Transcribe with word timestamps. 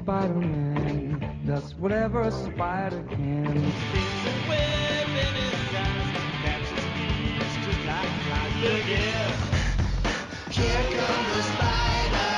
Spider-Man 0.00 1.20
does 1.44 1.74
whatever 1.74 2.22
a 2.22 2.30
spider 2.30 3.04
can. 3.10 3.44
There's 3.44 3.66
a 4.24 4.48
web 4.48 5.08
in 5.10 5.34
his 5.36 5.52
eyes 5.76 6.08
that 6.14 6.32
catches 6.42 6.84
thieves 6.96 7.52
just 7.66 7.84
like 7.84 8.08
flies. 8.24 8.56
Look! 8.62 8.88
Here 10.50 10.84
comes 10.96 11.28
the 11.36 11.42
Spider-Man. 11.52 12.30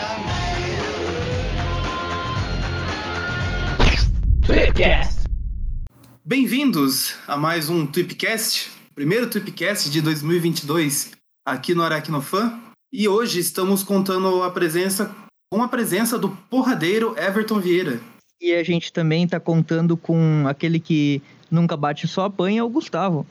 Tweepcast. 4.44 5.18
Bem-vindos 6.24 7.14
a 7.28 7.36
mais 7.36 7.70
um 7.70 7.86
Tweepcast, 7.86 8.70
primeiro 8.92 9.30
Tweepcast 9.30 9.88
de 9.88 10.02
2022 10.02 11.12
aqui 11.46 11.76
no 11.76 11.84
Aracnofan. 11.84 12.60
E 12.92 13.06
hoje 13.08 13.38
estamos 13.38 13.84
contando 13.84 14.42
a 14.42 14.50
presença 14.50 15.21
com 15.52 15.62
a 15.62 15.68
presença 15.68 16.18
do 16.18 16.30
porradeiro 16.48 17.14
Everton 17.18 17.60
Vieira. 17.60 18.00
E 18.40 18.54
a 18.54 18.62
gente 18.64 18.90
também 18.90 19.28
tá 19.28 19.38
contando 19.38 19.98
com 19.98 20.44
aquele 20.48 20.80
que 20.80 21.20
nunca 21.50 21.76
bate 21.76 22.08
só 22.08 22.24
apanha, 22.24 22.64
o 22.64 22.70
Gustavo. 22.70 23.26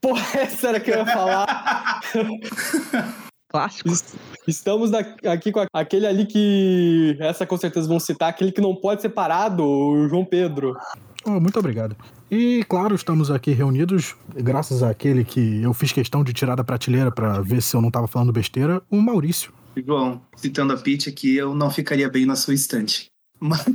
Porra, 0.00 0.22
essa 0.38 0.68
era 0.68 0.78
que 0.78 0.88
eu 0.92 0.98
ia 0.98 1.04
falar. 1.06 2.00
Clássico. 3.50 3.88
Es- 3.90 4.14
Estamos 4.46 4.92
aqui 4.94 5.50
com 5.50 5.64
aquele 5.74 6.06
ali 6.06 6.26
que. 6.26 7.16
Essa 7.18 7.44
com 7.44 7.56
certeza 7.56 7.88
vão 7.88 7.98
citar, 7.98 8.28
aquele 8.30 8.52
que 8.52 8.60
não 8.60 8.74
pode 8.76 9.02
ser 9.02 9.08
parado, 9.08 9.64
o 9.64 10.08
João 10.08 10.24
Pedro. 10.24 10.76
Oh, 11.24 11.40
muito 11.40 11.58
obrigado. 11.58 11.96
E, 12.30 12.64
claro, 12.68 12.94
estamos 12.94 13.32
aqui 13.32 13.50
reunidos, 13.52 14.14
graças 14.32 14.82
àquele 14.82 15.24
que 15.24 15.60
eu 15.62 15.74
fiz 15.74 15.90
questão 15.92 16.22
de 16.22 16.32
tirar 16.32 16.54
da 16.54 16.62
prateleira 16.64 17.10
pra 17.10 17.40
ver 17.40 17.60
se 17.62 17.76
eu 17.76 17.82
não 17.82 17.90
tava 17.90 18.06
falando 18.06 18.32
besteira, 18.32 18.80
o 18.88 19.00
Maurício. 19.00 19.52
João, 19.80 20.20
citando 20.36 20.72
a 20.72 20.76
Pitch 20.76 21.08
aqui, 21.08 21.36
eu 21.36 21.54
não 21.54 21.70
ficaria 21.70 22.08
bem 22.08 22.26
na 22.26 22.36
sua 22.36 22.54
estante. 22.54 23.06
Mas 23.40 23.64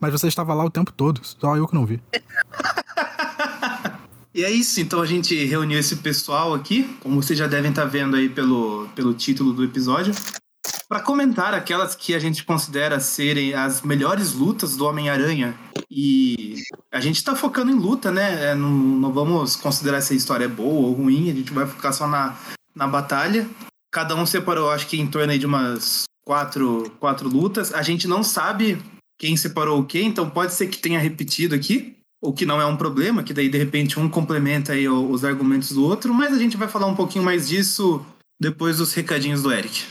Mas 0.00 0.12
você 0.12 0.28
estava 0.28 0.54
lá 0.54 0.64
o 0.64 0.70
tempo 0.70 0.92
todo, 0.92 1.20
só 1.22 1.56
eu 1.56 1.66
que 1.66 1.74
não 1.74 1.86
vi. 1.86 2.02
E 4.34 4.42
é 4.42 4.50
isso, 4.50 4.80
então 4.80 5.00
a 5.00 5.06
gente 5.06 5.32
reuniu 5.44 5.78
esse 5.78 5.94
pessoal 5.94 6.54
aqui, 6.54 6.82
como 6.98 7.22
vocês 7.22 7.38
já 7.38 7.46
devem 7.46 7.70
estar 7.70 7.84
vendo 7.84 8.16
aí 8.16 8.28
pelo, 8.28 8.88
pelo 8.88 9.14
título 9.14 9.52
do 9.52 9.62
episódio, 9.62 10.12
para 10.88 10.98
comentar 10.98 11.54
aquelas 11.54 11.94
que 11.94 12.16
a 12.16 12.18
gente 12.18 12.42
considera 12.44 12.98
serem 12.98 13.54
as 13.54 13.82
melhores 13.82 14.32
lutas 14.32 14.76
do 14.76 14.86
Homem-Aranha. 14.86 15.54
E 15.88 16.56
a 16.90 16.98
gente 16.98 17.22
tá 17.22 17.36
focando 17.36 17.70
em 17.70 17.76
luta, 17.76 18.10
né? 18.10 18.50
É, 18.50 18.54
não, 18.56 18.70
não 18.70 19.12
vamos 19.12 19.54
considerar 19.54 20.00
se 20.00 20.14
a 20.14 20.16
história 20.16 20.46
é 20.46 20.48
boa 20.48 20.88
ou 20.88 20.94
ruim, 20.94 21.30
a 21.30 21.34
gente 21.34 21.52
vai 21.52 21.64
focar 21.64 21.92
só 21.92 22.08
na, 22.08 22.36
na 22.74 22.86
batalha. 22.86 23.48
Cada 23.92 24.14
um 24.14 24.26
separou, 24.26 24.70
acho 24.70 24.86
que 24.86 25.00
em 25.00 25.06
torno 25.06 25.38
de 25.38 25.46
umas 25.46 26.04
quatro, 26.24 26.90
quatro 26.98 27.28
lutas. 27.28 27.72
A 27.72 27.82
gente 27.82 28.08
não 28.08 28.22
sabe 28.22 28.78
quem 29.18 29.36
separou 29.36 29.80
o 29.80 29.84
quê, 29.84 30.02
então 30.02 30.28
pode 30.28 30.54
ser 30.54 30.66
que 30.66 30.78
tenha 30.78 30.98
repetido 30.98 31.54
aqui 31.54 31.96
o 32.20 32.32
que 32.32 32.46
não 32.46 32.60
é 32.60 32.64
um 32.64 32.76
problema, 32.76 33.22
que 33.22 33.34
daí 33.34 33.50
de 33.50 33.58
repente 33.58 34.00
um 34.00 34.08
complementa 34.08 34.72
aí 34.72 34.88
os 34.88 35.24
argumentos 35.24 35.72
do 35.72 35.84
outro, 35.84 36.12
mas 36.14 36.32
a 36.32 36.38
gente 36.38 36.56
vai 36.56 36.66
falar 36.66 36.86
um 36.86 36.96
pouquinho 36.96 37.22
mais 37.22 37.48
disso 37.48 38.04
depois 38.40 38.78
dos 38.78 38.94
recadinhos 38.94 39.42
do 39.42 39.52
Eric. 39.52 39.88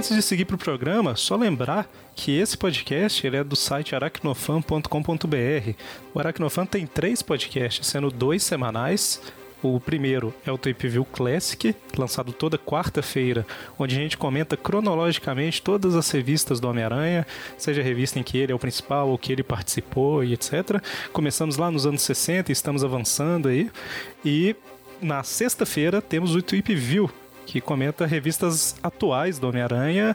Antes 0.00 0.16
de 0.16 0.22
seguir 0.22 0.46
para 0.46 0.54
o 0.56 0.58
programa, 0.58 1.14
só 1.14 1.36
lembrar 1.36 1.86
que 2.16 2.38
esse 2.38 2.56
podcast 2.56 3.26
ele 3.26 3.36
é 3.36 3.44
do 3.44 3.54
site 3.54 3.94
aracnofan.com.br. 3.94 5.74
O 6.14 6.18
Aracnofan 6.18 6.64
tem 6.64 6.86
três 6.86 7.20
podcasts, 7.20 7.86
sendo 7.86 8.10
dois 8.10 8.42
semanais. 8.42 9.20
O 9.62 9.78
primeiro 9.78 10.32
é 10.46 10.50
o 10.50 10.56
Tape 10.56 10.88
View 10.88 11.04
Classic, 11.04 11.76
lançado 11.98 12.32
toda 12.32 12.56
quarta-feira, 12.56 13.46
onde 13.78 13.94
a 13.94 13.98
gente 13.98 14.16
comenta 14.16 14.56
cronologicamente 14.56 15.60
todas 15.60 15.94
as 15.94 16.10
revistas 16.10 16.60
do 16.60 16.70
Homem-Aranha, 16.70 17.26
seja 17.58 17.82
a 17.82 17.84
revista 17.84 18.18
em 18.18 18.22
que 18.22 18.38
ele 18.38 18.52
é 18.52 18.54
o 18.54 18.58
principal 18.58 19.10
ou 19.10 19.18
que 19.18 19.30
ele 19.30 19.42
participou 19.42 20.24
e 20.24 20.32
etc. 20.32 20.82
Começamos 21.12 21.58
lá 21.58 21.70
nos 21.70 21.84
anos 21.84 22.00
60 22.00 22.50
e 22.50 22.54
estamos 22.54 22.82
avançando 22.82 23.48
aí. 23.48 23.70
E 24.24 24.56
na 25.02 25.22
sexta-feira 25.22 26.00
temos 26.00 26.34
o 26.34 26.40
Tweep 26.40 26.74
View, 26.74 27.10
que 27.50 27.60
comenta 27.60 28.06
revistas 28.06 28.76
atuais 28.80 29.40
do 29.40 29.48
Homem-Aranha 29.48 30.14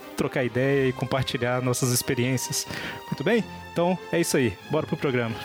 trocar 0.15 0.43
ideia 0.43 0.89
e 0.89 0.93
compartilhar 0.93 1.61
nossas 1.61 1.91
experiências. 1.91 2.67
Muito 3.07 3.23
bem? 3.23 3.43
Então 3.71 3.97
é 4.11 4.19
isso 4.19 4.37
aí. 4.37 4.53
Bora 4.69 4.85
pro 4.85 4.97
programa. 4.97 5.35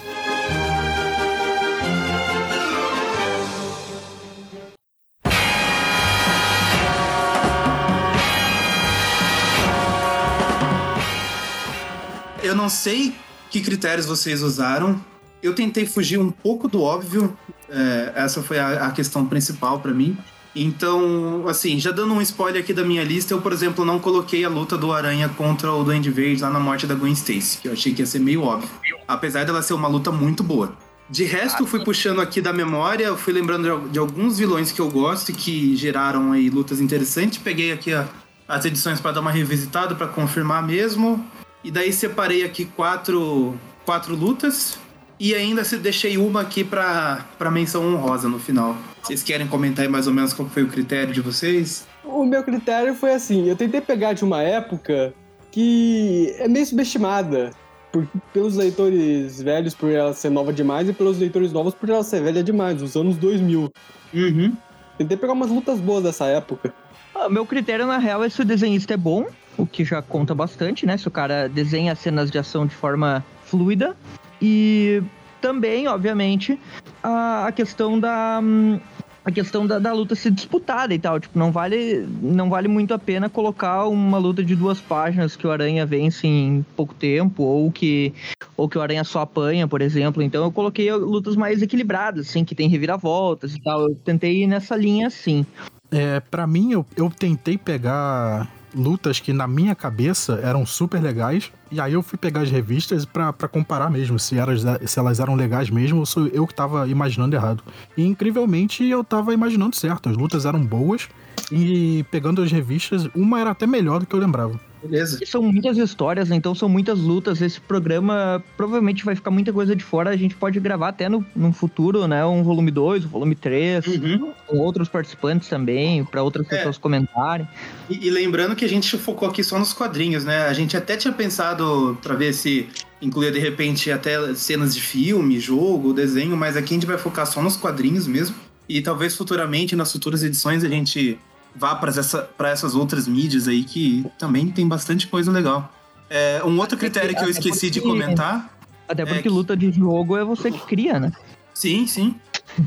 Eu 12.42 12.54
não 12.54 12.68
sei 12.68 13.12
que 13.50 13.60
critérios 13.60 14.06
vocês 14.06 14.40
usaram. 14.40 15.04
Eu 15.42 15.54
tentei 15.54 15.84
fugir 15.84 16.18
um 16.18 16.30
pouco 16.30 16.68
do 16.68 16.80
óbvio. 16.80 17.36
é, 17.68 18.12
essa 18.14 18.42
foi 18.42 18.58
a, 18.58 18.86
a 18.86 18.90
questão 18.92 19.26
principal 19.26 19.80
pra 19.80 19.92
mim. 19.92 20.16
Então, 20.58 21.44
assim, 21.46 21.78
já 21.78 21.90
dando 21.90 22.14
um 22.14 22.22
spoiler 22.22 22.62
aqui 22.62 22.72
da 22.72 22.82
minha 22.82 23.04
lista, 23.04 23.34
eu, 23.34 23.42
por 23.42 23.52
exemplo, 23.52 23.84
não 23.84 23.98
coloquei 23.98 24.42
a 24.42 24.48
luta 24.48 24.78
do 24.78 24.90
Aranha 24.90 25.28
contra 25.28 25.70
o 25.70 25.84
Duende 25.84 26.10
Verde 26.10 26.40
lá 26.40 26.48
na 26.48 26.58
morte 26.58 26.86
da 26.86 26.94
Gwen 26.94 27.12
Stacy, 27.12 27.58
que 27.58 27.68
eu 27.68 27.72
achei 27.74 27.92
que 27.92 28.00
ia 28.00 28.06
ser 28.06 28.20
meio 28.20 28.42
óbvio. 28.42 28.70
Apesar 29.06 29.44
dela 29.44 29.60
ser 29.60 29.74
uma 29.74 29.86
luta 29.86 30.10
muito 30.10 30.42
boa. 30.42 30.72
De 31.10 31.24
resto, 31.24 31.66
fui 31.66 31.84
puxando 31.84 32.20
aqui 32.22 32.40
da 32.40 32.54
memória, 32.54 33.14
fui 33.14 33.34
lembrando 33.34 33.88
de, 33.90 33.98
alguns 33.98 34.38
vilões 34.38 34.72
que 34.72 34.80
eu 34.80 34.88
gosto 34.90 35.28
e 35.28 35.34
que 35.34 35.76
geraram 35.76 36.32
aí 36.32 36.48
lutas 36.48 36.80
interessantes. 36.80 37.38
Peguei 37.38 37.70
aqui 37.70 37.92
a- 37.92 38.08
as 38.48 38.64
edições 38.64 38.98
para 38.98 39.12
dar 39.12 39.20
uma 39.20 39.30
revisitada, 39.30 39.94
para 39.94 40.08
confirmar 40.08 40.66
mesmo. 40.66 41.22
E 41.62 41.70
daí 41.70 41.92
separei 41.92 42.44
aqui 42.44 42.64
quatro, 42.64 43.54
quatro 43.84 44.16
lutas. 44.16 44.78
E 45.20 45.34
ainda 45.34 45.64
se 45.64 45.76
deixei 45.78 46.18
uma 46.18 46.40
aqui 46.40 46.64
pra 46.64 47.24
menção 47.52 47.86
honrosa 47.94 48.28
no 48.28 48.38
final. 48.38 48.76
Vocês 49.06 49.22
querem 49.22 49.46
comentar 49.46 49.84
aí 49.84 49.88
mais 49.88 50.08
ou 50.08 50.12
menos 50.12 50.32
qual 50.32 50.48
foi 50.48 50.64
o 50.64 50.68
critério 50.68 51.14
de 51.14 51.20
vocês? 51.20 51.86
O 52.02 52.24
meu 52.24 52.42
critério 52.42 52.92
foi 52.92 53.14
assim: 53.14 53.48
eu 53.48 53.54
tentei 53.54 53.80
pegar 53.80 54.14
de 54.14 54.24
uma 54.24 54.42
época 54.42 55.14
que 55.52 56.34
é 56.40 56.48
meio 56.48 56.66
subestimada. 56.66 57.52
Por, 57.92 58.04
pelos 58.32 58.56
leitores 58.56 59.40
velhos 59.40 59.72
por 59.72 59.90
ela 59.92 60.12
ser 60.12 60.28
nova 60.28 60.52
demais 60.52 60.88
e 60.88 60.92
pelos 60.92 61.18
leitores 61.18 61.52
novos 61.52 61.72
por 61.72 61.88
ela 61.88 62.02
ser 62.02 62.20
velha 62.20 62.42
demais, 62.42 62.82
os 62.82 62.96
anos 62.96 63.16
2000. 63.16 63.70
Uhum. 64.12 64.56
Tentei 64.98 65.16
pegar 65.16 65.34
umas 65.34 65.50
lutas 65.50 65.78
boas 65.78 66.02
dessa 66.02 66.26
época. 66.26 66.74
Ah, 67.14 67.28
meu 67.28 67.46
critério, 67.46 67.86
na 67.86 67.98
real, 67.98 68.24
é 68.24 68.28
se 68.28 68.42
o 68.42 68.44
desenhista 68.44 68.94
é 68.94 68.96
bom, 68.96 69.26
o 69.56 69.64
que 69.64 69.84
já 69.84 70.02
conta 70.02 70.34
bastante, 70.34 70.84
né? 70.84 70.96
Se 70.96 71.06
o 71.06 71.12
cara 71.12 71.48
desenha 71.48 71.94
cenas 71.94 72.28
de 72.28 72.38
ação 72.38 72.66
de 72.66 72.74
forma 72.74 73.24
fluida. 73.44 73.96
E 74.42 75.00
também, 75.40 75.86
obviamente, 75.86 76.58
a, 77.02 77.46
a 77.46 77.52
questão 77.52 78.00
da. 78.00 78.40
hum, 78.42 78.80
A 79.26 79.32
questão 79.32 79.66
da, 79.66 79.80
da 79.80 79.92
luta 79.92 80.14
ser 80.14 80.30
disputada 80.30 80.94
e 80.94 80.98
tal. 81.00 81.18
Tipo, 81.18 81.36
não 81.36 81.50
vale, 81.50 82.06
não 82.22 82.48
vale 82.48 82.68
muito 82.68 82.94
a 82.94 82.98
pena 82.98 83.28
colocar 83.28 83.88
uma 83.88 84.18
luta 84.18 84.44
de 84.44 84.54
duas 84.54 84.80
páginas 84.80 85.34
que 85.34 85.44
o 85.44 85.50
Aranha 85.50 85.84
vence 85.84 86.28
em 86.28 86.64
pouco 86.76 86.94
tempo, 86.94 87.42
ou 87.42 87.72
que, 87.72 88.14
ou 88.56 88.68
que 88.68 88.78
o 88.78 88.80
Aranha 88.80 89.02
só 89.02 89.22
apanha, 89.22 89.66
por 89.66 89.82
exemplo. 89.82 90.22
Então 90.22 90.44
eu 90.44 90.52
coloquei 90.52 90.92
lutas 90.92 91.34
mais 91.34 91.60
equilibradas, 91.60 92.28
assim, 92.28 92.44
que 92.44 92.54
tem 92.54 92.68
reviravoltas 92.68 93.56
e 93.56 93.60
tal. 93.60 93.88
Eu 93.88 93.96
tentei 93.96 94.44
ir 94.44 94.46
nessa 94.46 94.76
linha 94.76 95.08
assim. 95.08 95.44
É, 95.90 96.20
para 96.20 96.46
mim, 96.46 96.70
eu, 96.70 96.86
eu 96.96 97.10
tentei 97.10 97.58
pegar 97.58 98.48
lutas 98.76 99.18
que 99.18 99.32
na 99.32 99.46
minha 99.46 99.74
cabeça 99.74 100.38
eram 100.42 100.66
super 100.66 101.02
legais. 101.02 101.50
E 101.70 101.80
aí 101.80 101.94
eu 101.94 102.02
fui 102.02 102.18
pegar 102.18 102.42
as 102.42 102.50
revistas 102.50 103.04
pra 103.04 103.32
comparar 103.50 103.90
mesmo, 103.90 104.18
se 104.18 104.36
elas, 104.36 104.62
se 104.84 104.98
elas 104.98 105.18
eram 105.18 105.34
legais 105.34 105.70
mesmo 105.70 105.98
ou 106.00 106.06
sou 106.06 106.26
eu 106.28 106.46
que 106.46 106.54
tava 106.54 106.86
imaginando 106.86 107.34
errado. 107.34 107.62
E 107.96 108.04
incrivelmente 108.04 108.84
eu 108.84 109.02
tava 109.02 109.32
imaginando 109.34 109.74
certo, 109.74 110.08
as 110.08 110.16
lutas 110.16 110.44
eram 110.44 110.64
boas. 110.64 111.08
E 111.50 112.04
pegando 112.10 112.42
as 112.42 112.50
revistas, 112.50 113.08
uma 113.14 113.40
era 113.40 113.50
até 113.50 113.66
melhor 113.66 114.00
do 114.00 114.06
que 114.06 114.14
eu 114.14 114.20
lembrava. 114.20 114.58
Beleza. 114.86 115.18
E 115.22 115.26
são 115.26 115.42
muitas 115.42 115.76
histórias, 115.78 116.28
né? 116.28 116.36
então 116.36 116.54
são 116.54 116.68
muitas 116.68 116.98
lutas. 116.98 117.40
Esse 117.42 117.60
programa 117.60 118.42
provavelmente 118.56 119.04
vai 119.04 119.14
ficar 119.14 119.30
muita 119.30 119.52
coisa 119.52 119.74
de 119.76 119.82
fora. 119.84 120.10
A 120.10 120.16
gente 120.16 120.34
pode 120.34 120.58
gravar 120.60 120.88
até 120.88 121.08
no, 121.08 121.24
no 121.34 121.52
futuro, 121.52 122.06
né? 122.06 122.24
Um 122.24 122.42
volume 122.42 122.70
2, 122.70 123.04
um 123.04 123.08
volume 123.08 123.34
3, 123.34 123.86
Uhum. 123.86 124.32
com 124.46 124.58
outros 124.58 124.88
participantes 124.88 125.48
também, 125.48 126.04
para 126.04 126.22
outras 126.22 126.46
É. 126.46 126.56
pessoas 126.56 126.78
comentarem. 126.78 127.46
E, 127.90 128.06
e 128.06 128.10
lembrando 128.10 128.54
que 128.56 128.64
a 128.64 128.68
gente 128.68 128.96
focou 128.98 129.28
aqui 129.28 129.42
só 129.42 129.58
nos 129.58 129.72
quadrinhos, 129.72 130.24
né? 130.24 130.46
A 130.46 130.52
gente 130.52 130.76
até 130.76 130.96
tinha 130.96 131.12
pensado 131.12 131.98
pra 132.02 132.14
ver 132.14 132.32
se 132.32 132.68
incluía 133.02 133.30
de 133.30 133.38
repente 133.38 133.90
até 133.90 134.34
cenas 134.34 134.74
de 134.74 134.80
filme, 134.80 135.38
jogo, 135.38 135.92
desenho, 135.92 136.36
mas 136.36 136.56
aqui 136.56 136.74
a 136.74 136.76
gente 136.76 136.86
vai 136.86 136.96
focar 136.98 137.26
só 137.26 137.42
nos 137.42 137.56
quadrinhos 137.56 138.06
mesmo. 138.06 138.36
E 138.68 138.80
talvez 138.80 139.14
futuramente, 139.14 139.76
nas 139.76 139.92
futuras 139.92 140.22
edições, 140.24 140.64
a 140.64 140.68
gente 140.68 141.18
vá 141.58 141.74
para 141.74 141.90
essa, 141.90 142.28
essas 142.40 142.74
outras 142.74 143.08
mídias 143.08 143.48
aí 143.48 143.64
que 143.64 144.04
também 144.18 144.48
tem 144.48 144.66
bastante 144.66 145.06
coisa 145.06 145.30
legal. 145.32 145.72
É, 146.08 146.40
um 146.44 146.58
outro 146.58 146.76
critério 146.78 147.14
que 147.16 147.24
eu 147.24 147.30
esqueci 147.30 147.70
de 147.70 147.80
comentar. 147.80 148.50
Até 148.88 149.02
É 149.02 149.06
porque 149.06 149.22
que- 149.22 149.28
luta 149.28 149.56
de 149.56 149.72
jogo 149.72 150.16
é 150.16 150.24
você 150.24 150.50
que 150.50 150.60
cria, 150.60 151.00
né? 151.00 151.12
Sim, 151.54 151.86
sim. 151.86 152.14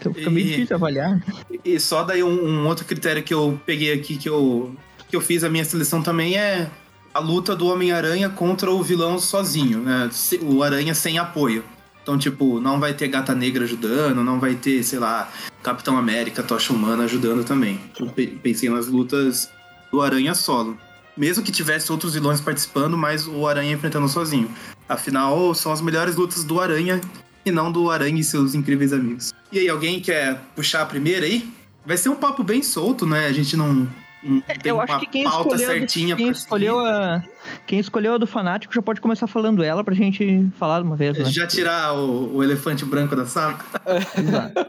Então 0.00 0.14
fica 0.14 0.30
meio 0.30 0.46
E- 0.46 0.50
difícil 0.50 0.76
avaliar. 0.76 1.22
E 1.64 1.78
só 1.78 2.02
daí 2.02 2.22
um, 2.22 2.44
um 2.48 2.66
outro 2.66 2.84
critério 2.86 3.22
que 3.22 3.34
eu 3.34 3.60
peguei 3.66 3.92
aqui, 3.92 4.16
que 4.16 4.28
eu, 4.28 4.74
que 5.08 5.14
eu 5.14 5.20
fiz 5.20 5.44
a 5.44 5.50
minha 5.50 5.64
seleção 5.64 6.02
também 6.02 6.36
é 6.36 6.70
a 7.12 7.18
luta 7.20 7.54
do 7.54 7.66
Homem-Aranha 7.66 8.28
contra 8.30 8.70
o 8.70 8.82
vilão 8.82 9.18
sozinho, 9.18 9.80
né? 9.80 10.08
O 10.42 10.62
Aranha 10.62 10.94
sem 10.94 11.18
apoio. 11.18 11.62
Então, 12.08 12.16
tipo, 12.16 12.58
não 12.58 12.80
vai 12.80 12.94
ter 12.94 13.06
Gata 13.08 13.34
Negra 13.34 13.64
ajudando, 13.64 14.24
não 14.24 14.40
vai 14.40 14.54
ter, 14.54 14.82
sei 14.82 14.98
lá, 14.98 15.30
Capitão 15.62 15.98
América, 15.98 16.42
Tocha 16.42 16.72
Humana 16.72 17.04
ajudando 17.04 17.44
também. 17.44 17.78
Eu 18.00 18.06
pe- 18.06 18.28
pensei 18.28 18.70
nas 18.70 18.86
lutas 18.86 19.50
do 19.92 20.00
Aranha 20.00 20.34
solo. 20.34 20.78
Mesmo 21.14 21.44
que 21.44 21.52
tivesse 21.52 21.92
outros 21.92 22.14
vilões 22.14 22.40
participando, 22.40 22.96
mas 22.96 23.26
o 23.26 23.46
Aranha 23.46 23.74
enfrentando 23.74 24.08
sozinho. 24.08 24.50
Afinal, 24.88 25.54
são 25.54 25.70
as 25.70 25.82
melhores 25.82 26.16
lutas 26.16 26.44
do 26.44 26.58
Aranha 26.58 26.98
e 27.44 27.50
não 27.50 27.70
do 27.70 27.90
Aranha 27.90 28.18
e 28.18 28.24
seus 28.24 28.54
incríveis 28.54 28.94
amigos. 28.94 29.34
E 29.52 29.58
aí, 29.58 29.68
alguém 29.68 30.00
quer 30.00 30.40
puxar 30.56 30.80
a 30.80 30.86
primeira 30.86 31.26
aí? 31.26 31.46
Vai 31.84 31.98
ser 31.98 32.08
um 32.08 32.16
papo 32.16 32.42
bem 32.42 32.62
solto, 32.62 33.04
né? 33.04 33.26
A 33.26 33.32
gente 33.34 33.54
não, 33.54 33.86
Eu 34.64 34.80
acho 34.80 34.98
que 35.00 35.06
quem 35.06 35.24
pauta 35.24 35.54
escolheu, 35.54 35.68
certinha 35.68 36.16
quem 36.16 36.28
escolheu 36.28 36.80
a 36.80 37.22
quem 37.66 37.78
escolheu 37.78 38.14
a 38.14 38.18
do 38.18 38.26
fanático 38.26 38.74
já 38.74 38.82
pode 38.82 39.00
começar 39.00 39.26
falando 39.26 39.62
ela 39.62 39.84
pra 39.84 39.94
gente 39.94 40.48
falar 40.58 40.80
de 40.80 40.86
uma 40.86 40.96
vez, 40.96 41.16
né? 41.16 41.24
Já 41.26 41.46
tirar 41.46 41.94
o, 41.94 42.36
o 42.36 42.42
elefante 42.42 42.84
branco 42.84 43.14
da 43.14 43.26
sala? 43.26 43.58
Exato. 44.16 44.66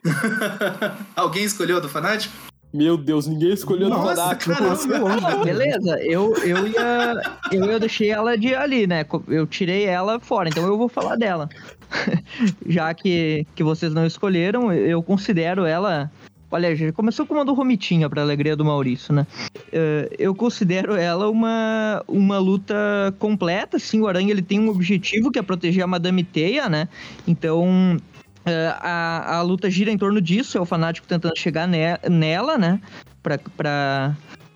alguém 1.16 1.44
escolheu 1.44 1.78
a 1.78 1.80
do 1.80 1.90
fanático? 1.90 2.34
Meu 2.72 2.96
Deus, 2.96 3.25
ninguém 3.25 3.51
escolheu 3.51 3.90
no 3.90 3.96
Nossa, 3.98 4.16
Fanático. 4.16 4.54
caramba! 4.54 5.44
Beleza, 5.44 6.00
eu, 6.04 6.36
eu 6.38 6.68
ia. 6.68 7.22
Eu, 7.51 7.66
eu 7.66 7.80
deixei 7.80 8.12
ela 8.12 8.38
de 8.38 8.54
ali, 8.54 8.86
né? 8.86 9.04
Eu 9.28 9.48
tirei 9.48 9.86
ela 9.86 10.19
fora, 10.19 10.50
então 10.50 10.68
eu 10.68 10.78
vou 10.78 10.88
falar 10.88 11.16
dela. 11.16 11.50
Já 12.68 12.94
que, 12.94 13.48
que 13.56 13.63
vocês 13.63 13.92
não 13.92 14.06
escolheram, 14.06 14.72
eu 14.72 15.01
considero 15.01 15.66
ela. 15.66 16.12
Olha, 16.51 16.92
começou 16.94 17.28
com 17.28 17.36
uma 17.36 17.46
do 17.46 17.54
Romitinha, 17.54 18.10
pra 18.10 18.24
alegria 18.24 18.56
do 18.56 18.66
Maurício, 18.66 19.13
né? 19.13 19.28
Eh, 19.72 20.10
Eu 20.18 20.34
considero 20.34 20.96
ela 20.96 21.30
uma, 21.30 22.04
uma 22.07 22.40
luta 22.40 22.74
completa, 23.19 23.78
assim, 23.78 24.01
o 24.01 24.07
Aranha 24.07 24.31
ele 24.31 24.42
tem 24.42 24.60
um 24.60 24.69
objetivo 24.69 25.30
que 25.31 25.38
é 25.38 25.44
proteger 25.44 25.84
a 25.84 25.88
Madame 25.88 26.24
Teia, 26.24 26.68
né? 26.68 26.88
Então, 27.28 27.98
eh, 28.46 28.74
a, 28.80 29.38
a 29.38 29.42
luta 29.44 29.69
gira 29.69 29.92
em 29.92 29.98
torno 29.98 30.19
disso, 30.19 30.57
é 30.57 30.62
o 30.62 30.66
fanático 30.66 31.06
tentando 31.07 31.38
chegar 31.38 31.68
ne- 31.68 32.00
nela, 32.10 32.57
né? 32.57 32.81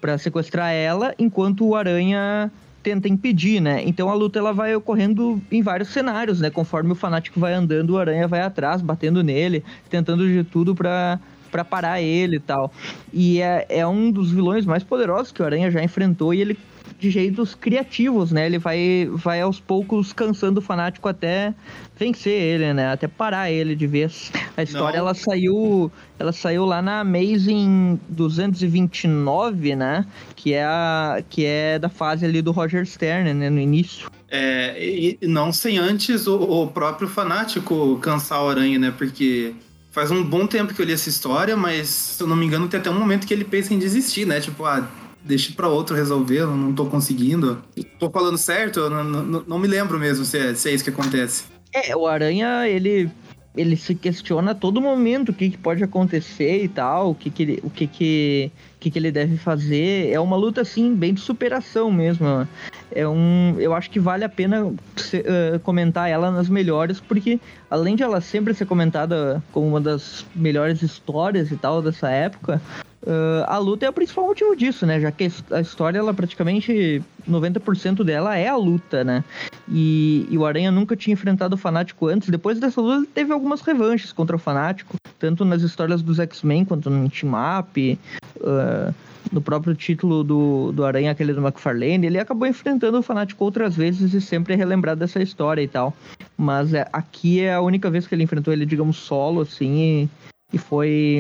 Pra 0.01 0.18
sequestrar 0.18 0.72
ela, 0.72 1.13
enquanto 1.19 1.63
o 1.66 1.75
Aranha 1.75 2.51
tenta 2.81 3.07
impedir, 3.07 3.62
né? 3.62 3.81
Então 3.86 4.10
a 4.10 4.13
luta 4.13 4.40
ela 4.40 4.51
vai 4.51 4.75
ocorrendo 4.75 5.42
em 5.51 5.62
vários 5.62 5.90
cenários, 5.90 6.42
né? 6.42 6.50
Conforme 6.50 6.92
o 6.92 6.95
fanático 6.95 7.40
vai 7.40 7.54
andando, 7.54 7.92
o 7.92 7.98
Aranha 7.98 8.28
vai 8.28 8.42
atrás, 8.42 8.81
batendo 8.81 9.24
nele, 9.24 9.63
tentando 9.90 10.28
de 10.28 10.44
tudo 10.44 10.75
pra, 10.75 11.18
pra 11.54 11.64
parar 11.64 12.02
ele 12.02 12.38
e 12.38 12.40
tal. 12.40 12.74
E 13.14 13.40
é, 13.40 13.68
é 13.70 13.86
um 13.86 14.10
dos 14.10 14.32
vilões 14.32 14.66
mais 14.66 14.84
poderosos 14.84 15.32
que 15.32 15.40
o 15.40 15.46
Aranha 15.46 15.70
já 15.70 15.84
enfrentou 15.84 16.34
e 16.34 16.42
ele 16.42 16.58
de 17.00 17.12
jeitos 17.12 17.54
criativos, 17.54 18.32
né? 18.32 18.46
Ele 18.46 18.58
vai, 18.58 19.08
vai 19.12 19.42
aos 19.42 19.60
poucos 19.60 20.12
cansando 20.12 20.60
o 20.60 20.64
fanático 20.64 21.08
até 21.08 21.54
vencer 21.96 22.34
ele, 22.34 22.74
né? 22.74 22.92
Até 22.92 23.08
parar 23.08 23.52
ele 23.52 23.76
de 23.76 23.86
vez. 23.86 24.32
A 24.58 24.64
história 24.64 25.00
Não. 25.00 25.06
ela 25.06 25.14
saiu, 25.14 25.92
ela 26.18 26.32
saiu 26.32 26.66
lá 26.66 26.82
na 26.82 27.02
Amazing 27.02 28.00
229, 28.10 29.76
né? 29.76 30.08
Que 30.36 30.54
é 30.54 30.64
a 30.64 31.22
que 31.30 31.46
é 31.46 31.78
da 31.78 31.90
fase 31.90 32.26
ali 32.26 32.42
do 32.42 32.52
Roger 32.52 32.86
Stern, 32.86 33.34
né, 33.34 33.50
no 33.50 33.60
início. 33.60 34.10
É, 34.30 34.76
e 34.84 35.18
e 35.22 35.28
não 35.28 35.52
sem 35.52 35.78
antes 35.78 36.26
o, 36.26 36.36
o 36.36 36.68
próprio 36.68 37.08
fanático 37.08 38.00
cansar 38.02 38.44
o 38.44 38.50
Aranha, 38.50 38.80
né? 38.80 38.94
Porque 38.98 39.54
faz 39.94 40.10
um 40.10 40.24
bom 40.24 40.45
tempo 40.48 40.74
que 40.74 40.81
eu 40.81 40.86
li 40.86 40.92
essa 40.92 41.07
história, 41.07 41.56
mas 41.56 41.88
se 41.88 42.21
eu 42.21 42.28
não 42.28 42.35
me 42.35 42.45
engano, 42.45 42.68
tem 42.68 42.80
até 42.80 42.90
um 42.90 43.00
momento 43.00 43.28
que 43.28 43.33
ele 43.33 43.45
pensa 43.45 43.73
em 43.73 43.80
desistir, 43.80 44.26
né? 44.26 44.42
Tipo, 44.42 44.66
ah, 44.66 44.90
deixa 45.23 45.54
pra 45.54 45.68
outro 45.68 45.95
resolver, 45.95 46.40
eu 46.40 46.57
não 46.57 46.73
tô 46.73 46.88
conseguindo. 46.88 47.64
Tô 48.00 48.09
falando 48.09 48.38
certo? 48.38 48.81
Eu 48.81 48.90
não, 48.90 49.04
não, 49.04 49.44
não 49.47 49.59
me 49.59 49.68
lembro 49.68 50.00
mesmo 50.00 50.26
se 50.26 50.38
é, 50.38 50.56
se 50.56 50.68
é 50.68 50.73
isso 50.73 50.83
que 50.83 50.90
acontece. 50.90 51.44
É, 51.71 51.95
o 51.95 52.07
Aranha, 52.07 52.68
ele 52.68 53.09
ele 53.56 53.76
se 53.76 53.94
questiona 53.94 54.52
a 54.52 54.56
todo 54.56 54.81
momento 54.81 55.30
o 55.30 55.33
que, 55.33 55.50
que 55.52 55.57
pode 55.57 55.83
acontecer 55.83 56.64
e 56.64 56.68
tal, 56.68 57.12
o 57.12 57.16
que 57.16 57.30
que 57.30 57.44
ele, 57.44 57.60
o 57.64 57.69
que 57.69 57.86
que, 57.88 58.52
que 58.80 58.90
que 58.90 59.00
ele 59.00 59.12
deve 59.12 59.38
fazer. 59.38 60.10
É 60.12 60.19
uma 60.19 60.36
luta 60.36 60.62
assim 60.62 60.95
bem 60.95 61.14
de 61.14 61.22
superação 61.22 61.92
mesmo. 61.92 62.48
É 62.92 63.07
um, 63.07 63.56
eu 63.60 63.74
acho 63.74 63.90
que 63.90 64.00
vale 64.00 64.24
a 64.24 64.30
pena 64.30 64.72
se- 64.95 65.24
eh, 65.26 65.60
comentar 65.64 66.10
ela 66.10 66.31
nas 66.31 66.50
melhores, 66.50 67.00
porque 67.00 67.40
além 67.69 67.95
de 67.95 68.04
ela 68.04 68.22
sempre 68.22 68.54
ser 68.54 68.66
comentada 68.66 69.42
como 69.52 69.68
uma 69.68 69.81
das 69.81 70.26
melhores 70.36 70.81
histórias 70.81 71.52
e 71.52 71.56
tal 71.57 71.81
dessa 71.81 72.10
época, 72.10 72.62
eh, 73.06 73.45
a 73.48 73.57
luta 73.57 73.86
é 73.86 73.90
o 73.90 73.94
principal 73.94 74.26
motivo 74.28 74.56
disso, 74.56 74.86
né? 74.86 75.00
Já 75.00 75.12
que 75.12 75.24
a 75.24 75.28
his- 75.28 75.44
a 75.52 75.62
história, 75.62 76.00
ela 76.00 76.14
praticamente 76.14 77.02
90% 77.28 78.04
dela 78.04 78.36
é 78.38 78.48
a 78.48 78.56
luta, 78.56 79.04
né? 79.04 79.24
E, 79.69 80.28
e 80.30 80.38
o 80.38 80.45
Aranha 80.45 80.72
nunca 80.72 80.95
tinha 80.95 81.14
enfrentado 81.14 81.56
o 81.56 81.57
Fanático 81.57 82.07
antes. 82.07 82.30
Depois 82.30 82.60
dessa 82.60 82.81
luta, 82.81 82.98
ele 82.98 83.07
teve 83.07 83.31
algumas 83.33 83.62
revanches 83.62 84.12
contra 84.12 84.36
o 84.36 84.40
Fanático, 84.40 84.95
tanto 85.19 85.45
nas 85.45 85.62
histórias 85.62 86.02
dos 86.02 86.19
X-Men 86.19 86.66
quanto 86.66 86.90
no 86.90 87.10
Team 87.10 87.33
Up, 87.60 88.00
ah, 88.44 88.94
no 89.31 89.42
próprio 89.42 89.74
título 89.74 90.24
do, 90.24 90.72
do 90.74 90.83
Aranha, 90.86 91.12
aquele 91.12 91.33
do 91.33 91.42
McFarlane. 91.42 92.06
Ele 92.06 92.19
acabou 92.19 92.48
enfrentando 92.48 93.00
o 93.00 93.04
Fanático 93.04 93.44
outras 93.44 93.76
vezes 93.76 94.14
e 94.14 94.22
sempre 94.22 94.54
é 94.54 94.57
relembrado 94.57 95.00
dessa 95.00 95.22
história 95.22 95.62
e 95.62 95.68
tal. 95.68 95.95
Mas 96.38 96.74
é, 96.74 96.88
aqui 96.92 97.40
é 97.42 97.54
a 97.54 97.62
única 97.62 97.90
vez 97.90 98.06
que 98.06 98.14
ele 98.14 98.24
enfrentou 98.24 98.54
ele, 98.54 98.66
digamos, 98.66 98.98
solo, 98.98 99.42
assim, 99.42 100.10
e, 100.52 100.56
e 100.56 100.57
foi. 100.57 101.19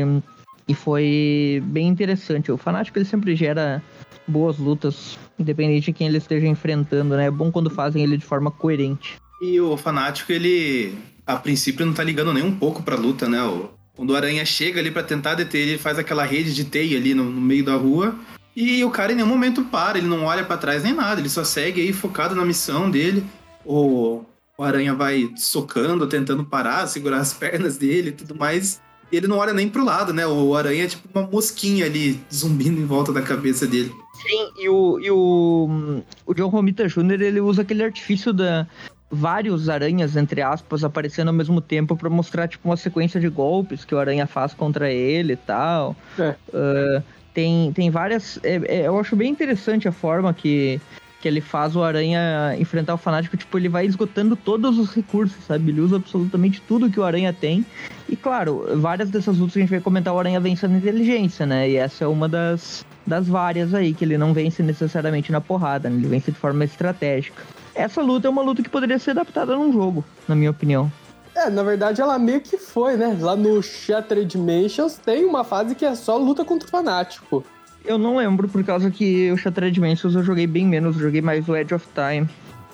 E 0.73 0.75
foi 0.75 1.61
bem 1.67 1.87
interessante. 1.87 2.51
O 2.51 2.57
Fanático 2.57 2.97
ele 2.97 3.05
sempre 3.05 3.35
gera 3.35 3.81
boas 4.27 4.57
lutas, 4.57 5.19
independente 5.37 5.85
de 5.85 5.93
quem 5.93 6.07
ele 6.07 6.17
esteja 6.17 6.47
enfrentando, 6.47 7.15
né? 7.15 7.27
É 7.27 7.31
bom 7.31 7.51
quando 7.51 7.69
fazem 7.69 8.01
ele 8.01 8.17
de 8.17 8.25
forma 8.25 8.49
coerente. 8.49 9.17
E 9.39 9.59
o 9.59 9.77
fanático, 9.77 10.31
ele 10.31 10.97
a 11.27 11.35
princípio 11.35 11.85
não 11.85 11.93
tá 11.93 12.03
ligando 12.03 12.33
nem 12.33 12.43
um 12.43 12.55
pouco 12.55 12.81
pra 12.81 12.95
luta, 12.95 13.27
né? 13.27 13.43
O, 13.43 13.69
quando 13.95 14.11
o 14.11 14.15
Aranha 14.15 14.43
chega 14.45 14.79
ali 14.79 14.89
pra 14.89 15.03
tentar 15.03 15.35
deter 15.35 15.67
ele, 15.67 15.77
faz 15.77 15.99
aquela 15.99 16.23
rede 16.23 16.55
de 16.55 16.63
teia 16.63 16.97
ali 16.97 17.13
no, 17.13 17.25
no 17.25 17.41
meio 17.41 17.63
da 17.63 17.75
rua. 17.75 18.15
E 18.55 18.83
o 18.83 18.89
cara 18.89 19.11
em 19.11 19.15
nenhum 19.15 19.27
momento 19.27 19.63
para, 19.65 19.97
ele 19.97 20.07
não 20.07 20.23
olha 20.23 20.43
pra 20.43 20.57
trás 20.57 20.83
nem 20.83 20.93
nada, 20.93 21.19
ele 21.19 21.29
só 21.29 21.43
segue 21.43 21.81
aí 21.81 21.93
focado 21.93 22.35
na 22.35 22.45
missão 22.45 22.89
dele. 22.89 23.23
O, 23.65 24.23
o 24.57 24.63
Aranha 24.63 24.95
vai 24.95 25.29
socando, 25.35 26.07
tentando 26.07 26.43
parar, 26.45 26.87
segurar 26.87 27.17
as 27.17 27.33
pernas 27.33 27.77
dele 27.77 28.09
e 28.09 28.13
tudo 28.13 28.33
mais. 28.35 28.81
E 29.13 29.17
ele 29.17 29.27
não 29.27 29.37
olha 29.37 29.53
nem 29.53 29.69
pro 29.69 29.85
lado, 29.85 30.11
né? 30.11 30.25
O 30.25 30.55
aranha 30.55 30.85
é 30.85 30.87
tipo 30.87 31.07
uma 31.13 31.27
mosquinha 31.29 31.85
ali 31.85 32.19
zumbindo 32.33 32.81
em 32.81 32.85
volta 32.85 33.13
da 33.13 33.21
cabeça 33.21 33.67
dele. 33.67 33.93
Sim, 34.15 34.49
e 34.57 34.67
o, 34.67 34.99
e 34.99 35.11
o, 35.11 36.01
o 36.25 36.33
John 36.33 36.47
Romita 36.47 36.87
Jr. 36.87 37.21
ele 37.21 37.39
usa 37.39 37.61
aquele 37.61 37.83
artifício 37.83 38.33
da 38.33 38.65
vários 39.11 39.69
aranhas, 39.69 40.15
entre 40.15 40.41
aspas, 40.41 40.83
aparecendo 40.83 41.27
ao 41.27 41.33
mesmo 41.35 41.61
tempo 41.61 41.95
pra 41.95 42.09
mostrar 42.09 42.47
tipo 42.47 42.67
uma 42.67 42.75
sequência 42.75 43.19
de 43.19 43.29
golpes 43.29 43.85
que 43.85 43.93
o 43.93 43.99
aranha 43.99 44.25
faz 44.25 44.55
contra 44.55 44.91
ele 44.91 45.33
e 45.33 45.37
tal. 45.37 45.95
É. 46.17 46.33
Ah, 46.51 47.03
tem, 47.35 47.71
tem 47.71 47.91
várias. 47.91 48.39
é- 48.41 48.61
é- 48.65 48.87
eu 48.87 48.99
acho 48.99 49.15
bem 49.15 49.29
interessante 49.31 49.87
a 49.87 49.91
forma 49.91 50.33
que, 50.33 50.81
que 51.23 51.27
ele 51.29 51.39
faz 51.39 51.73
o 51.73 51.81
Aranha 51.81 52.53
enfrentar 52.59 52.93
o 52.93 52.97
fanático. 52.97 53.37
Tipo, 53.37 53.57
ele 53.57 53.69
vai 53.69 53.85
esgotando 53.85 54.35
todos 54.35 54.77
os 54.77 54.93
recursos, 54.93 55.41
sabe? 55.45 55.71
Ele 55.71 55.79
usa 55.79 55.95
absolutamente 55.95 56.61
tudo 56.67 56.89
que 56.89 56.99
o 56.99 57.03
Aranha 57.03 57.31
tem. 57.31 57.65
E 58.09 58.15
claro, 58.17 58.67
várias 58.75 59.09
dessas 59.09 59.37
lutas 59.37 59.53
que 59.53 59.59
a 59.59 59.61
gente 59.61 59.69
vai 59.69 59.79
comentar, 59.79 60.13
o 60.13 60.19
Aranha 60.19 60.41
vence 60.41 60.67
na 60.67 60.77
inteligência, 60.77 61.45
né? 61.45 61.69
E 61.69 61.77
essa 61.77 62.03
é 62.03 62.07
uma 62.07 62.27
das, 62.27 62.85
das 63.07 63.25
várias 63.25 63.73
aí, 63.73 63.93
que 63.93 64.03
ele 64.03 64.17
não 64.17 64.33
vence 64.33 64.61
necessariamente 64.61 65.31
na 65.31 65.39
porrada, 65.39 65.89
né? 65.89 65.95
Ele 65.95 66.09
vence 66.09 66.29
de 66.29 66.37
forma 66.37 66.65
estratégica. 66.65 67.41
Essa 67.73 68.01
luta 68.01 68.27
é 68.27 68.29
uma 68.29 68.41
luta 68.41 68.61
que 68.61 68.69
poderia 68.69 68.99
ser 68.99 69.11
adaptada 69.11 69.55
num 69.55 69.71
jogo, 69.71 70.03
na 70.27 70.35
minha 70.35 70.51
opinião. 70.51 70.91
É, 71.33 71.49
na 71.49 71.63
verdade 71.63 72.01
ela 72.01 72.19
meio 72.19 72.41
que 72.41 72.57
foi, 72.57 72.97
né? 72.97 73.17
Lá 73.17 73.33
no 73.33 73.63
Shattered 73.63 74.25
Dimensions 74.25 74.97
tem 74.97 75.23
uma 75.23 75.45
fase 75.45 75.73
que 75.73 75.85
é 75.85 75.95
só 75.95 76.17
luta 76.17 76.43
contra 76.43 76.67
o 76.67 76.69
fanático. 76.71 77.45
Eu 77.85 77.97
não 77.97 78.17
lembro, 78.17 78.47
por 78.47 78.63
causa 78.63 78.89
que 78.89 79.31
o 79.31 79.37
Shattered 79.37 79.73
Dimensions 79.73 80.15
eu 80.15 80.23
joguei 80.23 80.47
bem 80.47 80.65
menos, 80.65 80.95
eu 80.95 81.01
joguei 81.03 81.21
mais 81.21 81.47
o 81.49 81.55
Edge 81.55 81.73
of 81.73 81.85
Time. 81.93 82.27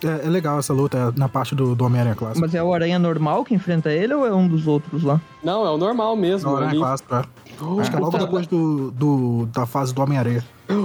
É, 0.03 0.25
é 0.27 0.29
legal 0.29 0.59
essa 0.59 0.71
luta 0.71 0.97
é 1.15 1.19
na 1.19 1.27
parte 1.27 1.53
do, 1.53 1.75
do 1.75 1.83
Homem-Aranha 1.83 2.15
clássico. 2.15 2.39
Mas 2.39 2.55
é 2.55 2.63
o 2.63 2.73
Aranha 2.73 2.97
normal 2.99 3.43
que 3.43 3.53
enfrenta 3.53 3.91
ele 3.91 4.13
ou 4.13 4.25
é 4.25 4.33
um 4.33 4.47
dos 4.47 4.65
outros 4.67 5.03
lá? 5.03 5.19
Não, 5.43 5.65
é 5.65 5.69
o 5.69 5.77
normal 5.77 6.15
mesmo. 6.15 6.49
No 6.49 6.55
Aranha 6.55 6.71
ali. 6.71 6.79
clássico, 6.79 7.15
é. 7.15 7.23
Acho 7.81 7.89
que 7.91 7.97
é 7.97 7.99
logo 7.99 8.15
o, 8.15 8.19
depois 8.19 8.47
do, 8.47 8.91
do- 8.91 9.45
da 9.47 9.65
fase 9.65 9.93
do 9.93 10.01
Homem-Aranha. 10.01 10.43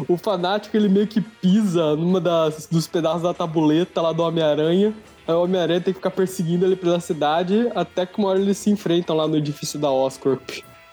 o 0.08 0.16
fanático 0.16 0.76
ele 0.76 0.88
meio 0.88 1.06
que 1.06 1.20
pisa 1.20 1.94
numa 1.94 2.20
das, 2.20 2.66
dos 2.66 2.88
pedaços 2.88 3.22
da 3.22 3.32
tabuleta 3.34 4.00
lá 4.00 4.12
do 4.12 4.22
Homem-Aranha. 4.22 4.92
Aí 5.28 5.34
o 5.34 5.42
Homem-Aranha 5.44 5.80
tem 5.80 5.92
que 5.94 5.98
ficar 6.00 6.10
perseguindo 6.10 6.64
ele 6.64 6.74
pela 6.74 6.98
cidade 6.98 7.70
até 7.74 8.04
que 8.04 8.18
uma 8.18 8.28
hora 8.30 8.40
eles 8.40 8.56
se 8.58 8.68
enfrentam 8.70 9.14
lá 9.16 9.28
no 9.28 9.36
edifício 9.36 9.78
da 9.78 9.90
Oscorp. 9.90 10.42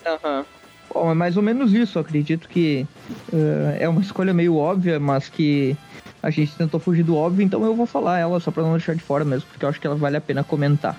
Aham. 0.05 0.45
Bom, 0.93 1.11
é 1.11 1.13
mais 1.13 1.37
ou 1.37 1.43
menos 1.43 1.73
isso. 1.73 1.97
Eu 1.97 2.01
acredito 2.01 2.49
que 2.49 2.85
eh, 3.33 3.77
é 3.81 3.89
uma 3.89 4.01
escolha 4.01 4.33
meio 4.33 4.55
óbvia, 4.55 4.99
mas 4.99 5.29
que 5.29 5.75
a 6.21 6.29
gente 6.29 6.55
tentou 6.55 6.79
fugir 6.79 7.03
do 7.03 7.15
óbvio, 7.15 7.43
então 7.43 7.63
eu 7.63 7.75
vou 7.75 7.85
falar 7.85 8.19
ela 8.19 8.39
só 8.39 8.51
pra 8.51 8.61
não 8.61 8.71
deixar 8.73 8.95
de 8.95 9.01
fora 9.01 9.25
mesmo, 9.25 9.47
porque 9.49 9.65
eu 9.65 9.69
acho 9.69 9.79
que 9.79 9.87
ela 9.87 9.95
vale 9.95 10.17
a 10.17 10.21
pena 10.21 10.43
comentar. 10.43 10.95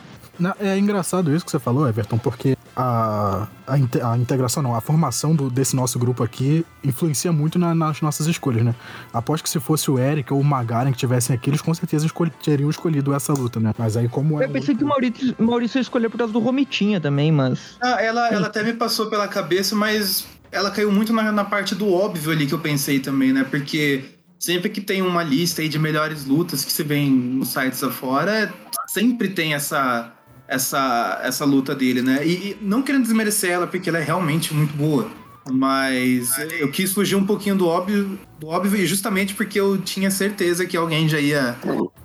É 0.58 0.76
engraçado 0.76 1.34
isso 1.34 1.44
que 1.44 1.50
você 1.50 1.58
falou, 1.58 1.88
Everton, 1.88 2.18
porque 2.18 2.56
a, 2.76 3.46
a, 3.66 3.78
inte- 3.78 4.00
a 4.00 4.16
integração, 4.16 4.62
não, 4.62 4.74
a 4.74 4.80
formação 4.80 5.34
do- 5.34 5.50
desse 5.50 5.76
nosso 5.76 5.98
grupo 5.98 6.22
aqui 6.22 6.64
influencia 6.82 7.30
muito 7.32 7.58
na- 7.58 7.74
nas 7.74 8.00
nossas 8.00 8.26
escolhas, 8.26 8.64
né? 8.64 8.74
Aposto 9.12 9.44
que 9.44 9.50
se 9.50 9.60
fosse 9.60 9.90
o 9.90 9.98
Eric 9.98 10.32
ou 10.32 10.40
o 10.40 10.44
Magaren 10.44 10.90
que 10.92 10.98
tivessem 10.98 11.34
aqui, 11.36 11.50
eles 11.50 11.60
com 11.60 11.72
certeza 11.74 12.06
escol- 12.06 12.30
teriam 12.42 12.70
escolhido 12.70 13.12
essa 13.14 13.32
luta, 13.32 13.60
né? 13.60 13.74
Mas 13.78 13.96
aí, 13.96 14.08
como 14.08 14.40
é. 14.40 14.46
Eu 14.46 14.50
pensei 14.50 14.74
que 14.74 14.84
o 14.84 14.86
Maurício, 14.86 15.34
Maurício 15.38 15.78
ia 15.78 15.82
escolher 15.82 16.08
por 16.08 16.18
causa 16.18 16.32
do 16.32 16.38
Romitinha 16.38 17.00
também, 17.00 17.30
mas. 17.30 17.76
Ah, 17.82 18.00
ela, 18.02 18.28
ela 18.28 18.46
até 18.46 18.62
me 18.62 18.72
passou 18.72 19.06
pela 19.10 19.28
cabeça, 19.28 19.74
mas 19.76 20.26
ela 20.50 20.70
caiu 20.70 20.90
muito 20.90 21.12
na, 21.12 21.30
na 21.32 21.44
parte 21.44 21.74
do 21.74 21.90
óbvio 21.92 22.30
ali 22.32 22.46
que 22.46 22.54
eu 22.54 22.58
pensei 22.58 23.00
também, 23.00 23.32
né? 23.32 23.44
Porque 23.44 24.04
sempre 24.38 24.68
que 24.70 24.80
tem 24.80 25.02
uma 25.02 25.22
lista 25.22 25.62
aí 25.62 25.68
de 25.68 25.78
melhores 25.78 26.24
lutas 26.26 26.64
que 26.64 26.72
se 26.72 26.82
vê 26.82 27.00
nos 27.04 27.48
sites 27.48 27.82
afora, 27.84 28.52
sempre 28.88 29.28
tem 29.28 29.54
essa, 29.54 30.12
essa, 30.52 31.20
essa 31.22 31.44
luta 31.44 31.74
dele, 31.74 32.02
né? 32.02 32.24
E, 32.24 32.30
e 32.32 32.58
não 32.60 32.82
querendo 32.82 33.02
desmerecer 33.02 33.50
ela, 33.50 33.66
porque 33.66 33.88
ela 33.88 33.98
é 33.98 34.02
realmente 34.02 34.52
muito 34.52 34.76
boa. 34.76 35.10
Mas 35.50 36.38
eu 36.52 36.70
quis 36.70 36.92
fugir 36.92 37.16
um 37.16 37.26
pouquinho 37.26 37.56
do 37.56 37.66
óbvio, 37.66 38.16
do 38.38 38.46
óbvio 38.46 38.80
e 38.80 38.86
justamente 38.86 39.34
porque 39.34 39.58
eu 39.58 39.76
tinha 39.78 40.08
certeza 40.08 40.64
que 40.64 40.76
alguém 40.76 41.08
já 41.08 41.18
ia, 41.18 41.56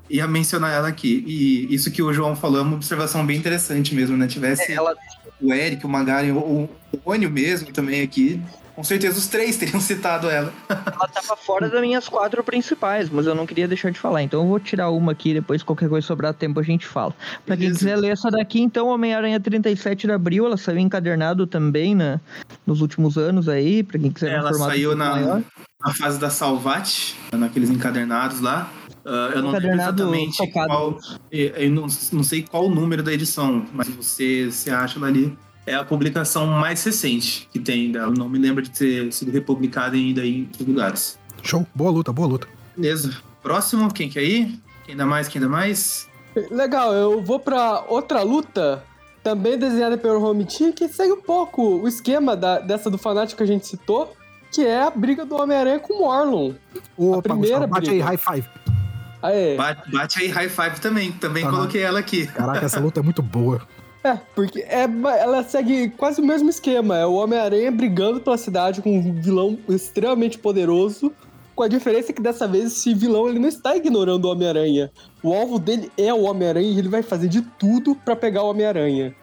ia 0.10 0.26
mencionar 0.28 0.74
ela 0.74 0.88
aqui. 0.88 1.24
E 1.28 1.74
isso 1.74 1.92
que 1.92 2.02
o 2.02 2.12
João 2.12 2.36
falou 2.36 2.60
é 2.60 2.62
uma 2.62 2.76
observação 2.76 3.24
bem 3.24 3.38
interessante 3.38 3.94
mesmo, 3.94 4.18
né? 4.18 4.26
Tivesse 4.26 4.72
Ela, 4.72 4.96
o 5.40 5.54
Eric, 5.54 5.86
o 5.86 5.90
Magari, 5.90 6.32
o, 6.32 6.68
o 6.92 7.30
mesmo 7.30 7.72
também 7.72 8.02
aqui. 8.02 8.42
Com 8.78 8.84
certeza 8.84 9.18
os 9.18 9.26
três 9.26 9.58
teriam 9.58 9.82
citado 9.82 10.30
ela. 10.30 10.54
ela 10.70 11.08
tava 11.08 11.36
fora 11.36 11.68
das 11.68 11.82
minhas 11.82 12.08
quatro 12.08 12.44
principais, 12.44 13.10
mas 13.10 13.26
eu 13.26 13.34
não 13.34 13.48
queria 13.48 13.68
deixar 13.68 13.90
de 13.92 13.98
falar. 13.98 14.22
Então 14.22 14.44
eu 14.44 14.48
vou 14.48 14.60
tirar 14.60 14.92
uma 14.92 15.14
aqui, 15.14 15.34
depois 15.34 15.64
qualquer 15.64 15.90
coisa 15.90 16.06
sobrar 16.06 16.32
tempo 16.32 16.60
a 16.60 16.64
gente 16.64 16.86
fala. 16.86 17.12
Pra 17.44 17.58
quem 17.58 17.70
Beleza. 17.70 17.80
quiser 17.80 17.96
ler 17.96 18.10
essa 18.12 18.30
daqui, 18.30 18.62
então, 18.62 18.90
Homem-Aranha 18.90 19.40
37 19.40 20.06
de 20.06 20.14
abril, 20.14 20.46
ela 20.46 20.58
saiu 20.58 20.78
encadernado 20.78 21.48
também 21.48 21.96
né, 21.96 22.22
nos 22.68 22.80
últimos 22.82 23.18
anos 23.18 23.50
aí, 23.50 23.82
pra 23.82 23.98
quem 23.98 24.12
quiser 24.12 24.34
Ela 24.34 24.54
saiu 24.54 24.96
na, 24.96 25.10
maior. 25.10 25.44
na 25.84 25.94
fase 25.96 26.20
da 26.20 26.30
Salvate, 26.30 27.16
naqueles 27.34 27.72
encadernados 27.72 28.42
lá. 28.42 28.72
Ah, 29.04 29.32
eu 29.34 29.42
não 29.42 29.50
lembro 29.52 29.68
Encadernado 29.70 30.04
exatamente 30.04 30.38
focado. 30.38 30.68
qual. 30.68 31.00
Eu 31.32 31.72
não, 31.72 31.88
não 32.12 32.24
sei 32.24 32.44
qual 32.44 32.66
o 32.68 32.70
número 32.70 33.02
da 33.02 33.12
edição, 33.12 33.66
mas 33.74 33.88
você, 33.88 34.52
você 34.52 34.70
acha 34.70 35.04
ali. 35.04 35.36
É 35.68 35.76
a 35.76 35.84
publicação 35.84 36.48
mais 36.48 36.82
recente 36.84 37.48
que 37.52 37.60
tem 37.60 37.92
dela. 37.92 38.12
Não 38.18 38.30
me 38.30 38.40
lembro 38.40 38.62
de 38.64 38.70
ter 38.72 39.12
sido 39.12 39.32
republicada 39.32 39.96
ainda 39.98 40.26
em 40.26 40.44
outros 40.46 40.68
lugares. 40.68 41.20
Show, 41.44 41.68
boa 41.76 41.92
luta, 41.92 42.12
boa 42.14 42.28
luta. 42.28 42.48
Beleza. 42.76 43.18
Próximo, 43.44 43.94
quem 43.94 44.10
quer 44.10 44.24
ir? 44.24 44.60
Quem 44.86 44.96
dá 44.96 45.06
mais, 45.06 45.28
quem 45.28 45.42
dá 45.42 45.50
mais? 45.50 46.08
Legal, 46.50 46.94
eu 46.94 47.22
vou 47.22 47.40
pra 47.40 47.84
outra 47.90 48.22
luta, 48.24 48.82
também 49.22 49.58
desenhada 49.58 49.98
pelo 49.98 50.20
Romitinho, 50.20 50.72
que 50.72 50.88
segue 50.88 51.12
um 51.12 51.22
pouco 51.22 51.62
o 51.82 51.88
esquema 51.88 52.36
da- 52.38 52.60
dessa 52.60 52.90
do 52.90 52.98
fanático 52.98 53.38
que 53.38 53.44
a 53.44 53.48
gente 53.48 53.68
citou, 53.68 54.16
que 54.52 54.66
é 54.66 54.84
a 54.84 54.90
briga 54.90 55.26
do 55.26 55.36
Homem-Aranha 55.36 55.80
com 55.80 55.96
o 55.96 56.00
Morlon. 56.00 56.54
Opa, 56.96 57.22
primeira 57.24 57.66
Gustavo, 57.68 57.74
bate 57.74 57.90
aí, 57.90 57.96
briga. 57.98 58.06
high 58.06 58.18
five. 58.18 58.48
Aê. 59.22 59.58
Bate, 59.58 59.92
bate 59.92 60.20
aí, 60.22 60.28
high 60.30 60.48
five 60.50 60.80
também. 60.80 61.12
Também 61.12 61.44
Aham. 61.44 61.52
coloquei 61.56 61.82
ela 61.82 62.00
aqui. 62.00 62.28
Caraca, 62.28 62.66
essa 62.66 62.80
luta 62.80 63.00
é 63.02 63.04
muito 63.04 63.22
boa. 63.22 63.62
É, 64.04 64.18
porque 64.36 64.60
é, 64.60 64.84
ela 65.20 65.44
segue 65.44 65.90
quase 65.90 66.22
o 66.22 66.26
mesmo 66.26 66.50
esquema. 66.50 66.98
É 66.98 67.06
o 67.06 67.14
Homem-Aranha 67.14 67.72
brigando 67.72 68.20
pela 68.22 68.38
cidade 68.38 68.82
com 68.82 68.98
um 68.98 69.14
vilão 69.22 69.58
extremamente 69.68 70.38
poderoso. 70.38 71.12
Com 71.56 71.64
a 71.64 71.68
diferença 71.68 72.14
que 72.14 72.22
dessa 72.22 72.48
vez 72.48 72.66
esse 72.66 72.94
vilão 72.94 73.28
ele 73.28 73.40
não 73.40 73.50
está 73.50 73.76
ignorando 73.76 74.26
o 74.26 74.32
Homem-Aranha. 74.32 74.92
O 75.24 75.34
alvo 75.34 75.58
dele 75.58 75.92
é 75.98 76.14
o 76.14 76.22
Homem-Aranha 76.22 76.70
e 76.72 76.78
ele 76.78 76.88
vai 76.88 77.02
fazer 77.02 77.28
de 77.28 77.42
tudo 77.42 77.96
pra 77.96 78.16
pegar 78.16 78.44
o 78.44 78.50
Homem-Aranha. 78.52 79.14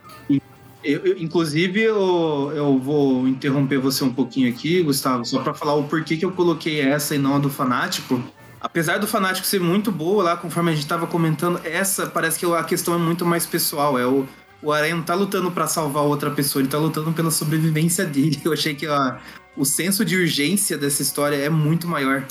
Eu, 0.82 1.00
eu- 1.06 1.18
inclusive, 1.18 1.80
eu, 1.80 2.52
eu 2.54 2.78
vou 2.78 3.26
interromper 3.26 3.78
você 3.78 4.04
um 4.04 4.12
pouquinho 4.12 4.50
aqui, 4.50 4.82
Gustavo, 4.82 5.24
só 5.24 5.42
pra 5.42 5.54
falar 5.54 5.74
o 5.76 5.84
porquê 5.84 6.16
que 6.16 6.24
eu 6.26 6.32
coloquei 6.32 6.80
essa 6.80 7.14
e 7.14 7.18
não 7.18 7.36
a 7.36 7.38
do 7.38 7.48
Fanático. 7.48 8.20
Apesar 8.60 8.98
do 8.98 9.06
Fanático 9.06 9.46
ser 9.46 9.60
muito 9.60 9.90
boa 9.92 10.22
lá, 10.24 10.36
conforme 10.36 10.72
a 10.72 10.74
gente 10.74 10.86
tava 10.86 11.06
comentando, 11.06 11.60
essa 11.64 12.06
parece 12.06 12.38
que 12.38 12.44
a 12.44 12.64
questão 12.64 12.94
é 12.94 12.98
muito 12.98 13.24
mais 13.24 13.46
pessoal. 13.46 13.98
É 13.98 14.06
o, 14.06 14.26
o 14.64 14.72
Aranha 14.72 14.96
não 14.96 15.02
tá 15.02 15.14
lutando 15.14 15.50
pra 15.50 15.66
salvar 15.66 16.04
outra 16.04 16.30
pessoa, 16.30 16.62
ele 16.62 16.70
tá 16.70 16.78
lutando 16.78 17.12
pela 17.12 17.30
sobrevivência 17.30 18.04
dele. 18.04 18.40
Eu 18.44 18.52
achei 18.52 18.74
que 18.74 18.88
ó, 18.88 19.14
o 19.56 19.64
senso 19.64 20.04
de 20.04 20.16
urgência 20.16 20.78
dessa 20.78 21.02
história 21.02 21.36
é 21.36 21.50
muito 21.50 21.86
maior. 21.86 22.24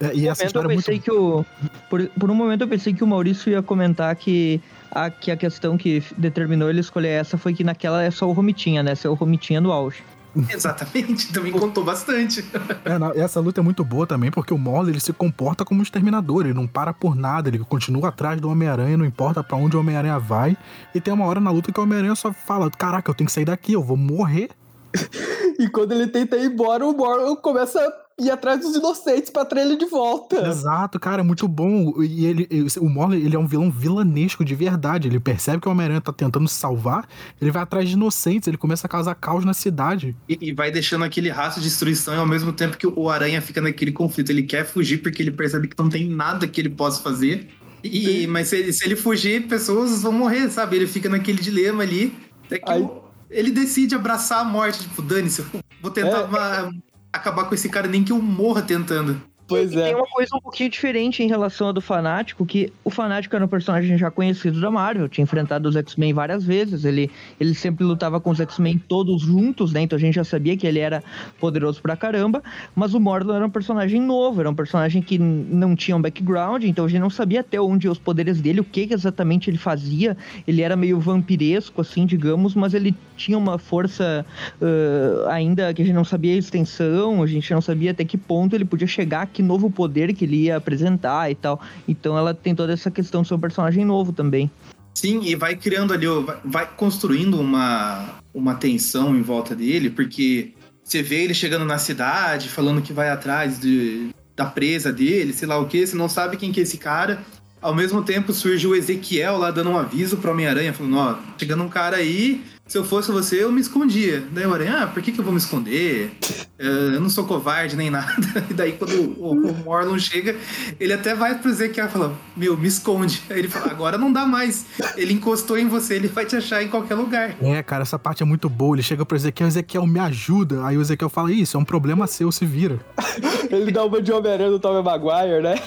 É, 0.00 0.14
e 0.14 0.28
essa 0.28 0.42
momento 0.42 0.42
eu 0.42 0.46
história 0.46 0.66
é 0.66 0.74
muito 0.74 0.84
pensei 0.84 0.98
que 0.98 1.12
o. 1.12 1.44
Por, 1.90 2.08
por 2.08 2.30
um 2.30 2.34
momento 2.34 2.62
eu 2.62 2.68
pensei 2.68 2.92
que 2.92 3.04
o 3.04 3.06
Maurício 3.06 3.50
ia 3.50 3.62
comentar 3.62 4.14
que 4.16 4.60
a, 4.90 5.10
que 5.10 5.30
a 5.30 5.36
questão 5.36 5.76
que 5.76 6.02
determinou 6.16 6.68
ele 6.68 6.80
escolher 6.80 7.08
essa 7.08 7.38
foi 7.38 7.54
que 7.54 7.62
naquela 7.62 8.02
é 8.02 8.10
só 8.10 8.28
o 8.28 8.32
Romitinha, 8.32 8.82
né? 8.82 8.94
Ser 8.94 9.08
o 9.08 9.14
Romitinha 9.14 9.60
do 9.60 9.70
auge. 9.70 10.02
Exatamente, 10.50 11.32
também 11.32 11.52
contou 11.52 11.84
bastante. 11.84 12.44
É, 12.84 12.98
não, 12.98 13.12
essa 13.12 13.38
luta 13.38 13.60
é 13.60 13.62
muito 13.62 13.84
boa 13.84 14.06
também, 14.06 14.30
porque 14.30 14.52
o 14.52 14.58
Morley 14.58 14.92
ele 14.92 15.00
se 15.00 15.12
comporta 15.12 15.64
como 15.64 15.80
um 15.80 15.82
exterminador, 15.82 16.44
ele 16.44 16.54
não 16.54 16.66
para 16.66 16.92
por 16.92 17.14
nada, 17.14 17.48
ele 17.48 17.58
continua 17.60 18.08
atrás 18.08 18.40
do 18.40 18.48
Homem-Aranha, 18.48 18.96
não 18.96 19.04
importa 19.04 19.42
pra 19.42 19.56
onde 19.56 19.76
o 19.76 19.80
Homem-Aranha 19.80 20.18
vai. 20.18 20.56
E 20.94 21.00
tem 21.00 21.12
uma 21.12 21.26
hora 21.26 21.38
na 21.38 21.50
luta 21.50 21.70
que 21.70 21.78
o 21.78 21.82
Homem-Aranha 21.82 22.14
só 22.14 22.32
fala: 22.32 22.70
Caraca, 22.70 23.10
eu 23.10 23.14
tenho 23.14 23.26
que 23.26 23.32
sair 23.32 23.44
daqui, 23.44 23.72
eu 23.72 23.82
vou 23.82 23.96
morrer. 23.96 24.50
E 25.58 25.68
quando 25.68 25.92
ele 25.92 26.08
tenta 26.08 26.36
ir 26.36 26.46
embora, 26.46 26.84
o 26.84 26.96
Morlon 26.96 27.36
começa 27.36 27.78
a 27.78 27.92
ir 28.26 28.30
atrás 28.30 28.60
dos 28.60 28.74
inocentes 28.74 29.30
pra 29.30 29.44
trazer 29.44 29.68
ele 29.68 29.76
de 29.76 29.86
volta. 29.86 30.46
Exato, 30.48 30.98
cara, 31.00 31.20
é 31.20 31.24
muito 31.24 31.46
bom. 31.48 31.94
E 32.02 32.26
ele, 32.26 32.48
o 32.80 32.88
Morley, 32.88 33.24
ele 33.24 33.36
é 33.36 33.38
um 33.38 33.46
vilão 33.46 33.70
vilanesco 33.70 34.44
de 34.44 34.54
verdade. 34.54 35.08
Ele 35.08 35.20
percebe 35.20 35.60
que 35.60 35.68
o 35.68 35.70
Homem-Aranha 35.70 36.00
tá 36.00 36.12
tentando 36.12 36.48
salvar, 36.48 37.06
ele 37.40 37.50
vai 37.50 37.62
atrás 37.62 37.88
de 37.88 37.94
inocentes, 37.94 38.46
ele 38.48 38.56
começa 38.56 38.86
a 38.86 38.90
causar 38.90 39.14
caos 39.14 39.44
na 39.44 39.54
cidade. 39.54 40.16
E, 40.28 40.38
e 40.40 40.52
vai 40.52 40.70
deixando 40.70 41.04
aquele 41.04 41.28
rastro 41.30 41.62
de 41.62 41.68
destruição 41.68 42.14
e 42.14 42.18
ao 42.18 42.26
mesmo 42.26 42.52
tempo 42.52 42.76
que 42.76 42.86
o 42.86 43.08
Aranha 43.10 43.40
fica 43.42 43.60
naquele 43.60 43.92
conflito. 43.92 44.30
Ele 44.30 44.42
quer 44.42 44.64
fugir 44.64 44.98
porque 44.98 45.22
ele 45.22 45.30
percebe 45.30 45.68
que 45.68 45.76
não 45.78 45.88
tem 45.88 46.08
nada 46.08 46.46
que 46.46 46.60
ele 46.60 46.70
possa 46.70 47.02
fazer. 47.02 47.48
E, 47.84 48.26
mas 48.28 48.48
se 48.48 48.56
ele, 48.56 48.72
se 48.72 48.84
ele 48.84 48.94
fugir, 48.94 49.48
pessoas 49.48 50.02
vão 50.02 50.12
morrer, 50.12 50.48
sabe? 50.50 50.76
Ele 50.76 50.86
fica 50.86 51.08
naquele 51.08 51.40
dilema 51.42 51.82
ali. 51.82 52.14
Até 52.46 52.58
que 52.60 52.70
Aí- 52.70 52.88
ele 53.28 53.50
decide 53.50 53.94
abraçar 53.94 54.40
a 54.40 54.44
morte. 54.44 54.80
Tipo, 54.80 55.02
dane-se, 55.02 55.40
eu 55.40 55.46
vou 55.80 55.90
tentar 55.90 56.20
É. 56.20 56.26
ma- 56.28 56.70
acabar 57.12 57.44
com 57.44 57.54
esse 57.54 57.68
cara, 57.68 57.86
nem 57.86 58.02
que 58.02 58.12
eu 58.12 58.20
morra 58.20 58.62
tentando. 58.62 59.20
Pois 59.46 59.72
e 59.72 59.78
é. 59.78 59.84
tem 59.84 59.94
uma 59.94 60.06
coisa 60.06 60.34
um 60.34 60.40
pouquinho 60.40 60.70
diferente 60.70 61.22
em 61.22 61.28
relação 61.28 61.68
a 61.68 61.72
do 61.72 61.80
Fanático, 61.80 62.46
que 62.46 62.72
o 62.82 62.88
Fanático 62.88 63.36
era 63.36 63.44
um 63.44 63.48
personagem 63.48 63.98
já 63.98 64.10
conhecido 64.10 64.60
da 64.60 64.70
Marvel, 64.70 65.08
tinha 65.08 65.24
enfrentado 65.24 65.68
os 65.68 65.76
X-Men 65.76 66.14
várias 66.14 66.44
vezes, 66.44 66.84
ele, 66.86 67.10
ele 67.38 67.54
sempre 67.54 67.84
lutava 67.84 68.18
com 68.20 68.30
os 68.30 68.40
X-Men 68.40 68.78
todos 68.88 69.20
juntos, 69.20 69.72
né? 69.72 69.82
Então 69.82 69.96
a 69.96 70.00
gente 70.00 70.14
já 70.14 70.24
sabia 70.24 70.56
que 70.56 70.66
ele 70.66 70.78
era 70.78 71.02
poderoso 71.38 71.82
pra 71.82 71.96
caramba, 71.96 72.42
mas 72.74 72.94
o 72.94 73.00
Morlun 73.00 73.34
era 73.34 73.46
um 73.46 73.50
personagem 73.50 74.00
novo, 74.00 74.40
era 74.40 74.48
um 74.48 74.54
personagem 74.54 75.02
que 75.02 75.18
não 75.18 75.76
tinha 75.76 75.96
um 75.96 76.00
background, 76.00 76.64
então 76.64 76.86
a 76.86 76.88
gente 76.88 77.00
não 77.00 77.10
sabia 77.10 77.40
até 77.40 77.60
onde 77.60 77.86
iam 77.86 77.92
os 77.92 77.98
poderes 77.98 78.40
dele, 78.40 78.60
o 78.60 78.64
que, 78.64 78.86
que 78.86 78.94
exatamente 78.94 79.50
ele 79.50 79.58
fazia. 79.58 80.16
Ele 80.46 80.62
era 80.62 80.76
meio 80.76 80.98
vampiresco, 80.98 81.80
assim, 81.80 82.06
digamos, 82.06 82.54
mas 82.54 82.72
ele 82.72 82.94
tinha 83.22 83.38
uma 83.38 83.58
força 83.58 84.26
ãh, 84.60 85.30
ainda 85.30 85.72
que 85.72 85.82
a 85.82 85.84
gente 85.84 85.94
não 85.94 86.04
sabia 86.04 86.34
a 86.34 86.38
extensão, 86.38 87.22
a 87.22 87.26
gente 87.26 87.52
não 87.52 87.60
sabia 87.60 87.92
até 87.92 88.04
que 88.04 88.18
ponto 88.18 88.54
ele 88.54 88.64
podia 88.64 88.86
chegar, 88.86 89.26
que 89.26 89.42
novo 89.42 89.70
poder 89.70 90.12
que 90.12 90.24
ele 90.24 90.44
ia 90.44 90.56
apresentar 90.56 91.30
e 91.30 91.34
tal. 91.34 91.60
Então 91.86 92.18
ela 92.18 92.34
tem 92.34 92.54
toda 92.54 92.72
essa 92.72 92.90
questão 92.90 93.22
de 93.22 93.28
ser 93.28 93.34
um 93.34 93.40
personagem 93.40 93.84
novo 93.84 94.12
também. 94.12 94.50
Sim, 94.94 95.20
e 95.22 95.34
vai 95.34 95.56
criando 95.56 95.92
ali, 95.94 96.06
vai- 96.44 96.68
construindo 96.76 97.40
uma, 97.40 98.10
uma 98.34 98.54
tensão 98.54 99.16
em 99.16 99.22
volta 99.22 99.54
dele, 99.54 99.88
porque 99.88 100.52
você 100.84 101.02
vê 101.02 101.22
ele 101.24 101.32
chegando 101.34 101.64
na 101.64 101.78
cidade, 101.78 102.48
falando 102.48 102.82
que 102.82 102.92
vai 102.92 103.08
atrás 103.08 103.58
de, 103.58 104.10
da 104.36 104.44
presa 104.44 104.92
dele, 104.92 105.32
sei 105.32 105.48
lá 105.48 105.58
o 105.58 105.66
que, 105.66 105.86
você 105.86 105.96
não 105.96 106.08
sabe 106.08 106.36
quem 106.36 106.52
que 106.52 106.60
é 106.60 106.62
esse 106.64 106.76
cara. 106.76 107.22
Ao 107.60 107.74
mesmo 107.74 108.02
tempo 108.02 108.32
surge 108.32 108.66
o 108.66 108.74
Ezequiel 108.74 109.38
lá 109.38 109.50
dando 109.52 109.70
um 109.70 109.78
aviso 109.78 110.16
pro 110.16 110.32
Homem-Aranha, 110.32 110.72
falando, 110.72 110.98
ó, 110.98 111.16
chegando 111.38 111.62
um 111.62 111.68
cara 111.68 111.96
aí, 111.98 112.42
se 112.72 112.78
eu 112.78 112.84
fosse 112.84 113.12
você, 113.12 113.44
eu 113.44 113.52
me 113.52 113.60
escondia. 113.60 114.24
Daí 114.32 114.46
o 114.46 114.54
Aranha, 114.54 114.84
ah, 114.84 114.86
por 114.86 115.02
que, 115.02 115.12
que 115.12 115.20
eu 115.20 115.24
vou 115.24 115.34
me 115.34 115.38
esconder? 115.38 116.10
Eh, 116.58 116.94
Eu 116.94 117.02
não 117.02 117.10
sou 117.10 117.26
covarde 117.26 117.76
nem 117.76 117.90
nada. 117.92 118.16
E 118.48 118.54
daí 118.54 118.72
quando 118.72 118.94
o, 119.20 119.32
o 119.32 119.54
Morlun 119.62 119.98
chega, 119.98 120.34
ele 120.80 120.90
até 120.90 121.14
vai 121.14 121.38
pro 121.38 121.50
Ezequiel 121.50 121.84
e 121.84 121.90
fala, 121.90 122.16
meu, 122.34 122.56
me 122.56 122.66
esconde. 122.66 123.22
Aí 123.28 123.40
ele 123.40 123.48
fala, 123.50 123.70
agora 123.70 123.98
não 123.98 124.10
dá 124.10 124.24
mais. 124.24 124.64
Ele 124.96 125.12
encostou 125.12 125.58
em 125.58 125.68
você, 125.68 125.96
ele 125.96 126.08
vai 126.08 126.24
te 126.24 126.34
achar 126.34 126.62
em 126.62 126.68
qualquer 126.68 126.94
lugar. 126.94 127.36
É, 127.42 127.62
cara, 127.62 127.82
essa 127.82 127.98
parte 127.98 128.22
é 128.22 128.24
muito 128.24 128.48
boa. 128.48 128.74
Ele 128.74 128.82
chega 128.82 129.04
pro 129.04 129.18
Ezequiel, 129.18 129.48
Ezequiel, 129.48 129.86
me 129.86 130.00
ajuda. 130.00 130.64
Aí 130.64 130.78
o 130.78 130.80
Ezequiel 130.80 131.10
fala, 131.10 131.30
isso, 131.30 131.58
é 131.58 131.60
um 131.60 131.66
problema 131.66 132.06
seu, 132.06 132.32
se 132.32 132.46
vira. 132.46 132.78
Ele 133.52 133.70
dá 133.70 133.84
uma 133.84 134.00
de 134.00 134.10
Homem-Aranha 134.10 134.48
do 134.48 134.58
Tobey 134.58 134.82
Maguire, 134.82 135.42
né? 135.42 135.60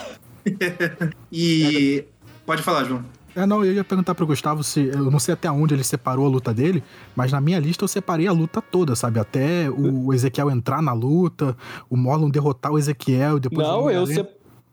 E. 1.32 2.04
Pode 2.48 2.64
falar, 2.64 2.84
João. 2.86 3.06
É, 3.36 3.46
não, 3.46 3.66
eu 3.66 3.74
ia 3.74 3.84
perguntar 3.84 4.16
pro 4.16 4.26
Gustavo 4.26 4.64
se. 4.64 4.86
Eu 4.86 5.12
não 5.12 5.20
sei 5.20 5.34
até 5.34 5.52
onde 5.52 5.74
ele 5.74 5.84
separou 5.84 6.26
a 6.26 6.30
luta 6.30 6.54
dele, 6.54 6.82
mas 7.16 7.32
na 7.32 7.42
minha 7.42 7.60
lista 7.60 7.84
eu 7.84 7.88
separei 7.88 8.28
a 8.28 8.32
luta 8.32 8.62
toda, 8.62 8.96
sabe? 8.96 9.20
Até 9.20 9.70
o 9.70 10.14
Ezequiel 10.14 10.50
entrar 10.50 10.82
na 10.82 10.94
luta, 10.94 11.56
o 11.90 11.98
Morlun 11.98 12.30
derrotar 12.30 12.72
o 12.72 12.78
Ezequiel, 12.80 13.40
depois 13.40 13.68
Não, 13.68 13.92
eu, 13.92 14.08
se- 14.08 14.26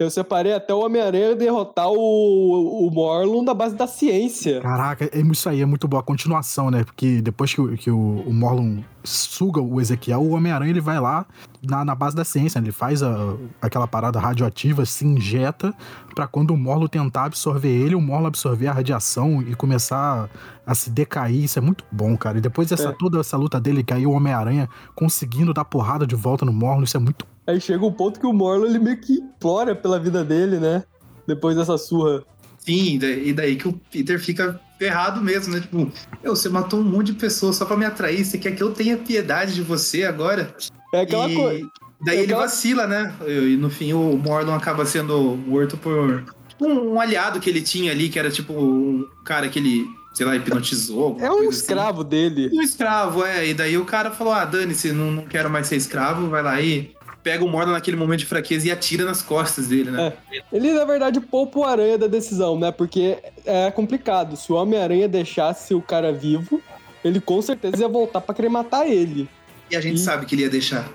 eu 0.02 0.10
separei 0.10 0.52
até 0.52 0.72
o 0.74 0.84
Homem-Aranha 0.84 1.34
derrotar 1.34 1.88
o, 1.88 2.86
o 2.86 2.90
Morlun 2.90 3.42
na 3.42 3.54
base 3.54 3.74
da 3.76 3.86
ciência. 3.86 4.60
Caraca, 4.60 5.04
é 5.04 5.20
isso 5.20 5.48
aí, 5.48 5.60
é 5.60 5.66
muito 5.66 5.86
boa 5.88 6.00
a 6.00 6.04
continuação, 6.04 6.70
né? 6.70 6.84
Porque 6.84 7.22
depois 7.22 7.54
que, 7.54 7.60
o- 7.60 7.76
que 7.76 7.90
o, 7.90 8.22
o 8.26 8.32
Morlun 8.32 8.82
suga 9.04 9.60
o 9.60 9.80
Ezequiel, 9.80 10.20
o 10.22 10.30
Homem-Aranha 10.30 10.70
ele 10.70 10.80
vai 10.80 11.00
lá 11.00 11.26
na, 11.62 11.84
na 11.84 11.94
base 11.94 12.14
da 12.14 12.24
ciência, 12.24 12.60
né? 12.60 12.66
ele 12.66 12.72
faz 12.72 13.02
a- 13.02 13.34
aquela 13.60 13.86
parada 13.88 14.20
radioativa, 14.20 14.84
se 14.86 15.04
injeta, 15.04 15.74
pra 16.14 16.26
quando 16.26 16.52
o 16.52 16.56
Morlun 16.56 16.86
tentar 16.86 17.24
absorver 17.24 17.68
ele, 17.70 17.94
o 17.94 18.00
Morlun 18.00 18.26
absorver 18.26 18.68
a 18.68 18.72
radiação 18.72 19.42
e 19.42 19.54
começar 19.54 20.28
a 20.66 20.74
se 20.74 20.90
decair. 20.90 21.42
Isso 21.44 21.58
é 21.58 21.62
muito 21.62 21.84
bom, 21.90 22.16
cara. 22.16 22.38
E 22.38 22.40
depois 22.40 22.68
dessa, 22.68 22.90
É. 22.90 22.92
toda 22.92 23.18
essa 23.18 23.36
luta 23.36 23.60
dele, 23.60 23.82
que 23.82 23.92
aí 23.92 24.06
o 24.06 24.12
Homem-Aranha 24.12 24.68
conseguindo 24.94 25.52
dar 25.52 25.64
porrada 25.64 26.06
de 26.06 26.14
volta 26.14 26.44
no 26.44 26.52
Morlun, 26.52 26.84
isso 26.84 26.96
é 26.96 27.00
muito. 27.00 27.26
Aí 27.46 27.60
chega 27.60 27.84
um 27.84 27.92
ponto 27.92 28.20
que 28.20 28.26
o 28.26 28.32
Morlun 28.32 28.66
ele 28.66 28.78
meio 28.78 28.96
que 29.00 29.14
implora 29.14 29.74
pela 29.74 29.98
vida 29.98 30.22
dele, 30.24 30.58
né? 30.58 30.84
Depois 31.26 31.56
dessa 31.56 31.76
surra. 31.76 32.22
Sim, 32.58 32.98
e 33.02 33.32
daí- 33.32 33.56
que 33.56 33.66
o 33.66 33.72
Peter 33.90 34.20
fica 34.20 34.60
ferrado 34.78 35.20
mesmo, 35.20 35.52
né? 35.52 35.60
Tipo, 35.60 35.90
"Meu, 36.22 36.36
você 36.36 36.48
matou 36.48 36.78
um 36.80 36.84
monte 36.84 37.06
de 37.08 37.14
pessoas 37.14 37.56
só 37.56 37.64
pra 37.64 37.76
me 37.76 37.84
atrair. 37.84 38.24
Você 38.24 38.38
quer 38.38 38.52
que 38.52 38.62
eu 38.62 38.70
tenha 38.72 38.96
piedade 38.96 39.54
de 39.54 39.62
você 39.62 40.04
agora? 40.04 40.54
É 40.94 41.00
aquela 41.00 41.28
e... 41.28 41.34
coisa. 41.34 41.68
Daí 42.04 42.16
é 42.16 42.18
ele 42.22 42.32
aquela- 42.32 42.42
vacila, 42.46 42.86
né? 42.86 43.12
E 43.26 43.56
no 43.56 43.70
fim 43.70 43.92
o 43.92 44.16
Morlun 44.16 44.54
acaba 44.54 44.84
sendo 44.86 45.36
morto 45.36 45.76
por 45.76 46.24
um, 46.60 46.94
um 46.94 47.00
aliado 47.00 47.40
que 47.40 47.50
ele 47.50 47.62
tinha 47.62 47.90
ali, 47.92 48.08
que 48.08 48.18
era 48.18 48.30
tipo 48.30 48.52
um 48.52 49.04
cara 49.24 49.48
que 49.48 49.58
ele, 49.58 49.84
sei 50.14 50.26
lá, 50.26 50.36
hipnotizou. 50.36 51.16
É 51.20 51.30
um 51.30 51.40
assim. 51.40 51.48
escravo 51.48 52.04
dele. 52.04 52.50
Um 52.52 52.62
escravo, 52.62 53.24
é. 53.24 53.48
E 53.48 53.54
daí 53.54 53.76
o 53.78 53.84
cara 53.84 54.10
falou: 54.12 54.32
ah, 54.32 54.44
dane-se, 54.44 54.92
não, 54.92 55.10
não 55.10 55.24
quero 55.24 55.48
mais 55.50 55.66
ser 55.68 55.76
escravo, 55.76 56.28
vai 56.28 56.42
lá 56.42 56.60
e 56.60 56.92
pega 57.22 57.44
o 57.44 57.48
Morlun 57.48 57.72
naquele 57.72 57.96
momento 57.96 58.20
de 58.20 58.26
fraqueza 58.26 58.66
e 58.66 58.70
atira 58.70 59.04
nas 59.04 59.22
costas 59.22 59.68
dele, 59.68 59.90
né? 59.90 60.12
Ele, 60.52 60.72
na 60.72 60.84
verdade, 60.84 61.20
poupa 61.20 61.58
o 61.60 61.64
Aranha 61.64 61.96
da 61.96 62.06
decisão, 62.08 62.58
né? 62.58 62.72
Porque 62.72 63.18
é 63.46 63.70
complicado. 63.70 64.36
Se 64.36 64.52
o 64.52 64.56
Homem-Aranha 64.56 65.08
deixasse 65.08 65.74
o 65.74 65.80
cara 65.80 66.12
vivo, 66.12 66.60
ele 67.04 67.20
com 67.20 67.40
certeza 67.40 67.82
ia 67.82 67.88
voltar 67.88 68.20
pra 68.20 68.34
querer 68.34 68.48
matar 68.48 68.88
ele. 68.88 69.28
E 69.70 69.76
a 69.76 69.80
gente 69.80 69.96
E- 69.96 70.04
sabe 70.04 70.26
que 70.26 70.34
ele 70.34 70.42
ia 70.42 70.50
deixar. 70.50 70.88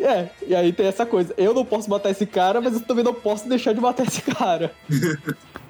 É, 0.00 0.28
e 0.46 0.54
aí 0.54 0.72
tem 0.72 0.86
essa 0.86 1.04
coisa. 1.06 1.34
Eu 1.36 1.52
não 1.54 1.64
posso 1.64 1.88
matar 1.90 2.10
esse 2.10 2.26
cara, 2.26 2.60
mas 2.60 2.74
eu 2.74 2.80
também 2.80 3.04
não 3.04 3.14
posso 3.14 3.48
deixar 3.48 3.72
de 3.72 3.80
matar 3.80 4.06
esse 4.06 4.22
cara. 4.22 4.72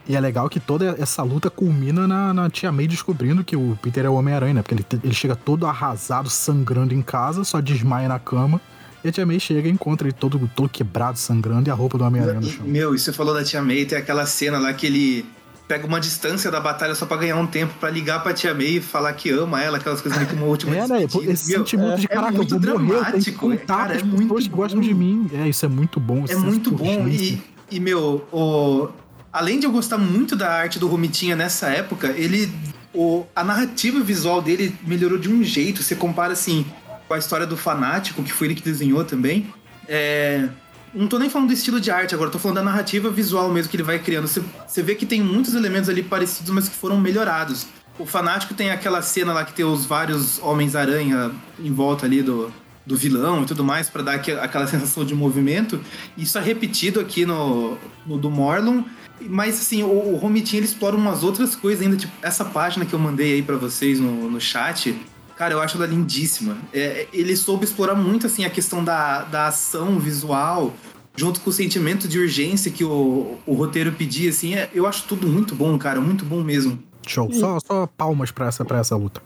E 0.09 0.17
é 0.17 0.21
legal 0.21 0.49
que 0.49 0.59
toda 0.59 0.97
essa 0.99 1.23
luta 1.23 1.49
culmina 1.49 2.09
na, 2.09 2.35
na 2.35 2.51
Tia 2.51 2.73
May 2.73 2.89
descobrindo 2.89 3.45
que 3.45 3.55
o 3.57 3.79
Peter 3.81 4.05
é 4.05 4.09
o 4.09 4.15
Homem-Aranha, 4.15 4.55
né? 4.55 4.63
Porque 4.63 4.75
ele, 4.75 4.85
ele 5.05 5.15
chega 5.15 5.37
todo 5.37 5.67
arrasado, 5.67 6.29
sangrando 6.29 6.93
em 6.93 7.03
casa, 7.03 7.45
só 7.45 7.61
desmaia 7.61 8.09
na 8.09 8.19
cama. 8.19 8.61
E 9.05 9.09
a 9.09 9.13
Tia 9.13 9.27
May 9.27 9.39
chega 9.39 9.69
e 9.69 9.71
encontra 9.71 10.07
ele 10.07 10.15
todo, 10.15 10.51
todo 10.55 10.69
quebrado, 10.69 11.19
sangrando, 11.19 11.69
e 11.69 11.71
a 11.71 11.75
roupa 11.75 11.99
do 11.99 12.05
Homem-Aranha 12.05 12.41
no 12.41 12.49
chão. 12.49 12.67
meu, 12.67 12.95
e 12.95 12.99
você 12.99 13.13
falou 13.13 13.35
da 13.35 13.45
Tia 13.45 13.63
May, 13.63 13.85
tem 13.85 13.99
aquela 13.99 14.27
cena 14.27 14.59
lá 14.59 14.73
que 14.73 14.87
ele 14.87 15.27
pega 15.67 15.87
uma 15.87 16.01
distância 16.01 16.51
da 16.51 16.61
batalha 16.61 16.95
só 16.95 17.07
pra 17.07 17.17
ganhar 17.17 17.37
um 17.37 17.47
tempo 17.47 17.73
pra 17.81 17.89
ligar 17.89 18.23
pra 18.23 18.33
Tia 18.33 18.55
May 18.55 18.77
e 18.77 18.81
falar 18.81 19.13
que 19.15 19.31
ama 19.31 19.63
ela, 19.63 19.79
aquelas 19.79 20.01
coisas 20.01 20.19
meio 20.19 20.29
que 20.29 20.37
uma 20.37 20.47
última 20.47 20.75
É, 20.77 20.87
né? 20.87 21.05
Esse 21.05 21.49
Meu, 21.49 21.59
sentimento 21.61 22.01
de 22.01 22.07
é 22.07 22.09
caraca, 22.09 22.33
eu 22.33 22.37
muito 22.37 22.61
vou 22.61 22.79
morrer, 22.79 22.99
eu 22.99 23.05
tenho 23.05 23.25
que 23.25 23.31
dramático, 23.31 23.39
contar 23.39 23.77
cara, 23.77 23.95
é 23.95 24.03
muito 24.03 24.23
pessoas 24.23 24.45
que 24.45 24.51
gostam 24.51 24.81
bom. 24.81 24.87
de 24.87 24.95
mim. 24.95 25.31
É, 25.33 25.49
isso 25.49 25.65
é 25.65 25.69
muito 25.69 25.99
bom. 25.99 26.25
É 26.29 26.37
muito 26.37 26.71
de 26.71 26.77
bom. 26.77 27.09
E, 27.09 27.43
e 27.71 27.81
meu, 27.81 28.27
o... 28.33 28.89
além 29.33 29.59
de 29.59 29.67
eu 29.67 29.73
gostar 29.73 29.99
muito 29.99 30.37
da 30.37 30.53
arte 30.53 30.79
do 30.79 30.87
Romitinha 30.87 31.35
nessa 31.35 31.69
época, 31.69 32.09
ele. 32.09 32.53
O... 32.95 33.25
A 33.35 33.43
narrativa 33.43 34.01
visual 34.01 34.43
dele 34.43 34.77
melhorou 34.87 35.19
de 35.19 35.31
um 35.31 35.43
jeito. 35.43 35.83
Você 35.83 35.95
compara 35.95 36.35
assim 36.35 36.67
com 37.09 37.15
a 37.15 37.19
história 37.19 37.47
do 37.47 37.57
Fanático, 37.57 38.23
que 38.23 38.33
foi 38.33 38.49
ele 38.49 38.55
que 38.55 38.63
desenhou 38.63 39.05
também. 39.05 39.47
É. 39.89 40.49
Não 40.95 41.07
tô 41.07 41.19
nem 41.19 41.31
falando 41.31 41.49
do 41.49 41.55
estilo 41.55 41.81
de 41.81 41.91
arte 41.91 42.15
agora, 42.15 42.29
tô 42.29 42.39
falando 42.39 42.57
da 42.57 42.63
narrativa 42.63 43.11
visual 43.11 43.51
mesmo 43.51 43.71
que 43.71 43.77
ele 43.77 43.83
vai 43.83 43.99
criando. 43.99 44.29
Você, 44.29 44.43
você 44.67 44.83
vê 44.83 44.95
que 44.95 45.07
tem 45.07 45.23
muitos 45.23 45.55
elementos 45.55 45.89
ali 45.89 46.03
parecidos, 46.03 46.51
mas 46.51 46.69
que 46.69 46.77
foram 46.77 47.01
melhorados. 47.01 47.67
O 47.99 48.05
Fanático 48.05 48.53
tem 48.53 48.71
aquela 48.71 49.01
cena 49.01 49.33
lá 49.33 49.43
que 49.43 49.55
tem 49.55 49.65
os 49.65 49.87
vários 49.87 50.39
Homens-Aranha 50.43 51.31
em 51.59 51.73
volta 51.73 52.05
ali 52.05 52.23
do, 52.23 52.53
do 52.85 52.95
vilão 52.95 53.43
e 53.43 53.47
tudo 53.47 53.65
mais, 53.65 53.89
pra 53.89 54.03
dar 54.03 54.15
aque- 54.17 54.33
aquela 54.33 54.67
sensação 54.69 55.03
de 55.03 55.15
movimento. 55.15 55.81
Isso 56.17 56.37
é 56.37 56.43
repetido 56.43 57.01
aqui 57.01 57.25
no, 57.25 57.79
no 58.07 58.19
do 58.19 58.31
Morlun. 58.31 58.85
Mas 59.29 59.61
assim, 59.61 59.83
o, 59.83 59.89
o 60.15 60.17
Romitinho 60.17 60.61
ele 60.61 60.67
explora 60.67 60.97
umas 60.97 61.23
outras 61.23 61.55
coisas 61.57 61.85
ainda, 61.85 61.97
tipo 61.97 62.13
essa 62.23 62.45
página 62.45 62.85
que 62.85 62.93
eu 62.95 62.99
mandei 62.99 63.35
aí 63.35 63.43
pra 63.43 63.57
vocês 63.57 63.99
no, 64.01 64.31
no 64.31 64.41
chat. 64.41 64.95
Cara, 65.37 65.55
eu 65.55 65.61
acho 65.61 65.77
ela 65.77 65.87
lindíssima. 65.87 66.57
É, 66.73 67.07
ele 67.13 67.37
soube 67.37 67.65
explorar 67.65 67.95
muito 67.95 68.27
assim 68.27 68.45
a 68.45 68.51
questão 68.51 68.85
da, 68.85 69.23
da 69.25 69.47
ação 69.49 69.99
visual, 69.99 70.73
junto 71.17 71.41
com 71.41 71.51
o 71.51 71.53
sentimento 71.53 72.07
de 72.07 72.19
urgência 72.19 72.71
que 72.71 72.85
o, 72.85 73.39
o 73.47 73.55
roteiro 73.55 73.93
pedia, 73.93 74.31
assim. 74.31 74.55
é- 74.55 74.71
eu 74.73 74.87
acho 74.87 75.05
tudo 75.09 75.27
muito 75.27 75.55
bom, 75.55 75.77
cara, 75.79 76.01
muito 76.01 76.25
bom 76.25 76.43
mesmo. 76.43 76.79
Show. 77.07 77.33
Só, 77.33 77.59
só 77.67 77.87
palmas 77.87 78.31
pra 78.31 78.47
essa, 78.47 78.65
pra 78.65 78.79
essa 78.79 78.95
luta. 78.95 79.21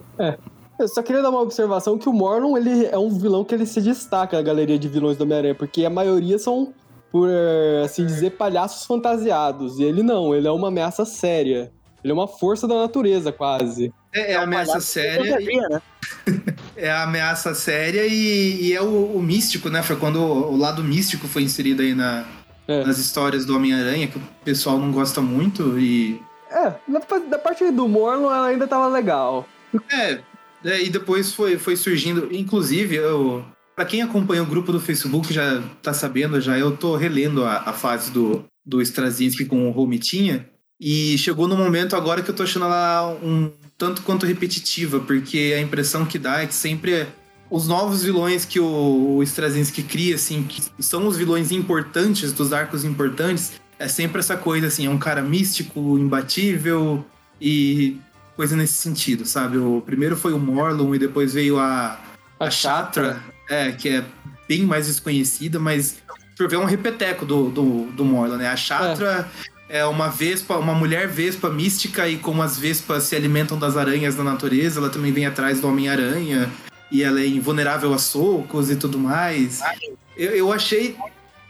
Eu 0.79 0.89
só 0.89 1.03
queria 1.03 1.23
dar 1.23 1.31
uma 1.31 1.41
observação 1.41 1.97
que 1.97 2.09
o 2.09 2.13
Morlun, 2.13 2.57
ele 2.57 2.87
é 2.87 2.99
um 2.99 3.11
vilão 3.11 3.45
que 3.45 3.55
ele 3.55 3.65
se 3.67 3.81
destaca 3.81 4.37
na 4.37 4.43
galeria 4.43 4.79
de 4.79 4.89
vilões 4.89 5.17
do 5.17 5.25
Homem-Aranha, 5.25 5.55
porque 5.55 5.85
a 5.85 5.91
maioria 5.91 6.39
são, 6.39 6.73
por 7.17 7.31
assim 7.83 8.05
dizer, 8.05 8.33
palhaços 8.33 8.85
fantasiados. 8.85 9.79
E 9.79 9.85
ele 9.85 10.03
não, 10.03 10.35
ele 10.35 10.47
é 10.47 10.51
uma 10.51 10.69
ameaça 10.69 11.07
séria. 11.07 11.73
Ele 12.05 12.11
é 12.11 12.15
uma 12.15 12.29
força 12.29 12.69
da 12.69 12.75
natureza, 12.75 13.33
quase. 13.33 13.93
É, 14.13 14.33
é 14.33 14.37
a 14.37 14.43
ameaça 14.43 14.81
séria. 14.81 15.39
Né? 15.39 15.83
É 16.77 16.91
a 16.91 17.05
ameaça 17.05 17.55
séria 17.55 18.07
e, 18.07 18.67
e 18.67 18.75
é 18.75 18.83
o, 18.83 19.17
o 19.17 19.23
místico, 19.23 19.71
né? 19.71 19.83
Foi 19.83 19.97
quando 19.97 20.21
o, 20.21 20.53
o 20.53 20.57
lado 20.59 20.85
místico 20.85 21.27
foi 21.27 21.43
inserido 21.43 21.81
aí 21.81 21.95
na, 21.95 22.27
É. 22.69 22.85
nas 22.85 22.99
histórias 22.99 23.47
do 23.47 23.57
Homem-Aranha, 23.57 24.07
que 24.07 24.19
o 24.19 24.23
pessoal 24.45 24.79
não 24.79 24.93
gosta 24.93 25.23
muito. 25.23 25.79
E. 25.79 26.21
É, 26.51 26.75
da, 26.87 27.19
da 27.31 27.39
parte 27.39 27.71
do 27.71 27.87
ela 28.11 28.49
ainda 28.49 28.67
tava 28.67 28.89
legal. 28.89 29.49
É, 29.91 30.21
é, 30.67 30.83
e 30.83 30.91
depois 30.91 31.33
foi, 31.33 31.57
foi 31.57 31.77
surgindo. 31.77 32.29
Inclusive, 32.31 32.97
eu. 32.97 33.43
Pra 33.77 33.85
quem 33.85 34.01
acompanha 34.01 34.43
o 34.43 34.47
grupo 34.47 34.73
do 34.73 34.81
Facebook 34.81 35.31
já 35.35 35.63
tá 35.83 35.93
sabendo, 35.93 36.41
já 36.41 36.59
eu 36.59 36.75
tô 36.75 36.97
relendo 36.97 37.45
a, 37.45 37.59
a 37.59 37.73
fase 37.75 38.11
do, 38.11 38.43
do 38.65 38.81
Straczynski 38.81 39.45
com 39.45 39.69
o 39.69 39.71
Romitinha. 39.71 40.49
E 40.81 41.19
chegou 41.19 41.47
no 41.47 41.59
momento 41.59 41.95
agora 41.95 42.23
que 42.23 42.31
eu 42.31 42.35
tô 42.35 42.43
achando 42.43 42.65
ela 42.65 43.15
um 43.23 43.53
tanto 43.77 44.01
quanto 44.01 44.25
repetitiva, 44.25 45.01
porque 45.01 45.53
a 45.55 45.61
impressão 45.61 46.07
que 46.07 46.19
dá 46.19 46.41
é 46.41 46.47
que 46.47 46.55
sempre 46.55 47.07
os 47.51 47.69
novos 47.69 48.03
vilões 48.03 48.47
que 48.47 48.59
o, 48.59 49.17
o 49.17 49.23
Straczynski 49.23 49.83
cria, 49.83 50.15
assim, 50.15 50.43
que 50.45 50.63
são 50.83 51.07
os 51.07 51.19
vilões 51.19 51.53
importantes, 51.53 52.33
dos 52.33 52.55
arcos 52.55 52.83
importantes, 52.83 53.61
é 53.79 53.89
sempre 53.89 54.21
essa 54.21 54.39
coisa, 54.39 54.69
assim, 54.69 54.87
é 54.87 54.91
um 54.91 54.99
cara 54.99 55.21
místico, 55.21 55.99
imbatível 55.99 57.05
e 57.39 57.99
coisa 58.35 58.57
nesse 58.57 58.75
sentido, 58.75 59.27
sabe? 59.27 59.59
O 59.59 59.83
primeiro 59.83 60.17
foi 60.17 60.33
o 60.33 60.39
Morlun 60.39 60.95
e 60.95 60.99
depois 60.99 61.35
veio 61.35 61.59
a, 61.59 62.01
a 62.41 62.51
Chatra, 62.51 63.23
é, 63.49 63.73
que 63.73 63.89
é 63.89 64.05
bem 64.49 64.63
mais 64.65 64.87
desconhecida, 64.87 65.59
mas 65.59 65.97
por 66.37 66.49
ver 66.49 66.57
é 66.57 66.59
um 66.59 66.65
repeteco 66.65 67.25
do, 67.25 67.49
do, 67.51 67.87
do 67.93 68.05
Morlun, 68.05 68.37
né? 68.37 68.49
A 68.49 68.57
Chatra 68.57 69.29
é. 69.69 69.85
uma 69.87 70.09
vespa, 70.09 70.57
uma 70.59 70.75
mulher 70.75 71.09
vespa 71.09 71.49
mística 71.51 72.09
e 72.09 72.17
como 72.19 72.43
as 72.43 72.59
vespas 72.59 73.05
se 73.05 73.17
alimentam 73.17 73.59
das 73.59 73.77
aranhas 73.77 74.15
da 74.15 74.23
natureza, 74.23 74.79
ela 74.79 74.91
também 74.91 75.13
vem 75.13 75.27
atrás 75.27 75.61
do 75.61 75.69
Homem-Aranha 75.69 76.51
e 76.91 77.03
ela 77.03 77.21
é 77.21 77.27
invulnerável 77.27 77.93
a 77.93 77.99
socos 77.99 78.71
e 78.71 78.77
tudo 78.77 78.99
mais. 78.99 79.61
Eu, 80.17 80.31
eu 80.33 80.53
achei, 80.53 80.95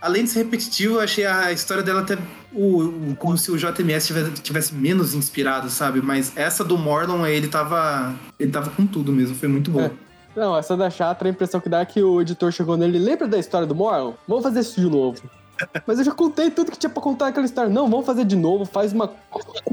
além 0.01 0.25
de 0.25 0.31
ser 0.31 0.39
repetitivo, 0.45 0.95
eu 0.95 1.01
achei 1.01 1.27
a 1.27 1.53
história 1.53 1.83
dela 1.83 2.01
até 2.01 2.17
o, 2.53 2.85
o- 3.11 3.17
como 3.19 3.37
se 3.37 3.51
o 3.51 3.57
JMS 3.59 4.07
tivesse, 4.07 4.31
tivesse 4.41 4.75
menos 4.75 5.13
inspirado, 5.15 5.69
sabe? 5.69 6.01
Mas 6.01 6.33
essa 6.37 6.65
do 6.65 6.79
Morlon, 6.79 7.27
ele 7.27 7.49
tava, 7.49 8.15
ele 8.41 8.51
tava 8.51 8.71
com 8.71 8.87
tudo 8.87 9.13
mesmo, 9.13 9.35
foi 9.37 9.49
muito 9.49 9.71
bom. 9.71 9.83
É. 9.83 9.91
Não, 10.37 10.57
essa 10.57 10.77
da 10.77 10.91
chata, 10.91 11.25
a 11.27 11.31
impressão 11.31 11.61
que 11.61 11.69
dá 11.69 11.81
é 11.81 11.85
que 11.87 12.03
o 12.03 12.21
editor 12.21 12.53
chegou 12.53 12.77
nele. 12.77 12.99
Lembra 12.99 13.27
da 13.27 13.39
história 13.39 13.67
do 13.67 13.75
Morlon? 13.75 14.13
Vamos 14.29 14.45
fazer 14.45 14.61
isso 14.61 14.79
de 14.81 14.87
novo. 14.89 15.23
Mas 15.87 15.99
eu 15.99 16.05
já 16.05 16.13
contei 16.13 16.51
tudo 16.51 16.71
que 16.71 16.79
tinha 16.79 16.91
pra 16.91 17.03
contar 17.03 17.27
naquela 17.27 17.47
história. 17.47 17.71
Não, 17.71 17.89
vamos 17.89 18.05
fazer 18.05 18.25
de 18.27 18.37
novo. 18.37 18.67
Faz 18.67 18.93
uma, 18.93 19.11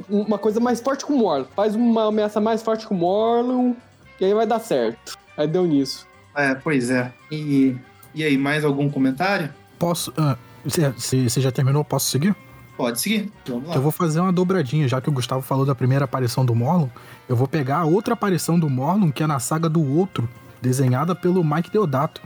uma 0.10 0.38
coisa 0.38 0.60
mais 0.62 0.80
forte 0.80 1.06
com 1.06 1.14
o 1.14 1.18
Morlon. 1.18 1.46
Faz 1.54 1.76
uma 1.76 2.08
ameaça 2.08 2.40
mais 2.40 2.62
forte 2.64 2.88
com 2.88 2.96
o 2.96 2.98
Morlon. 2.98 3.74
Que 4.18 4.24
aí 4.24 4.34
vai 4.34 4.48
dar 4.48 4.60
certo. 4.60 5.18
Aí 5.36 5.48
deu 5.48 5.66
nisso. 5.66 6.08
É, 6.36 6.56
pois 6.56 6.90
é. 6.90 7.12
E, 7.30 7.76
e 8.16 8.24
aí, 8.24 8.38
mais 8.38 8.64
algum 8.64 8.90
comentário? 8.90 9.50
Posso. 9.78 10.14
ah, 10.18 10.38
Você 10.64 11.42
já 11.42 11.52
terminou? 11.52 11.84
Posso 11.84 12.10
seguir? 12.10 12.34
Pode 12.78 13.02
seguir. 13.02 13.30
Vamos 13.46 13.68
lá. 13.68 13.76
Eu 13.76 13.82
vou 13.82 13.92
fazer 13.92 14.20
uma 14.22 14.32
dobradinha, 14.32 14.88
já 14.88 15.02
que 15.02 15.10
o 15.10 15.12
Gustavo 15.12 15.42
falou 15.42 15.66
da 15.66 15.76
primeira 15.76 16.06
aparição 16.06 16.46
do 16.46 16.56
Morlun. 16.56 16.88
Eu 17.28 17.36
vou 17.36 17.48
pegar 17.48 17.80
a 17.80 17.86
outra 17.86 18.14
aparição 18.14 18.58
do 18.58 18.70
Morlun, 18.70 19.12
que 19.12 19.22
é 19.22 19.28
na 19.28 19.40
saga 19.40 19.68
do 19.70 19.84
outro, 19.96 20.28
desenhada 20.64 21.14
pelo 21.14 21.44
Mike 21.44 21.70
Deodato. 21.70 22.22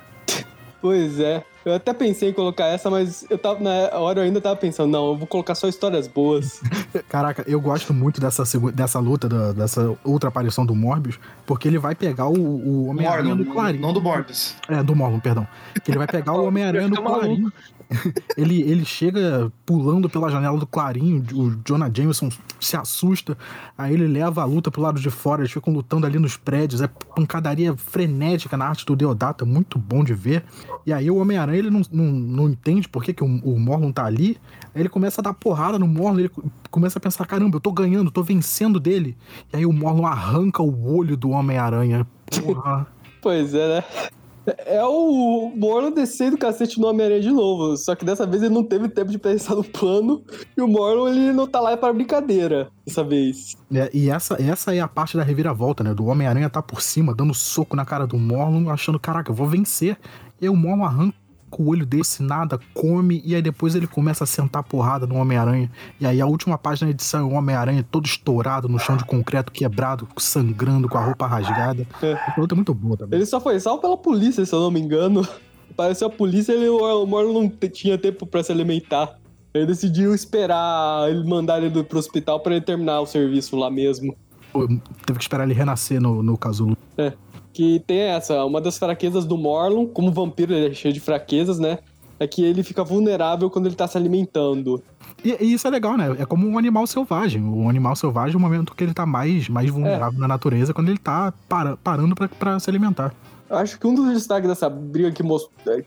Pois 0.79 1.19
é. 1.19 1.43
Eu 1.65 1.73
até 1.73 1.91
pensei 1.91 2.29
em 2.29 2.33
colocar 2.33 2.65
essa, 2.67 2.89
mas 2.89 3.25
eu 3.29 3.37
tava, 3.37 3.59
na 3.59 3.97
hora 3.99 4.19
eu 4.19 4.23
ainda 4.23 4.39
tava 4.39 4.55
pensando, 4.55 4.89
não, 4.91 5.07
eu 5.07 5.17
vou 5.17 5.27
colocar 5.27 5.53
só 5.55 5.67
histórias 5.67 6.07
boas. 6.07 6.61
Caraca, 7.09 7.43
eu 7.47 7.59
gosto 7.59 7.93
muito 7.93 8.21
dessa, 8.21 8.43
dessa 8.71 8.99
luta, 8.99 9.27
da- 9.27 9.51
dessa 9.51 9.97
outra 10.05 10.29
aparição 10.29 10.65
do 10.65 10.73
Morbius, 10.75 11.19
porque 11.45 11.67
ele 11.67 11.79
vai 11.79 11.93
pegar 11.95 12.27
o, 12.27 12.37
o 12.39 12.85
Homem-Aranha 12.87 13.35
do 13.35 13.43
Clarim. 13.45 13.79
não 13.79 13.91
do 13.91 13.99
Morbius. 14.01 14.55
É, 14.69 14.81
do 14.81 14.95
Morlun, 14.95 15.19
perdão. 15.19 15.45
Que 15.83 15.91
ele 15.91 15.97
vai 15.97 16.07
pegar 16.07 16.33
o 16.33 16.45
Homem-Aranha 16.47 16.87
no. 16.87 17.01
Clarim. 17.01 17.51
ele, 18.37 18.61
ele 18.61 18.85
chega 18.85 19.51
pulando 19.65 20.09
pela 20.09 20.29
janela 20.29 20.57
do 20.57 20.67
Clarim, 20.67 21.23
o 21.33 21.51
Jonah 21.63 21.89
Jameson 21.93 22.29
se 22.59 22.75
assusta, 22.75 23.37
aí 23.77 23.93
ele 23.93 24.07
leva 24.07 24.41
a 24.41 24.45
luta 24.45 24.69
pro 24.69 24.81
lado 24.81 24.99
de 24.99 25.09
fora, 25.09 25.41
eles 25.41 25.51
ficam 25.51 25.73
lutando 25.73 26.05
ali 26.05 26.19
nos 26.19 26.35
prédios, 26.35 26.81
é 26.81 26.87
pancadaria 26.87 27.75
frenética 27.77 28.57
na 28.57 28.67
arte 28.67 28.85
do 28.85 28.95
Deodato, 28.95 29.43
é 29.43 29.47
muito 29.47 29.77
bom 29.79 30.03
de 30.03 30.13
ver. 30.13 30.43
E 30.85 30.91
aí 30.91 31.09
o 31.09 31.17
Homem-Aranha, 31.17 31.59
ele 31.59 31.69
não, 31.69 31.81
não, 31.91 32.05
não 32.05 32.49
entende 32.49 32.87
por 32.89 33.03
que, 33.03 33.13
que 33.13 33.23
o, 33.23 33.27
o 33.27 33.59
Morlun 33.59 33.91
tá 33.91 34.05
ali, 34.05 34.37
aí 34.75 34.81
ele 34.81 34.89
começa 34.89 35.21
a 35.21 35.23
dar 35.23 35.33
porrada 35.33 35.79
no 35.79 35.87
Morlun, 35.87 36.19
ele 36.19 36.31
começa 36.69 36.99
a 36.99 37.01
pensar, 37.01 37.25
caramba, 37.25 37.57
eu 37.57 37.61
tô 37.61 37.71
ganhando, 37.71 38.11
tô 38.11 38.23
vencendo 38.23 38.79
dele. 38.79 39.15
E 39.53 39.57
aí 39.57 39.65
o 39.65 39.73
Morlun 39.73 40.05
arranca 40.05 40.61
o 40.61 40.95
olho 40.95 41.15
do 41.15 41.29
Homem-Aranha. 41.29 42.05
Porra. 42.43 42.87
Pois 43.21 43.53
é, 43.53 43.77
né? 43.77 43.83
É 44.65 44.83
o 44.83 45.51
Morlon 45.55 45.91
descendo 45.91 46.35
o 46.35 46.39
cacete 46.39 46.79
no 46.79 46.87
Homem-Aranha 46.87 47.21
de 47.21 47.31
novo. 47.31 47.75
Só 47.75 47.95
que 47.95 48.05
dessa 48.05 48.25
vez 48.25 48.41
ele 48.41 48.53
não 48.53 48.63
teve 48.63 48.87
tempo 48.87 49.11
de 49.11 49.17
pensar 49.17 49.55
no 49.55 49.63
plano. 49.63 50.23
E 50.55 50.61
o 50.61 50.67
Morlon, 50.67 51.09
ele 51.09 51.33
não 51.33 51.47
tá 51.47 51.59
lá 51.59 51.75
para 51.75 51.91
brincadeira 51.91 52.69
dessa 52.85 53.03
vez. 53.03 53.55
É, 53.73 53.89
e 53.93 54.09
essa, 54.09 54.41
essa 54.41 54.73
é 54.73 54.79
a 54.79 54.87
parte 54.87 55.17
da 55.17 55.23
reviravolta, 55.23 55.83
né? 55.83 55.93
Do 55.93 56.05
Homem-Aranha 56.05 56.49
tá 56.49 56.61
por 56.61 56.81
cima, 56.81 57.13
dando 57.13 57.33
soco 57.33 57.75
na 57.75 57.85
cara 57.85 58.07
do 58.07 58.17
Morlun, 58.17 58.69
achando, 58.69 58.99
caraca, 58.99 59.31
eu 59.31 59.35
vou 59.35 59.47
vencer. 59.47 59.97
E 60.39 60.47
o 60.47 60.55
Morlun 60.55 60.85
arranca 60.85 61.26
o 61.51 61.69
olho 61.69 61.85
dele, 61.85 62.03
se 62.03 62.21
nada, 62.21 62.59
come, 62.73 63.21
e 63.25 63.35
aí 63.35 63.41
depois 63.41 63.75
ele 63.75 63.87
começa 63.87 64.23
a 64.23 64.27
sentar 64.27 64.63
porrada 64.63 65.07
no 65.07 65.15
Homem-Aranha. 65.15 65.71
E 65.99 66.05
aí 66.05 66.19
a 66.19 66.25
última 66.25 66.57
página 66.57 66.87
da 66.87 66.91
edição 66.91 67.21
é 67.21 67.23
o 67.23 67.35
Homem-Aranha 67.35 67.85
todo 67.89 68.05
estourado 68.05 68.67
no 68.67 68.79
chão 68.79 68.97
de 68.97 69.05
concreto, 69.05 69.51
quebrado, 69.51 70.07
sangrando, 70.17 70.89
com 70.89 70.97
a 70.97 71.05
roupa 71.05 71.25
rasgada. 71.25 71.87
É. 72.01 72.17
Luta 72.37 72.53
é 72.53 72.57
muito 72.57 72.73
boa 72.73 72.97
também. 72.97 73.17
Ele 73.17 73.25
só 73.25 73.39
foi 73.39 73.59
salvo 73.59 73.81
pela 73.81 73.97
polícia, 73.97 74.45
se 74.45 74.53
eu 74.53 74.59
não 74.59 74.71
me 74.71 74.79
engano. 74.79 75.27
Pareceu 75.75 76.07
a 76.07 76.11
polícia 76.11 76.53
e 76.53 76.69
o 76.69 77.05
Morlon 77.05 77.43
não 77.43 77.49
tinha 77.69 77.97
tempo 77.97 78.25
pra 78.25 78.43
se 78.43 78.51
alimentar. 78.51 79.17
Ele 79.53 79.65
decidiu 79.65 80.13
esperar 80.13 81.09
ele 81.09 81.23
mandar 81.27 81.61
ele 81.61 81.83
pro 81.83 81.99
hospital 81.99 82.39
pra 82.39 82.55
ele 82.55 82.65
terminar 82.65 83.01
o 83.01 83.05
serviço 83.05 83.55
lá 83.55 83.69
mesmo. 83.69 84.15
Teve 85.05 85.19
que 85.19 85.23
esperar 85.23 85.43
ele 85.43 85.53
renascer 85.53 86.01
no, 86.01 86.23
no 86.23 86.37
casulo. 86.37 86.77
Que 87.57 87.79
tem 87.87 88.01
essa, 88.01 88.45
uma 88.45 88.61
das 88.61 88.77
fraquezas 88.77 89.25
do 89.25 89.35
Morlon, 89.35 89.87
como 89.87 90.11
vampiro 90.11 90.53
ele 90.53 90.67
é 90.67 90.73
cheio 90.75 90.93
de 90.93 90.99
fraquezas, 90.99 91.57
né? 91.57 91.79
É 92.19 92.27
que 92.27 92.43
ele 92.43 92.61
fica 92.61 92.83
vulnerável 92.83 93.49
quando 93.49 93.65
ele 93.65 93.73
tá 93.73 93.87
se 93.87 93.97
alimentando. 93.97 94.79
E, 95.25 95.35
e 95.43 95.53
isso 95.53 95.67
é 95.67 95.71
legal, 95.71 95.97
né? 95.97 96.15
É 96.19 96.25
como 96.25 96.47
um 96.47 96.59
animal 96.59 96.85
selvagem. 96.85 97.43
O 97.43 97.67
animal 97.67 97.95
selvagem 97.95 98.35
é 98.35 98.37
o 98.37 98.39
momento 98.39 98.75
que 98.75 98.83
ele 98.83 98.93
tá 98.93 99.07
mais, 99.07 99.49
mais 99.49 99.71
vulnerável 99.71 100.19
na 100.19 100.27
natureza, 100.27 100.71
quando 100.71 100.89
ele 100.89 100.99
tá 100.99 101.33
para- 101.49 101.75
parando 101.77 102.13
pra, 102.13 102.27
pra 102.27 102.59
se 102.59 102.69
alimentar. 102.69 103.11
Acho 103.49 103.79
que 103.79 103.87
um 103.87 103.95
dos 103.95 104.13
destaques 104.13 104.47
dessa 104.47 104.69
briga 104.69 105.11
que 105.11 105.23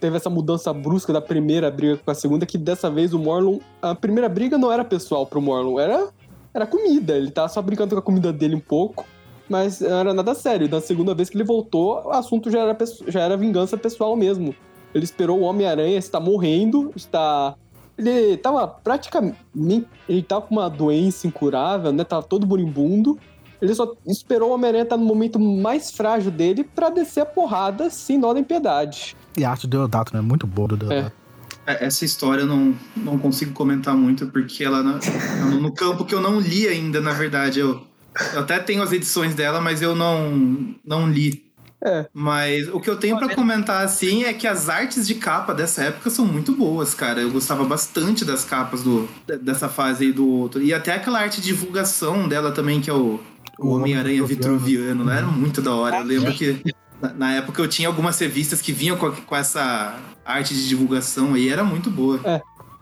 teve 0.01 0.17
essa 0.17 0.29
mudança 0.29 0.73
brusca 0.73 1.13
da 1.13 1.21
primeira 1.21 1.71
briga 1.71 1.99
com 1.99 2.11
a 2.11 2.15
segunda, 2.17 2.45
é 2.45 2.47
que 2.47 2.59
dessa 2.59 2.91
vez 2.91 3.15
o 3.15 3.19
Morlon. 3.21 3.61
A 3.81 3.95
primeira 3.95 4.29
briga 4.29 4.59
não 4.59 4.73
era 4.73 4.85
pessoal 4.85 5.25
pro 5.25 5.41
Morlon, 5.41 5.79
era, 5.79 6.09
era 6.53 6.67
comida. 6.67 7.17
Ele 7.17 7.31
tava 7.31 7.49
só 7.49 7.63
brincando 7.63 7.95
com 7.95 8.01
a 8.01 8.03
comida 8.03 8.33
dele 8.33 8.57
um 8.57 8.61
pouco, 8.61 9.05
mas 9.51 9.81
não 9.81 9.99
era 9.99 10.15
nada 10.15 10.33
sério. 10.33 10.69
Na 10.69 10.81
segunda 10.81 11.13
vez 11.13 11.29
que 11.29 11.37
ele 11.37 11.45
voltou, 11.45 12.05
o 12.07 12.13
assunto 12.13 12.49
já 12.51 12.61
era, 12.61 12.79
já 13.09 13.21
era 13.21 13.37
vingança 13.37 13.77
pessoal 13.77 14.17
mesmo. 14.17 14.55
Ele 14.95 15.05
esperou 15.05 15.41
o 15.41 15.43
Homem-Aranha 15.43 15.99
está 15.99 16.21
morrendo, 16.21 16.93
está. 16.95 17.57
Ele 17.99 18.37
tava 18.37 18.67
praticamente. 18.69 19.37
Ele 20.09 20.23
tava 20.23 20.43
com 20.43 20.55
uma 20.55 20.71
doença 20.71 21.27
incurável, 21.27 21.93
né? 21.93 22.05
Tava 22.05 22.23
todo 22.23 22.47
moribundo. 22.47 23.19
Ele 23.61 23.75
só 23.75 23.93
esperou 24.07 24.51
o 24.51 24.55
Homem-Aranha 24.55 24.85
estar 24.85 24.97
no 24.97 25.05
momento 25.05 25.39
mais 25.39 25.91
frágil 25.91 26.31
dele 26.31 26.65
pra 26.65 26.89
descer 26.89 27.21
a 27.21 27.27
porrada 27.27 27.91
sem 27.91 28.19
dó 28.19 28.33
nem 28.33 28.45
piedade. 28.45 29.17
E 29.37 29.45
a 29.45 29.51
arte 29.51 29.67
do 29.67 29.79
Deodato, 29.79 30.15
né? 30.15 30.23
Muito 30.23 30.47
boa 30.47 30.69
do 30.69 30.77
Deodato. 30.77 31.13
É, 31.67 31.85
Essa 31.85 32.05
história 32.05 32.43
eu 32.43 32.47
não, 32.47 32.75
não 32.97 33.19
consigo 33.19 33.53
comentar 33.53 33.95
muito, 33.97 34.29
porque 34.29 34.65
ela 34.65 34.83
no, 35.51 35.61
no 35.61 35.73
campo 35.73 36.05
que 36.05 36.15
eu 36.15 36.21
não 36.21 36.41
li 36.41 36.69
ainda, 36.69 37.01
na 37.01 37.13
verdade. 37.13 37.61
Eu, 37.61 37.90
eu 38.35 38.41
até 38.41 38.59
tenho 38.59 38.83
as 38.83 38.93
edições 38.93 39.35
dela, 39.35 39.61
mas 39.61 39.83
eu 39.83 39.95
não, 39.95 40.75
não 40.85 41.09
li. 41.09 41.51
É. 41.83 42.07
Mas 42.13 42.69
o 42.69 42.79
que 42.79 42.91
eu 42.91 42.97
tenho 42.97 43.19
pra 43.19 43.35
comentar, 43.35 43.83
assim, 43.85 44.25
é 44.25 44.35
que 44.35 44.47
as 44.47 44.69
artes 44.69 45.07
de 45.07 45.15
capa 45.15 45.55
dessa 45.55 45.85
época 45.85 46.11
são 46.11 46.27
muito 46.27 46.53
boas, 46.53 46.93
cara. 46.93 47.21
Eu 47.21 47.31
gostava 47.31 47.65
bastante 47.65 48.25
das 48.25 48.45
capas 48.45 48.83
do, 48.83 49.09
dessa 49.41 49.69
fase 49.69 50.05
aí 50.05 50.13
do 50.13 50.29
outro. 50.29 50.63
E 50.63 50.75
até 50.75 50.93
aquela 50.93 51.21
arte 51.21 51.41
de 51.41 51.47
divulgação 51.47 52.29
dela 52.29 52.53
também, 52.53 52.81
que 52.81 52.91
é 52.91 52.93
o, 52.93 53.19
o 53.59 53.67
O 53.67 53.77
Homem-Aranha 53.77 54.23
Homem 54.23 54.37
Vitruviano, 54.37 55.05
né? 55.05 55.19
Era 55.19 55.27
muito 55.27 55.63
da 55.63 55.75
hora. 55.75 55.97
Eu 55.97 56.05
lembro 56.05 56.33
que 56.35 56.63
na, 57.17 57.33
época 57.33 57.63
eu 57.63 57.69
tinha 57.69 57.89
algumas 57.89 58.19
revistas 58.19 58.61
que 58.61 58.73
vinham 58.73 58.97
com, 58.99 59.11
com 59.11 59.37
essa 59.37 59.99
arte 60.23 60.53
de 60.55 60.69
divulgação 60.69 61.33
aí, 61.33 61.49
era 61.49 61.65
muito 61.65 61.91
boa. 61.91 62.21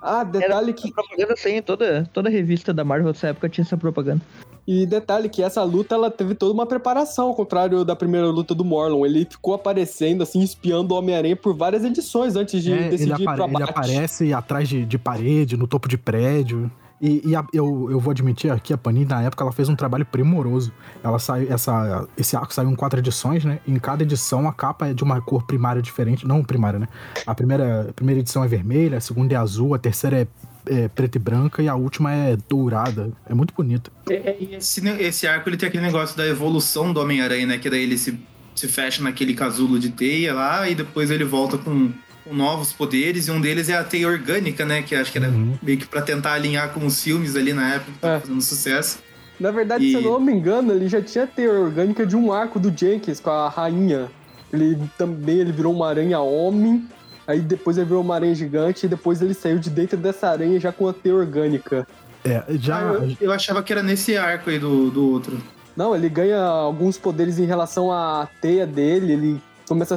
Ah, 0.03 0.25
detalhe 0.25 0.73
que. 0.73 0.93
Propaganda 0.93 1.37
sem 1.37 1.63
toda, 1.63 2.09
toda 2.13 2.29
revista 2.29 2.73
da 2.73 2.85
Marvel 2.85 3.13
dessa 3.13 3.29
época 3.29 3.49
tinha 3.49 3.65
essa 3.65 3.77
propaganda. 3.77 4.23
E 4.71 4.85
detalhe 4.85 5.31
que 5.31 5.43
essa 5.43 5.63
luta 5.65 5.95
ela 5.95 6.11
teve 6.11 6.35
toda 6.35 6.53
uma 6.53 6.67
preparação, 6.67 7.29
ao 7.29 7.35
contrário 7.35 7.87
da 7.87 7.97
primeira 7.97 8.27
luta 8.27 8.55
do 8.55 8.63
Morlon. 8.67 9.07
Ele 9.07 9.25
ficou 9.25 9.55
aparecendo, 9.55 10.23
assim, 10.23 10.43
espiando 10.43 10.93
o 10.95 10.99
Homem-Aranha 10.99 11.35
por 11.35 11.57
várias 11.57 11.83
edições 11.85 12.37
antes 12.37 12.63
de 12.63 12.71
É, 12.75 12.77
ele, 12.77 12.91
decidir 12.91 13.13
apare- 13.23 13.43
pro 13.43 13.51
ele 13.51 13.63
aparece 13.63 14.35
atrás 14.35 14.69
de, 14.69 14.85
de 14.85 14.99
parede, 14.99 15.57
no 15.57 15.67
topo 15.67 15.89
de 15.89 15.97
prédio. 15.97 16.71
E, 17.01 17.23
e 17.31 17.35
a- 17.35 17.47
eu, 17.55 17.89
eu 17.91 17.99
vou 17.99 18.11
admitir 18.11 18.51
aqui, 18.51 18.75
a 18.75 18.77
Panini, 18.77 19.07
na 19.07 19.23
época, 19.23 19.43
ela 19.43 19.53
fez 19.53 19.71
um 19.71 19.75
trabalho 19.77 20.05
primoroso. 20.05 20.71
Ela 21.03 21.19
saiu, 21.19 21.51
essa, 21.51 22.07
esse 22.17 22.37
arco 22.37 22.53
saiu 22.53 22.69
em 22.69 22.75
quatro 22.75 22.99
edições, 22.99 23.45
né? 23.47 23.61
Em 23.67 23.77
cada 23.79 24.03
edição, 24.03 24.47
a 24.47 24.53
capa 24.53 24.89
é 24.89 24.93
de 24.93 25.03
uma 25.03 25.19
cor 25.23 25.45
primária 25.47 25.81
diferente. 25.81 26.27
Não 26.27 26.43
primária, 26.45 26.79
né? 26.79 26.89
A 27.27 27.35
primeira, 27.35 27.87
a 27.89 27.93
primeira 27.95 28.21
edição 28.21 28.45
é 28.45 28.49
vermelha, 28.49 28.99
a 28.99 29.01
segunda 29.01 29.33
é 29.33 29.37
azul, 29.39 29.75
a 29.75 29.79
terceira 29.79 30.23
é, 30.23 30.27
é 30.69 30.89
preta 30.89 31.19
e 31.19 31.21
branca 31.21 31.63
e 31.63 31.69
a 31.69 31.75
última 31.75 32.13
é 32.15 32.37
dourada. 32.49 33.11
É 33.29 33.35
muito 33.35 33.55
bonita. 33.55 33.91
Esse, 34.09 34.87
esse 35.01 35.27
arco 35.27 35.49
ele 35.49 35.57
tem 35.57 35.69
aquele 35.69 35.83
negócio 35.85 36.17
da 36.17 36.27
evolução 36.27 36.93
do 36.93 37.01
Homem-Aranha, 37.01 37.47
né? 37.47 37.59
Que 37.59 37.69
daí 37.71 37.83
ele 37.83 37.97
se, 37.99 38.19
se 38.55 38.69
fecha 38.69 39.03
naquele 39.03 39.35
casulo 39.35 39.79
de 39.79 39.91
teia 39.91 40.35
lá 40.35 40.69
e 40.69 40.75
depois 40.75 41.11
ele 41.11 41.25
volta 41.25 41.59
com, 41.59 41.91
com 42.25 42.35
novos 42.35 42.73
poderes. 42.73 43.29
E 43.29 43.31
um 43.31 43.41
deles 43.41 43.69
é 43.69 43.77
a 43.77 43.85
teia 43.85 44.09
orgânica, 44.09 44.65
né? 44.65 44.83
Que 44.83 44.95
acho 44.95 45.11
que 45.13 45.19
era 45.19 45.29
Uhum. 45.29 45.55
meio 45.63 45.79
que 45.79 45.87
pra 45.87 46.03
tentar 46.03 46.33
alinhar 46.35 46.71
com 46.73 46.85
os 46.87 47.03
filmes 47.03 47.37
ali 47.37 47.53
na 47.53 47.75
época 47.75 47.93
que 47.93 47.99
tava 47.99 48.15
É. 48.17 48.21
fazendo 48.21 48.41
sucesso. 48.43 48.99
Na 49.41 49.51
verdade, 49.53 49.85
E- 49.85 49.91
se 49.91 49.95
eu 49.97 50.03
não 50.03 50.21
me 50.21 50.33
engano, 50.33 50.73
ele 50.73 50.89
já 50.89 51.01
tinha 51.01 51.27
teia 51.27 51.53
orgânica 51.53 52.05
de 52.05 52.17
um 52.17 52.33
arco 52.33 52.59
do 52.59 52.77
Jenkins 52.77 53.21
com 53.21 53.31
a 53.31 53.49
rainha. 53.49 54.09
Ele 54.53 54.79
também 54.97 55.37
ele 55.39 55.53
virou 55.53 55.73
uma 55.75 55.89
aranha 55.89 56.19
homem. 56.21 56.87
Aí 57.29 57.41
depois 57.41 57.77
ele 57.77 57.85
virou 57.85 58.03
uma 58.03 58.15
aranha 58.15 58.35
gigante 58.35 58.87
e 58.87 58.89
depois 58.89 59.21
ele 59.21 59.35
saiu 59.35 59.59
de 59.59 59.69
dentro 59.69 59.99
dessa 59.99 60.31
aranha 60.31 60.59
já 60.59 60.73
com 60.73 60.89
a 60.89 60.95
teia 60.95 61.15
orgânica. 61.15 61.87
É, 62.25 62.43
já. 62.57 62.79
Ah, 62.79 62.83
eu, 62.95 63.17
eu 63.21 63.33
achava 63.33 63.63
que 63.63 63.71
era 63.71 63.83
nesse 63.83 64.17
arco 64.17 64.49
aí 64.49 64.59
do, 64.59 64.91
do 64.91 65.13
outro. 65.13 65.39
Não, 65.77 65.95
ele 65.95 66.09
ganha 66.09 66.41
alguns 66.41 66.97
poderes 66.97 67.39
em 67.39 67.45
relação 67.45 67.93
à 67.93 68.27
teia 68.41 68.67
dele, 68.67 69.13
ele 69.13 69.43
começa 69.69 69.95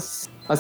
a, 0.48 0.54
a 0.54 0.58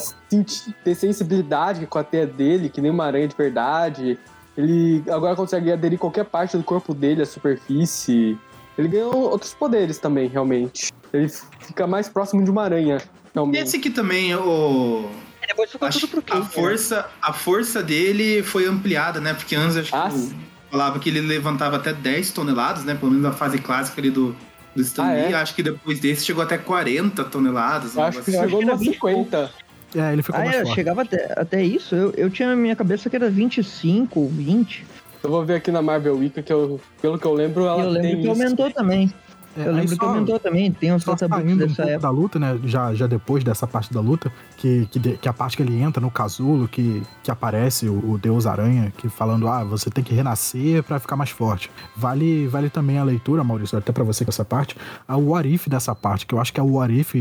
ter 0.83 0.95
sensibilidade 0.95 1.85
com 1.85 1.99
a 1.99 2.03
teia 2.05 2.25
dele, 2.25 2.69
que 2.69 2.79
nem 2.79 2.89
uma 2.89 3.05
aranha 3.05 3.27
de 3.27 3.35
verdade. 3.35 4.17
Ele 4.57 5.03
agora 5.09 5.35
consegue 5.35 5.71
aderir 5.73 5.99
qualquer 5.99 6.23
parte 6.23 6.55
do 6.55 6.63
corpo 6.63 6.93
dele 6.93 7.21
à 7.21 7.25
superfície. 7.25 8.37
Ele 8.77 8.87
ganha 8.87 9.07
outros 9.07 9.53
poderes 9.53 9.97
também, 9.97 10.29
realmente. 10.29 10.91
Ele 11.11 11.29
fica 11.59 11.85
mais 11.85 12.07
próximo 12.07 12.43
de 12.43 12.49
uma 12.49 12.63
aranha, 12.63 12.97
realmente. 13.35 13.61
Esse 13.61 13.75
aqui 13.75 13.89
também, 13.89 14.33
o. 14.35 15.09
depois 15.51 15.71
ficou 15.71 15.87
Acho 15.87 15.99
tudo 16.01 16.09
pro 16.11 16.21
que 16.21 16.33
a 16.33 16.37
Kate, 16.37 16.47
né? 16.47 16.53
força, 16.63 17.05
a 17.21 17.33
força 17.33 17.83
dele 17.83 18.41
foi 18.43 18.65
ampliada, 18.65 19.19
né? 19.19 19.33
Porque 19.33 19.55
antes 19.55 19.77
acho 19.77 19.95
Ah, 19.95 20.09
que 20.09 20.17
sim. 20.17 20.35
falava 20.69 20.99
que 20.99 21.09
ele 21.09 21.21
levantava 21.21 21.75
até 21.77 21.93
10 21.93 22.31
toneladas, 22.31 22.83
né? 22.85 22.95
Pelo 22.95 23.11
menos 23.11 23.23
na 23.25 23.31
fase 23.33 23.57
clássica 23.59 23.99
ali 24.01 24.09
do, 24.09 24.35
do 24.75 24.81
Stan 24.81 25.03
Ah, 25.05 25.13
Lee. 25.13 25.33
é? 25.33 25.33
Acho 25.35 25.53
que 25.55 25.61
depois 25.63 25.99
desse 25.99 26.25
chegou 26.25 26.41
até 26.43 26.57
40 26.57 27.23
toneladas. 27.25 27.95
um 27.95 28.01
acho 28.03 28.21
que 28.21 28.31
negócio 28.31 28.49
chegou 28.49 28.65
nos 28.65 28.79
20 28.79 28.89
e 28.89 28.93
50. 28.93 29.51
É, 29.93 30.13
ele 30.13 30.23
ficou 30.23 30.39
Ah, 30.39 30.45
mais 30.45 30.55
é, 30.57 30.61
forte. 30.63 30.75
chegava 30.75 31.01
até, 31.01 31.33
até 31.37 31.61
isso? 31.63 31.93
Eu, 31.93 32.13
eu 32.15 32.29
tinha 32.29 32.49
na 32.49 32.55
minha 32.55 32.75
cabeça 32.75 33.09
que 33.09 33.15
era 33.15 33.29
25 33.29 34.19
ou 34.21 34.29
20. 34.29 34.85
Eu 35.23 35.29
vou 35.29 35.45
ver 35.45 35.55
aqui 35.55 35.69
na 35.69 35.81
Marvel 35.81 36.17
Week, 36.17 36.41
que 36.41 36.51
eu, 36.51 36.79
pelo 37.01 37.19
que 37.19 37.25
eu 37.27 37.33
lembro, 37.33 37.63
E 37.63 37.67
ela 37.67 37.83
eu 37.83 37.89
lembro 37.89 38.01
tem 38.01 38.15
que 38.15 38.21
isso. 38.21 38.29
aumentou 38.41 38.71
também. 38.71 39.13
É, 39.57 39.67
eu 39.67 39.73
lembro 39.73 39.89
que 39.89 39.95
só- 39.95 40.05
aumentou 40.11 40.39
também. 40.39 40.71
Tem 40.71 40.93
uns 40.93 41.03
Só 41.03 41.11
um 41.11 41.15
dessa 41.57 41.81
época. 41.83 41.99
da 41.99 42.09
luta, 42.09 42.39
né? 42.39 42.57
Já, 42.63 42.93
já 42.93 43.05
depois 43.07 43.43
dessa 43.43 43.67
parte 43.67 43.93
da 43.93 43.99
luta, 43.99 44.31
que, 44.57 44.87
que, 44.89 44.97
de- 44.99 45.17
que 45.17 45.27
a 45.27 45.33
parte 45.33 45.57
que 45.57 45.63
ele 45.63 45.81
entra 45.81 45.99
no 46.01 46.09
casulo, 46.09 46.67
que, 46.67 47.03
que 47.21 47.29
aparece 47.29 47.87
o, 47.89 48.11
o 48.11 48.17
Deus 48.17 48.45
Aranha, 48.45 48.93
que 48.95 49.09
falando, 49.09 49.47
ah, 49.47 49.63
você 49.63 49.89
tem 49.89 50.03
que 50.03 50.13
renascer 50.13 50.83
pra 50.83 50.99
ficar 50.99 51.15
mais 51.17 51.29
forte. 51.31 51.69
Vale, 51.97 52.47
vale 52.47 52.69
também 52.69 52.97
a 52.97 53.03
leitura, 53.03 53.43
Maurício, 53.43 53.77
até 53.77 53.91
pra 53.91 54.03
você 54.03 54.23
com 54.23 54.29
essa 54.29 54.45
parte, 54.45 54.75
a 55.07 55.17
What 55.17 55.47
If 55.53 55.67
dessa 55.67 55.93
parte, 55.93 56.25
que 56.25 56.33
eu 56.33 56.39
acho 56.39 56.53
que 56.53 56.59
a 56.59 56.63
What 56.63 56.93
If, 56.97 57.15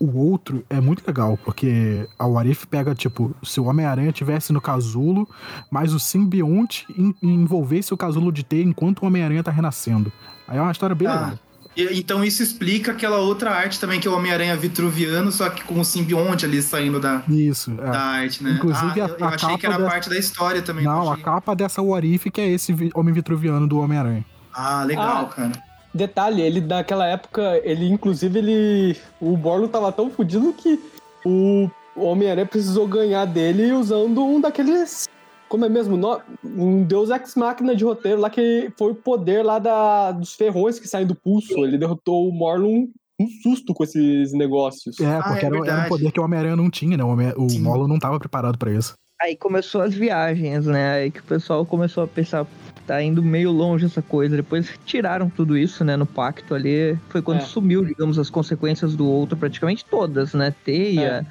o 0.00 0.18
outro, 0.18 0.64
é 0.70 0.80
muito 0.80 1.02
legal, 1.06 1.38
porque 1.44 2.08
a 2.18 2.26
What 2.26 2.50
If 2.50 2.64
pega, 2.66 2.94
tipo, 2.94 3.34
se 3.42 3.60
o 3.60 3.64
Homem-Aranha 3.64 4.10
tivesse 4.12 4.52
no 4.52 4.60
casulo, 4.60 5.28
mas 5.70 5.92
o 5.92 6.00
simbionte 6.00 6.86
en- 6.98 7.14
envolvesse 7.22 7.92
o 7.92 7.96
casulo 7.96 8.32
de 8.32 8.42
teia 8.42 8.62
enquanto 8.64 9.02
o 9.02 9.06
Homem-Aranha 9.06 9.42
tá 9.42 9.50
renascendo. 9.50 10.10
Aí 10.48 10.58
é 10.58 10.60
uma 10.62 10.72
história 10.72 10.94
bem 10.94 11.08
Ah, 11.08 11.14
legal. 11.14 11.38
Então 11.76 12.24
isso 12.24 12.42
explica 12.42 12.92
aquela 12.92 13.18
outra 13.18 13.50
arte 13.50 13.80
também, 13.80 13.98
que 14.00 14.06
é 14.06 14.10
o 14.10 14.14
Homem-Aranha 14.14 14.56
vitruviano, 14.56 15.32
só 15.32 15.48
que 15.50 15.64
com 15.64 15.80
o 15.80 15.84
simbionte 15.84 16.44
ali 16.44 16.62
saindo 16.62 17.00
da, 17.00 17.22
Isso, 17.28 17.72
é. 17.72 17.90
da 17.90 18.00
arte, 18.00 18.42
né? 18.44 18.52
Inclusive, 18.52 19.00
ah, 19.00 19.04
a- 19.06 19.08
eu, 19.08 19.16
eu 19.18 19.26
a 19.26 19.28
achei 19.30 19.58
que 19.58 19.66
era 19.66 19.76
dessa- 19.76 19.90
parte 19.90 20.08
da 20.10 20.18
história 20.18 20.62
também. 20.62 20.84
Não, 20.84 21.10
a 21.10 21.16
capa 21.16 21.54
dessa 21.54 21.82
Warif 21.82 22.30
que 22.30 22.40
é 22.40 22.48
esse 22.48 22.74
Homem 22.94 23.12
Vitruviano 23.12 23.66
do 23.66 23.78
Homem-Aranha. 23.80 24.24
Ah, 24.52 24.84
legal, 24.84 25.28
Ah. 25.30 25.34
cara. 25.34 25.52
Detalhe, 25.92 26.42
ele 26.42 26.60
naquela 26.60 27.06
época, 27.06 27.60
ele 27.64 27.86
inclusive 27.88 28.38
ele. 28.38 28.96
O 29.20 29.36
Borlo 29.36 29.68
tava 29.68 29.92
tão 29.92 30.10
fudido 30.10 30.52
que 30.52 30.80
o 31.24 31.70
Homem-Aranha 31.96 32.46
precisou 32.46 32.86
ganhar 32.88 33.24
dele 33.24 33.70
usando 33.72 34.24
um 34.24 34.40
daqueles. 34.40 35.08
Como 35.54 35.64
é 35.64 35.68
mesmo? 35.68 35.96
No- 35.96 36.20
Um 36.44 36.82
Deus 36.82 37.10
Ex 37.10 37.36
Máquina 37.36 37.76
de 37.76 37.84
roteiro 37.84 38.20
lá 38.20 38.28
que 38.28 38.72
foi 38.76 38.90
o 38.90 38.94
poder 38.96 39.44
lá 39.44 39.60
da, 39.60 40.10
dos 40.10 40.34
ferrões 40.34 40.80
que 40.80 40.88
saem 40.88 41.06
do 41.06 41.14
pulso. 41.14 41.64
Ele 41.64 41.78
derrotou 41.78 42.28
o 42.28 42.32
Morlun 42.32 42.88
um 43.20 43.28
susto 43.40 43.72
com 43.72 43.84
esses 43.84 44.32
negócios. 44.32 44.98
É, 44.98 45.06
Ah, 45.06 45.22
porque 45.22 45.44
é 45.44 45.48
era, 45.48 45.56
era 45.70 45.84
um 45.86 45.88
poder 45.88 46.10
que 46.10 46.18
o 46.18 46.24
Homem-Aranha 46.24 46.56
não 46.56 46.68
tinha, 46.68 46.96
né? 46.96 47.04
O, 47.04 47.08
Homem- 47.08 47.32
o. 47.36 47.46
Molo 47.60 47.86
não 47.86 48.00
tava 48.00 48.18
preparado 48.18 48.58
pra 48.58 48.72
isso. 48.72 48.94
Aí 49.22 49.36
começou 49.36 49.80
as 49.82 49.94
viagens, 49.94 50.66
né? 50.66 50.94
Aí 50.94 51.10
que 51.12 51.20
o 51.20 51.24
pessoal 51.24 51.64
começou 51.64 52.02
a 52.02 52.08
pensar, 52.08 52.44
tá 52.84 53.00
indo 53.00 53.22
meio 53.22 53.52
longe 53.52 53.86
essa 53.86 54.02
coisa. 54.02 54.34
Depois 54.34 54.68
tiraram 54.84 55.30
tudo 55.30 55.56
isso, 55.56 55.84
né? 55.84 55.96
No 55.96 56.04
pacto 56.04 56.52
ali. 56.52 56.98
Foi 57.10 57.22
quando 57.22 57.38
É. 57.38 57.42
sumiu, 57.42 57.84
digamos, 57.84 58.18
as 58.18 58.28
consequências 58.28 58.96
do 58.96 59.08
outro, 59.08 59.36
praticamente 59.36 59.84
todas, 59.84 60.34
né? 60.34 60.52
Teia, 60.64 61.24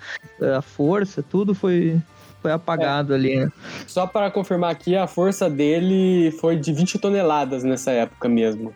a 0.58 0.62
força, 0.62 1.22
tudo 1.22 1.54
foi, 1.54 2.00
foi 2.44 2.52
apagado 2.52 3.14
ali, 3.14 3.38
né? 3.38 3.50
Só 3.88 4.06
para 4.06 4.30
confirmar 4.30 4.70
aqui, 4.70 4.96
a 4.98 5.08
força 5.08 5.50
dele 5.50 6.30
foi 6.42 6.58
de 6.58 6.74
20 6.74 7.00
toneladas 7.00 7.64
nessa 7.64 7.92
época 7.92 8.28
mesmo. 8.28 8.74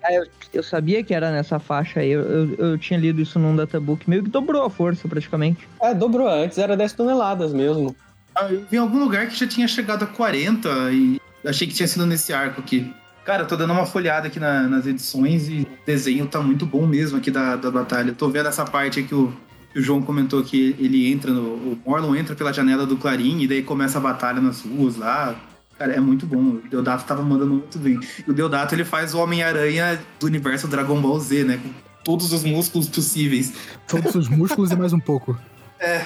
Eu 0.54 0.64
sabia 0.64 1.04
que 1.04 1.14
era 1.14 1.30
nessa 1.32 1.60
faixa 1.60 2.00
aí. 2.00 2.10
Eu, 2.10 2.22
eu, 2.22 2.56
eu 2.56 2.78
tinha 2.78 2.98
lido 2.98 3.22
isso 3.22 3.38
num 3.38 3.54
databook. 3.56 4.10
Meio 4.10 4.24
que 4.24 4.30
dobrou 4.30 4.64
a 4.64 4.70
força, 4.70 5.06
praticamente. 5.08 5.68
É, 5.82 5.94
dobrou 5.94 6.28
antes, 6.30 6.58
era 6.58 6.78
10 6.78 6.94
toneladas 6.94 7.52
mesmo. 7.54 7.94
Ah, 8.34 8.46
eu 8.52 8.62
vi 8.72 8.78
em 8.78 8.80
algum 8.80 9.00
lugar 9.00 9.28
que 9.28 9.36
já 9.38 9.46
tinha 9.46 9.68
chegado 9.68 10.04
a 10.04 10.08
40 10.08 10.70
e 10.92 11.20
achei 11.46 11.68
que 11.68 11.74
tinha 11.74 11.88
sido 11.88 12.06
nesse 12.06 12.32
arco 12.32 12.62
aqui. 12.62 12.92
Cara, 13.26 13.44
eu 13.44 13.48
tô 13.48 13.58
dando 13.58 13.74
uma 13.74 13.86
folhada 13.86 14.28
aqui 14.28 14.40
na- 14.40 14.64
nas 14.64 14.88
edições 14.88 15.50
e 15.50 15.62
o 15.64 15.68
desenho 15.86 16.26
tá 16.28 16.40
muito 16.40 16.66
bom 16.66 16.88
mesmo 16.88 17.18
aqui 17.18 17.30
da, 17.30 17.58
da 17.58 17.70
batalha. 17.70 18.12
Eu 18.12 18.16
tô 18.16 18.30
vendo 18.30 18.48
essa 18.48 18.64
parte 18.64 19.00
aí 19.00 19.06
que 19.06 19.14
o, 19.14 19.34
o 19.80 19.82
João 19.82 20.02
comentou 20.02 20.44
que 20.44 20.76
ele 20.80 21.12
entra 21.12 21.32
no. 21.32 21.42
O 21.54 21.80
Morlon 21.86 22.16
entra 22.16 22.36
pela 22.36 22.52
janela 22.54 22.86
do 22.86 22.98
Clarim 22.98 23.42
e 23.42 23.48
daí 23.48 23.62
começa 23.64 23.98
a 23.98 24.02
batalha 24.02 24.42
nas 24.42 24.62
ruas 24.62 24.96
lá. 24.98 25.36
Cara, 25.78 25.94
é 25.94 26.00
muito 26.00 26.26
bom. 26.26 26.56
O 26.56 26.62
Deodato 26.70 27.04
tava 27.06 27.22
mandando 27.22 27.52
muito 27.54 27.78
bem. 27.78 28.00
E 28.28 28.32
o 28.32 28.34
Deodato 28.34 28.74
ele 28.74 28.84
faz 28.84 29.14
o 29.14 29.20
Homem-Aranha 29.20 30.00
do 30.20 30.26
universo 30.26 30.68
Dragon 30.68 31.00
Ball 31.00 31.20
Z, 31.20 31.44
né? 31.44 31.60
Com 31.62 31.70
todos 32.04 32.34
os 32.34 32.44
músculos 32.44 32.90
possíveis. 32.90 33.54
Todos 33.88 34.16
os 34.16 34.28
músculos 34.28 34.72
e 34.72 34.76
mais 34.76 34.94
um 34.94 35.00
pouco. 35.00 35.38
É. 35.80 36.02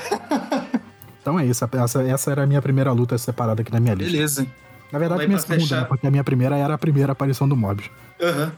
Então 1.21 1.39
é 1.39 1.45
isso. 1.45 1.63
Essa, 1.71 2.03
essa 2.03 2.29
era 2.31 2.43
a 2.43 2.45
minha 2.45 2.61
primeira 2.61 2.91
luta 2.91 3.17
separada 3.17 3.61
aqui 3.61 3.71
na 3.71 3.79
minha 3.79 3.93
lista. 3.93 4.11
Beleza. 4.11 4.47
Na 4.91 4.99
verdade, 4.99 5.19
Vai 5.19 5.27
minha 5.27 5.39
segunda, 5.39 5.61
fechar. 5.61 5.81
né? 5.81 5.85
Porque 5.87 6.05
a 6.05 6.11
minha 6.11 6.23
primeira 6.25 6.57
era 6.57 6.73
a 6.73 6.77
primeira 6.77 7.13
aparição 7.13 7.47
do 7.47 7.55
Mobius. 7.55 7.89
Aham. 8.21 8.51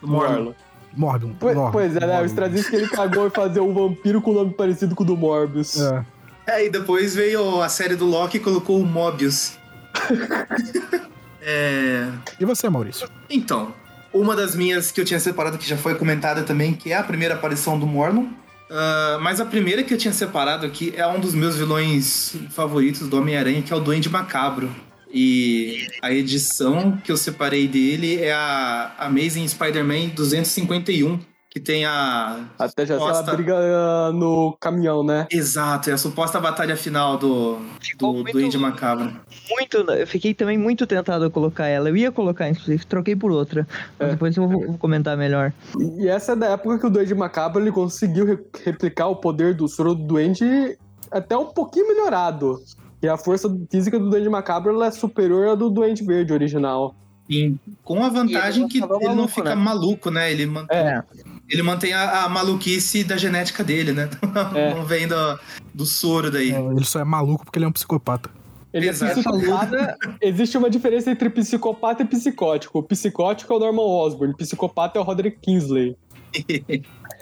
Morlon. 0.00 0.52
Morbius. 0.96 1.32
Pois, 1.38 1.56
Morbius, 1.56 1.72
pois 1.72 1.96
é, 1.96 2.06
né? 2.06 2.20
O. 2.20 2.24
Straczynski 2.24 2.76
ele 2.76 2.88
cagou 2.88 3.26
em 3.26 3.30
fazer 3.30 3.60
um 3.60 3.72
vampiro 3.72 4.20
com 4.20 4.32
nome 4.32 4.52
parecido 4.52 4.94
com 4.94 5.02
o 5.02 5.06
do 5.06 5.16
Morbius. 5.16 5.80
É. 5.80 6.04
É, 6.46 6.66
e 6.66 6.70
depois 6.70 7.14
veio 7.14 7.62
a 7.62 7.68
série 7.68 7.96
do 7.96 8.04
Loki 8.04 8.36
e 8.36 8.40
colocou 8.40 8.78
o 8.78 8.84
Mobius. 8.84 9.58
é. 11.40 12.08
E 12.38 12.44
você, 12.44 12.68
Maurício? 12.68 13.08
Então, 13.30 13.72
uma 14.12 14.36
das 14.36 14.54
minhas 14.54 14.92
que 14.92 15.00
eu 15.00 15.04
tinha 15.04 15.18
separado, 15.18 15.56
que 15.56 15.66
já 15.66 15.76
foi 15.76 15.94
comentada 15.94 16.42
também, 16.42 16.74
que 16.74 16.92
é 16.92 16.96
a 16.96 17.02
primeira 17.02 17.34
aparição 17.34 17.78
do 17.78 17.86
Morlon. 17.86 18.26
Ah, 18.70 19.18
mas 19.20 19.40
a 19.40 19.44
primeira 19.44 19.82
que 19.82 19.94
eu 19.94 19.98
tinha 19.98 20.12
separado 20.12 20.66
aqui 20.66 20.92
é 20.96 21.06
um 21.06 21.20
dos 21.20 21.34
meus 21.34 21.56
vilões 21.56 22.34
favoritos 22.50 23.08
do 23.08 23.16
Homem-Aranha, 23.18 23.62
que 23.62 23.72
é 23.72 23.76
o 23.76 23.80
Duende 23.80 24.08
Macabro. 24.08 24.68
E 25.16 25.86
a 26.02 26.12
edição 26.12 26.96
que 27.04 27.12
eu 27.12 27.16
separei 27.16 27.68
dele 27.68 28.20
é 28.20 28.32
a 28.32 28.92
Amazing 28.98 29.46
Spider-Man 29.46 30.08
251, 30.08 31.20
que 31.48 31.60
tem 31.60 31.84
a. 31.84 32.46
Até 32.58 32.84
já 32.84 32.96
sei 32.98 33.06
ela 33.06 33.14
suposta- 33.14 33.36
briga 33.36 33.54
ah, 33.56 34.10
no 34.12 34.56
caminhão, 34.60 35.04
né? 35.04 35.28
Exato, 35.30 35.88
é 35.88 35.92
a 35.92 35.98
suposta 35.98 36.40
batalha 36.40 36.76
final 36.76 37.16
do, 37.16 37.58
Ficou 37.80 38.12
do 38.12 38.18
muito- 38.22 38.32
Duende 38.32 38.58
Macabro. 38.58 39.12
Muito. 39.50 39.76
Eu 39.92 40.06
fiquei 40.08 40.34
também 40.34 40.58
muito 40.58 40.84
tentado 40.84 41.24
a 41.26 41.30
colocar 41.30 41.68
ela. 41.68 41.88
Eu 41.88 41.96
ia 41.96 42.10
colocar, 42.10 42.48
inclusive, 42.48 42.84
troquei 42.84 43.14
por 43.14 43.30
outra. 43.30 43.68
Mas 43.96 44.08
É. 44.08 44.10
depois 44.12 44.36
eu 44.36 44.48
vou 44.48 44.66
vou 44.66 44.78
comentar 44.78 45.16
melhor. 45.16 45.52
E 46.00 46.08
essa 46.08 46.32
é 46.32 46.36
da 46.36 46.46
época 46.48 46.78
que 46.80 46.86
o 46.86 46.90
Duende 46.90 47.14
Macabro 47.14 47.62
ele 47.62 47.70
conseguiu 47.70 48.26
re- 48.26 48.38
replicar 48.64 49.06
o 49.06 49.14
poder 49.16 49.54
do 49.54 49.68
soro 49.68 49.94
do 49.94 50.02
Duende 50.02 50.76
até 51.08 51.36
um 51.36 51.46
pouquinho 51.46 51.86
melhorado. 51.86 52.58
E 53.04 53.08
a 53.08 53.18
força 53.18 53.54
física 53.70 53.98
do 53.98 54.08
Duende 54.08 54.30
Macabro 54.30 54.72
ela 54.72 54.86
é 54.86 54.90
superior 54.90 55.48
à 55.48 55.54
do 55.54 55.68
Duende 55.68 56.02
Verde 56.02 56.32
original. 56.32 56.94
Sim, 57.30 57.58
com 57.82 58.02
a 58.02 58.08
vantagem 58.08 58.62
não 58.62 58.68
que 58.68 58.78
ele 58.78 59.14
não 59.14 59.28
fica 59.28 59.50
né? 59.50 59.54
maluco, 59.54 60.10
né? 60.10 60.32
Ele 60.32 60.46
mantém, 60.46 60.76
É, 60.76 61.02
ele 61.50 61.62
mantém 61.62 61.92
a, 61.92 62.24
a 62.24 62.28
maluquice 62.30 63.04
da 63.04 63.18
genética 63.18 63.62
dele, 63.62 63.92
né? 63.92 64.08
É. 64.56 64.74
Não 64.74 64.86
vem 64.86 65.06
do, 65.06 65.38
do 65.74 65.84
soro 65.84 66.30
daí. 66.30 66.52
É, 66.52 66.58
ele 66.58 66.84
só 66.86 66.98
é 66.98 67.04
maluco 67.04 67.44
porque 67.44 67.58
ele 67.58 67.66
é 67.66 67.68
um 67.68 67.72
psicopata. 67.72 68.30
ele 68.72 68.88
Exato. 68.88 69.12
é 69.12 69.14
psicopata. 69.22 69.98
Existe 70.22 70.56
uma 70.56 70.70
diferença 70.70 71.10
entre 71.10 71.28
psicopata 71.28 72.02
e 72.02 72.06
psicótico. 72.06 72.78
O 72.78 72.82
psicótico 72.82 73.52
é 73.52 73.56
o 73.56 73.60
Norman 73.60 73.82
Osborn, 73.82 74.32
o 74.32 74.36
psicopata 74.38 74.98
é 74.98 75.00
o 75.02 75.04
Roderick 75.04 75.40
Kingsley. 75.40 75.94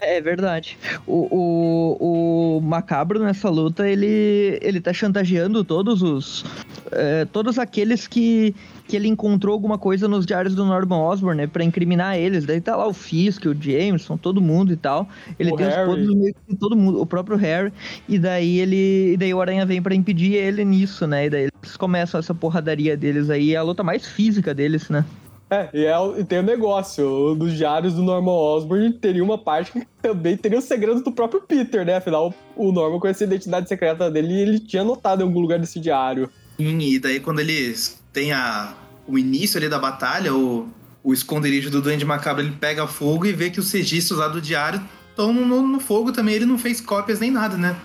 É 0.01 0.21
verdade. 0.21 0.77
O, 1.07 1.29
o, 1.31 2.57
o 2.59 2.61
Macabro 2.61 3.21
nessa 3.23 3.49
luta, 3.49 3.89
ele, 3.89 4.59
ele 4.61 4.81
tá 4.81 4.93
chantageando 4.93 5.63
todos 5.65 6.03
os. 6.03 6.45
é, 6.91 7.25
todos 7.27 7.59
aqueles 7.59 8.09
que, 8.09 8.53
que 8.89 8.97
ele 8.97 9.07
encontrou 9.07 9.53
alguma 9.53 9.79
coisa 9.79 10.09
nos 10.09 10.27
diários 10.27 10.55
do 10.57 10.65
Norman 10.65 10.99
Osborn, 10.99 11.37
né? 11.43 11.47
Pra 11.47 11.63
incriminar 11.63 12.17
eles. 12.19 12.45
Daí 12.45 12.61
tá 12.61 12.75
lá 12.75 12.87
o 12.89 12.93
Fisk, 12.93 13.45
o 13.47 13.55
Jameson, 13.55 14.17
todo 14.17 14.41
mundo 14.41 14.73
e 14.73 14.77
tal. 14.77 15.09
Ele 15.39 15.53
O 15.53 15.57
tem 15.57 15.67
Harry. 15.69 15.83
os 15.83 15.87
poderes 15.87 16.15
meio 16.17 16.35
que 16.49 16.57
todo 16.57 16.77
mundo, 16.77 17.01
o 17.01 17.07
próprio 17.07 17.37
Harry. 17.37 17.73
E 18.09 18.19
daí 18.19 18.59
ele. 18.59 19.13
E 19.13 19.17
daí 19.17 19.33
o 19.33 19.41
Aranha 19.41 19.65
vem 19.65 19.81
pra 19.81 19.95
impedir 19.95 20.35
ele 20.35 20.65
nisso, 20.65 21.07
né? 21.07 21.27
E 21.27 21.31
daí 21.31 21.43
eles 21.63 21.77
começam 21.77 22.19
essa 22.19 22.35
porradaria 22.35 22.97
deles 22.97 23.31
aí. 23.31 23.55
É 23.55 23.57
a 23.57 23.63
luta 23.63 23.85
mais 23.85 24.07
física 24.07 24.53
deles, 24.53 24.89
né? 24.89 25.05
É, 25.53 25.69
e, 25.75 25.85
é, 25.85 25.95
e 26.19 26.25
tem 26.25 26.39
o 26.39 26.43
negócio, 26.43 27.35
dos 27.35 27.53
diários 27.53 27.93
do 27.93 28.03
Norman 28.03 28.33
Osborn 28.33 28.91
teria 28.95 29.23
uma 29.23 29.37
parte 29.37 29.71
que 29.71 29.87
também 30.01 30.35
teria 30.35 30.59
o 30.59 30.63
segredo 30.63 31.03
do 31.03 31.13
próprio 31.13 31.43
Peter, 31.43 31.85
né? 31.85 31.97
Afinal, 31.97 32.35
o 32.57 32.73
Norman 32.73 32.99
conhecia 32.99 33.27
a 33.27 33.29
identidade 33.29 33.69
secreta 33.69 34.11
dele 34.11 34.33
e 34.33 34.41
ele 34.41 34.59
tinha 34.59 34.81
anotado 34.81 35.21
em 35.21 35.27
algum 35.27 35.41
lugar 35.41 35.59
desse 35.59 35.79
diário. 35.79 36.31
Sim, 36.57 36.79
e 36.79 36.99
daí 36.99 37.21
quando 37.21 37.41
eles 37.41 38.03
têm 38.15 38.33
a, 38.33 38.73
o 39.07 39.19
início 39.19 39.59
ali 39.59 39.69
da 39.69 39.79
batalha, 39.79 40.35
o, 40.35 40.71
o 41.05 41.13
esconderijo 41.13 41.71
do 41.71 41.83
Duende 41.83 42.07
Macabro, 42.07 42.43
ele 42.43 42.57
pega 42.59 42.87
fogo 42.87 43.27
e 43.27 43.33
vê 43.33 43.51
que 43.51 43.61
os 43.61 43.71
registros 43.71 44.19
lá 44.19 44.29
do 44.29 44.41
diário 44.41 44.81
estão 45.11 45.35
no, 45.35 45.61
no 45.61 45.81
fogo 45.81 46.13
também. 46.13 46.35
Ele 46.35 46.47
não 46.47 46.57
fez 46.57 46.81
cópias 46.81 47.21
nem 47.21 47.31
nada, 47.31 47.59
né? 47.59 47.77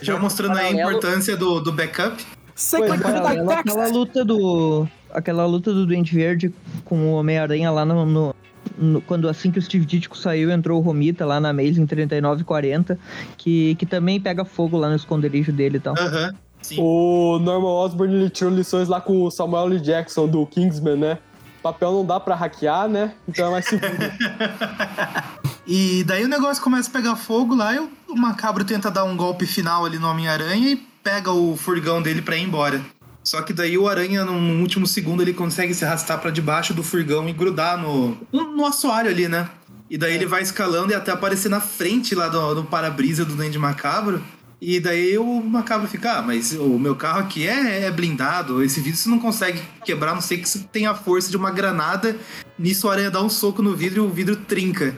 Já 0.00 0.16
mostrando 0.16 0.56
aí 0.56 0.66
a 0.66 0.70
importância 0.70 1.36
do, 1.36 1.58
do 1.58 1.72
backup. 1.72 2.24
Secret 2.54 3.00
Paralelo 3.00 3.50
Attack! 3.50 3.68
aquela 3.68 3.88
luta 3.88 4.24
do. 4.24 4.86
Aquela 5.16 5.46
luta 5.46 5.72
do 5.72 5.86
Duende 5.86 6.14
Verde 6.14 6.52
com 6.84 6.98
o 7.08 7.12
Homem-Aranha 7.14 7.70
lá 7.70 7.84
no, 7.84 8.04
no- 8.04 8.34
no- 8.78 9.00
Quando 9.00 9.28
assim 9.28 9.50
que 9.50 9.58
o 9.58 9.62
Steve 9.62 9.86
Ditko 9.86 10.16
saiu, 10.16 10.50
entrou 10.50 10.78
o 10.78 10.82
Romita 10.82 11.24
lá 11.24 11.40
na 11.40 11.48
Amazing 11.50 11.86
3940, 11.86 12.98
que, 13.38 13.74
que 13.76 13.86
também 13.86 14.20
pega 14.20 14.44
fogo 14.44 14.76
lá 14.76 14.88
no 14.90 14.96
esconderijo 14.96 15.50
dele 15.52 15.78
e 15.78 15.80
tal. 15.80 15.94
Aham. 15.98 16.32
Sim. 16.60 16.76
O 16.80 17.38
Norman 17.38 17.68
Osborn 17.68 18.12
ele 18.14 18.28
tirou 18.30 18.52
lições 18.52 18.88
lá 18.88 19.00
com 19.00 19.22
o 19.22 19.30
Samuel 19.30 19.66
L. 19.66 19.80
Jackson 19.80 20.26
do 20.26 20.44
Kingsman, 20.46 20.96
né? 20.96 21.18
Papel 21.62 21.92
não 21.92 22.04
dá 22.04 22.18
pra 22.20 22.34
hackear, 22.34 22.88
né? 22.88 23.12
Então 23.28 23.48
é 23.48 23.50
mais 23.52 23.64
seguro. 23.64 23.92
E 25.68 26.04
daí 26.04 26.24
o 26.24 26.28
negócio 26.28 26.62
começa 26.62 26.88
a 26.88 26.92
pegar 26.92 27.16
fogo 27.16 27.52
lá 27.54 27.74
e 27.74 27.78
o, 27.80 27.90
o 28.08 28.16
Macabro 28.16 28.64
tenta 28.64 28.88
dar 28.88 29.02
um 29.04 29.16
golpe 29.16 29.46
final 29.46 29.84
ali 29.84 29.98
no 29.98 30.08
Homem-Aranha 30.08 30.70
e 30.70 30.76
pega 31.02 31.32
o 31.32 31.56
furgão 31.56 32.00
dele 32.00 32.22
pra 32.22 32.36
ir 32.36 32.42
embora. 32.44 32.80
Só 33.26 33.42
que 33.42 33.52
daí 33.52 33.76
o 33.76 33.88
Aranha, 33.88 34.24
num 34.24 34.60
último 34.60 34.86
segundo, 34.86 35.20
ele 35.20 35.32
consegue 35.32 35.74
se 35.74 35.84
arrastar 35.84 36.20
pra 36.20 36.30
debaixo 36.30 36.72
do 36.72 36.84
furgão 36.84 37.28
e 37.28 37.32
grudar 37.32 37.76
no, 37.76 38.16
no, 38.32 38.64
assoalho 38.64 39.10
ali, 39.10 39.26
né? 39.26 39.50
E 39.90 39.98
daí 39.98 40.14
ele 40.14 40.26
vai 40.26 40.42
escalando 40.42 40.92
e 40.92 40.94
até 40.94 41.10
aparecer 41.10 41.48
na 41.48 41.60
frente 41.60 42.14
lá 42.14 42.28
do, 42.28 42.54
do 42.54 42.64
para-brisa 42.64 43.24
do 43.24 43.34
Duende 43.34 43.58
Macabro. 43.58 44.22
E 44.60 44.78
daí 44.78 45.18
o 45.18 45.42
Macabro 45.42 45.88
fica, 45.88 46.18
ah, 46.18 46.22
mas 46.22 46.52
o 46.52 46.78
meu 46.78 46.94
carro 46.94 47.18
aqui 47.18 47.48
é, 47.48 47.86
é 47.86 47.90
blindado, 47.90 48.62
esse 48.62 48.80
vidro 48.80 48.96
você 48.96 49.08
não 49.08 49.18
consegue 49.18 49.60
quebrar, 49.84 50.12
a 50.12 50.14
não 50.14 50.20
sei 50.20 50.38
que 50.38 50.48
você 50.48 50.60
tenha 50.60 50.92
a 50.92 50.94
força 50.94 51.28
de 51.28 51.36
uma 51.36 51.50
granada. 51.50 52.16
Nisso 52.56 52.86
o 52.86 52.90
Aranha 52.90 53.10
dá 53.10 53.20
um 53.20 53.28
soco 53.28 53.60
no 53.60 53.74
vidro 53.74 54.04
e 54.04 54.06
o 54.06 54.08
vidro 54.08 54.36
trinca. 54.36 54.94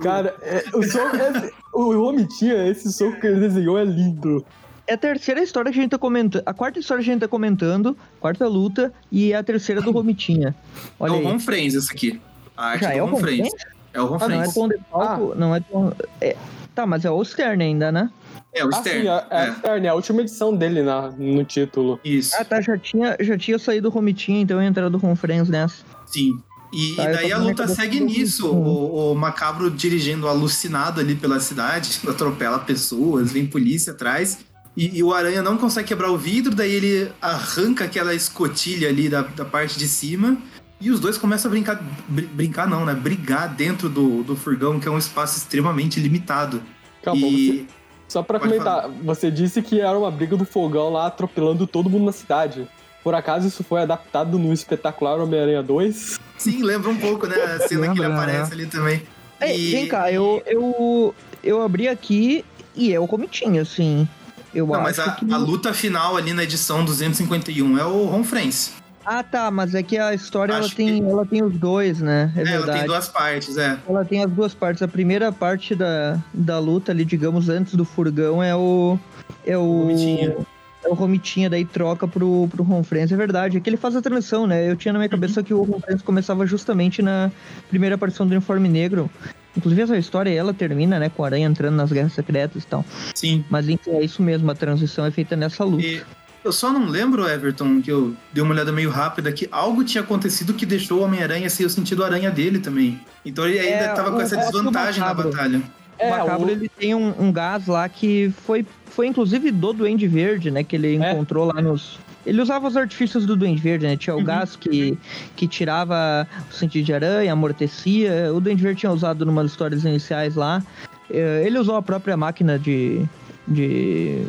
Cara, 0.00 0.36
é, 0.40 0.64
o 0.72 0.84
soco. 0.84 1.16
é- 1.16 1.50
o 1.72 1.92
Romitinha, 1.94 2.68
esse 2.68 2.92
soco 2.92 3.20
que 3.20 3.26
ele 3.26 3.40
desenhou 3.40 3.76
é 3.76 3.84
lindo. 3.84 4.44
É 4.92 4.94
a 4.94 4.98
terceira 4.98 5.42
história 5.42 5.72
que 5.72 5.78
a 5.78 5.80
gente 5.82 5.90
tá 5.92 5.98
comentando. 5.98 6.42
A 6.44 6.52
quarta 6.52 6.78
história 6.78 7.02
que 7.02 7.08
a 7.08 7.12
gente 7.14 7.22
tá 7.22 7.28
comentando, 7.28 7.96
quarta 8.20 8.46
luta, 8.46 8.92
e 9.10 9.32
a 9.32 9.42
terceira 9.42 9.80
do 9.80 9.90
Romitinha. 9.90 10.54
Olha 11.00 11.12
é 11.12 11.14
o. 11.14 11.22
Ron 11.24 11.38
Friends, 11.40 11.74
esse 11.74 11.90
aqui. 11.90 12.20
A 12.54 12.66
arte 12.66 12.82
Já 12.84 12.90
do 12.90 12.98
é 12.98 13.02
o 13.02 13.06
Ron 13.06 13.16
Friends. 13.16 13.48
Friends? 13.48 13.66
É 13.94 14.00
o 14.02 14.04
Ron 14.06 14.16
Ah, 14.16 14.18
não 14.18 14.26
é 14.26 14.28
Friends. 14.38 14.54
Tom 14.54 14.68
DeFalco, 14.68 15.34
não 15.34 15.54
é 15.56 15.60
Tom... 15.60 15.92
é- 16.20 16.36
Tá, 16.74 16.84
mas 16.86 17.06
é 17.06 17.10
o 17.10 17.24
Stern 17.24 17.64
ainda, 17.64 17.90
né? 17.90 18.10
É 18.54 18.62
o 18.66 18.68
Ah, 18.68 18.72
Stern. 18.80 19.00
sim, 19.02 19.08
é, 19.08 19.24
é, 19.30 19.44
é. 19.48 19.52
Stern, 19.54 19.86
é 19.86 19.88
a 19.88 19.94
última 19.94 20.20
edição 20.20 20.54
dele 20.54 20.82
na, 20.82 21.10
no 21.10 21.42
título. 21.44 21.98
Isso, 22.04 22.34
Ah, 22.38 22.44
tá, 22.44 22.60
já 22.60 22.76
tinha, 22.76 23.16
já 23.18 23.38
tinha 23.38 23.58
saído 23.58 23.88
o 23.88 23.90
Romitinha, 23.90 24.42
então 24.42 24.60
ia 24.62 24.68
entrar 24.68 24.90
do 24.90 24.98
Ron 24.98 25.16
Friends 25.16 25.48
nessa. 25.48 25.76
sim. 26.06 26.32
E, 26.74 26.96
Tá, 26.96 27.02
e 27.02 27.06
eu 27.06 27.12
daí 27.14 27.32
a 27.32 27.38
luta 27.38 27.66
segue 27.68 28.00
nisso. 28.00 28.50
O, 28.50 29.12
o 29.12 29.14
Macabro 29.14 29.70
dirigindo 29.70 30.26
alucinado 30.28 31.00
ali 31.00 31.14
pela 31.14 31.38
cidade, 31.40 32.00
atropela 32.08 32.58
pessoas, 32.58 33.30
vem 33.32 33.46
polícia 33.46 33.92
atrás. 33.94 34.38
E, 34.76 34.98
e 34.98 35.02
o 35.02 35.12
Aranha 35.12 35.42
não 35.42 35.58
consegue 35.58 35.88
quebrar 35.88 36.10
o 36.10 36.16
vidro, 36.16 36.54
daí 36.54 36.72
ele 36.72 37.12
arranca 37.20 37.84
aquela 37.84 38.14
escotilha 38.14 38.88
ali 38.88 39.08
da, 39.08 39.22
da 39.22 39.44
parte 39.44 39.78
de 39.78 39.86
cima. 39.86 40.36
E 40.80 40.90
os 40.90 40.98
dois 40.98 41.16
começam 41.18 41.48
a 41.50 41.52
brincar. 41.52 41.76
br- 42.08 42.22
brincar 42.32 42.66
não, 42.66 42.84
né? 42.84 42.94
Brigar 42.94 43.48
dentro 43.54 43.88
do, 43.88 44.22
do 44.24 44.34
furgão, 44.34 44.80
que 44.80 44.88
é 44.88 44.90
um 44.90 44.98
espaço 44.98 45.38
extremamente 45.38 46.00
limitado. 46.00 46.62
Calma, 47.02 47.20
você, 47.20 47.26
e. 47.28 47.66
só 48.08 48.22
pra 48.22 48.38
Pode 48.40 48.52
comentar, 48.52 48.88
você 49.04 49.30
disse 49.30 49.60
que 49.62 49.80
era 49.80 49.96
uma 49.96 50.10
briga 50.10 50.36
do 50.36 50.44
fogão 50.44 50.90
lá 50.90 51.06
atropelando 51.06 51.66
todo 51.66 51.88
mundo 51.90 52.06
na 52.06 52.12
cidade. 52.12 52.66
Por 53.04 53.14
acaso 53.14 53.46
isso 53.48 53.62
foi 53.62 53.82
adaptado 53.82 54.38
no 54.38 54.52
espetacular 54.52 55.18
Homem-Aranha 55.20 55.62
2? 55.62 56.18
Sim, 56.38 56.62
lembra 56.62 56.88
um 56.90 56.96
pouco, 56.96 57.26
né? 57.26 57.36
A 57.36 57.58
cena 57.68 57.86
que 57.92 58.00
ele 58.00 58.08
Lembra, 58.08 58.22
aparece 58.22 58.50
né? 58.50 58.62
ali 58.62 58.66
também. 58.66 59.02
Ei, 59.40 59.56
E- 59.68 59.70
Vem 59.72 59.86
cá, 59.88 60.10
eu, 60.10 60.42
eu, 60.46 61.14
eu 61.44 61.60
abri 61.62 61.88
aqui 61.88 62.44
e 62.74 62.92
é 62.92 62.98
o 62.98 63.04
Romitinha, 63.04 63.62
assim. 63.62 64.08
Eu 64.54 64.66
Não, 64.66 64.74
acho 64.74 64.82
mas 64.82 64.98
a, 64.98 65.12
que... 65.12 65.32
a 65.32 65.36
luta 65.36 65.72
final 65.72 66.16
ali 66.16 66.32
na 66.32 66.42
edição 66.44 66.84
251 66.84 67.78
é 67.78 67.84
o 67.84 68.06
Ron 68.06 68.24
Friends. 68.24 68.72
Ah, 69.04 69.22
tá, 69.22 69.50
mas 69.50 69.74
é 69.74 69.82
que 69.82 69.98
a 69.98 70.14
história 70.14 70.52
ela 70.52 70.68
tem, 70.68 71.02
ela 71.08 71.26
tem 71.26 71.42
os 71.42 71.56
dois, 71.58 72.00
né? 72.00 72.32
É, 72.36 72.40
É, 72.40 72.42
ela 72.42 72.50
verdade. 72.58 72.78
tem 72.78 72.86
duas 72.86 73.08
partes, 73.08 73.56
é. 73.56 73.76
Ela 73.88 74.04
tem 74.04 74.22
as 74.22 74.30
duas 74.30 74.54
partes. 74.54 74.80
A 74.82 74.86
primeira 74.86 75.32
parte 75.32 75.74
da, 75.74 76.18
da 76.32 76.58
luta 76.60 76.92
ali, 76.92 77.04
digamos, 77.04 77.48
antes 77.48 77.74
do 77.74 77.84
furgão 77.84 78.40
é 78.42 78.54
o. 78.54 78.96
É 79.44 79.58
o. 79.58 79.80
Romitinha. 79.80 80.36
É 80.84 80.88
o 80.88 80.94
Romitinha, 80.94 81.48
daí 81.50 81.64
troca 81.64 82.06
pro, 82.06 82.48
pro 82.48 82.62
Ron 82.62 82.82
Friends. 82.84 83.12
É 83.12 83.16
verdade, 83.16 83.56
é 83.56 83.60
que 83.60 83.68
ele 83.70 83.76
faz 83.76 83.94
a 83.96 84.02
transição, 84.02 84.46
né? 84.46 84.70
Eu 84.70 84.76
tinha 84.76 84.92
na 84.92 84.98
minha 84.98 85.08
cabeça 85.08 85.42
que 85.42 85.54
o 85.54 85.62
Ron 85.62 85.80
Friends 85.80 86.02
começava 86.02 86.46
justamente 86.46 87.02
na 87.02 87.30
primeira 87.68 87.94
aparição 87.96 88.26
do 88.26 88.32
Uniforme 88.32 88.68
Negro. 88.68 89.10
Inclusive, 89.56 89.82
essa 89.82 89.98
história 89.98 90.30
ela 90.30 90.54
termina, 90.54 90.98
né, 90.98 91.08
com 91.08 91.22
o 91.22 91.24
Aranha 91.26 91.46
entrando 91.46 91.74
nas 91.76 91.92
guerras 91.92 92.12
secretas 92.14 92.62
e 92.62 92.66
tal. 92.66 92.84
Sim. 93.14 93.44
Mas 93.50 93.68
enfim, 93.68 93.90
é 93.90 94.02
isso 94.04 94.22
mesmo, 94.22 94.50
a 94.50 94.54
transição 94.54 95.04
é 95.04 95.10
feita 95.10 95.36
nessa 95.36 95.62
luta. 95.64 95.84
E 95.84 96.02
eu 96.44 96.50
só 96.52 96.72
não 96.72 96.86
lembro, 96.86 97.28
Everton, 97.28 97.80
que 97.82 97.90
eu 97.92 98.14
dei 98.32 98.42
uma 98.42 98.52
olhada 98.54 98.72
meio 98.72 98.90
rápida, 98.90 99.30
que 99.30 99.48
algo 99.52 99.84
tinha 99.84 100.02
acontecido 100.02 100.54
que 100.54 100.64
deixou 100.66 101.00
o 101.00 101.02
Homem-Aranha 101.04 101.48
sem 101.50 101.64
o 101.66 101.70
sentido 101.70 102.02
aranha 102.02 102.30
dele 102.30 102.58
também. 102.58 103.00
Então 103.24 103.46
ele 103.46 103.58
ainda 103.60 103.84
É, 103.84 103.88
tava 103.94 104.10
com 104.10 104.20
essa 104.20 104.36
desvantagem 104.36 105.00
na 105.00 105.14
batalha. 105.14 105.62
O 106.00 106.10
Macabro, 106.10 106.46
o- 106.46 106.50
ele 106.50 106.68
tem 106.68 106.94
um, 106.94 107.14
um 107.20 107.30
gás 107.30 107.66
lá 107.68 107.88
que 107.88 108.32
foi, 108.44 108.66
foi 108.86 109.06
inclusive 109.06 109.50
do 109.52 109.72
Duende 109.72 110.08
Verde, 110.08 110.50
né? 110.50 110.64
Que 110.64 110.74
ele 110.74 110.96
É. 110.96 111.12
encontrou 111.12 111.44
lá 111.52 111.60
nos... 111.62 112.00
Ele 112.24 112.40
usava 112.40 112.68
os 112.68 112.76
artifícios 112.76 113.26
do 113.26 113.34
Duende 113.36 113.60
Verde, 113.60 113.86
né? 113.86 113.96
Tinha 113.96 114.14
o 114.14 114.18
Uhum. 114.18 114.24
gás 114.24 114.54
que, 114.56 114.96
que 115.36 115.48
tirava 115.48 116.26
o 116.50 116.54
sentido 116.54 116.84
de 116.84 116.94
aranha, 116.94 117.32
amortecia. 117.32 118.32
O 118.32 118.40
Duende 118.40 118.62
Verde 118.62 118.80
tinha 118.80 118.92
usado 118.92 119.26
numa 119.26 119.42
das 119.42 119.50
histórias 119.52 119.84
iniciais 119.84 120.36
lá. 120.36 120.62
Eh, 121.10 121.42
Ele 121.44 121.58
usou 121.58 121.76
a 121.76 121.82
própria 121.82 122.16
máquina 122.16 122.58
de... 122.58 123.04
de 123.48 124.24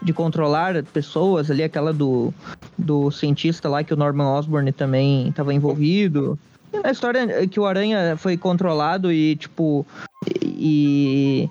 de 0.00 0.12
controlar 0.12 0.80
pessoas 0.84 1.50
ali, 1.50 1.60
aquela 1.62 1.92
do, 1.92 2.32
do 2.78 3.10
cientista 3.10 3.68
lá 3.68 3.82
que 3.82 3.92
o 3.92 3.96
Norman 3.96 4.28
Osborn 4.38 4.70
também 4.70 5.28
estava 5.28 5.52
envolvido. 5.52 6.38
E 6.72 6.78
na 6.78 6.92
história 6.92 7.18
é 7.42 7.46
que 7.48 7.58
o 7.58 7.66
Aranha 7.66 8.16
foi 8.16 8.36
controlado 8.36 9.10
e, 9.10 9.34
tipo, 9.34 9.84
e, 10.32 11.48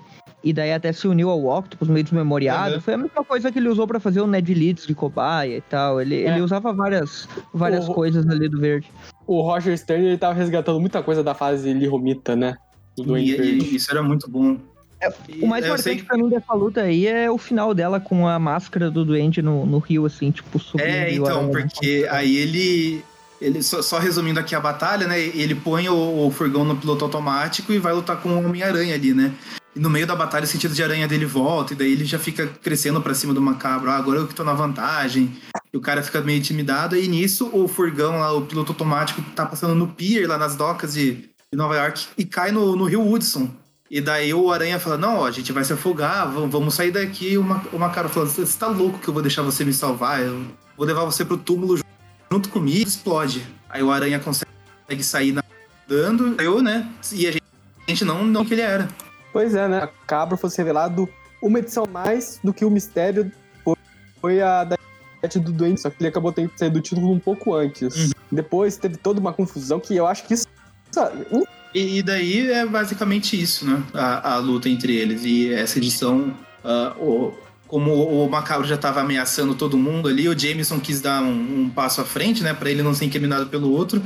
daí 0.52 0.72
até 0.72 0.92
se 0.92 1.06
uniu 1.08 1.28
ao 1.30 1.44
Octopus 1.44 1.88
meio 1.88 2.04
desmemoriado. 2.04 2.76
Uhum. 2.76 2.80
Foi 2.80 2.94
a 2.94 2.98
mesma 2.98 3.24
coisa 3.24 3.50
que 3.50 3.58
ele 3.58 3.68
usou 3.68 3.86
pra 3.86 3.98
fazer 4.00 4.20
o 4.20 4.26
Ned 4.26 4.54
Leeds 4.54 4.86
de 4.86 4.94
cobaia 4.94 5.56
e 5.56 5.60
tal. 5.60 6.00
Ele, 6.00 6.22
É. 6.22 6.30
ele 6.30 6.40
usava 6.40 6.72
várias, 6.72 7.28
várias 7.52 7.88
O- 7.88 7.92
coisas 7.92 8.26
ali 8.28 8.48
do 8.48 8.58
verde. 8.60 8.88
O 9.26 9.42
Roger 9.42 9.76
Stern 9.76 10.06
ele 10.06 10.16
tava 10.18 10.34
resgatando 10.34 10.80
muita 10.80 11.02
coisa 11.02 11.22
da 11.22 11.34
fase 11.34 11.72
Liromita, 11.72 12.34
né? 12.36 12.56
Do 12.96 13.02
Duende 13.04 13.32
E, 13.32 13.58
e 13.58 13.76
isso 13.76 13.90
era 13.90 14.02
muito 14.02 14.30
bom. 14.30 14.56
E 15.28 15.44
O 15.44 15.46
mais 15.46 15.64
eu 15.64 15.72
importante 15.72 16.02
pra 16.04 16.16
mim 16.16 16.28
dessa 16.28 16.52
luta 16.54 16.80
aí 16.82 17.06
é 17.06 17.30
o 17.30 17.38
final 17.38 17.72
dela 17.72 18.00
com 18.00 18.26
a 18.26 18.36
máscara 18.38 18.90
do 18.90 19.04
Duende 19.04 19.40
no, 19.40 19.64
no 19.64 19.78
rio, 19.78 20.04
assim, 20.06 20.30
tipo, 20.32 20.58
subindo. 20.58 20.86
É, 20.86 21.12
e 21.12 21.16
então, 21.18 21.50
porque 21.50 22.06
aí 22.10 22.36
ele. 22.36 23.04
ele 23.40 23.62
só, 23.62 23.80
só 23.80 23.98
resumindo 23.98 24.40
aqui 24.40 24.56
a 24.56 24.60
batalha, 24.60 25.06
né? 25.06 25.20
Ele 25.20 25.54
põe 25.54 25.88
o, 25.88 26.26
o 26.26 26.30
furgão 26.32 26.64
no 26.64 26.76
piloto 26.76 27.04
automático 27.04 27.72
e 27.72 27.78
vai 27.78 27.92
lutar 27.92 28.20
com 28.20 28.28
o 28.30 28.44
Homem-Aranha 28.44 28.94
ali, 28.96 29.14
né? 29.14 29.32
E 29.76 29.80
no 29.80 29.90
meio 29.90 30.06
da 30.06 30.16
batalha 30.16 30.44
o 30.44 30.46
sentido 30.46 30.74
de 30.74 30.82
aranha 30.82 31.06
dele 31.06 31.26
volta, 31.26 31.72
e 31.72 31.76
daí 31.76 31.92
ele 31.92 32.04
já 32.04 32.18
fica 32.18 32.46
crescendo 32.46 33.00
pra 33.00 33.14
cima 33.14 33.34
do 33.34 33.40
macabro. 33.40 33.90
Ah, 33.90 33.96
agora 33.96 34.20
eu 34.20 34.26
que 34.26 34.34
tô 34.34 34.42
na 34.44 34.54
vantagem. 34.54 35.36
E 35.72 35.76
o 35.76 35.80
cara 35.80 36.02
fica 36.02 36.20
meio 36.20 36.38
intimidado. 36.38 36.96
E 36.96 37.06
nisso 37.06 37.50
o 37.52 37.68
furgão 37.68 38.18
lá, 38.18 38.32
o 38.32 38.42
piloto 38.42 38.72
automático, 38.72 39.22
tá 39.34 39.44
passando 39.44 39.74
no 39.74 39.88
pier 39.88 40.26
lá 40.26 40.38
nas 40.38 40.56
docas 40.56 40.94
de, 40.94 41.28
Nova 41.52 41.76
York 41.76 42.06
e 42.16 42.24
cai 42.24 42.50
no, 42.50 42.76
no 42.76 42.84
rio 42.84 43.06
Hudson. 43.06 43.50
E 43.90 44.00
daí 44.00 44.34
o 44.34 44.52
Aranha 44.52 44.78
fala, 44.78 44.98
não, 44.98 45.18
ó, 45.18 45.26
a 45.26 45.30
gente 45.30 45.50
vai 45.50 45.64
se 45.64 45.72
afogar, 45.72 46.30
vamos, 46.30 46.74
sair 46.74 46.90
daqui. 46.90 47.32
E 47.32 47.38
o 47.38 47.42
Ma- 47.42 47.62
o 47.72 47.78
fala, 47.78 48.26
você 48.26 48.58
tá 48.58 48.66
louco 48.66 48.98
que 48.98 49.08
eu 49.08 49.14
vou 49.14 49.22
deixar 49.22 49.42
você 49.42 49.64
me 49.64 49.72
salvar? 49.72 50.20
Eu 50.20 50.44
vou 50.76 50.86
levar 50.86 51.04
você 51.04 51.24
pro 51.24 51.38
túmulo 51.38 51.78
junto 52.30 52.48
comigo 52.50 52.86
explode. 52.86 53.46
Aí 53.68 53.82
o 53.82 53.90
Aranha 53.90 54.18
consegue 54.18 55.02
sair 55.02 55.32
nadando, 55.32 56.34
eu, 56.40 56.60
né? 56.60 56.86
E 57.12 57.26
a 57.26 57.32
gente 57.88 58.04
não, 58.04 58.24
não 58.24 58.44
que 58.44 58.52
ele 58.52 58.62
era. 58.62 58.88
Pois 59.32 59.54
é, 59.54 59.68
né? 59.68 59.78
A 59.78 59.86
Cabra 60.06 60.36
fosse 60.36 60.56
revelado 60.58 61.08
uma 61.42 61.58
edição 61.58 61.84
mais 61.90 62.40
do 62.42 62.52
que 62.52 62.64
o 62.64 62.70
mistério 62.70 63.30
foi, 64.20 64.40
a 64.42 64.64
da 64.64 64.76
do 65.34 65.52
Duende, 65.52 65.80
só 65.80 65.90
que 65.90 65.96
ele 66.00 66.08
acabou 66.08 66.32
tendo 66.32 66.48
que 66.50 66.58
sair 66.58 66.70
do 66.70 66.80
título 66.80 67.12
um 67.12 67.18
pouco 67.18 67.54
antes. 67.54 67.94
Uhum. 67.94 68.10
Depois 68.30 68.76
teve 68.76 68.96
toda 68.96 69.20
uma 69.20 69.32
confusão 69.32 69.80
que 69.80 69.94
eu 69.96 70.06
acho 70.06 70.24
que 70.24 70.34
isso. 70.34 70.46
E, 71.74 72.02
daí 72.02 72.50
é 72.50 72.64
basicamente 72.64 73.40
isso, 73.40 73.66
né? 73.66 73.82
A, 73.94 74.34
a 74.34 74.38
luta 74.38 74.68
entre 74.68 74.94
eles. 74.96 75.24
E 75.24 75.52
essa 75.52 75.78
edição, 75.78 76.34
ah, 76.64 76.94
o- 76.98 77.32
como 77.66 77.92
o 77.92 78.28
Macabro 78.30 78.66
já 78.66 78.78
tava 78.78 79.00
ameaçando 79.00 79.54
todo 79.54 79.76
mundo 79.76 80.08
ali, 80.08 80.28
o 80.28 80.38
Jameson 80.38 80.80
quis 80.80 81.00
dar 81.00 81.22
um, 81.22 81.62
um 81.64 81.70
passo 81.70 82.00
à 82.00 82.04
frente, 82.04 82.42
né? 82.42 82.54
Pra 82.54 82.70
ele 82.70 82.82
não 82.82 82.94
ser 82.94 83.04
incriminado 83.04 83.46
pelo 83.48 83.70
outro. 83.70 84.02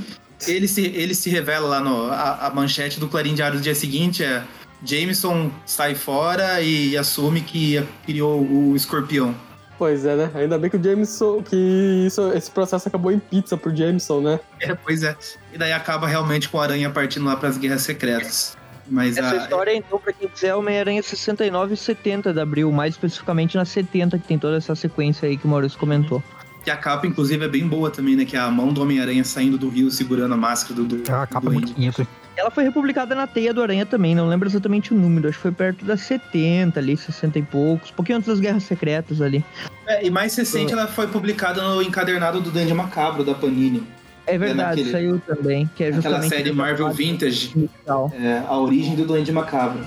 ele 0.48 0.66
se, 0.66 0.82
ele 0.86 1.14
se 1.14 1.30
revela 1.30 1.68
lá 1.68 1.80
no. 1.80 2.06
A, 2.06 2.46
a 2.48 2.50
manchete 2.54 2.98
do 2.98 3.06
Clarim 3.06 3.34
Diário 3.34 3.58
do 3.58 3.62
dia 3.62 3.74
seguinte 3.74 4.24
é. 4.24 4.42
Jameson 4.84 5.50
sai 5.64 5.94
fora 5.94 6.60
e 6.60 6.96
assume 6.96 7.40
que 7.40 7.82
criou 8.04 8.40
o 8.40 8.74
escorpião. 8.76 9.34
Pois 9.78 10.04
é, 10.04 10.14
né? 10.14 10.30
Ainda 10.34 10.58
bem 10.58 10.70
que 10.70 10.76
o 10.76 10.82
Jameson. 10.82 11.42
que 11.42 12.04
isso, 12.06 12.30
esse 12.32 12.50
processo 12.50 12.86
acabou 12.86 13.10
em 13.10 13.18
pizza 13.18 13.56
pro 13.56 13.74
Jameson, 13.74 14.20
né? 14.20 14.40
É, 14.60 14.74
pois 14.74 15.02
é. 15.02 15.16
E 15.52 15.58
daí 15.58 15.72
acaba 15.72 16.06
realmente 16.06 16.48
com 16.48 16.60
a 16.60 16.62
aranha 16.64 16.88
partindo 16.90 17.26
lá 17.26 17.36
pras 17.36 17.56
guerras 17.58 17.82
secretas. 17.82 18.56
Mas 18.88 19.16
Essa 19.16 19.34
a, 19.34 19.36
história, 19.38 19.74
então, 19.74 19.98
pra 19.98 20.12
quem 20.12 20.28
quiser, 20.28 20.48
é 20.48 20.54
Homem-Aranha 20.54 21.02
69 21.02 21.74
e 21.74 21.76
70 21.76 22.32
de 22.32 22.40
abril, 22.40 22.70
mais 22.70 22.94
especificamente 22.94 23.56
na 23.56 23.64
70, 23.64 24.18
que 24.18 24.26
tem 24.26 24.38
toda 24.38 24.56
essa 24.56 24.74
sequência 24.74 25.28
aí 25.28 25.36
que 25.36 25.46
o 25.46 25.48
Maurício 25.48 25.78
comentou. 25.78 26.22
que 26.64 26.70
a 26.70 26.76
capa, 26.76 27.06
inclusive, 27.06 27.44
é 27.44 27.48
bem 27.48 27.66
boa 27.66 27.90
também, 27.90 28.16
né? 28.16 28.24
Que 28.24 28.36
é 28.36 28.40
a 28.40 28.50
mão 28.50 28.72
do 28.72 28.82
Homem-Aranha 28.82 29.24
saindo 29.24 29.56
do 29.56 29.68
rio 29.68 29.90
segurando 29.90 30.34
a 30.34 30.36
máscara 30.36 30.74
do. 30.74 30.84
do 30.84 31.12
Ah, 31.12 31.22
a 31.22 31.26
capa 31.26 31.48
do 31.48 31.52
é 31.52 31.58
muito 31.58 31.72
bonita. 31.72 32.06
Ela 32.36 32.50
foi 32.50 32.64
republicada 32.64 33.14
na 33.14 33.26
Teia 33.26 33.52
do 33.52 33.62
Aranha 33.62 33.84
também, 33.84 34.14
não 34.14 34.26
lembro 34.26 34.48
exatamente 34.48 34.92
o 34.94 34.96
número, 34.96 35.28
acho 35.28 35.36
que 35.36 35.42
foi 35.42 35.52
perto 35.52 35.84
das 35.84 36.00
70 36.00 36.80
ali, 36.80 36.96
60 36.96 37.38
e 37.38 37.42
poucos, 37.42 37.90
um 37.90 37.94
pouquinho 37.94 38.18
antes 38.18 38.28
das 38.28 38.40
Guerras 38.40 38.62
Secretas 38.64 39.20
ali. 39.20 39.44
É, 39.86 40.04
e 40.06 40.10
mais 40.10 40.34
recente 40.34 40.72
ela 40.72 40.86
foi 40.86 41.06
publicada 41.08 41.60
no 41.62 41.82
encadernado 41.82 42.40
do 42.40 42.50
Duende 42.50 42.72
Macabro 42.72 43.22
da 43.22 43.34
Panini. 43.34 43.86
É 44.26 44.38
verdade, 44.38 44.82
naquele- 44.82 44.90
saiu 44.92 45.20
também, 45.26 45.68
que 45.76 45.84
é 45.84 45.88
Aquela 45.88 46.02
justamente... 46.02 46.28
série 46.30 46.52
Marvel 46.52 46.90
Vintage. 46.90 47.68
É, 48.14 48.42
a 48.48 48.56
origem 48.56 48.94
do 48.94 49.04
Duende 49.04 49.30
Macabro. 49.32 49.80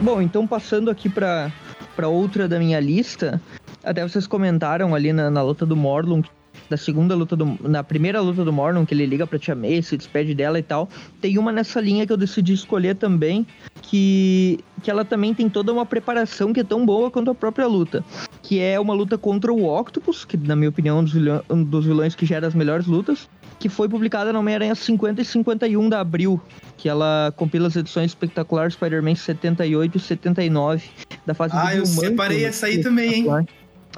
Bom, 0.00 0.20
então 0.22 0.46
passando 0.46 0.90
aqui 0.90 1.08
pra, 1.08 1.50
pra 1.96 2.06
outra 2.08 2.46
da 2.46 2.58
minha 2.58 2.78
lista, 2.78 3.40
até 3.82 4.06
vocês 4.06 4.26
comentaram 4.26 4.94
ali 4.94 5.12
na, 5.12 5.30
na 5.30 5.42
luta 5.42 5.64
do 5.64 5.74
Morlun, 5.74 6.22
da 6.68 6.76
segunda 6.76 7.14
luta 7.14 7.34
do. 7.34 7.58
Na 7.62 7.82
primeira 7.82 8.20
luta 8.20 8.44
do 8.44 8.52
Morlun, 8.52 8.84
que 8.84 8.92
ele 8.92 9.06
liga 9.06 9.26
pra 9.26 9.38
Tia 9.38 9.54
May, 9.54 9.82
se 9.82 9.96
despede 9.96 10.34
dela 10.34 10.58
e 10.58 10.62
tal. 10.62 10.88
Tem 11.20 11.38
uma 11.38 11.50
nessa 11.52 11.80
linha 11.80 12.06
que 12.06 12.12
eu 12.12 12.16
decidi 12.16 12.52
escolher 12.52 12.96
também, 12.96 13.46
que, 13.82 14.58
que 14.82 14.90
ela 14.90 15.04
também 15.04 15.32
tem 15.32 15.48
toda 15.48 15.72
uma 15.72 15.86
preparação 15.86 16.52
que 16.52 16.60
é 16.60 16.64
tão 16.64 16.84
boa 16.84 17.10
quanto 17.10 17.30
a 17.30 17.34
própria 17.34 17.66
luta. 17.66 18.04
Que 18.42 18.60
é 18.60 18.78
uma 18.80 18.94
luta 18.94 19.16
contra 19.16 19.52
o 19.52 19.64
Octopus, 19.64 20.24
que 20.24 20.36
na 20.36 20.56
minha 20.56 20.68
opinião 20.68 20.98
é 20.98 21.00
um 21.00 21.04
dos, 21.04 21.12
vilã- 21.12 21.42
um 21.48 21.62
dos 21.62 21.84
vilões 21.84 22.14
que 22.14 22.26
gera 22.26 22.46
as 22.46 22.54
melhores 22.54 22.86
lutas. 22.86 23.28
Que 23.58 23.68
foi 23.68 23.88
publicada 23.88 24.32
no 24.32 24.38
Homem-Aranha 24.40 24.74
50 24.74 25.22
e 25.22 25.24
51 25.24 25.88
de 25.88 25.94
abril, 25.94 26.40
que 26.76 26.88
ela 26.88 27.32
compila 27.36 27.68
as 27.68 27.76
edições 27.76 28.10
espetaculares 28.10 28.74
Spider-Man 28.74 29.14
78 29.14 29.96
e 29.96 30.00
79 30.00 30.84
da 31.24 31.34
fase 31.34 31.54
Ah, 31.56 31.74
eu 31.74 31.86
separei 31.86 32.44
essa 32.44 32.66
aí 32.66 32.82
também, 32.82 33.14
hein? 33.14 33.46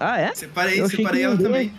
Ah, 0.01 0.21
é? 0.21 0.33
Separei, 0.35 0.81
Eu 0.81 0.87
achei 0.87 0.99
separei 0.99 1.21
que 1.21 1.27
ela 1.27 1.37
também. 1.37 1.73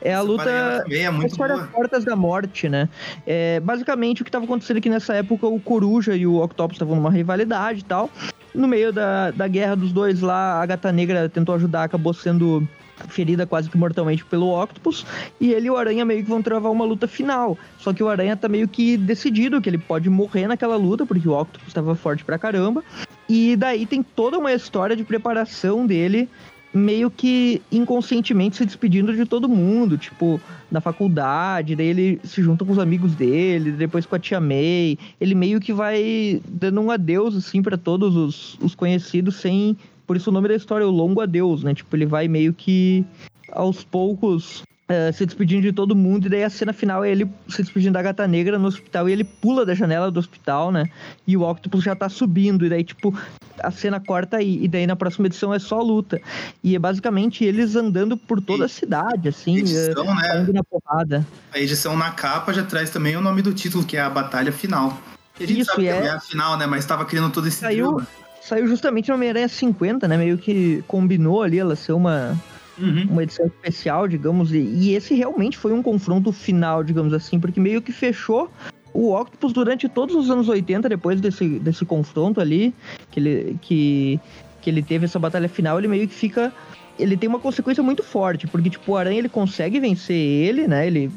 É 0.00 0.12
a 0.12 0.20
Separei 0.20 0.22
luta 0.22 0.82
também, 0.82 1.04
é 1.04 1.10
muito 1.10 1.36
boa. 1.36 1.68
Portas 1.68 2.04
da 2.04 2.16
Morte, 2.16 2.68
né? 2.68 2.88
É, 3.24 3.60
basicamente, 3.60 4.22
o 4.22 4.24
que 4.24 4.28
estava 4.28 4.44
acontecendo 4.44 4.78
aqui 4.78 4.90
nessa 4.90 5.14
época, 5.14 5.46
o 5.46 5.60
Coruja 5.60 6.16
e 6.16 6.26
o 6.26 6.42
Octopus 6.42 6.74
estavam 6.74 6.96
numa 6.96 7.10
rivalidade 7.10 7.80
e 7.80 7.84
tal. 7.84 8.10
No 8.52 8.66
meio 8.66 8.92
da, 8.92 9.30
da 9.30 9.46
guerra 9.46 9.76
dos 9.76 9.92
dois 9.92 10.20
lá, 10.20 10.60
a 10.60 10.66
Gata 10.66 10.90
Negra 10.90 11.28
tentou 11.28 11.54
ajudar, 11.54 11.84
acabou 11.84 12.12
sendo 12.12 12.66
ferida 13.08 13.46
quase 13.46 13.70
que 13.70 13.76
mortalmente 13.76 14.24
pelo 14.24 14.50
Octopus. 14.60 15.06
E 15.40 15.52
ele 15.52 15.66
e 15.66 15.70
o 15.70 15.76
Aranha 15.76 16.04
meio 16.04 16.22
que 16.22 16.28
vão 16.28 16.42
travar 16.42 16.72
uma 16.72 16.84
luta 16.84 17.06
final. 17.06 17.58
Só 17.78 17.92
que 17.92 18.02
o 18.02 18.08
Aranha 18.08 18.36
tá 18.36 18.48
meio 18.48 18.68
que 18.68 18.96
decidido 18.96 19.60
que 19.60 19.68
ele 19.68 19.78
pode 19.78 20.08
morrer 20.08 20.46
naquela 20.46 20.76
luta, 20.76 21.04
porque 21.04 21.28
o 21.28 21.32
Octopus 21.32 21.68
estava 21.68 21.94
forte 21.94 22.24
pra 22.24 22.38
caramba. 22.38 22.82
E 23.28 23.56
daí 23.56 23.86
tem 23.86 24.02
toda 24.02 24.38
uma 24.38 24.52
história 24.52 24.96
de 24.96 25.04
preparação 25.04 25.86
dele 25.86 26.28
meio 26.76 27.10
que 27.10 27.62
inconscientemente 27.72 28.56
se 28.56 28.66
despedindo 28.66 29.14
de 29.14 29.24
todo 29.24 29.48
mundo, 29.48 29.96
tipo, 29.96 30.40
na 30.70 30.80
faculdade, 30.80 31.74
daí 31.74 31.86
ele 31.86 32.20
se 32.22 32.42
junta 32.42 32.64
com 32.64 32.72
os 32.72 32.78
amigos 32.78 33.14
dele, 33.14 33.72
depois 33.72 34.04
com 34.04 34.14
a 34.14 34.18
tia 34.18 34.38
May, 34.38 34.98
ele 35.18 35.34
meio 35.34 35.58
que 35.58 35.72
vai 35.72 36.40
dando 36.46 36.80
um 36.80 36.90
adeus, 36.90 37.34
assim, 37.34 37.62
pra 37.62 37.78
todos 37.78 38.14
os, 38.14 38.58
os 38.60 38.74
conhecidos, 38.74 39.36
sem... 39.36 39.76
Por 40.06 40.16
isso 40.16 40.30
o 40.30 40.32
nome 40.32 40.48
da 40.48 40.54
história 40.54 40.84
é 40.84 40.86
o 40.86 40.90
Longo 40.90 41.20
Adeus, 41.20 41.62
né? 41.62 41.74
Tipo, 41.74 41.96
ele 41.96 42.06
vai 42.06 42.28
meio 42.28 42.52
que, 42.52 43.04
aos 43.52 43.82
poucos, 43.82 44.62
eh, 44.88 45.10
se 45.12 45.26
despedindo 45.26 45.62
de 45.62 45.72
todo 45.72 45.96
mundo, 45.96 46.26
e 46.26 46.30
daí 46.30 46.44
a 46.44 46.50
cena 46.50 46.72
final 46.72 47.02
é 47.04 47.10
ele 47.10 47.28
se 47.48 47.62
despedindo 47.62 47.94
da 47.94 48.02
Gata 48.02 48.26
Negra 48.26 48.56
no 48.58 48.68
hospital, 48.68 49.08
e 49.08 49.12
ele 49.12 49.24
pula 49.24 49.66
da 49.66 49.74
janela 49.74 50.10
do 50.10 50.20
hospital, 50.20 50.70
né? 50.70 50.84
E 51.26 51.36
o 51.36 51.42
Octopus 51.42 51.82
já 51.82 51.96
tá 51.96 52.08
subindo, 52.08 52.64
e 52.64 52.68
daí, 52.68 52.84
tipo, 52.84 53.12
a 53.60 53.70
cena 53.72 53.98
corta 53.98 54.36
aí, 54.36 54.62
e 54.62 54.68
daí 54.68 54.86
na 54.86 54.94
próxima 54.94 55.26
edição 55.26 55.52
é 55.52 55.58
só 55.58 55.80
luta. 55.82 56.20
E 56.62 56.76
é 56.76 56.78
basicamente 56.78 57.44
eles 57.44 57.74
andando 57.74 58.16
por 58.16 58.40
toda 58.40 58.66
a 58.66 58.68
cidade, 58.68 59.28
assim, 59.28 59.56
eh, 59.56 59.60
Edição, 59.60 60.04
né? 60.14 60.22
caindo 60.28 60.52
na 60.52 60.62
porrada. 60.62 61.26
A 61.52 61.58
edição 61.58 61.96
na 61.96 62.12
capa 62.12 62.52
já 62.52 62.62
traz 62.62 62.90
também 62.90 63.16
o 63.16 63.20
nome 63.20 63.42
do 63.42 63.52
título, 63.52 63.84
que 63.84 63.96
é 63.96 64.00
a 64.02 64.10
Batalha 64.10 64.52
Final. 64.52 64.96
E 65.40 65.44
a 65.44 65.46
gente 65.48 65.60
Isso, 65.62 65.70
sabe 65.72 65.82
que 65.82 65.88
é- 65.88 66.06
é 66.06 66.10
a 66.10 66.20
final, 66.20 66.56
né? 66.56 66.64
Mas 66.66 66.86
tava 66.86 67.04
criando 67.04 67.30
todo 67.32 67.48
esse 67.48 67.58
Saiu- 67.58 67.94
drama. 67.96 68.06
Saiu 68.46 68.68
justamente 68.68 69.08
no 69.08 69.16
Homem-Aranha 69.16 69.48
50, 69.48 70.06
né? 70.06 70.16
Meio 70.16 70.38
que 70.38 70.84
combinou 70.86 71.42
ali 71.42 71.58
ela 71.58 71.74
ser 71.74 71.90
uma, 71.90 72.40
Uhum. 72.78 73.08
uma 73.10 73.22
edição 73.24 73.46
especial, 73.46 74.06
digamos, 74.06 74.52
e, 74.52 74.58
e 74.58 74.94
esse 74.94 75.14
realmente 75.14 75.58
foi 75.58 75.72
um 75.72 75.82
confronto 75.82 76.30
final, 76.30 76.84
digamos 76.84 77.12
assim, 77.12 77.40
porque 77.40 77.58
meio 77.58 77.82
que 77.82 77.90
fechou 77.90 78.48
o 78.92 79.12
Octopus 79.12 79.52
durante 79.52 79.88
todos 79.88 80.14
os 80.14 80.30
anos 80.30 80.48
80, 80.48 80.88
depois 80.88 81.20
desse, 81.20 81.58
desse 81.58 81.84
confronto 81.84 82.40
ali, 82.40 82.72
que 83.10 83.18
ele, 83.18 83.56
que, 83.60 84.20
que 84.62 84.70
ele 84.70 84.80
teve 84.80 85.06
essa 85.06 85.18
batalha 85.18 85.48
final, 85.48 85.78
ele 85.78 85.88
meio 85.88 86.06
que 86.06 86.14
fica. 86.14 86.52
Ele 86.98 87.16
tem 87.16 87.28
uma 87.28 87.40
consequência 87.40 87.82
muito 87.82 88.04
forte, 88.04 88.46
porque, 88.46 88.70
tipo, 88.70 88.92
o 88.92 88.96
Aranha 88.96 89.18
ele 89.18 89.28
consegue 89.28 89.80
vencer 89.80 90.16
ele, 90.16 90.68
né? 90.68 90.86
Ele 90.86 91.10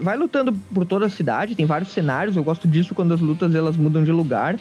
vai 0.00 0.16
lutando 0.16 0.52
por 0.72 0.86
toda 0.86 1.06
a 1.06 1.10
cidade, 1.10 1.56
tem 1.56 1.66
vários 1.66 1.90
cenários, 1.90 2.36
eu 2.36 2.44
gosto 2.44 2.68
disso 2.68 2.94
quando 2.94 3.12
as 3.12 3.20
lutas 3.20 3.54
elas 3.54 3.76
mudam 3.76 4.04
de 4.04 4.12
lugar. 4.12 4.56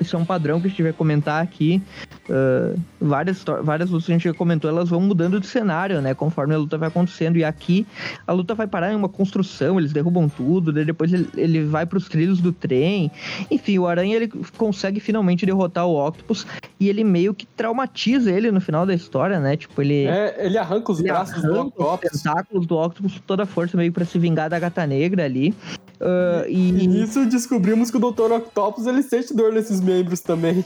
Isso 0.00 0.16
é 0.16 0.18
um 0.18 0.24
padrão 0.24 0.60
que 0.60 0.66
a 0.66 0.70
gente 0.70 0.82
vai 0.82 0.92
comentar 0.92 1.42
aqui. 1.42 1.82
Ah, 2.30 2.74
várias, 3.00 3.44
várias 3.62 3.90
lutas 3.90 4.06
que 4.06 4.12
a 4.12 4.14
gente 4.16 4.24
já 4.24 4.34
comentou, 4.34 4.70
elas 4.70 4.88
vão 4.88 5.00
mudando 5.00 5.40
de 5.40 5.46
cenário, 5.46 6.00
né? 6.00 6.14
Conforme 6.14 6.54
a 6.54 6.58
luta 6.58 6.76
vai 6.76 6.88
acontecendo. 6.88 7.36
E 7.36 7.44
aqui 7.44 7.86
a 8.26 8.32
luta 8.32 8.54
vai 8.54 8.66
parar 8.66 8.92
em 8.92 8.96
uma 8.96 9.08
construção, 9.08 9.78
eles 9.78 9.92
derrubam 9.92 10.28
tudo, 10.28 10.72
depois 10.72 11.12
ele, 11.12 11.28
ele 11.36 11.64
vai 11.64 11.86
pros 11.86 12.08
trilhos 12.08 12.40
do 12.40 12.52
trem. 12.52 13.10
Enfim, 13.50 13.78
o 13.78 13.86
Aranha 13.86 14.16
ele 14.16 14.28
consegue 14.56 15.00
finalmente 15.00 15.46
derrotar 15.46 15.86
o 15.86 16.06
Octopus 16.06 16.46
e 16.78 16.88
ele 16.88 17.04
meio 17.04 17.34
que 17.34 17.46
traumatiza 17.46 18.30
ele 18.30 18.50
no 18.50 18.60
final 18.60 18.84
da 18.84 18.94
história, 18.94 19.40
né? 19.40 19.56
Tipo, 19.56 19.80
ele. 19.82 20.04
É, 20.04 20.46
ele 20.46 20.58
arranca 20.58 20.92
os 20.92 21.00
braços 21.00 21.42
do 21.42 21.54
arranca 21.54 21.82
os 21.82 21.86
Octopus. 21.86 22.22
tentáculos 22.22 22.66
do 22.66 22.76
Octopus 22.76 23.14
com 23.14 23.20
toda 23.26 23.42
a 23.44 23.46
força 23.46 23.76
meio 23.76 23.92
pra 23.92 24.04
se 24.04 24.18
vingar 24.18 24.50
da 24.50 24.58
gata 24.58 24.86
negra 24.86 25.24
ali. 25.24 25.54
Ah, 26.00 26.44
E 26.48 26.84
e 26.84 26.86
nisso 26.86 27.26
descobrimos 27.26 27.90
que 27.90 27.96
o 27.96 28.00
Dr. 28.00 28.32
Octopus 28.32 28.86
ele 28.86 29.02
sente 29.02 29.34
dor 29.34 29.52
nesses 29.52 29.80
membros 29.80 30.20
também. 30.20 30.64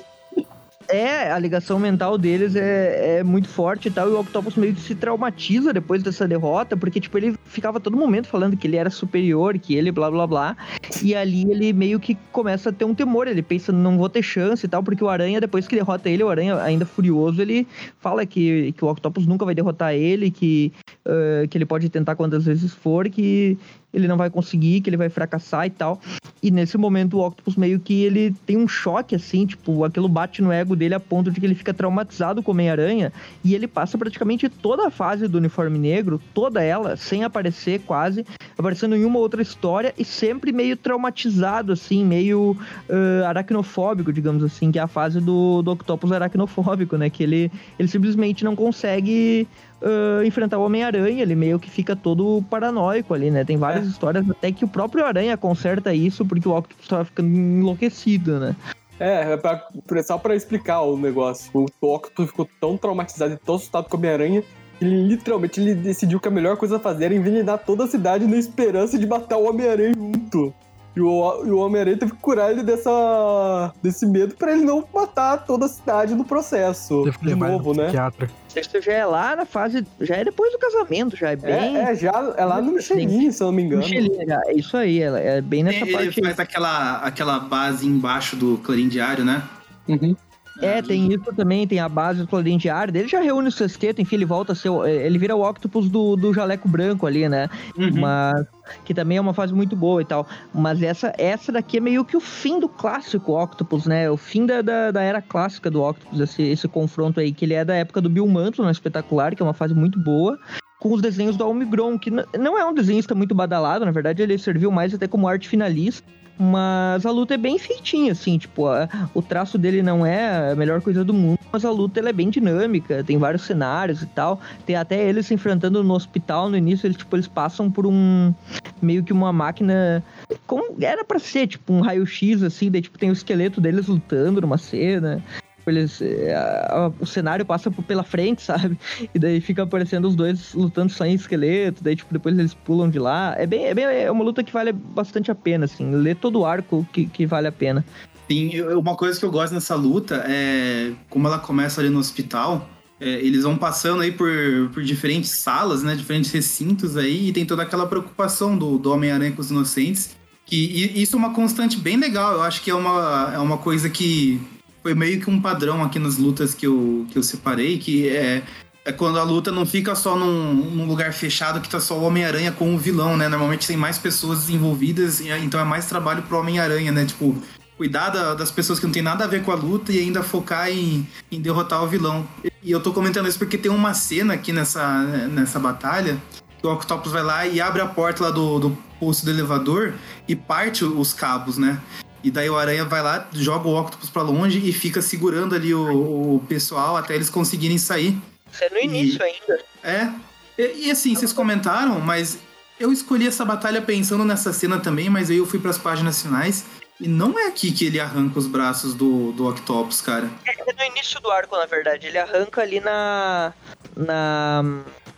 É, 0.89 1.30
a 1.33 1.39
ligação 1.39 1.78
mental 1.78 2.18
deles 2.18 2.55
é, 2.55 3.18
é 3.18 3.22
muito 3.22 3.49
forte 3.49 3.89
e 3.89 3.91
tal, 3.91 4.09
e 4.11 4.12
o 4.12 4.20
Octopus 4.20 4.57
meio 4.57 4.74
que 4.74 4.80
se 4.80 4.95
traumatiza 4.95 5.72
depois 5.72 6.03
dessa 6.03 6.26
derrota, 6.28 6.76
porque, 6.76 7.01
tipo, 7.01 7.16
ele 7.16 7.35
ficava 7.45 7.80
todo 7.80 7.97
momento 7.97 8.26
falando 8.26 8.57
que 8.57 8.66
ele 8.66 8.76
era 8.76 8.91
superior, 8.91 9.59
que 9.59 9.74
ele 9.74 9.91
blá 9.91 10.11
blá 10.11 10.26
blá, 10.26 10.57
e 11.03 11.14
ali 11.14 11.51
ele 11.51 11.72
meio 11.72 11.99
que 11.99 12.14
começa 12.30 12.68
a 12.68 12.72
ter 12.72 12.85
um 12.85 12.95
temor, 12.95 13.26
ele 13.26 13.43
pensa, 13.43 13.72
não 13.72 13.97
vou 13.97 14.09
ter 14.09 14.22
chance 14.22 14.66
e 14.66 14.68
tal, 14.68 14.83
porque 14.83 15.03
o 15.03 15.09
Aranha, 15.09 15.41
depois 15.41 15.66
que 15.66 15.76
derrota 15.76 16.11
ele, 16.11 16.24
o 16.24 16.28
Aranha 16.28 16.61
ainda 16.61 16.85
furioso, 16.85 17.41
ele 17.41 17.66
fala 17.99 18.26
que, 18.26 18.72
que 18.72 18.85
o 18.85 18.89
Octopus 18.89 19.26
nunca 19.26 19.45
vai 19.47 19.55
derrotar 19.55 19.95
ele, 19.95 20.30
que, 20.30 20.72
ah, 21.07 21.47
que 21.49 21.57
ele 21.57 21.64
pode 21.64 21.89
tentar 21.89 22.16
quantas 22.16 22.45
vezes 22.45 22.72
for, 22.74 23.09
que 23.09 23.57
ele 23.93 24.09
não 24.09 24.16
vai 24.16 24.30
conseguir, 24.30 24.80
que 24.80 24.90
ele 24.90 24.97
vai 24.97 25.09
fracassar 25.09 25.66
e 25.66 25.70
tal. 25.70 26.01
E 26.43 26.51
nesse 26.51 26.76
momento 26.76 27.18
o 27.18 27.26
Octopus 27.26 27.57
meio 27.57 27.78
que 27.78 28.03
ele 28.03 28.34
tem 28.47 28.57
um 28.57 28.66
choque, 28.66 29.14
assim, 29.14 29.47
tipo, 29.47 29.84
aquilo 29.84 30.09
bate 30.09 30.43
no 30.43 30.51
ego 30.51 30.74
dele 30.74 30.95
a 30.95 31.01
ponto 31.01 31.30
de 31.30 31.38
que 31.38 31.47
ele 31.47 31.55
fica 31.55 31.72
traumatizado 31.72 32.43
com 32.43 32.51
o 32.51 32.55
Homem-Aranha 32.55 33.12
e 33.45 33.55
ele 33.55 33.68
passa 33.68 33.97
praticamente 33.97 34.49
toda 34.49 34.86
a 34.86 34.90
fase 34.90 35.28
do 35.28 35.38
uniforme 35.38 35.78
negro, 35.78 36.20
toda 36.34 36.62
ela, 36.62 36.97
sem 36.97 37.22
aparecer 37.22 37.80
quase, 37.80 38.26
aparecendo 38.59 38.97
em 38.97 39.05
uma 39.05 39.18
outra 39.18 39.43
história 39.43 39.95
e 39.97 40.05
sempre 40.05 40.53
meio 40.53 40.76
traumatizado, 40.76 41.72
assim, 41.72 42.05
meio 42.05 42.57
ah, 42.88 43.28
aracnofóbico, 43.28 44.12
digamos 44.12 44.43
assim, 44.43 44.72
que 44.72 44.78
é 44.78 44.82
a 44.82 44.88
fase 44.88 45.20
do, 45.20 45.62
do 45.62 45.72
Octopus 45.72 46.12
aracnofóbico, 46.12 46.97
né? 46.97 47.09
Que 47.09 47.22
ele, 47.22 47.53
ele 47.78 47.88
simplesmente 47.88 48.45
não 48.45 48.57
consegue 48.57 49.47
ah, 49.83 50.24
enfrentar 50.24 50.59
o 50.59 50.64
Homem-Aranha, 50.64 51.22
ele 51.22 51.35
meio 51.35 51.59
que 51.59 51.68
fica 51.68 51.97
todo 51.97 52.43
paranoico 52.49 53.12
ali, 53.12 53.30
né? 53.30 53.45
Tem 53.45 53.57
várias 53.57 53.87
histórias 53.87 54.28
até 54.30 54.53
que 54.53 54.64
o 54.64 54.68
próprio 54.68 55.05
Aranha 55.05 55.37
conserta 55.37 55.93
isso 55.93 56.24
porque 56.24 56.49
o 56.49 56.57
Octopus 56.57 56.89
tava 56.89 57.05
ficando 57.05 57.28
enlouquecido, 57.28 58.39
né? 58.39 58.57
É, 59.01 59.33
é 59.33 59.37
pra, 59.37 59.66
só 60.05 60.16
pra 60.16 60.37
explicar 60.37 60.83
o 60.83 60.97
negócio. 60.97 61.51
O 61.55 61.95
Octopus 61.95 62.28
ficou 62.28 62.49
tão 62.61 62.76
traumatizado 62.76 63.35
e 63.35 63.37
tão 63.37 63.57
assustado 63.57 63.89
com 63.89 63.97
a 63.97 63.99
Homem-Aranha 63.99 64.43
que 64.78 64.85
ele 64.85 65.03
literalmente 65.09 65.61
ele 65.61 65.74
decidiu 65.74 66.20
que 66.20 66.28
a 66.28 66.30
melhor 66.30 66.57
coisa 66.57 66.76
a 66.76 66.80
fazer 66.80 67.07
era 67.07 67.14
envenenar 67.14 67.59
toda 67.59 67.85
a 67.85 67.89
cidade 67.89 68.26
na 68.26 68.37
esperança 68.37 68.99
de 68.99 69.07
matar 69.07 69.39
o 69.39 69.49
Homem-Aranha 69.49 69.95
junto. 69.95 70.55
E 70.95 71.01
o, 71.01 71.45
e 71.47 71.51
o 71.51 71.57
Homem-Aranha 71.59 71.97
teve 71.97 72.12
que 72.12 72.18
curar 72.18 72.51
ele 72.51 72.62
dessa, 72.62 73.72
desse 73.82 74.05
medo 74.05 74.34
pra 74.34 74.53
ele 74.53 74.62
não 74.62 74.84
matar 74.93 75.38
toda 75.38 75.64
a 75.64 75.68
cidade 75.68 76.14
no 76.14 76.22
processo. 76.24 77.05
Que 77.18 77.24
De 77.26 77.32
ele 77.32 77.40
novo, 77.40 77.72
no 77.72 77.78
né? 77.80 77.84
psiquiatra. 77.86 78.30
Isso 78.55 78.80
já 78.82 78.93
é 78.93 79.07
lá 79.07 79.34
na 79.34 79.47
fase. 79.47 79.86
Já 80.03 80.16
é 80.16 80.24
depois 80.24 80.53
do 80.53 80.59
casamento, 80.59 81.16
já 81.16 81.30
é 81.30 81.36
bem. 81.36 81.78
É, 81.78 81.93
é, 81.93 81.95
já, 81.95 82.34
é 82.36 82.45
lá 82.45 82.61
no 82.61 82.72
Michelin, 82.72 83.30
se 83.32 83.43
eu 83.43 83.47
não 83.47 83.55
me 83.55 83.62
engano. 83.62 83.82
Michelin, 83.82 84.26
já, 84.26 84.40
é 84.45 84.53
isso 84.55 84.76
aí, 84.76 85.01
ela- 85.01 85.18
é 85.18 85.40
bem 85.40 85.62
nessa 85.62 85.78
Ele 85.78 85.93
parte. 85.93 86.20
aí. 86.20 86.24
faz 86.26 86.38
aquela, 86.38 86.97
aquela 86.99 87.38
base 87.40 87.86
embaixo 87.86 88.36
do 88.36 88.59
Clarim 88.59 88.88
Diário, 88.88 89.24
né? 89.24 89.43
Uhum. 89.88 90.14
É, 90.62 90.80
tem 90.80 91.12
isso 91.12 91.32
também, 91.36 91.66
tem 91.66 91.80
a 91.80 91.88
base 91.88 92.20
do 92.20 92.26
Clarim 92.26 92.56
Diário. 92.56 92.96
Ele 92.96 93.08
já 93.08 93.20
reúne 93.20 93.48
o 93.48 93.52
sexteto, 93.52 94.00
enfim, 94.00 94.16
ele 94.16 94.24
volta 94.24 94.52
a 94.52 94.54
ser. 94.54 94.68
o- 94.68 94.86
Ele 94.86 95.18
vira 95.18 95.34
o 95.36 95.42
Octopus 95.48 95.88
do, 95.88 96.16
do 96.16 96.32
jaleco 96.32 96.68
branco 96.68 97.06
ali, 97.06 97.28
né? 97.28 97.48
Uhum. 97.76 97.90
Mas. 98.00 98.46
Que 98.84 98.94
também 98.94 99.18
é 99.18 99.20
uma 99.20 99.34
fase 99.34 99.52
muito 99.52 99.74
boa 99.74 100.00
e 100.00 100.04
tal. 100.04 100.26
Mas 100.54 100.80
essa, 100.82 101.12
essa 101.18 101.50
daqui 101.50 101.78
é 101.78 101.80
meio 101.80 102.04
que 102.04 102.16
o 102.16 102.20
fim 102.20 102.60
do 102.60 102.68
clássico 102.68 103.32
Octopus, 103.32 103.86
né? 103.86 104.08
O 104.08 104.16
fim 104.16 104.46
da, 104.46 104.62
da, 104.62 104.90
da 104.92 105.02
era 105.02 105.20
clássica 105.20 105.68
do 105.70 105.82
Octopus, 105.82 106.20
esse, 106.20 106.42
esse 106.42 106.68
confronto 106.68 107.18
aí, 107.18 107.32
que 107.32 107.44
ele 107.44 107.54
é 107.54 107.64
da 107.64 107.74
época 107.74 108.00
do 108.00 108.08
Bill 108.08 108.26
Mantle, 108.28 108.64
no 108.64 108.70
espetacular, 108.70 109.34
que 109.34 109.42
é 109.42 109.44
uma 109.44 109.52
fase 109.52 109.74
muito 109.74 109.98
boa. 109.98 110.38
Com 110.83 110.95
os 110.95 111.01
desenhos 111.01 111.37
do 111.37 111.45
Almigron, 111.45 111.97
que 111.97 112.11
não 112.11 112.59
é 112.59 112.64
um 112.66 112.74
desenhista 112.74 113.14
muito 113.14 113.37
badalado, 113.37 113.85
na 113.85 113.93
verdade 113.93 114.20
ele 114.20 114.37
serviu 114.37 114.68
mais 114.68 114.93
até 114.93 115.07
como 115.07 115.28
arte 115.28 115.49
finalista. 115.49 116.05
Mas 116.37 117.07
a 117.07 117.11
luta 117.12 117.35
é 117.35 117.37
bem 117.37 117.57
feitinha, 117.57 118.11
assim, 118.11 118.37
tipo, 118.37 118.66
a- 118.66 118.89
o 119.14 119.22
traço 119.22 119.57
dele 119.57 119.80
não 119.80 120.05
é 120.05 120.51
a 120.51 120.57
melhor 120.57 120.80
coisa 120.80 121.05
do 121.05 121.14
mundo, 121.14 121.39
mas 121.53 121.64
a 121.64 121.70
luta 121.70 122.01
ela 122.01 122.09
é 122.09 122.12
bem 122.12 122.30
dinâmica, 122.30 123.05
tem 123.05 123.16
vários 123.16 123.43
cenários 123.43 124.03
e 124.03 124.07
tal. 124.07 124.41
Tem 124.66 124.74
até 124.74 125.09
eles 125.09 125.26
se 125.26 125.35
enfrentando 125.35 125.85
no 125.85 125.95
hospital 125.95 126.49
no 126.51 126.57
início, 126.57 126.87
eles, 126.87 126.97
tipo, 126.97 127.14
eles 127.14 127.28
passam 127.28 127.70
por 127.70 127.87
um. 127.87 128.35
meio 128.80 129.05
que 129.05 129.12
uma 129.12 129.33
máquina. 129.33 130.03
Como 130.45 130.74
era 130.80 131.05
pra 131.05 131.20
ser, 131.20 131.47
tipo, 131.47 131.72
um 131.72 131.80
raio-x, 131.80 132.43
assim, 132.43 132.68
daí, 132.72 132.80
tipo, 132.83 132.99
tem 132.99 133.11
o 133.11 133.12
esqueleto 133.12 133.61
deles 133.61 133.87
lutando 133.87 134.41
numa 134.41 134.59
cena. 134.59 135.22
Eles, 135.66 136.00
é, 136.02 136.34
a- 136.34 136.86
a- 136.86 136.92
o 137.00 137.06
cenário 137.06 137.44
passa 137.46 137.70
pela 137.70 138.02
frente, 138.02 138.42
sabe? 138.42 138.76
E 139.14 139.18
daí 139.18 139.40
fica 139.40 139.62
aparecendo 139.62 140.08
os 140.08 140.16
dois 140.16 140.52
lutando 140.54 140.92
só 140.92 141.04
em 141.04 141.14
esqueleto, 141.14 141.82
daí, 141.84 141.94
tipo, 141.96 142.12
depois 142.12 142.36
eles 142.38 142.52
pulam 142.54 142.90
de 142.90 142.98
lá. 142.98 143.34
É 143.38 143.46
bem, 143.46 143.66
é 143.66 143.74
bem 143.74 143.84
é 143.84 144.10
uma 144.10 144.24
luta 144.24 144.42
que 144.42 144.52
vale 144.52 144.72
bastante 144.72 145.30
a 145.30 145.34
pena, 145.34 145.64
assim. 145.66 145.90
Lê 145.94 146.14
todo 146.14 146.40
o 146.40 146.46
arco 146.46 146.86
que, 146.92 147.06
que 147.06 147.26
vale 147.26 147.46
a 147.46 147.52
pena. 147.52 147.84
Sim, 148.30 148.60
uma 148.72 148.96
coisa 148.96 149.18
que 149.18 149.24
eu 149.24 149.30
gosto 149.30 149.52
nessa 149.52 149.74
luta 149.74 150.24
é 150.26 150.92
como 151.10 151.26
ela 151.26 151.38
começa 151.38 151.80
ali 151.80 151.90
no 151.90 151.98
hospital. 151.98 152.68
é, 153.00 153.08
eles 153.20 153.42
vão 153.42 153.56
passando 153.56 154.00
aí 154.02 154.12
por, 154.12 154.30
por 154.72 154.82
diferentes 154.82 155.30
salas, 155.30 155.82
né? 155.82 155.94
Diferentes 155.96 156.30
recintos 156.30 156.96
aí, 156.96 157.28
e 157.28 157.32
tem 157.32 157.44
toda 157.44 157.62
aquela 157.62 157.86
preocupação 157.86 158.56
do, 158.56 158.78
do 158.78 158.92
Homem-Aranha 158.92 159.32
com 159.32 159.40
os 159.40 159.50
inocentes. 159.50 160.16
Que, 160.46 160.56
e 160.56 161.02
isso 161.02 161.16
é 161.16 161.18
uma 161.18 161.32
constante 161.34 161.76
bem 161.78 161.96
legal. 161.96 162.34
Eu 162.34 162.42
acho 162.42 162.62
que 162.62 162.70
é 162.70 162.74
uma, 162.74 163.32
é 163.34 163.38
uma 163.38 163.58
coisa 163.58 163.88
que 163.90 164.40
foi 164.83 164.95
meio 164.95 165.20
que 165.20 165.30
um 165.30 165.41
padrão 165.41 165.83
aqui 165.83 165.99
nas 165.99 166.16
lutas 166.16 166.55
que 166.55 166.66
eu, 166.66 167.07
que 167.11 167.16
eu 167.18 167.22
separei, 167.22 167.78
que 167.78 168.09
é, 168.09 168.43
é 168.85 168.93
quando 168.93 169.18
a 169.18 169.22
luta 169.22 169.53
não 169.53 169.64
fica 169.64 169.95
só 169.95 170.16
num, 170.16 170.55
num 170.55 170.87
lugar 170.87 171.12
fechado 171.12 171.61
que 171.61 171.68
tá 171.68 171.78
só 171.80 171.97
o 171.99 172.03
Homem-Aranha 172.03 172.51
com 172.53 172.74
o 172.74 172.78
vilão, 172.78 173.16
né? 173.16 173.28
Normalmente 173.28 173.66
tem 173.66 173.76
mais 173.76 173.97
pessoas 173.99 174.51
envolvidas, 174.51 175.20
então 175.20 175.61
é 175.61 175.64
mais 175.64 175.87
trabalho 175.87 176.22
pro 176.22 176.39
Homem-Aranha, 176.39 176.91
né? 176.91 177.05
Tipo, 177.05 177.37
cuidar 177.76 178.11
da- 178.11 178.35
das 178.35 178.51
pessoas 178.51 178.78
que 178.80 178.87
não 178.87 178.93
tem 178.93 179.03
nada 179.03 179.24
a 179.24 179.26
ver 179.28 179.43
com 179.43 179.53
a 179.53 179.55
luta 179.55 179.93
e 179.93 179.99
ainda 180.01 180.22
focar 180.22 180.68
em, 180.68 181.07
em 181.30 181.41
derrotar 181.41 181.83
o 181.83 181.87
vilão. 181.89 182.26
E 182.62 182.70
eu 182.70 182.80
tô 182.80 182.93
comentando 182.93 183.28
isso 183.28 183.39
porque 183.39 183.59
tem 183.59 183.70
uma 183.70 183.95
cena 183.95 184.35
aqui 184.35 184.53
nessa, 184.53 185.03
nessa 185.28 185.59
batalha 185.59 186.16
que 186.61 186.66
o 186.66 186.72
Octopus 186.72 187.11
vai 187.11 187.22
lá 187.24 187.47
e 187.47 187.61
abre 187.61 187.83
a 187.83 187.87
porta 187.87 188.22
lá 188.24 188.30
do, 188.30 188.59
do 188.61 188.78
posto 189.01 189.24
do 189.24 189.30
elevador 189.33 189.95
e 190.28 190.37
parte 190.37 190.85
os 190.85 191.12
cabos, 191.12 191.59
né? 191.59 191.80
E 192.22 192.30
daí 192.30 192.48
o 192.48 192.56
Aranha 192.56 192.84
vai 192.84 193.02
lá, 193.02 193.28
joga 193.32 193.68
o 193.68 193.80
Octopus 193.80 194.08
pra 194.08 194.22
longe 194.22 194.58
e 194.58 194.72
fica 194.72 195.02
segurando 195.02 195.54
ali 195.54 195.74
o, 195.74 196.36
o 196.36 196.44
pessoal 196.48 196.96
até 196.96 197.14
eles 197.14 197.28
conseguirem 197.28 197.78
sair. 197.78 198.16
Isso 198.52 198.64
é 198.64 198.70
no 198.70 198.78
início 198.78 199.22
ainda. 199.22 199.60
É. 199.82 200.08
E, 200.56 200.86
e 200.86 200.90
assim, 200.90 201.14
vocês 201.14 201.32
comentaram, 201.32 201.98
mas 202.00 202.38
eu 202.78 202.92
escolhi 202.92 203.26
essa 203.26 203.44
batalha 203.44 203.82
pensando 203.82 204.24
nessa 204.24 204.52
cena 204.52 204.78
também, 204.78 205.08
mas 205.08 205.30
aí 205.30 205.38
eu 205.38 205.46
fui 205.46 205.58
pras 205.58 205.78
páginas 205.78 206.22
finais. 206.22 206.64
E 207.00 207.08
não 207.08 207.36
é 207.38 207.46
aqui 207.46 207.72
que 207.72 207.86
ele 207.86 207.98
arranca 207.98 208.38
os 208.38 208.46
braços 208.46 208.94
do, 208.94 209.32
do 209.32 209.48
Octopus, 209.48 210.00
cara. 210.00 210.30
É 210.46 210.72
no 210.72 210.84
início 210.84 211.20
do 211.20 211.30
arco, 211.30 211.56
na 211.56 211.66
verdade. 211.66 212.06
Ele 212.06 212.18
arranca 212.18 212.60
ali 212.60 212.78
na. 212.78 213.52
Na. 213.96 214.62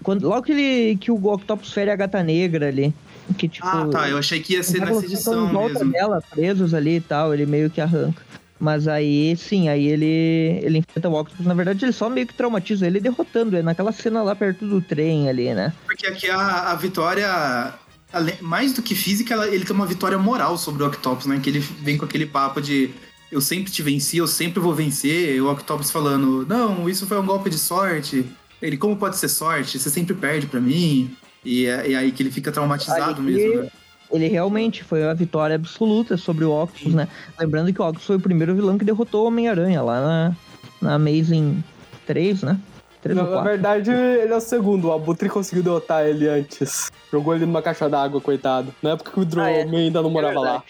Quando, 0.03 0.29
logo 0.29 0.43
que, 0.43 0.53
ele, 0.53 0.97
que 0.97 1.11
o 1.11 1.27
Octopus 1.27 1.73
fere 1.73 1.91
a 1.91 1.97
gata 1.97 2.23
negra 2.23 2.69
ali. 2.69 2.95
Que 3.39 3.49
tipo. 3.49 3.67
Ah, 3.67 3.87
tá. 3.91 4.09
Eu 4.09 4.19
achei 4.19 4.41
que 4.41 4.55
ia 4.55 4.63
ser 4.63 4.81
nessa 4.81 5.05
edição 5.05 5.53
mesmo. 5.53 5.91
dela, 5.93 6.23
presos 6.31 6.75
ali 6.75 6.97
e 6.97 7.01
tal, 7.01 7.33
ele 7.33 7.47
meio 7.47 7.71
que 7.71 7.81
arranca. 7.81 8.23
Mas 8.61 8.87
aí, 8.89 9.37
sim, 9.37 9.69
aí 9.69 9.87
ele, 9.87 10.61
ele 10.63 10.79
enfrenta 10.79 11.09
o 11.09 11.19
Octopus. 11.21 11.45
Na 11.45 11.55
verdade, 11.55 11.85
ele 11.85 11.93
só 11.93 12.09
meio 12.09 12.27
que 12.27 12.35
traumatiza 12.35 12.87
ele 12.87 13.01
derrotando 13.01 13.57
ele 13.57 13.63
naquela 13.65 13.93
cena 13.93 14.23
lá 14.23 14.35
perto 14.35 14.67
do 14.67 14.81
trem 14.81 15.29
ali, 15.29 15.53
né? 15.53 15.73
Porque 15.85 16.07
aqui 16.07 16.31
a, 16.31 16.71
a 16.71 16.75
vitória, 16.77 17.75
mais 18.41 18.73
do 18.73 18.81
que 18.81 18.95
física, 18.95 19.35
ela- 19.35 19.49
ele 19.49 19.65
tem 19.65 19.75
uma 19.75 19.87
vitória 19.87 20.17
moral 20.19 20.57
sobre 20.57 20.83
o 20.83 20.87
Octopus, 20.87 21.27
né? 21.27 21.41
Que 21.43 21.51
ele 21.51 21.59
vem 21.59 21.99
com 21.99 22.05
aquele 22.05 22.27
papo 22.27 22.61
de 22.61 22.91
eu 23.31 23.41
sempre 23.41 23.73
te 23.73 23.83
venci, 23.83 24.19
eu 24.19 24.27
sempre 24.29 24.61
vou 24.61 24.73
vencer. 24.75 25.35
E 25.35 25.41
o 25.41 25.51
Octopus 25.51 25.91
falando, 25.91 26.47
não, 26.49 26.89
isso 26.89 27.07
foi 27.07 27.19
um 27.19 27.27
golpe 27.27 27.51
de 27.51 27.59
sorte. 27.59 28.25
Ele, 28.63 28.77
como 28.77 28.97
pode 28.97 29.17
ser 29.17 29.29
sorte? 29.29 29.79
Você 29.79 29.91
sempre 29.91 30.15
perde 30.15 30.47
pra 30.47 30.61
mim. 30.61 31.15
E 31.45 31.67
é, 31.67 31.93
é 31.93 31.97
aí 31.97 32.11
que 32.13 32.23
ele 32.23 32.31
fica 32.31 32.51
traumatizado 32.51 33.21
Ali- 33.21 33.33
mesmo, 33.33 33.63
né? 33.63 33.69
Ele 34.11 34.29
realmente 34.29 34.85
foi 34.85 35.03
a 35.03 35.13
vitória 35.13 35.57
absoluta 35.57 36.17
sobre 36.17 36.45
o 36.45 36.53
Octopus, 36.53 36.95
né? 36.95 37.09
Lembrando 37.39 37.73
que 37.73 37.81
o 37.81 37.85
Octopus 37.85 38.07
foi 38.07 38.17
o 38.17 38.21
primeiro 38.21 38.55
vilão 38.55 38.79
que 38.79 38.85
derrotou 38.85 39.25
o 39.25 39.27
Homem-Aranha 39.29 39.83
lá 39.83 40.01
na, 40.01 40.37
na 40.81 40.95
Amazing 40.95 41.65
3, 42.07 42.43
né? 42.43 42.59
3 43.03 43.19
ou 43.19 43.25
Na, 43.25 43.31
na 43.31 43.37
4. 43.39 43.51
verdade, 43.53 43.91
ele 43.91 44.33
é 44.33 44.37
o 44.37 44.41
segundo. 44.41 44.89
O 44.89 44.93
Abutre 44.93 45.29
conseguiu 45.29 45.65
derrotar 45.65 46.07
ele 46.07 46.29
antes. 46.29 46.91
Jogou 47.11 47.35
ele 47.35 47.45
numa 47.45 47.61
caixa 47.61 47.89
d'água, 47.89 48.21
coitado. 48.21 48.73
Na 48.83 48.91
época 48.91 49.11
que 49.11 49.21
o 49.21 49.25
Drone 49.25 49.49
Ah, 49.49 49.53
é. 49.53 49.63
ainda 49.63 50.01
não 50.01 50.11
morava 50.11 50.39
lá. 50.41 50.63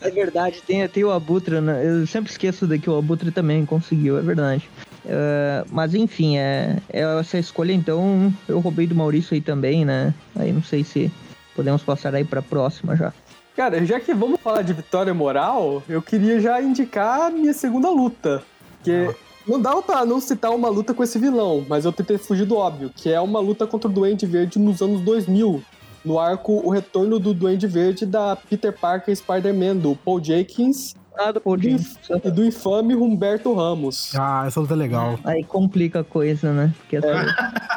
É 0.00 0.10
verdade, 0.10 0.62
tem, 0.66 0.86
tem 0.88 1.04
o 1.04 1.10
Abutre, 1.10 1.60
né? 1.60 1.82
Eu 1.84 2.06
sempre 2.06 2.30
esqueço 2.30 2.66
de 2.66 2.78
que 2.78 2.88
o 2.88 2.96
Abutre 2.96 3.30
também 3.30 3.66
conseguiu, 3.66 4.18
é 4.18 4.22
verdade. 4.22 4.68
É, 5.04 5.64
mas 5.70 5.94
enfim, 5.94 6.36
é, 6.36 6.78
é 6.92 7.02
essa 7.18 7.38
escolha, 7.38 7.72
então 7.72 8.32
eu 8.48 8.58
roubei 8.60 8.86
do 8.86 8.94
Maurício 8.94 9.34
aí 9.34 9.40
também, 9.40 9.84
né? 9.84 10.12
Aí 10.34 10.52
não 10.52 10.62
sei 10.62 10.84
se 10.84 11.10
podemos 11.54 11.82
passar 11.82 12.14
aí 12.14 12.24
pra 12.24 12.42
próxima 12.42 12.96
já. 12.96 13.12
Cara, 13.56 13.84
já 13.86 13.98
que 13.98 14.12
vamos 14.12 14.40
falar 14.40 14.62
de 14.62 14.72
vitória 14.72 15.14
moral, 15.14 15.82
eu 15.88 16.02
queria 16.02 16.38
já 16.40 16.60
indicar 16.60 17.22
a 17.22 17.30
minha 17.30 17.54
segunda 17.54 17.88
luta. 17.88 18.42
Que 18.84 19.08
não 19.46 19.60
dava 19.60 19.80
pra 19.80 20.04
não 20.04 20.20
citar 20.20 20.50
uma 20.50 20.68
luta 20.68 20.92
com 20.92 21.02
esse 21.02 21.18
vilão, 21.18 21.64
mas 21.68 21.84
eu 21.84 21.92
tentei 21.92 22.18
fugir 22.18 22.44
do 22.44 22.56
óbvio, 22.56 22.90
que 22.94 23.10
é 23.10 23.20
uma 23.20 23.40
luta 23.40 23.66
contra 23.66 23.88
o 23.88 23.92
Duende 23.92 24.26
Verde 24.26 24.58
nos 24.58 24.82
anos 24.82 25.00
2000. 25.00 25.62
No 26.06 26.18
arco 26.18 26.62
O 26.64 26.70
Retorno 26.70 27.18
do 27.18 27.34
Duende 27.34 27.66
Verde 27.66 28.06
da 28.06 28.36
Peter 28.36 28.72
Parker 28.72 29.14
Spider-Man, 29.14 29.76
do 29.76 29.96
Paul 29.96 30.22
Jenkins 30.22 30.94
Ah, 31.18 31.32
do 31.32 31.40
Paul 31.40 31.58
James. 31.58 31.98
e 32.24 32.30
do 32.30 32.44
infame 32.44 32.94
Humberto 32.94 33.52
Ramos. 33.54 34.14
Ah, 34.14 34.44
essa 34.46 34.60
luta 34.60 34.74
é 34.74 34.76
legal. 34.76 35.18
Aí 35.24 35.42
complica 35.42 36.00
a 36.00 36.04
coisa, 36.04 36.52
né? 36.52 36.72
Porque 36.78 36.96
essa... 36.96 37.24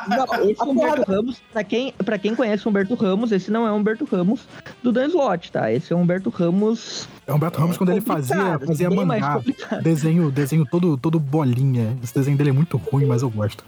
Não, 0.09 0.49
Esse 0.49 0.63
Humberto 0.63 1.09
Ramos, 1.11 1.41
pra 1.51 1.63
quem, 1.63 1.93
pra 1.93 2.17
quem 2.17 2.35
conhece 2.35 2.65
o 2.65 2.69
Humberto 2.69 2.95
Ramos, 2.95 3.31
esse 3.31 3.49
não 3.51 3.65
é 3.67 3.71
o 3.71 3.75
Humberto 3.75 4.05
Ramos 4.05 4.47
do 4.83 4.91
Dan 4.91 5.05
Slott, 5.07 5.51
tá? 5.51 5.71
Esse 5.71 5.93
é 5.93 5.95
o 5.95 5.99
Humberto 5.99 6.29
Ramos 6.29 7.07
É 7.27 7.31
o 7.31 7.35
Humberto 7.35 7.59
Ramos 7.59 7.77
quando 7.77 7.91
ele 7.91 8.01
fazia, 8.01 8.59
fazia 8.59 8.89
mais 8.89 9.07
mangá. 9.07 9.41
Desenho, 9.81 10.29
desenho 10.31 10.65
todo, 10.69 10.97
todo 10.97 11.19
bolinha. 11.19 11.97
Esse 12.03 12.13
desenho 12.13 12.37
dele 12.37 12.49
é 12.49 12.53
muito 12.53 12.75
ruim, 12.77 13.05
mas 13.05 13.21
eu 13.21 13.29
gosto. 13.29 13.63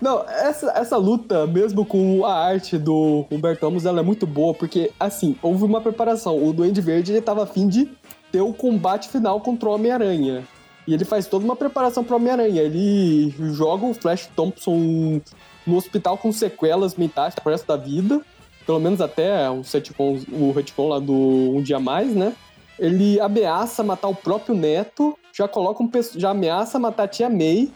Não, 0.00 0.24
essa, 0.28 0.70
essa 0.76 0.96
luta, 0.96 1.46
mesmo 1.46 1.84
com 1.84 2.24
a 2.24 2.32
arte 2.32 2.78
do 2.78 3.24
Humberto 3.30 3.66
Ramos, 3.66 3.84
ela 3.84 4.00
é 4.00 4.02
muito 4.02 4.26
boa, 4.26 4.54
porque, 4.54 4.92
assim, 4.98 5.36
houve 5.42 5.64
uma 5.64 5.80
preparação. 5.80 6.42
O 6.42 6.52
Duende 6.52 6.80
Verde, 6.80 7.12
ele 7.12 7.20
tava 7.20 7.42
afim 7.42 7.66
de 7.66 7.90
ter 8.30 8.40
o 8.40 8.52
combate 8.52 9.08
final 9.08 9.40
contra 9.40 9.68
o 9.68 9.74
Homem-Aranha. 9.74 10.44
E 10.86 10.94
ele 10.94 11.04
faz 11.04 11.26
toda 11.26 11.44
uma 11.44 11.56
preparação 11.56 12.04
pro 12.04 12.16
Homem-Aranha. 12.16 12.62
Ele 12.62 13.34
joga 13.52 13.86
o 13.86 13.92
Flash 13.92 14.30
Thompson 14.36 15.20
no 15.66 15.76
hospital 15.76 16.16
com 16.16 16.32
sequelas 16.32 16.94
mentais 16.94 17.34
pro 17.34 17.50
resto 17.50 17.66
da 17.66 17.76
vida. 17.76 18.20
Pelo 18.64 18.78
menos 18.78 19.00
até 19.00 19.50
o 19.50 19.62
retcon, 19.62 20.20
o 20.32 20.52
retcon 20.52 20.88
lá 20.88 20.98
do 20.98 21.12
Um 21.12 21.62
Dia 21.62 21.80
Mais, 21.80 22.14
né? 22.14 22.34
Ele 22.78 23.18
ameaça 23.18 23.82
matar 23.82 24.08
o 24.08 24.14
próprio 24.14 24.54
neto, 24.54 25.18
já 25.32 25.48
coloca 25.48 25.82
um, 25.82 25.90
já 26.14 26.30
ameaça 26.30 26.78
matar 26.78 27.04
a 27.04 27.08
tia 27.08 27.28
May, 27.28 27.68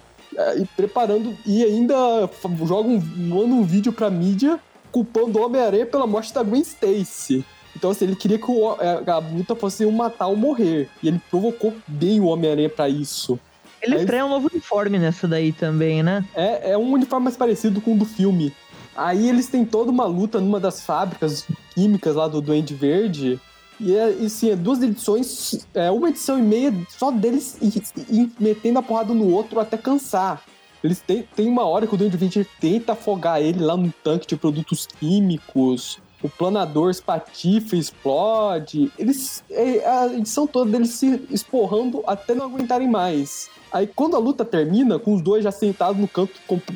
e 0.57 0.65
preparando 0.77 1.37
e 1.47 1.63
ainda 1.65 2.29
joga 2.67 2.89
um, 2.89 3.01
manda 3.01 3.55
um 3.55 3.63
vídeo 3.65 3.93
pra 3.93 4.11
mídia 4.11 4.59
culpando 4.91 5.39
o 5.39 5.43
Homem-Aranha 5.45 5.87
pela 5.87 6.07
morte 6.07 6.33
da 6.35 6.43
Gwen 6.43 6.61
Stacy. 6.63 7.45
Então, 7.75 7.91
assim, 7.91 8.05
ele 8.05 8.17
queria 8.17 8.39
que 8.39 8.51
o, 8.51 8.77
é, 8.79 9.03
a 9.11 9.19
luta 9.19 9.55
fosse 9.57 9.87
um 9.87 9.91
matar 9.93 10.27
ou 10.27 10.37
morrer. 10.37 10.89
E 11.03 11.09
ele 11.09 11.21
provocou 11.31 11.73
bem 11.87 12.21
o 12.21 12.27
Homem-Aranha 12.27 12.69
pra 12.69 12.89
isso. 12.89 13.39
Ele 13.81 13.95
Aí- 13.95 14.01
estreia 14.03 14.25
um 14.27 14.29
novo 14.29 14.49
uniforme 14.53 14.99
nessa 14.99 15.27
daí 15.27 15.53
também, 15.53 16.03
né? 16.03 16.25
É, 16.35 16.73
é 16.73 16.79
um 16.79 16.93
uniforme 16.93 17.25
mais 17.25 17.37
parecido 17.37 17.81
com 17.81 17.95
o 17.95 17.99
do 17.99 18.05
filme. 18.05 18.53
Aí 18.95 19.27
eles 19.27 19.47
têm 19.49 19.65
toda 19.65 19.91
uma 19.91 20.05
luta 20.05 20.39
numa 20.39 20.61
das 20.61 20.83
fábricas 20.85 21.47
químicas 21.75 22.15
lá 22.15 22.29
do 22.29 22.43
Duende 22.43 22.75
Verde. 22.75 23.41
E, 23.83 23.97
é, 23.97 24.11
e 24.11 24.31
sim, 24.31 24.51
é 24.51 24.57
duas 24.57 24.81
edições, 24.81 25.67
é 25.75 25.91
uma 25.91 26.09
edição 26.09 26.39
e 26.39 26.43
meia 26.43 26.73
só 26.89 27.11
deles 27.11 27.59
e, 27.61 27.83
e 28.09 28.33
metendo 28.39 28.79
a 28.79 28.83
porrada 28.83 29.13
no 29.13 29.29
outro 29.29 29.59
até 29.59 29.77
cansar. 29.77 30.41
Eles 30.85 31.01
têm, 31.01 31.27
tem 31.35 31.49
uma 31.49 31.65
hora 31.65 31.87
que 31.87 31.95
o 31.95 31.97
Duende 31.97 32.17
Verde 32.17 32.47
tenta 32.61 32.93
afogar 32.93 33.41
ele 33.41 33.61
lá 33.61 33.77
num 33.77 33.93
tanque 34.03 34.27
de 34.27 34.37
produtos 34.37 34.87
químicos. 34.87 35.99
O 36.23 36.29
planador 36.29 36.91
espatifa 36.91 37.77
explode. 37.77 38.93
Eles. 38.97 39.43
é, 39.51 39.85
a 39.85 40.07
edição 40.07 40.47
toda 40.47 40.71
deles 40.71 40.91
se 40.91 41.21
esporrando 41.31 42.03
até 42.07 42.35
não 42.35 42.47
aguentarem 42.47 42.89
mais. 42.89 43.51
Aí 43.73 43.89
quando 43.89 44.15
a 44.15 44.21
luta 44.21 44.45
termina, 44.45 44.99
com 44.99 45.15
os 45.15 45.23
dois 45.23 45.43
já 45.43 45.51
sentados 45.51 46.01
no 46.01 46.07
canto, 46.07 46.33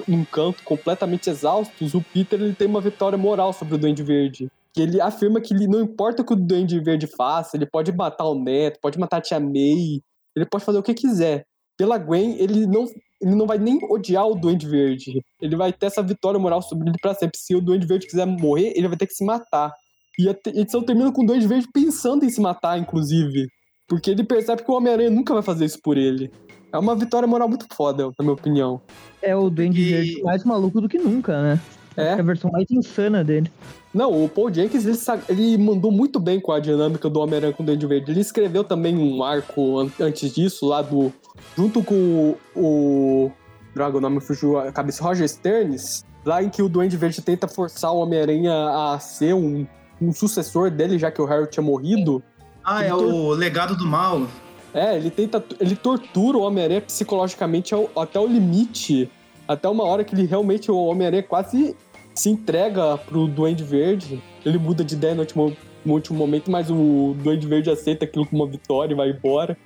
num 0.09 0.25
canto 0.25 0.65
completamente 0.65 1.31
exaustos, 1.31 1.95
o 1.95 2.01
Peter 2.01 2.41
ele 2.41 2.55
tem 2.55 2.67
uma 2.67 2.81
vitória 2.81 3.19
moral 3.19 3.53
sobre 3.53 3.77
o 3.77 3.79
Duende 3.79 4.03
Verde. 4.03 4.51
Que 4.77 4.83
ele 4.83 5.01
afirma 5.01 5.41
que 5.41 5.55
ele, 5.55 5.67
não 5.67 5.81
importa 5.81 6.21
o 6.21 6.25
que 6.25 6.35
o 6.35 6.37
Duende 6.37 6.79
Verde 6.81 7.07
faça, 7.17 7.57
ele 7.57 7.65
pode 7.65 7.91
matar 7.93 8.27
o 8.27 8.39
Neto, 8.39 8.79
pode 8.81 8.99
matar 8.99 9.17
a 9.17 9.21
Tia 9.23 9.41
May, 9.41 10.01
ele 10.37 10.45
pode 10.51 10.65
fazer 10.65 10.77
o 10.77 10.83
que 10.83 10.93
quiser. 10.93 11.45
Pela 11.79 11.97
Gwen, 11.97 12.37
ele 12.39 12.67
não, 12.67 12.85
ele 13.23 13.35
não 13.35 13.47
vai 13.47 13.59
nem 13.59 13.79
odiar 13.91 14.27
o 14.29 14.35
Duende 14.35 14.69
Verde. 14.69 15.21
Ele 15.41 15.57
vai 15.57 15.73
ter 15.73 15.87
essa 15.87 16.03
vitória 16.03 16.39
moral 16.39 16.61
sobre 16.61 16.91
ele 16.91 16.99
pra 17.01 17.15
sempre. 17.15 17.39
Se 17.39 17.55
o 17.55 17.61
Duende 17.61 17.87
Verde 17.87 18.07
quiser 18.07 18.27
morrer, 18.27 18.75
ele 18.77 18.87
vai 18.89 18.99
ter 18.99 19.07
que 19.07 19.15
se 19.15 19.25
matar. 19.25 19.73
E 20.19 20.29
a 20.29 20.37
edição 20.49 20.83
termina 20.83 21.11
com 21.11 21.23
o 21.23 21.27
Duende 21.27 21.47
Verde 21.47 21.67
pensando 21.73 22.25
em 22.25 22.31
se 22.31 22.41
matar, 22.41 22.79
inclusive. 22.79 23.47
Porque 23.89 24.11
ele 24.11 24.25
percebe 24.25 24.63
que 24.63 24.71
o 24.71 24.75
Homem-Aranha 24.75 25.11
nunca 25.11 25.33
vai 25.33 25.43
fazer 25.43 25.65
isso 25.65 25.79
por 25.83 25.97
ele. 25.97 26.31
É 26.73 26.79
uma 26.79 26.95
vitória 26.97 27.27
moral 27.29 27.49
muito 27.49 27.67
foda, 27.75 28.05
na 28.07 28.13
minha 28.23 28.33
opinião. 28.35 28.81
É 29.23 29.35
o 29.37 29.49
Duende 29.49 29.81
E- 29.81 29.91
Verde 29.91 30.23
mais 30.23 30.45
maluco 30.45 30.81
do 30.81 30.89
que 30.89 30.99
nunca, 30.99 31.41
né? 31.43 31.61
É. 31.97 32.09
É 32.09 32.13
a 32.13 32.23
versão 32.23 32.51
mais 32.51 32.67
insana 32.71 33.25
dele. 33.25 33.51
Não, 33.95 34.25
o 34.25 34.29
Paul 34.29 34.53
Jenkins, 34.53 34.85
ele, 34.85 34.99
ele 35.29 35.59
mandou 35.59 35.91
muito 35.91 36.21
bem 36.21 36.39
com 36.39 36.53
a 36.53 36.61
dinâmica 36.61 37.09
do 37.09 37.19
Homem-Aranha 37.21 37.53
com 37.53 37.63
o 37.63 37.67
Duende 37.67 37.87
Verde. 37.87 38.11
Ele 38.11 38.21
escreveu 38.21 38.63
também 38.63 38.97
um 38.97 39.23
arco 39.23 39.79
an- 39.79 39.91
antes 40.01 40.35
disso, 40.35 40.67
lá 40.67 40.83
do... 40.83 41.11
Junto 41.57 41.83
com 41.83 41.95
o... 41.95 42.61
o 42.61 43.33
droga, 43.75 43.99
o 43.99 44.01
nome 44.01 44.21
fugiu 44.21 44.59
a 44.59 44.71
cabeça. 44.73 45.03
Roger 45.03 45.29
Stearns, 45.29 46.05
lá 46.25 46.43
em 46.43 46.49
que 46.51 46.63
o 46.63 46.69
Duende 46.69 46.97
Verde 46.97 47.21
tenta 47.23 47.47
forçar 47.49 47.93
o 47.93 47.99
Homem-Aranha 47.99 48.53
a 48.53 48.99
ser 48.99 49.35
um, 49.35 49.67
um 50.01 50.13
sucessor 50.13 50.71
dele, 50.71 50.99
já 50.99 51.11
que 51.11 51.21
o 51.21 51.25
Harry 51.25 51.47
tinha 51.47 51.63
morrido. 51.63 52.23
Ah, 52.65 52.83
é 52.85 52.93
o 52.93 53.31
legado 53.31 53.77
do 53.77 53.87
mal. 53.87 54.27
É, 54.75 54.97
ele 54.97 55.11
tenta. 55.11 55.43
Ele 55.61 55.77
tortura 55.77 56.37
o 56.37 56.43
Homem-Aranha 56.43 56.81
psicologicamente 56.83 57.73
ao- 57.73 57.89
até 57.97 58.19
o 58.19 58.27
limite. 58.27 59.11
Até 59.49 59.69
uma 59.69 59.85
hora 59.85 60.03
que 60.03 60.15
ele 60.15 60.27
realmente, 60.27 60.71
o 60.71 60.77
Homem-Aranha 60.77 61.23
quase 61.23 61.77
se 62.17 62.29
entrega 62.31 62.97
pro 62.99 63.27
Duende 63.29 63.63
Verde. 63.63 64.23
Ele 64.45 64.59
muda 64.59 64.83
de 64.83 64.95
ideia 64.95 65.15
no 65.15 65.21
último, 65.21 65.57
no 65.85 65.93
último 65.95 66.19
momento, 66.19 66.51
mas 66.51 66.71
o 66.71 67.15
Duende 67.23 67.47
Verde 67.47 67.71
aceita 67.71 68.05
aquilo 68.05 68.27
como 68.27 68.43
uma 68.45 68.51
vitória 68.51 68.93
e 68.95 68.97
vai 68.97 69.11
embora. 69.11 69.57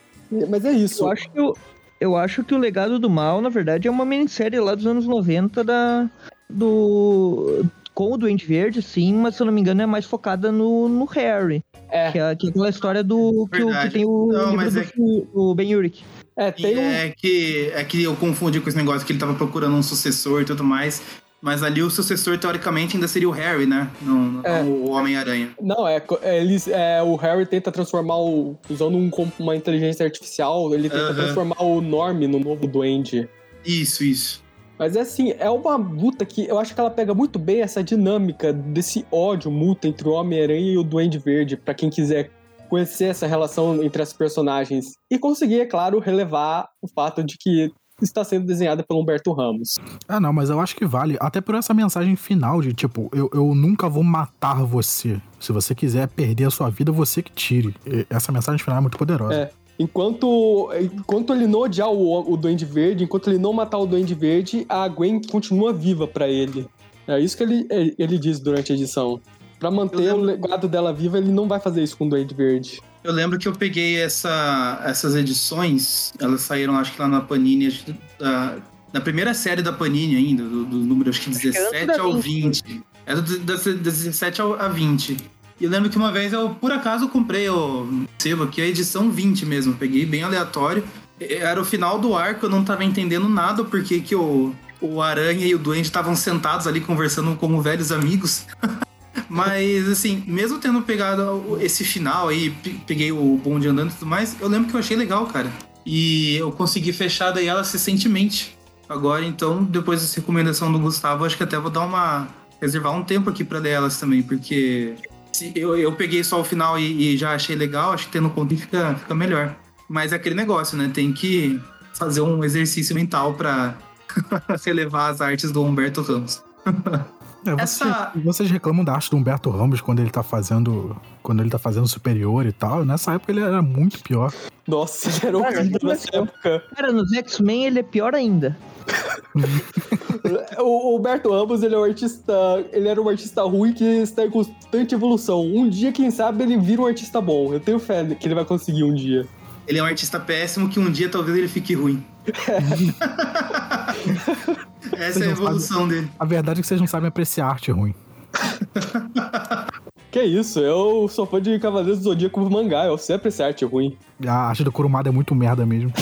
Mas 0.49 0.65
é 0.65 0.73
isso. 0.73 1.05
Eu 1.05 1.09
acho 1.11 1.31
que 1.31 1.41
o, 1.41 1.55
eu 2.01 2.17
acho 2.17 2.45
que 2.45 2.55
o 2.55 2.59
Legado 2.59 2.99
do 2.99 3.09
Mal, 3.09 3.41
na 3.41 3.49
verdade, 3.49 3.89
é 3.89 3.91
uma 3.91 4.05
minissérie 4.05 4.59
lá 4.61 4.75
dos 4.75 4.87
anos 4.87 5.07
90 5.07 5.63
da, 5.65 6.09
do, 6.49 7.65
com 7.95 8.13
o 8.13 8.17
Duende 8.19 8.45
Verde, 8.47 8.81
sim, 8.83 9.13
mas 9.15 9.35
se 9.37 9.43
eu 9.43 9.47
não 9.47 9.53
me 9.53 9.61
engano 9.61 9.83
é 9.83 9.87
mais 9.87 10.05
focada 10.05 10.51
no, 10.53 10.89
no 10.89 11.05
Harry. 11.07 11.63
É. 11.91 12.13
Que 12.13 12.19
é, 12.19 12.37
que 12.37 12.47
é 12.47 12.51
aquela 12.51 12.69
história 12.69 13.03
do 13.03 13.49
que, 13.53 13.63
o- 13.63 13.81
que 13.81 13.91
tem 13.91 14.05
o 14.05 14.27
Não, 14.33 14.39
livro 14.51 14.57
mas 14.57 14.75
do, 14.75 14.81
é 14.81 14.85
Fu- 14.85 15.27
do 15.35 15.55
Ben 15.55 15.75
Urich. 15.75 16.05
É, 16.37 16.51
tem 16.53 16.79
um. 16.79 16.81
é, 16.81 17.11
que, 17.11 17.71
é 17.75 17.85
que 17.85 18.03
eu 18.03 18.15
confundi 18.17 18.61
com 18.61 18.69
esse 18.69 18.79
negócio 18.79 19.05
que 19.07 19.13
ele 19.13 19.19
tava 19.19 19.35
procurando 19.35 19.75
um 19.75 19.83
sucessor 19.83 20.41
e 20.41 20.45
tudo 20.45 20.63
mais. 20.65 21.03
Mas 21.43 21.63
ali 21.63 21.83
o 21.83 21.91
sucessor, 21.91 22.37
teoricamente, 22.39 22.97
ainda 22.97 23.09
seria 23.09 23.29
o 23.29 23.33
Harry, 23.33 23.67
né? 23.67 23.91
Não, 24.03 24.15
não 24.15 24.45
É. 24.45 24.63
o 24.63 24.91
Homem-Aranha. 24.91 25.51
Não, 25.61 25.89
é, 25.89 26.03
é, 26.23 26.39
eles, 26.41 26.69
é, 26.69 27.03
o 27.03 27.17
Harry 27.17 27.47
tenta 27.47 27.73
transformar 27.73 28.19
o. 28.19 28.59
Usando 28.69 28.97
um, 28.97 29.11
uma 29.39 29.57
inteligência 29.57 30.05
artificial, 30.05 30.75
ele 30.75 30.91
tenta 30.91 31.05
Aham. 31.05 31.15
transformar 31.15 31.63
o 31.63 31.81
Norm 31.81 32.21
no 32.27 32.39
novo 32.39 32.67
Duende. 32.67 33.29
Isso, 33.65 34.05
isso. 34.05 34.43
Mas 34.79 34.97
é 34.97 35.01
assim, 35.01 35.35
é 35.39 35.49
uma 35.51 35.77
luta 35.77 36.25
que 36.25 36.47
eu 36.47 36.59
acho 36.59 36.75
que 36.75 36.81
ela 36.81 36.91
pega 36.91 37.13
muito 37.15 37.39
bem 37.39 37.61
essa 37.61 37.83
dinâmica 37.85 38.51
desse 38.53 39.05
ódio 39.11 39.51
mútuo 39.51 39.91
entre 39.91 40.09
o 40.09 40.13
Homem-Aranha 40.13 40.73
e 40.73 40.79
o 40.79 40.83
Duende 40.83 41.19
Verde, 41.19 41.57
pra 41.57 41.75
quem 41.75 41.91
quiser 41.91 42.31
conhecer 42.71 43.07
essa 43.07 43.27
relação 43.27 43.83
entre 43.83 44.01
as 44.01 44.13
personagens. 44.13 44.93
E 45.11 45.19
conseguir, 45.19 45.61
é 45.61 45.67
claro, 45.67 45.99
relevar 45.99 46.69
o 46.81 46.89
fato 46.89 47.23
de 47.23 47.37
que 47.39 47.71
está 48.05 48.25
sendo 48.25 48.47
desenhada 48.47 48.83
pelo 48.83 49.01
Humberto 49.01 49.33
Ramos. 49.33 49.79
Ah, 50.09 50.21
não, 50.21 50.33
mas 50.33 50.51
eu 50.51 50.61
acho 50.61 50.77
que 50.77 50.85
vale. 50.85 51.17
Até 51.21 51.41
por 51.41 51.55
essa 51.55 51.73
mensagem 51.75 52.17
final 52.17 52.61
de 52.61 52.73
tipo, 52.73 53.11
eu, 53.13 53.31
eu 53.33 53.55
nunca 53.55 53.89
vou 53.89 54.03
matar 54.03 54.65
você. 54.65 55.21
Se 55.39 55.53
você 55.53 55.75
quiser 55.75 56.09
perder 56.09 56.47
a 56.47 56.51
sua 56.51 56.71
vida, 56.71 56.93
você 56.93 57.23
que 57.23 57.33
tire. 57.33 57.75
E 57.87 58.07
Essa 58.11 58.33
mensagem 58.33 58.63
final 58.63 58.79
é 58.79 58.81
muito 58.81 58.99
poderosa. 58.99 59.35
É. 59.35 59.51
Enquanto, 59.79 60.71
enquanto 60.79 61.33
ele 61.33 61.47
não 61.47 61.61
odiar 61.61 61.89
o, 61.89 62.33
o 62.33 62.37
Duende 62.37 62.67
Verde, 62.67 63.05
enquanto 63.05 63.31
ele 63.31 63.39
não 63.39 63.53
matar 63.53 63.79
o 63.79 63.87
Duende 63.87 64.15
Verde, 64.15 64.67
a 64.69 64.87
Gwen 64.87 65.23
continua 65.23 65.73
viva 65.73 66.07
pra 66.07 66.29
ele. 66.29 66.69
É 67.09 67.19
isso 67.19 67.35
que 67.35 67.43
ele, 67.43 67.67
ele 67.99 68.19
diz 68.19 68.39
durante 68.39 68.73
a 68.73 68.75
edição. 68.75 69.19
Pra 69.59 69.71
manter 69.71 70.13
o 70.15 70.21
legado 70.21 70.69
dela 70.69 70.93
viva, 70.93 71.17
ele 71.17 71.33
não 71.33 71.49
vai 71.49 71.59
fazer 71.61 71.83
isso 71.83 71.97
com 71.97 72.07
o 72.07 72.09
Duende 72.11 72.35
Verde. 72.35 72.83
Eu 73.03 73.13
lembro 73.13 73.39
que 73.39 73.49
eu 73.49 73.53
peguei 73.53 73.97
essa, 74.01 74.81
essas 74.85 75.15
edições, 75.15 76.13
elas 76.19 76.43
saíram 76.43 76.77
acho 76.77 76.93
que 76.93 77.01
lá 77.01 77.09
na 77.09 77.21
Panini, 77.21 77.67
acho 77.69 77.85
que 77.85 77.95
da- 78.19 78.57
na 78.93 79.01
primeira 79.01 79.33
série 79.33 79.63
da 79.63 79.73
Panini 79.73 80.17
ainda, 80.17 80.43
do, 80.43 80.65
do 80.67 80.77
número 80.77 81.09
acho 81.11 81.21
que 81.21 81.31
que 81.31 81.49
antes 81.49 81.53
17 81.53 81.87
da 81.87 82.03
ao 82.03 82.19
20. 82.19 82.63
20. 82.65 82.83
Era 83.07 83.23
do, 83.23 83.39
das, 83.39 83.65
das 83.65 83.75
17 84.03 84.41
ao, 84.43 84.61
a 84.61 84.69
20. 84.69 85.17
E 85.59 85.65
eu 85.65 85.71
lembro 85.71 85.89
que 85.89 85.97
uma 85.97 86.13
vez 86.13 86.33
eu, 86.33 86.51
por 86.51 86.73
acaso, 86.73 87.09
comprei 87.09 87.49
o 87.49 88.05
sebo 88.19 88.45
aqui, 88.45 88.61
a 88.61 88.67
edição 88.67 89.11
20 89.11 89.47
mesmo. 89.47 89.75
Peguei 89.75 90.05
bem 90.05 90.23
aleatório. 90.23 90.85
Era 91.19 91.61
o 91.61 91.65
final 91.65 91.99
do 91.99 92.15
arco, 92.17 92.47
eu 92.47 92.51
não 92.51 92.65
tava 92.65 92.83
entendendo 92.85 93.29
nada 93.29 93.63
porque 93.65 94.01
que 94.01 94.15
o, 94.15 94.55
o 94.81 95.01
Aranha 95.03 95.47
e 95.47 95.55
o 95.55 95.59
Duende 95.59 95.83
estavam 95.87 96.17
sentados 96.17 96.67
ali 96.67 96.81
conversando 96.81 97.35
como 97.37 97.61
velhos 97.63 97.93
amigos. 97.93 98.47
Mas, 99.31 99.89
assim, 99.89 100.25
mesmo 100.27 100.59
tendo 100.59 100.83
pegado 100.83 101.57
esse 101.61 101.85
final 101.85 102.29
aí, 102.29 102.51
pe- 102.51 102.81
peguei 102.85 103.13
o 103.13 103.41
bonde 103.43 103.69
andando 103.69 103.91
e 103.91 103.95
tudo 103.95 104.07
mais, 104.07 104.37
eu 104.41 104.49
lembro 104.49 104.69
que 104.69 104.75
eu 104.75 104.81
achei 104.81 104.97
legal, 104.97 105.25
cara. 105.27 105.49
E 105.87 106.35
eu 106.37 106.51
consegui 106.51 106.93
fechar 106.93 107.31
daí 107.31 107.47
ela 107.47 107.63
recentemente. 107.63 108.59
Agora, 108.89 109.25
então, 109.25 109.63
depois 109.63 110.01
dessa 110.01 110.17
recomendação 110.19 110.73
do 110.73 110.81
Gustavo, 110.81 111.25
acho 111.25 111.37
que 111.37 111.45
até 111.45 111.57
vou 111.59 111.71
dar 111.71 111.83
uma. 111.83 112.27
reservar 112.61 112.93
um 112.93 113.05
tempo 113.05 113.31
aqui 113.31 113.45
pra 113.45 113.61
ler 113.61 113.71
elas 113.71 113.97
também, 114.01 114.21
porque 114.21 114.95
se 115.33 115.53
eu, 115.55 115.77
eu 115.79 115.93
peguei 115.93 116.25
só 116.25 116.41
o 116.41 116.45
final 116.45 116.77
e, 116.77 117.15
e 117.15 117.17
já 117.17 117.33
achei 117.33 117.55
legal, 117.55 117.93
acho 117.93 118.07
que 118.07 118.13
tendo 118.13 118.29
conta 118.31 118.57
fica, 118.57 118.97
fica 118.97 119.15
melhor. 119.15 119.55
Mas 119.89 120.13
é 120.13 120.17
aquele 120.17 120.35
negócio, 120.35 120.77
né? 120.77 120.91
Tem 120.93 121.13
que 121.13 121.61
fazer 121.95 122.21
um 122.21 122.43
exercício 122.43 122.97
mental 122.97 123.35
pra 123.35 123.77
relevar 124.67 125.11
as 125.11 125.21
artes 125.21 125.53
do 125.53 125.63
Humberto 125.63 126.03
Ramos. 126.03 126.43
É, 127.47 127.51
você- 127.53 127.85
Essa- 127.85 128.13
Vocês 128.25 128.51
reclamam 128.51 128.85
da 128.85 128.93
arte 128.95 129.11
do 129.11 129.17
Humberto 129.17 129.49
Ramos 129.51 129.81
quando 129.81 130.01
ele 130.01 130.11
tá 130.11 130.23
fazendo. 130.23 130.95
Quando 131.23 131.41
ele 131.41 131.49
tá 131.51 131.59
fazendo 131.59 131.87
superior 131.89 132.45
e 132.47 132.53
tal. 132.53 132.85
Nessa 132.85 133.15
época 133.15 133.33
ele 133.33 133.41
era 133.41 133.63
muito 133.63 134.01
pior. 134.03 134.33
Nossa, 134.69 135.09
ele 135.09 135.27
era 135.29 135.39
horrível 135.39 135.79
mas 135.83 136.05
nessa 136.05 136.17
época. 136.17 136.63
Cara, 136.77 136.93
nos 136.93 137.11
X-Men 137.13 137.65
ele 137.67 137.79
é 137.79 137.83
pior 137.83 138.15
ainda. 138.15 138.57
O 140.59 140.93
o 140.93 140.97
Humberto 140.99 141.31
Ramos, 141.31 141.63
ele 141.63 141.75
é 141.75 141.79
um 141.79 141.85
artista. 141.85 142.33
Ele 142.73 142.89
era 142.89 143.01
um 143.01 143.09
artista 143.09 143.43
ruim 143.43 143.73
que 143.73 143.85
está 143.85 144.25
em 144.27 144.31
constante 144.31 144.95
evolução. 144.95 145.41
Um 145.43 145.67
dia, 145.69 145.93
quem 145.93 146.11
sabe, 146.11 146.43
ele 146.45 146.59
vira 146.59 146.83
um 146.83 146.87
artista 146.87 147.21
bom. 147.23 147.55
Eu 147.55 147.61
tenho 147.61 147.79
fé 147.79 148.05
que 148.05 148.27
ele 148.27 148.35
vai 148.35 148.45
conseguir 148.45 148.85
um 148.85 148.95
dia. 148.95 149.27
Ele 149.67 149.79
é 149.79 149.83
um 149.83 149.87
artista 149.87 150.21
péssimo 150.21 150.69
que 150.69 150.79
um 150.79 150.91
dia 150.91 151.09
talvez 151.09 151.39
ele 151.39 151.49
fique 151.49 151.73
ruim. 151.75 152.05
Essa 154.93 155.25
é 155.25 155.29
a 155.29 155.31
evolução 155.31 155.89
dele. 155.89 156.11
A 156.19 156.25
verdade 156.25 156.61
é 156.61 156.63
que 156.63 156.67
vocês 156.67 156.81
não 156.81 156.87
sabem 156.87 157.09
apreciar 157.09 157.49
arte 157.49 157.71
ruim. 157.71 157.95
Que 160.11 160.25
isso, 160.25 160.59
eu 160.59 161.07
sou 161.09 161.25
fã 161.25 161.41
de 161.41 161.57
Cavaleiros 161.61 161.99
do 162.01 162.05
Zodíaco 162.05 162.41
mangá, 162.51 162.85
eu 162.85 162.99
sempre 162.99 163.29
esse 163.29 163.41
arte 163.41 163.65
ruim. 163.65 163.97
A 164.27 164.49
arte 164.49 164.65
do 164.65 164.73
Kurumada 164.73 165.09
é 165.09 165.13
muito 165.13 165.37
merda 165.37 165.65
mesmo. 165.65 165.93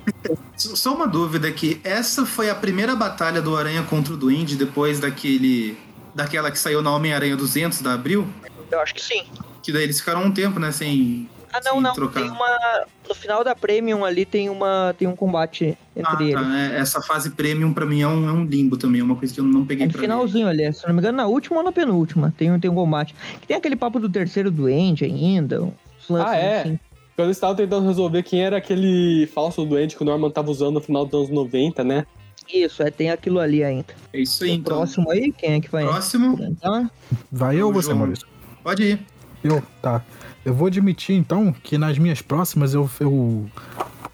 Só 0.56 0.94
uma 0.94 1.06
dúvida 1.06 1.46
aqui. 1.48 1.78
Essa 1.84 2.24
foi 2.24 2.48
a 2.48 2.54
primeira 2.54 2.96
batalha 2.96 3.42
do 3.42 3.54
Aranha 3.54 3.82
contra 3.82 4.14
o 4.14 4.16
Duende 4.16 4.56
depois 4.56 4.98
daquele. 4.98 5.76
Daquela 6.14 6.50
que 6.50 6.58
saiu 6.58 6.80
na 6.80 6.90
Homem-Aranha 6.90 7.36
200 7.36 7.82
da 7.82 7.92
Abril? 7.92 8.26
Eu 8.70 8.80
acho 8.80 8.94
que 8.94 9.02
sim. 9.02 9.24
Que 9.62 9.70
daí 9.70 9.82
eles 9.82 10.00
ficaram 10.00 10.24
um 10.24 10.32
tempo, 10.32 10.58
né? 10.58 10.72
Sem. 10.72 11.28
Ah, 11.52 11.60
não, 11.64 11.80
não. 11.80 11.92
trocar. 11.94 12.20
Tem 12.22 12.30
uma. 12.30 12.84
No 13.08 13.14
final 13.14 13.42
da 13.42 13.54
Premium 13.54 14.04
ali 14.04 14.24
tem 14.26 14.48
uma. 14.50 14.94
Tem 14.98 15.08
um 15.08 15.16
combate 15.16 15.76
entre 15.96 16.12
Ah, 16.14 16.22
eles. 16.22 16.34
tá. 16.34 16.42
né? 16.42 16.76
Essa 16.78 17.00
fase 17.00 17.30
premium 17.30 17.72
pra 17.72 17.86
mim 17.86 18.02
é 18.02 18.08
um, 18.08 18.28
é 18.28 18.32
um 18.32 18.44
limbo 18.44 18.76
também, 18.76 19.00
é 19.00 19.04
uma 19.04 19.16
coisa 19.16 19.32
que 19.32 19.40
eu 19.40 19.44
não 19.44 19.64
peguei 19.64 19.84
É 19.84 19.86
no 19.86 19.92
pra 19.92 20.02
finalzinho 20.02 20.46
ali, 20.46 20.72
se 20.72 20.86
não 20.86 20.94
me 20.94 21.00
engano, 21.00 21.16
na 21.16 21.26
última 21.26 21.58
ou 21.58 21.62
na 21.64 21.72
penúltima. 21.72 22.32
Tem, 22.36 22.50
um- 22.52 22.60
tem 22.60 22.70
um 22.70 22.74
combate. 22.74 23.14
Que 23.40 23.46
tem 23.46 23.56
aquele 23.56 23.76
papo 23.76 23.98
do 23.98 24.08
terceiro 24.08 24.50
doente 24.50 25.04
ainda. 25.04 25.68
Ah, 26.10 26.36
é? 26.36 26.60
assim. 26.60 26.78
Quando 27.16 27.26
eles 27.28 27.36
estavam 27.36 27.56
tentando 27.56 27.86
resolver 27.86 28.22
quem 28.22 28.44
era 28.44 28.56
aquele 28.58 29.26
falso 29.34 29.64
doente 29.64 29.96
que 29.96 30.02
o 30.02 30.06
Norman 30.06 30.30
tava 30.30 30.50
usando 30.50 30.74
no 30.74 30.80
final 30.80 31.04
dos 31.04 31.14
anos 31.14 31.30
90, 31.30 31.82
né? 31.82 32.06
Isso, 32.48 32.82
é, 32.82 32.90
tem 32.90 33.10
aquilo 33.10 33.40
ali 33.40 33.62
ainda. 33.64 33.92
É 34.12 34.20
isso 34.20 34.44
aí, 34.44 34.50
o 34.50 34.54
então. 34.54 34.76
próximo 34.76 35.10
aí, 35.10 35.32
quem 35.32 35.54
é 35.54 35.60
que 35.60 35.68
vai 35.70 35.84
Próximo, 35.84 36.38
entrar? 36.42 36.88
Vai 37.30 37.56
eu 37.56 37.66
ou 37.66 37.72
você, 37.72 37.88
João. 37.88 37.98
Maurício? 37.98 38.26
pode 38.62 38.82
ir. 38.84 39.00
Eu, 39.44 39.62
tá. 39.82 40.02
Eu 40.48 40.54
vou 40.54 40.66
admitir, 40.66 41.14
então, 41.14 41.54
que 41.62 41.76
nas 41.76 41.98
minhas 41.98 42.22
próximas 42.22 42.72
eu, 42.72 42.88
eu 43.00 43.46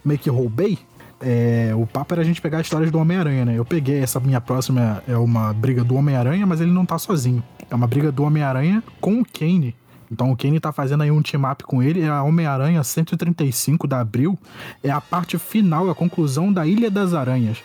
meio 0.04 0.18
que 0.18 0.28
roubei. 0.28 0.80
É, 1.20 1.72
o 1.76 1.86
papo 1.86 2.12
era 2.12 2.22
a 2.22 2.24
gente 2.24 2.42
pegar 2.42 2.60
histórias 2.60 2.90
do 2.90 2.98
Homem-Aranha, 2.98 3.44
né? 3.44 3.56
Eu 3.56 3.64
peguei 3.64 4.00
essa 4.00 4.18
minha 4.18 4.40
próxima, 4.40 5.00
é 5.06 5.16
uma 5.16 5.52
briga 5.52 5.84
do 5.84 5.94
Homem-Aranha, 5.94 6.44
mas 6.44 6.60
ele 6.60 6.72
não 6.72 6.84
tá 6.84 6.98
sozinho. 6.98 7.40
É 7.70 7.74
uma 7.74 7.86
briga 7.86 8.10
do 8.10 8.24
Homem-Aranha 8.24 8.82
com 9.00 9.20
o 9.20 9.24
Kane. 9.24 9.76
Então 10.10 10.32
o 10.32 10.36
Kane 10.36 10.58
tá 10.58 10.72
fazendo 10.72 11.04
aí 11.04 11.10
um 11.10 11.22
team-up 11.22 11.62
com 11.62 11.80
ele. 11.80 12.02
É 12.02 12.08
a 12.08 12.24
Homem-Aranha 12.24 12.82
135 12.82 13.86
da 13.86 14.00
Abril. 14.00 14.36
É 14.82 14.90
a 14.90 15.00
parte 15.00 15.38
final, 15.38 15.88
a 15.88 15.94
conclusão 15.94 16.52
da 16.52 16.66
Ilha 16.66 16.90
das 16.90 17.14
Aranhas. 17.14 17.58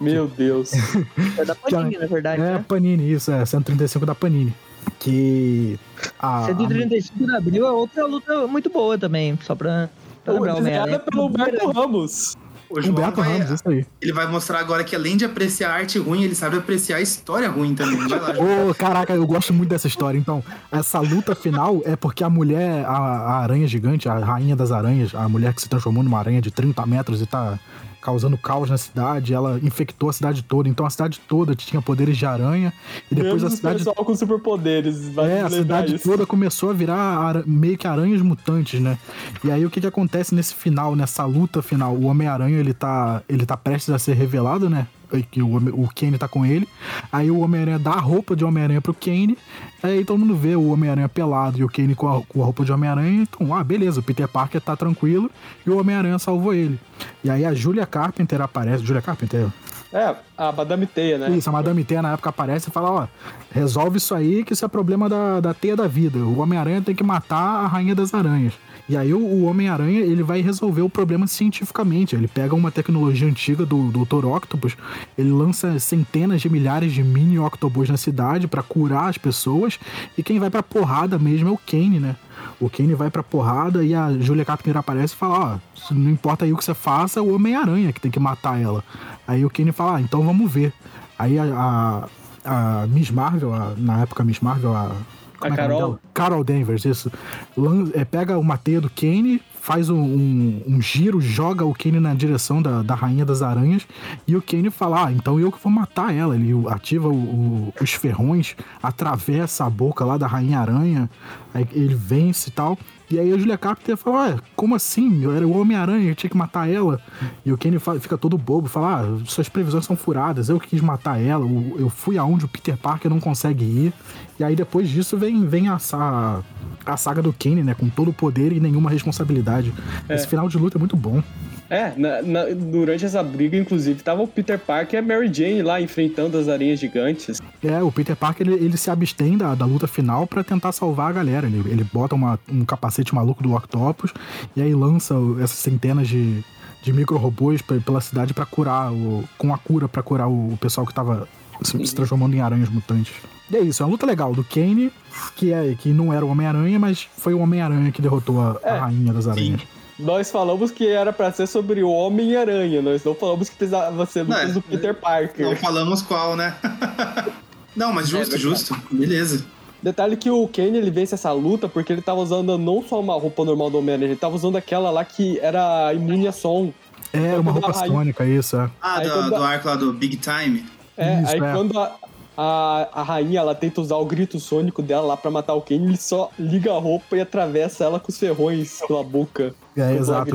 Meu 0.00 0.26
Deus. 0.26 0.72
É 1.38 1.44
da 1.44 1.54
Panini, 1.54 1.96
na 1.96 2.06
verdade. 2.06 2.42
É, 2.42 2.54
né? 2.54 2.64
Panini, 2.66 3.12
isso, 3.12 3.30
é 3.30 3.46
135 3.46 4.04
da 4.04 4.16
Panini. 4.16 4.52
Que. 4.98 5.78
A, 6.18 6.44
135 6.46 7.26
de 7.26 7.36
abril 7.36 7.66
é 7.66 7.70
outra 7.70 8.06
luta 8.06 8.46
muito 8.46 8.70
boa 8.70 8.98
também, 8.98 9.38
só 9.42 9.54
pra, 9.54 9.88
pra 10.24 10.34
lembrar 10.34 10.54
o 10.54 10.58
Homem-Aranha. 10.58 10.98
pelo 10.98 11.26
Humberto 11.26 11.70
Ramos. 11.70 12.36
O 12.68 12.80
João 12.80 12.92
Humberto 12.92 13.20
vai, 13.20 13.38
Ramos, 13.38 13.50
isso 13.50 13.68
aí. 13.68 13.86
ele 14.00 14.12
vai 14.12 14.26
mostrar 14.26 14.58
agora 14.58 14.82
que 14.82 14.96
além 14.96 15.16
de 15.16 15.24
apreciar 15.24 15.70
a 15.70 15.74
arte 15.74 15.98
ruim, 15.98 16.24
ele 16.24 16.34
sabe 16.34 16.56
apreciar 16.56 16.96
a 16.96 17.00
história 17.00 17.48
ruim 17.48 17.74
também. 17.74 17.96
Vai 18.08 18.18
lá. 18.18 18.30
Ô, 18.68 18.74
caraca, 18.74 19.14
eu 19.14 19.24
gosto 19.26 19.54
muito 19.54 19.70
dessa 19.70 19.86
história. 19.86 20.18
Então, 20.18 20.42
essa 20.72 20.98
luta 20.98 21.34
final 21.34 21.80
é 21.84 21.94
porque 21.94 22.24
a 22.24 22.30
mulher, 22.30 22.84
a, 22.84 22.90
a 22.90 23.38
aranha 23.38 23.68
gigante, 23.68 24.08
a 24.08 24.18
rainha 24.18 24.56
das 24.56 24.72
aranhas, 24.72 25.14
a 25.14 25.28
mulher 25.28 25.54
que 25.54 25.62
se 25.62 25.68
transformou 25.68 26.02
numa 26.02 26.18
aranha 26.18 26.40
de 26.42 26.50
30 26.50 26.84
metros 26.86 27.22
e 27.22 27.26
tá 27.26 27.58
causando 28.06 28.38
caos 28.38 28.70
na 28.70 28.78
cidade, 28.78 29.34
ela 29.34 29.58
infectou 29.64 30.08
a 30.08 30.12
cidade 30.12 30.44
toda. 30.44 30.68
Então 30.68 30.86
a 30.86 30.90
cidade 30.90 31.20
toda 31.28 31.56
tinha 31.56 31.82
poderes 31.82 32.16
de 32.16 32.24
aranha. 32.24 32.72
E 33.10 33.14
depois 33.16 33.42
Menos 33.42 33.52
a 33.52 33.56
cidade 33.56 33.78
pessoal 33.78 33.96
com 33.96 34.14
superpoderes. 34.14 35.08
vai 35.08 35.28
É, 35.32 35.40
a 35.40 35.50
cidade 35.50 35.96
isso. 35.96 36.08
toda 36.08 36.24
começou 36.24 36.70
a 36.70 36.72
virar 36.72 36.96
ara- 36.96 37.42
meio 37.44 37.76
que 37.76 37.86
aranhas 37.88 38.22
mutantes, 38.22 38.80
né? 38.80 38.96
E 39.42 39.50
aí 39.50 39.66
o 39.66 39.70
que 39.70 39.80
que 39.80 39.86
acontece 39.88 40.34
nesse 40.36 40.54
final, 40.54 40.94
nessa 40.94 41.24
luta 41.24 41.60
final? 41.62 41.94
O 41.96 42.04
Homem-Aranha, 42.04 42.56
ele 42.58 42.72
tá, 42.72 43.22
ele 43.28 43.44
tá 43.44 43.56
prestes 43.56 43.92
a 43.92 43.98
ser 43.98 44.14
revelado, 44.14 44.70
né? 44.70 44.86
Que 45.30 45.42
o, 45.42 45.56
o 45.56 45.88
Kane 45.94 46.18
tá 46.18 46.28
com 46.28 46.44
ele. 46.44 46.68
Aí 47.12 47.30
o 47.30 47.40
Homem-Aranha 47.40 47.78
dá 47.78 47.92
a 47.92 48.00
roupa 48.00 48.34
de 48.34 48.44
Homem-Aranha 48.44 48.80
pro 48.80 48.94
Kane. 48.94 49.38
Aí 49.82 50.04
todo 50.04 50.18
mundo 50.18 50.34
vê 50.34 50.56
o 50.56 50.68
Homem-Aranha 50.68 51.08
pelado 51.08 51.58
e 51.58 51.64
o 51.64 51.68
Kane 51.68 51.94
com 51.94 52.08
a, 52.08 52.22
com 52.22 52.42
a 52.42 52.44
roupa 52.44 52.64
de 52.64 52.72
Homem-Aranha. 52.72 53.22
Então, 53.22 53.54
ah, 53.54 53.62
beleza, 53.62 54.00
o 54.00 54.02
Peter 54.02 54.26
Parker 54.26 54.60
tá 54.60 54.76
tranquilo 54.76 55.30
e 55.66 55.70
o 55.70 55.78
Homem-Aranha 55.78 56.18
salvou 56.18 56.52
ele. 56.52 56.78
E 57.22 57.30
aí 57.30 57.44
a 57.44 57.54
Julia 57.54 57.86
Carpenter 57.86 58.40
aparece. 58.40 58.84
Julia 58.84 59.02
Carpenter? 59.02 59.48
É, 59.92 60.14
a 60.36 60.52
Madame 60.52 60.86
Teia, 60.86 61.16
né? 61.16 61.30
Isso, 61.30 61.48
a 61.48 61.52
Madame 61.52 61.84
Teia 61.84 62.02
na 62.02 62.12
época 62.12 62.28
aparece 62.30 62.68
e 62.68 62.72
fala, 62.72 62.90
ó, 62.90 63.06
resolve 63.50 63.98
isso 63.98 64.14
aí 64.14 64.44
que 64.44 64.52
isso 64.52 64.64
é 64.64 64.68
problema 64.68 65.08
da, 65.08 65.40
da 65.40 65.54
teia 65.54 65.76
da 65.76 65.86
vida. 65.86 66.18
O 66.18 66.40
Homem-Aranha 66.40 66.82
tem 66.82 66.94
que 66.94 67.04
matar 67.04 67.64
a 67.64 67.66
Rainha 67.66 67.94
das 67.94 68.12
Aranhas. 68.12 68.52
E 68.88 68.96
aí 68.96 69.12
o, 69.12 69.18
o 69.18 69.44
Homem-Aranha, 69.46 70.00
ele 70.00 70.22
vai 70.22 70.40
resolver 70.40 70.82
o 70.82 70.88
problema 70.88 71.26
cientificamente. 71.26 72.14
Ele 72.14 72.28
pega 72.28 72.54
uma 72.54 72.70
tecnologia 72.70 73.26
antiga 73.26 73.66
do, 73.66 73.88
Dr. 73.90 74.24
Octopus, 74.26 74.76
ele 75.18 75.30
lança 75.30 75.78
centenas 75.80 76.40
de 76.40 76.48
milhares 76.48 76.92
de 76.92 77.02
mini 77.02 77.36
Octobus 77.38 77.88
na 77.88 77.96
cidade 77.96 78.46
pra 78.46 78.62
curar 78.62 79.08
as 79.08 79.18
pessoas, 79.18 79.78
e 80.16 80.22
quem 80.22 80.38
vai 80.38 80.50
pra 80.50 80.62
porrada 80.62 81.18
mesmo 81.18 81.48
é 81.48 81.52
o 81.52 81.58
Kane, 81.58 81.98
né? 81.98 82.14
O 82.60 82.70
Kane 82.70 82.94
vai 82.94 83.10
pra 83.10 83.22
porrada 83.22 83.82
e 83.84 83.92
a 83.94 84.12
Julia 84.20 84.44
Carpenter 84.44 84.76
aparece 84.76 85.14
e 85.14 85.16
fala, 85.16 85.60
ó, 85.90 85.94
não 85.94 86.10
importa 86.10 86.44
aí 86.44 86.52
o 86.52 86.56
que 86.56 86.64
você 86.64 86.74
faça, 86.74 87.20
o 87.20 87.34
Homem-Aranha 87.34 87.92
que 87.92 88.00
tem 88.00 88.10
que 88.10 88.20
matar 88.20 88.60
ela. 88.60 88.84
Aí 89.26 89.44
o 89.44 89.50
Kane 89.50 89.72
fala, 89.72 89.96
ah, 89.96 90.00
então 90.00 90.22
vamos 90.22 90.50
ver. 90.52 90.72
Aí 91.18 91.38
a, 91.38 92.06
a, 92.44 92.82
a 92.82 92.86
Miss 92.86 93.10
Marvel, 93.10 93.52
a- 93.52 93.74
na 93.76 94.02
época 94.02 94.22
Miss 94.22 94.38
Marvel, 94.40 94.74
a... 94.76 94.92
como 95.38 95.52
é 95.52 95.56
que 95.56 95.60
é 95.60 95.68
nome 95.68 95.74
Carol? 95.74 95.78
dela? 95.78 96.00
Carol 96.14 96.44
Danvers, 96.44 96.84
isso. 96.84 97.10
Lan- 97.56 97.90
é, 97.94 98.04
pega 98.04 98.38
uma 98.38 98.56
teia 98.56 98.80
do 98.80 98.90
Kane, 98.90 99.40
faz 99.60 99.90
um, 99.90 99.96
um- 100.00 100.62
um 100.66 100.80
giro, 100.80 101.20
joga 101.20 101.64
o 101.64 101.74
Kane 101.74 101.98
na 101.98 102.14
direção 102.14 102.62
da, 102.62 102.82
da 102.82 102.94
Rainha 102.94 103.24
das 103.24 103.42
Aranhas, 103.42 103.86
e 104.26 104.36
o 104.36 104.42
Kane 104.42 104.70
fala, 104.70 105.06
ah, 105.06 105.12
então 105.12 105.40
eu 105.40 105.50
que 105.50 105.58
vou 105.62 105.72
matar 105.72 106.14
ela. 106.14 106.34
Ele 106.36 106.52
ativa 106.68 107.08
o- 107.08 107.12
o- 107.12 107.74
os 107.80 107.90
ferrões, 107.92 108.54
atravessa 108.82 109.64
a 109.64 109.70
boca 109.70 110.04
lá 110.04 110.16
da 110.16 110.26
Rainha 110.26 110.58
Aranha, 110.60 111.10
aí 111.52 111.66
ele 111.72 111.94
vence 111.94 112.48
e 112.48 112.52
tal. 112.52 112.78
E 113.08 113.18
aí 113.20 113.32
a 113.32 113.38
Julia 113.38 113.56
Carpenter 113.56 113.96
fala, 113.96 114.16
ué, 114.30 114.36
como 114.56 114.74
assim? 114.74 115.22
Eu 115.22 115.34
era 115.34 115.46
o 115.46 115.56
Homem-Aranha, 115.60 116.08
eu 116.10 116.14
tinha 116.16 116.28
que 116.28 116.36
matar 116.36 116.68
ela. 116.68 117.00
E 117.44 117.52
o 117.52 117.56
Kenny 117.56 117.78
fa- 117.78 117.98
fica 118.00 118.18
todo 118.18 118.36
bobo, 118.36 118.68
fala, 118.68 119.02
ah, 119.02 119.18
suas 119.26 119.48
previsões 119.48 119.84
são 119.84 119.96
furadas, 119.96 120.48
eu 120.48 120.58
que 120.58 120.68
quis 120.68 120.80
matar 120.80 121.20
ela, 121.22 121.46
eu 121.78 121.88
fui 121.88 122.18
aonde 122.18 122.44
o 122.44 122.48
Peter 122.48 122.76
Parker 122.76 123.08
não 123.08 123.20
consegue 123.20 123.64
ir. 123.64 123.92
E 124.40 124.44
aí 124.44 124.56
depois 124.56 124.88
disso 124.88 125.16
vem, 125.16 125.46
vem 125.46 125.68
a, 125.68 125.78
sa- 125.78 126.42
a 126.84 126.96
saga 126.96 127.22
do 127.22 127.32
Kenny, 127.32 127.62
né, 127.62 127.74
com 127.74 127.88
todo 127.88 128.08
o 128.10 128.12
poder 128.12 128.52
e 128.52 128.58
nenhuma 128.58 128.90
responsabilidade. 128.90 129.72
Esse 130.08 130.26
final 130.26 130.48
de 130.48 130.58
luta 130.58 130.76
é 130.76 130.80
muito 130.80 130.96
bom. 130.96 131.22
É, 131.68 131.92
na- 131.96 132.22
na- 132.22 132.44
durante 132.54 133.04
essa 133.04 133.22
briga, 133.22 133.56
inclusive, 133.56 134.02
tava 134.02 134.22
o 134.22 134.28
Peter 134.28 134.58
Parker 134.58 134.98
e 134.98 135.02
a 135.02 135.06
Mary 135.06 135.32
Jane 135.32 135.62
lá 135.62 135.80
enfrentando 135.80 136.38
as 136.38 136.48
aranhas 136.48 136.78
gigantes. 136.78 137.40
É, 137.62 137.82
o 137.82 137.90
Peter 137.90 138.14
Parker, 138.14 138.46
ele, 138.46 138.64
ele 138.64 138.76
se 138.76 138.90
abstém 138.90 139.36
da, 139.36 139.54
da 139.54 139.64
luta 139.64 139.86
final 139.86 140.26
pra 140.26 140.44
tentar 140.44 140.70
salvar 140.72 141.10
a 141.10 141.12
galera. 141.12 141.46
Ele, 141.46 141.62
ele 141.68 141.84
bota 141.92 142.14
uma- 142.14 142.38
um 142.48 142.64
capacete 142.64 143.14
maluco 143.14 143.42
do 143.42 143.54
Octopus 143.54 144.12
e 144.54 144.62
aí 144.62 144.74
lança 144.74 145.14
essas 145.42 145.58
centenas 145.58 146.06
de, 146.08 146.42
de 146.82 146.92
micro-robôs 146.92 147.60
pe- 147.62 147.80
pela 147.80 148.00
cidade 148.00 148.32
pra 148.32 148.46
curar, 148.46 148.92
o, 148.92 149.24
com 149.36 149.52
a 149.52 149.58
cura 149.58 149.88
pra 149.88 150.02
curar 150.02 150.28
o, 150.28 150.52
o 150.52 150.58
pessoal 150.60 150.86
que 150.86 150.94
tava 150.94 151.26
se, 151.62 151.84
se 151.86 151.94
transformando 151.94 152.34
em 152.36 152.40
aranhas 152.40 152.68
mutantes. 152.68 153.12
E 153.50 153.56
é 153.56 153.60
isso, 153.60 153.82
é 153.82 153.86
uma 153.86 153.92
luta 153.92 154.04
legal 154.06 154.32
do 154.34 154.42
Kane, 154.44 154.92
que, 155.36 155.52
é, 155.52 155.74
que 155.78 155.88
não 155.90 156.12
era 156.12 156.24
o 156.24 156.28
Homem-Aranha, 156.28 156.78
mas 156.78 157.08
foi 157.16 157.32
o 157.32 157.38
Homem-Aranha 157.38 157.90
que 157.92 158.02
derrotou 158.02 158.40
a, 158.40 158.58
a 158.62 158.68
É, 158.68 158.78
Rainha 158.78 159.12
das 159.12 159.26
Aranhas. 159.28 159.60
Nós 159.98 160.30
falamos 160.30 160.70
que 160.70 160.86
era 160.86 161.12
pra 161.12 161.32
ser 161.32 161.46
sobre 161.46 161.82
o 161.82 161.90
Homem-Aranha, 161.90 162.82
nós 162.82 163.02
não 163.02 163.14
falamos 163.14 163.48
que 163.48 163.56
precisava 163.56 164.04
ser 164.06 164.24
Não, 164.24 164.36
lutas 164.36 164.50
é. 164.50 164.52
do 164.52 164.62
Peter 164.62 164.94
Parker. 164.94 165.46
Não 165.46 165.56
falamos 165.56 166.02
qual, 166.02 166.36
né? 166.36 166.54
Não, 167.74 167.92
mas 167.92 168.08
justo, 168.08 168.34
É 168.34 168.38
justo. 168.38 168.76
Beleza. 168.90 169.44
Detalhe 169.82 170.16
que 170.16 170.30
o 170.30 170.48
Kane 170.48 170.78
ele 170.78 170.90
vence 170.90 171.14
essa 171.14 171.30
luta 171.32 171.68
porque 171.68 171.92
ele 171.92 172.00
tava 172.02 172.20
usando 172.20 172.56
não 172.58 172.82
só 172.82 172.98
uma 173.00 173.14
roupa 173.14 173.44
normal 173.44 173.70
do 173.70 173.78
Homem-Aranha, 173.78 174.08
ele 174.10 174.16
tava 174.16 174.34
usando 174.34 174.56
aquela 174.56 174.90
lá 174.90 175.04
que 175.04 175.38
era 175.40 175.92
imune 175.94 176.26
a 176.26 176.32
som. 176.32 176.72
É, 177.12 177.36
uma 177.38 177.52
roupa 177.52 177.68
a 177.70 177.72
Rainha- 177.72 177.94
sônica, 177.94 178.24
isso, 178.24 178.56
é. 178.56 178.70
Ah, 178.82 178.98
Aí 178.98 179.04
do, 179.06 179.12
quando 179.14 179.28
do 179.28 179.36
a- 179.36 179.48
arco 179.48 179.68
lá 179.68 179.76
do 179.76 179.92
Big 179.92 180.16
Time. 180.16 180.64
É, 180.96 181.22
Isso, 181.22 181.32
aí 181.32 181.36
é. 181.40 181.52
quando 181.52 181.78
a, 181.78 181.94
a, 182.36 182.88
a 182.92 183.02
rainha 183.02 183.40
ela 183.40 183.54
tenta 183.54 183.80
usar 183.80 183.96
o 183.96 184.04
grito 184.04 184.38
sônico 184.38 184.82
dela 184.82 185.06
lá 185.06 185.16
pra 185.16 185.30
matar 185.30 185.54
o 185.54 185.62
Kane, 185.62 185.86
ele 185.86 185.96
só 185.96 186.30
liga 186.38 186.72
a 186.72 186.78
roupa 186.78 187.16
e 187.16 187.20
atravessa 187.20 187.84
ela 187.84 187.98
com 187.98 188.10
os 188.10 188.18
ferrões 188.18 188.80
pela 188.86 189.02
boca. 189.02 189.54
É, 189.76 189.94
exato. 189.94 190.30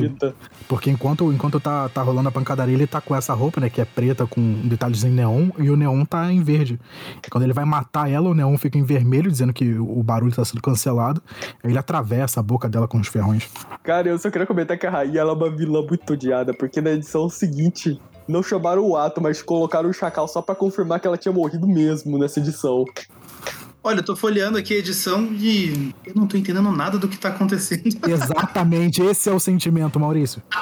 Porque 0.68 0.88
enquanto, 0.88 1.32
enquanto 1.32 1.58
tá, 1.58 1.88
tá 1.88 2.00
rolando 2.00 2.28
a 2.28 2.32
pancadaria, 2.32 2.74
ele 2.74 2.86
tá 2.86 3.00
com 3.00 3.14
essa 3.14 3.34
roupa, 3.34 3.60
né? 3.60 3.68
Que 3.68 3.80
é 3.80 3.84
preta 3.84 4.24
com 4.24 4.60
detalhes 4.64 5.02
em 5.02 5.10
neon, 5.10 5.50
e 5.58 5.68
o 5.68 5.76
neon 5.76 6.04
tá 6.04 6.32
em 6.32 6.42
verde. 6.42 6.78
Quando 7.28 7.44
ele 7.44 7.52
vai 7.52 7.64
matar 7.64 8.08
ela, 8.08 8.28
o 8.28 8.34
neon 8.34 8.56
fica 8.56 8.78
em 8.78 8.84
vermelho, 8.84 9.30
dizendo 9.30 9.52
que 9.52 9.74
o 9.74 10.02
barulho 10.02 10.34
tá 10.34 10.44
sendo 10.44 10.62
cancelado. 10.62 11.20
Aí 11.62 11.70
ele 11.70 11.78
atravessa 11.78 12.38
a 12.38 12.42
boca 12.42 12.68
dela 12.68 12.86
com 12.86 12.98
os 12.98 13.08
ferrões. 13.08 13.50
Cara, 13.82 14.08
eu 14.08 14.18
só 14.18 14.30
queria 14.30 14.46
comentar 14.46 14.78
que 14.78 14.86
a 14.86 14.90
rainha 14.90 15.20
ela 15.20 15.32
é 15.32 15.34
uma 15.34 15.50
vilã 15.50 15.82
muito 15.82 16.12
odiada, 16.12 16.54
porque 16.54 16.80
na 16.80 16.90
edição 16.90 17.28
seguinte 17.28 18.00
não 18.32 18.42
chamaram 18.42 18.84
o 18.84 18.96
ato, 18.96 19.20
mas 19.20 19.40
colocaram 19.42 19.88
o 19.88 19.92
chacal 19.92 20.26
só 20.26 20.40
pra 20.42 20.54
confirmar 20.54 20.98
que 20.98 21.06
ela 21.06 21.16
tinha 21.16 21.32
morrido 21.32 21.66
mesmo 21.68 22.18
nessa 22.18 22.40
edição. 22.40 22.84
Olha, 23.84 23.98
eu 23.98 24.04
tô 24.04 24.14
folheando 24.14 24.56
aqui 24.58 24.74
a 24.74 24.78
edição 24.78 25.24
e 25.32 25.92
eu 26.06 26.12
não 26.14 26.26
tô 26.26 26.36
entendendo 26.36 26.70
nada 26.70 26.98
do 26.98 27.08
que 27.08 27.18
tá 27.18 27.28
acontecendo. 27.30 27.82
Exatamente, 28.08 29.02
esse 29.02 29.28
é 29.28 29.32
o 29.32 29.40
sentimento, 29.40 29.98
Maurício. 30.00 30.40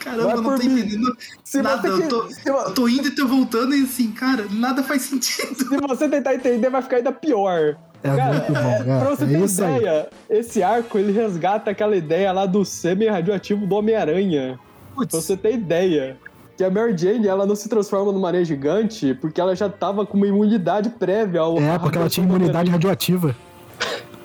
Caramba, 0.00 0.24
Vai 0.26 0.36
eu 0.36 0.42
não 0.42 0.56
tô 0.56 0.64
mim. 0.64 0.72
entendendo 0.80 1.16
Se 1.44 1.60
nada. 1.62 1.82
você, 1.90 2.02
Eu 2.04 2.08
tô, 2.08 2.22
que- 2.24 2.34
se, 2.34 2.48
eu 2.48 2.74
tô 2.74 2.88
indo 2.88 3.08
e 3.08 3.10
tô 3.10 3.26
voltando 3.26 3.74
e 3.74 3.82
assim, 3.84 4.10
cara, 4.10 4.46
nada 4.50 4.82
faz 4.82 5.02
sentido. 5.02 5.54
se 5.54 5.64
você 5.76 6.08
tentar 6.08 6.34
entender, 6.34 6.70
vai 6.70 6.80
ficar 6.82 6.96
ainda 6.96 7.12
pior. 7.12 7.76
É 8.02 8.14
Cara, 8.16 8.32
muito 8.34 8.52
bom. 8.52 8.58
é, 8.58 8.82
pra 9.00 9.10
você 9.10 9.24
É, 9.24 9.26
ter 9.26 9.44
isso 9.44 9.64
aí. 9.64 9.76
ideia, 9.76 10.08
esse 10.30 10.62
arco 10.62 10.98
ele 10.98 11.12
resgata 11.12 11.70
aquela 11.70 11.96
ideia 11.96 12.30
lá 12.32 12.46
do 12.46 12.64
semi-radioativo 12.64 13.66
do 13.66 13.74
Homem-Aranha. 13.74 14.58
Pra 15.06 15.20
você 15.20 15.36
ter 15.36 15.54
ideia. 15.54 16.16
Que 16.56 16.64
a 16.64 16.70
Mary 16.70 16.96
Jane, 16.98 17.28
ela 17.28 17.46
não 17.46 17.54
se 17.54 17.68
transforma 17.68 18.10
numa 18.10 18.26
aranha 18.26 18.44
gigante 18.44 19.14
porque 19.14 19.40
ela 19.40 19.54
já 19.54 19.68
tava 19.68 20.04
com 20.04 20.16
uma 20.16 20.26
imunidade 20.26 20.90
prévia 20.90 21.40
ao. 21.40 21.56
É, 21.56 21.78
porque 21.78 21.96
ela 21.96 22.08
tinha 22.08 22.26
imunidade 22.26 22.68
radioativa. 22.68 23.36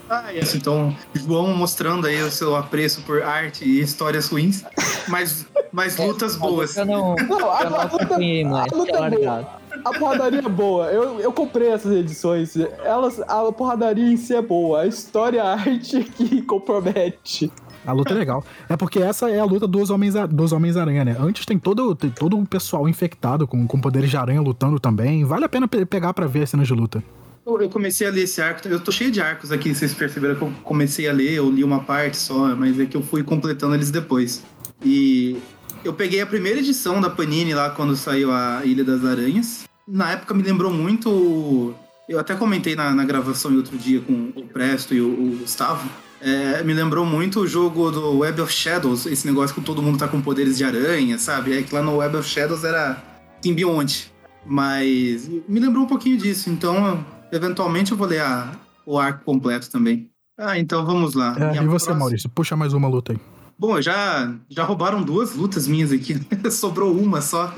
Ah, 0.10 0.34
isso, 0.34 0.58
então, 0.58 0.96
João 1.14 1.56
mostrando 1.56 2.06
aí 2.06 2.22
o 2.22 2.30
seu 2.30 2.56
apreço 2.56 3.02
por 3.02 3.24
arte 3.24 3.66
e 3.66 3.80
histórias 3.80 4.28
ruins, 4.28 4.64
mas, 5.08 5.48
mas 5.72 5.98
lutas 5.98 6.36
boas. 6.36 6.76
Eu 6.78 6.86
não, 6.86 7.16
Não, 7.28 7.52
a, 7.52 7.64
eu 7.64 7.70
não 7.70 7.80
a 7.80 7.84
luta, 7.86 9.04
a 9.04 9.08
é 9.08 9.10
boa. 9.10 9.50
A 9.84 9.98
porradaria 9.98 10.40
é 10.40 10.50
boa. 10.50 10.86
Eu, 10.92 11.20
eu 11.20 11.32
comprei 11.32 11.70
essas 11.70 11.92
edições. 11.94 12.56
Elas, 12.84 13.20
a 13.22 13.52
porradaria 13.52 14.06
em 14.06 14.18
si 14.18 14.36
é 14.36 14.42
boa. 14.42 14.82
A 14.82 14.88
história 14.88 15.38
e 15.38 15.40
a 15.40 15.54
arte 15.54 16.04
que 16.04 16.42
compromete. 16.44 17.52
A 17.86 17.92
luta 17.92 18.14
é 18.14 18.18
legal. 18.18 18.46
É 18.70 18.78
porque 18.78 19.00
essa 19.00 19.30
é 19.30 19.40
a 19.40 19.46
luta 19.46 19.68
dos 19.68 19.90
homens 19.90 20.14
dos 20.30 20.52
homens 20.52 20.78
aranha, 20.78 21.04
né? 21.04 21.16
Antes 21.20 21.46
tem 21.46 21.60
todo 21.60 21.94
tem 21.96 22.10
todo 22.10 22.38
o 22.40 22.46
pessoal 22.46 22.88
infectado 22.88 23.46
com, 23.48 23.68
com 23.68 23.80
poderes 23.80 24.10
de 24.10 24.18
aranha 24.18 24.42
lutando 24.42 24.80
também. 24.80 25.24
Vale 25.26 25.46
a 25.46 25.50
pena 25.50 25.68
pe- 25.68 25.86
pegar 25.86 26.14
pra 26.14 26.26
ver 26.28 26.44
as 26.44 26.50
cenas 26.50 26.68
de 26.68 26.74
luta. 26.74 27.04
Eu 27.46 27.70
comecei 27.70 28.08
a 28.08 28.10
ler 28.10 28.24
esse 28.24 28.42
arco, 28.42 28.66
eu 28.70 28.80
tô 28.80 28.90
cheio 28.90 29.12
de 29.12 29.20
arcos 29.20 29.52
aqui, 29.52 29.76
vocês 29.76 29.94
perceberam 29.94 30.36
que 30.36 30.42
eu 30.44 30.54
comecei 30.64 31.10
a 31.10 31.12
ler, 31.12 31.34
eu 31.34 31.52
li 31.52 31.62
uma 31.62 31.82
parte 31.82 32.16
só, 32.16 32.56
mas 32.56 32.80
é 32.80 32.86
que 32.86 32.96
eu 32.96 33.02
fui 33.02 33.22
completando 33.22 33.76
eles 33.76 33.92
depois. 33.92 34.42
E 34.82 35.36
eu 35.84 35.92
peguei 35.94 36.22
a 36.22 36.26
primeira 36.26 36.60
edição 36.60 37.02
da 37.02 37.10
Panini 37.10 37.54
lá 37.54 37.70
quando 37.70 37.98
saiu 37.98 38.32
a 38.32 38.62
Ilha 38.64 38.86
das 38.86 39.04
Aranhas. 39.04 39.66
Na 39.86 40.12
época 40.12 40.34
me 40.34 40.42
lembrou 40.42 40.72
muito. 40.72 41.74
Eu 42.08 42.18
até 42.18 42.34
comentei 42.34 42.76
na, 42.78 42.94
na 42.96 43.04
gravação 43.04 43.54
outro 43.58 43.78
dia 43.78 44.00
com 44.00 44.32
o 44.36 44.44
Presto 44.48 44.94
e 44.94 45.02
o, 45.02 45.08
o 45.08 45.38
Gustavo. 45.42 45.90
É, 46.26 46.64
me 46.64 46.74
lembrou 46.74 47.06
muito 47.06 47.42
o 47.42 47.48
jogo 47.48 47.92
do 47.92 48.20
Web 48.20 48.40
of 48.42 48.52
Shadows, 48.54 49.06
esse 49.06 49.28
negócio 49.28 49.54
que 49.54 49.60
todo 49.62 49.82
mundo 49.82 49.98
tá 49.98 50.08
com 50.08 50.22
poderes 50.22 50.58
de 50.58 50.64
aranha, 50.64 51.18
sabe? 51.18 51.58
É 51.58 51.62
que 51.62 51.76
lá 51.76 51.82
no 51.82 51.98
Web 51.98 52.16
of 52.16 52.30
Shadows 52.30 52.64
era 52.64 53.02
simbionte. 53.42 54.10
Mas 54.46 55.28
me 55.48 55.60
lembrou 55.60 55.84
um 55.84 55.88
pouquinho 55.88 56.18
disso, 56.18 56.50
então 56.50 57.06
eventualmente 57.32 57.92
eu 57.92 57.98
vou 57.98 58.08
ler 58.08 58.22
a- 58.22 58.52
o 58.86 58.98
arco 58.98 59.24
completo 59.26 59.70
também. 59.70 60.10
Ah, 60.38 60.58
então 60.58 60.86
vamos 60.86 61.14
lá. 61.14 61.36
É, 61.38 61.56
e 61.56 61.58
você, 61.60 61.66
próxima- 61.68 61.96
Maurício? 61.96 62.30
Puxa 62.30 62.56
mais 62.56 62.74
uma 62.74 62.88
luta 62.88 63.12
aí. 63.14 63.20
Bom, 63.60 63.80
já, 63.82 64.34
já 64.50 64.64
roubaram 64.64 65.02
duas 65.04 65.36
lutas 65.36 65.68
minhas 65.68 65.92
aqui. 65.92 66.20
Sobrou 66.52 66.96
uma 66.98 67.22
só. 67.22 67.54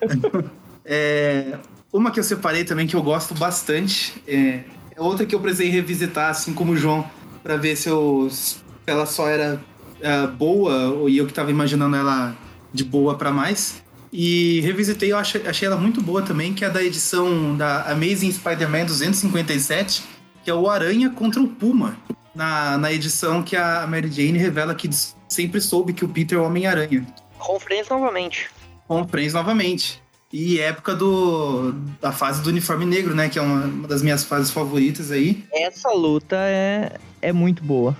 É, 0.86 1.56
uma 1.90 2.10
que 2.10 2.20
eu 2.20 2.24
separei 2.24 2.62
também 2.62 2.86
que 2.86 2.94
eu 2.94 3.02
gosto 3.02 3.34
bastante. 3.34 4.12
É, 4.28 4.60
é 4.94 5.00
outra 5.00 5.24
que 5.24 5.34
eu 5.34 5.40
precisei 5.40 5.70
revisitar, 5.70 6.28
assim 6.30 6.52
como 6.52 6.72
o 6.72 6.76
João, 6.76 7.08
pra 7.44 7.56
ver 7.56 7.76
se, 7.76 7.88
eu, 7.88 8.28
se 8.30 8.56
ela 8.86 9.04
só 9.04 9.28
era 9.28 9.62
é, 10.00 10.26
boa 10.26 10.88
ou 10.88 11.08
e 11.08 11.18
eu 11.18 11.26
que 11.26 11.32
tava 11.32 11.50
imaginando 11.50 11.94
ela 11.94 12.34
de 12.72 12.82
boa 12.82 13.16
pra 13.16 13.30
mais. 13.30 13.84
E 14.12 14.60
revisitei, 14.60 15.12
eu 15.12 15.18
achei, 15.18 15.46
achei 15.46 15.66
ela 15.66 15.76
muito 15.76 16.00
boa 16.00 16.22
também, 16.22 16.54
que 16.54 16.64
é 16.64 16.70
da 16.70 16.82
edição 16.82 17.56
da 17.56 17.82
Amazing 17.90 18.30
Spider-Man 18.30 18.86
257, 18.86 20.04
que 20.42 20.50
é 20.50 20.54
o 20.54 20.70
Aranha 20.70 21.10
contra 21.10 21.42
o 21.42 21.48
Puma. 21.48 21.96
Na, 22.32 22.78
na 22.78 22.92
edição 22.92 23.42
que 23.42 23.56
a 23.56 23.86
Mary 23.86 24.10
Jane 24.10 24.38
revela 24.38 24.74
que 24.74 24.88
sempre 25.28 25.60
soube 25.60 25.92
que 25.92 26.04
o 26.04 26.08
Peter 26.08 26.38
é 26.38 26.40
o 26.40 26.44
Homem-Aranha. 26.44 27.06
Com 27.38 27.58
Friends 27.60 27.88
novamente. 27.88 28.50
Com 28.88 29.06
Friends 29.06 29.34
novamente. 29.34 30.02
E 30.36 30.58
época 30.58 30.96
do, 30.96 31.72
da 32.02 32.10
fase 32.10 32.42
do 32.42 32.48
uniforme 32.48 32.84
negro, 32.84 33.14
né? 33.14 33.28
Que 33.28 33.38
é 33.38 33.42
uma, 33.42 33.66
uma 33.66 33.86
das 33.86 34.02
minhas 34.02 34.24
fases 34.24 34.50
favoritas 34.50 35.12
aí. 35.12 35.44
Essa 35.52 35.92
luta 35.92 36.34
é, 36.36 36.96
é 37.22 37.32
muito 37.32 37.62
boa. 37.62 37.96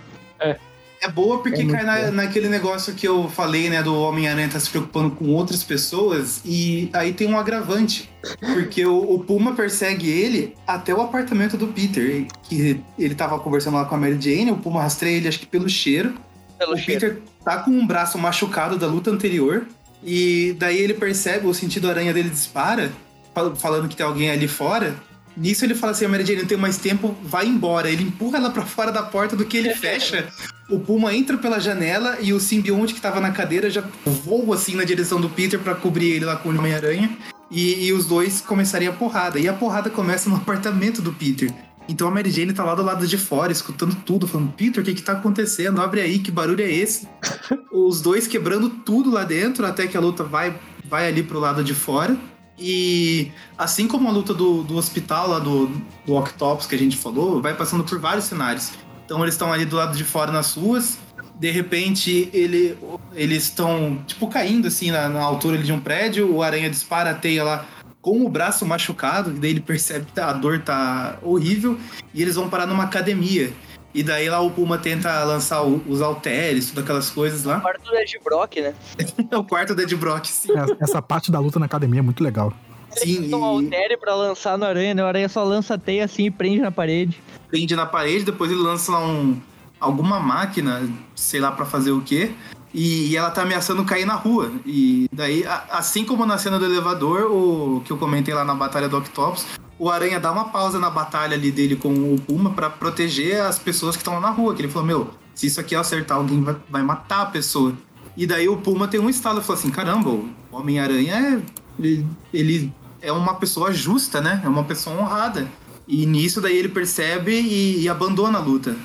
É 1.00 1.08
boa 1.08 1.40
porque 1.40 1.60
É 1.60 1.66
cai 1.66 1.84
na, 1.84 1.96
boa. 1.96 2.10
naquele 2.10 2.48
negócio 2.48 2.92
que 2.92 3.06
eu 3.06 3.28
falei, 3.28 3.70
né? 3.70 3.84
Do 3.84 3.94
Homem-Aranha 3.94 4.48
tá 4.48 4.58
se 4.58 4.68
preocupando 4.68 5.12
com 5.12 5.26
outras 5.28 5.62
pessoas. 5.62 6.40
E 6.44 6.90
aí 6.92 7.12
tem 7.12 7.28
um 7.28 7.38
agravante. 7.38 8.10
Porque 8.40 8.84
o, 8.84 9.14
o 9.14 9.20
Puma 9.20 9.54
persegue 9.54 10.10
ele 10.10 10.56
até 10.66 10.92
o 10.92 11.00
apartamento 11.00 11.56
do 11.56 11.68
Peter. 11.68 12.26
Que 12.42 12.80
ele 12.98 13.14
tava 13.14 13.38
conversando 13.38 13.74
lá 13.74 13.84
com 13.84 13.94
a 13.94 13.98
Mary 13.98 14.20
Jane. 14.20 14.50
O 14.50 14.56
Puma 14.56 14.82
rastreia 14.82 15.18
ele, 15.18 15.28
acho 15.28 15.38
que 15.38 15.46
pelo 15.46 15.68
cheiro. 15.68 16.14
Pelo 16.58 16.72
o 16.72 16.76
cheiro. 16.76 17.00
Peter 17.00 17.22
tá 17.44 17.58
com 17.58 17.70
um 17.70 17.86
braço 17.86 18.18
machucado 18.18 18.76
da 18.76 18.88
luta 18.88 19.08
anterior. 19.08 19.68
E 20.04 20.54
daí 20.58 20.78
ele 20.78 20.94
percebe, 20.94 21.46
o 21.46 21.54
sentido 21.54 21.88
aranha 21.88 22.12
dele 22.12 22.28
dispara, 22.28 22.92
fal- 23.34 23.56
falando 23.56 23.88
que 23.88 23.96
tem 23.96 24.04
alguém 24.04 24.30
ali 24.30 24.46
fora. 24.46 24.94
Nisso 25.36 25.64
ele 25.64 25.74
fala 25.74 25.92
assim: 25.92 26.04
a 26.04 26.08
Mary 26.08 26.24
Jane 26.24 26.40
não 26.42 26.46
tem 26.48 26.58
mais 26.58 26.76
tempo, 26.76 27.16
vai 27.22 27.46
embora. 27.46 27.90
Ele 27.90 28.04
empurra 28.04 28.38
ela 28.38 28.50
pra 28.50 28.64
fora 28.64 28.92
da 28.92 29.02
porta 29.02 29.34
do 29.34 29.44
que 29.44 29.56
ele 29.56 29.74
fecha. 29.74 30.28
O 30.70 30.78
Puma 30.78 31.14
entra 31.14 31.36
pela 31.36 31.58
janela 31.58 32.18
e 32.20 32.32
o 32.32 32.38
simbionte 32.40 32.94
que 32.94 33.00
tava 33.00 33.20
na 33.20 33.30
cadeira 33.32 33.68
já 33.68 33.82
voa 34.04 34.54
assim 34.54 34.74
na 34.76 34.84
direção 34.84 35.20
do 35.20 35.28
Peter 35.28 35.58
pra 35.58 35.74
cobrir 35.74 36.12
ele 36.12 36.24
lá 36.24 36.36
com 36.36 36.50
o 36.50 36.56
Homem-Aranha. 36.58 37.10
E, 37.50 37.86
e 37.86 37.92
os 37.92 38.06
dois 38.06 38.40
começarem 38.40 38.88
a 38.88 38.92
porrada. 38.92 39.38
E 39.38 39.48
a 39.48 39.52
porrada 39.52 39.90
começa 39.90 40.28
no 40.30 40.36
apartamento 40.36 41.02
do 41.02 41.12
Peter. 41.12 41.52
Então 41.88 42.08
a 42.08 42.10
Mary 42.10 42.30
Jane 42.30 42.52
tá 42.52 42.64
lá 42.64 42.74
do 42.74 42.82
lado 42.82 43.06
de 43.06 43.18
fora, 43.18 43.52
escutando 43.52 43.94
tudo, 44.04 44.26
falando: 44.26 44.52
Peter, 44.52 44.82
o 44.82 44.86
que 44.86 44.94
que 44.94 45.02
tá 45.02 45.12
acontecendo? 45.12 45.80
Abre 45.80 46.00
aí, 46.00 46.18
que 46.18 46.30
barulho 46.30 46.62
é 46.62 46.70
esse? 46.70 47.08
Os 47.72 48.00
dois 48.00 48.26
quebrando 48.26 48.70
tudo 48.70 49.10
lá 49.10 49.24
dentro, 49.24 49.66
até 49.66 49.86
que 49.86 49.96
a 49.96 50.00
luta 50.00 50.24
vai, 50.24 50.58
vai 50.88 51.08
ali 51.08 51.22
pro 51.22 51.38
lado 51.38 51.62
de 51.62 51.74
fora. 51.74 52.16
E 52.58 53.32
assim 53.58 53.88
como 53.88 54.08
a 54.08 54.12
luta 54.12 54.32
do, 54.32 54.62
do 54.62 54.76
hospital 54.76 55.28
lá 55.28 55.38
do, 55.40 55.66
do 56.06 56.14
Octopus 56.14 56.66
que 56.66 56.74
a 56.74 56.78
gente 56.78 56.96
falou, 56.96 57.42
vai 57.42 57.54
passando 57.54 57.82
por 57.82 57.98
vários 57.98 58.26
cenários. 58.26 58.72
Então 59.04 59.20
eles 59.22 59.34
estão 59.34 59.52
ali 59.52 59.64
do 59.64 59.76
lado 59.76 59.96
de 59.96 60.04
fora 60.04 60.30
nas 60.30 60.54
ruas, 60.54 60.98
de 61.38 61.50
repente 61.50 62.30
ele, 62.32 62.78
eles 63.12 63.44
estão 63.44 64.02
tipo 64.06 64.28
caindo 64.28 64.68
assim 64.68 64.90
na, 64.90 65.08
na 65.08 65.20
altura 65.20 65.58
de 65.58 65.72
um 65.72 65.80
prédio, 65.80 66.32
o 66.32 66.42
aranha 66.42 66.70
dispara 66.70 67.10
a 67.10 67.14
teia 67.14 67.44
lá 67.44 67.66
com 68.04 68.22
o 68.22 68.28
braço 68.28 68.66
machucado, 68.66 69.30
e 69.30 69.38
daí 69.38 69.50
ele 69.52 69.60
percebe 69.62 70.04
que 70.12 70.20
a 70.20 70.30
dor 70.34 70.58
tá 70.60 71.16
horrível, 71.22 71.78
e 72.12 72.20
eles 72.20 72.34
vão 72.36 72.50
parar 72.50 72.66
numa 72.66 72.84
academia. 72.84 73.50
E 73.94 74.02
daí 74.02 74.28
lá 74.28 74.40
o 74.40 74.50
Puma 74.50 74.76
tenta 74.76 75.24
lançar 75.24 75.62
o- 75.62 75.82
os 75.88 76.02
halteres, 76.02 76.68
todas 76.68 76.84
aquelas 76.84 77.08
coisas 77.10 77.44
lá. 77.44 77.60
Quarto 77.60 77.82
do 77.90 77.96
Ed 77.96 78.20
Brock, 78.22 78.56
né? 78.60 78.74
É 79.32 79.36
o 79.38 79.42
quarto 79.42 79.74
do 79.74 79.80
Ed 79.80 79.96
Brock, 79.96 80.26
sim. 80.26 80.52
Essa- 80.52 80.76
Essa 80.80 81.00
parte 81.02 81.32
da 81.32 81.38
luta 81.38 81.58
na 81.58 81.64
academia 81.64 82.00
é 82.00 82.02
muito 82.02 82.22
legal. 82.22 82.52
Sim, 82.90 83.26
e 83.30 83.32
Altere 83.34 83.96
pra 83.96 84.14
lançar 84.14 84.58
no 84.58 84.66
aranha, 84.66 84.92
né? 84.94 85.02
O 85.02 85.06
aranha 85.06 85.28
só 85.28 85.42
lança 85.42 85.72
a 85.74 85.78
teia 85.78 86.04
assim 86.04 86.26
e 86.26 86.30
prende 86.30 86.60
na 86.60 86.70
parede. 86.70 87.18
prende 87.48 87.74
na 87.74 87.86
parede, 87.86 88.24
depois 88.24 88.50
ele 88.50 88.60
lança 88.60 88.92
lá 88.92 89.06
um, 89.06 89.40
alguma 89.80 90.20
máquina, 90.20 90.82
sei 91.14 91.40
lá 91.40 91.50
pra 91.52 91.64
fazer 91.64 91.92
o 91.92 92.02
quê, 92.02 92.32
e, 92.74 93.10
e 93.10 93.16
ela 93.16 93.30
tá 93.30 93.42
ameaçando 93.42 93.84
cair 93.84 94.04
na 94.04 94.14
rua. 94.14 94.50
E 94.66 95.08
daí, 95.12 95.46
a- 95.46 95.64
assim 95.70 96.04
como 96.04 96.26
na 96.26 96.36
cena 96.36 96.58
do 96.58 96.64
elevador, 96.64 97.30
o 97.30 97.80
que 97.84 97.92
eu 97.92 97.96
comentei 97.96 98.34
lá 98.34 98.44
na 98.44 98.54
Batalha 98.54 98.88
do 98.88 98.98
Octopus, 98.98 99.46
o 99.78 99.88
Aranha 99.88 100.18
dá 100.18 100.32
uma 100.32 100.46
pausa 100.46 100.78
na 100.78 100.90
batalha 100.90 101.34
ali 101.36 101.50
dele 101.52 101.76
com 101.76 101.88
o 101.92 102.20
Puma 102.20 102.50
pra 102.50 102.68
proteger 102.68 103.40
as 103.40 103.58
pessoas 103.58 103.94
que 103.96 104.00
estão 104.02 104.14
lá 104.14 104.20
na 104.20 104.30
rua. 104.30 104.54
Que 104.54 104.62
ele 104.62 104.68
falou, 104.68 104.86
meu, 104.86 105.10
se 105.34 105.46
isso 105.46 105.60
aqui 105.60 105.74
acertar 105.76 106.16
alguém, 106.18 106.42
vai, 106.42 106.56
vai 106.68 106.82
matar 106.82 107.22
a 107.22 107.26
pessoa. 107.26 107.72
E 108.16 108.26
daí 108.26 108.48
o 108.48 108.56
Puma 108.56 108.86
tem 108.88 109.00
um 109.00 109.08
estalo 109.08 109.38
e 109.40 109.42
falou 109.42 109.58
assim, 109.58 109.70
caramba, 109.70 110.10
o 110.10 110.28
Homem-Aranha 110.50 111.14
é... 111.14 111.42
Ele, 111.76 112.06
ele 112.32 112.72
é 113.02 113.10
uma 113.12 113.34
pessoa 113.34 113.72
justa, 113.72 114.20
né? 114.20 114.40
É 114.44 114.48
uma 114.48 114.62
pessoa 114.64 114.96
honrada. 114.96 115.48
E 115.86 116.06
nisso 116.06 116.40
daí 116.40 116.56
ele 116.56 116.68
percebe 116.68 117.32
e, 117.32 117.82
e 117.82 117.88
abandona 117.88 118.38
a 118.38 118.40
luta. 118.42 118.76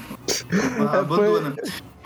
abandona. 1.00 1.56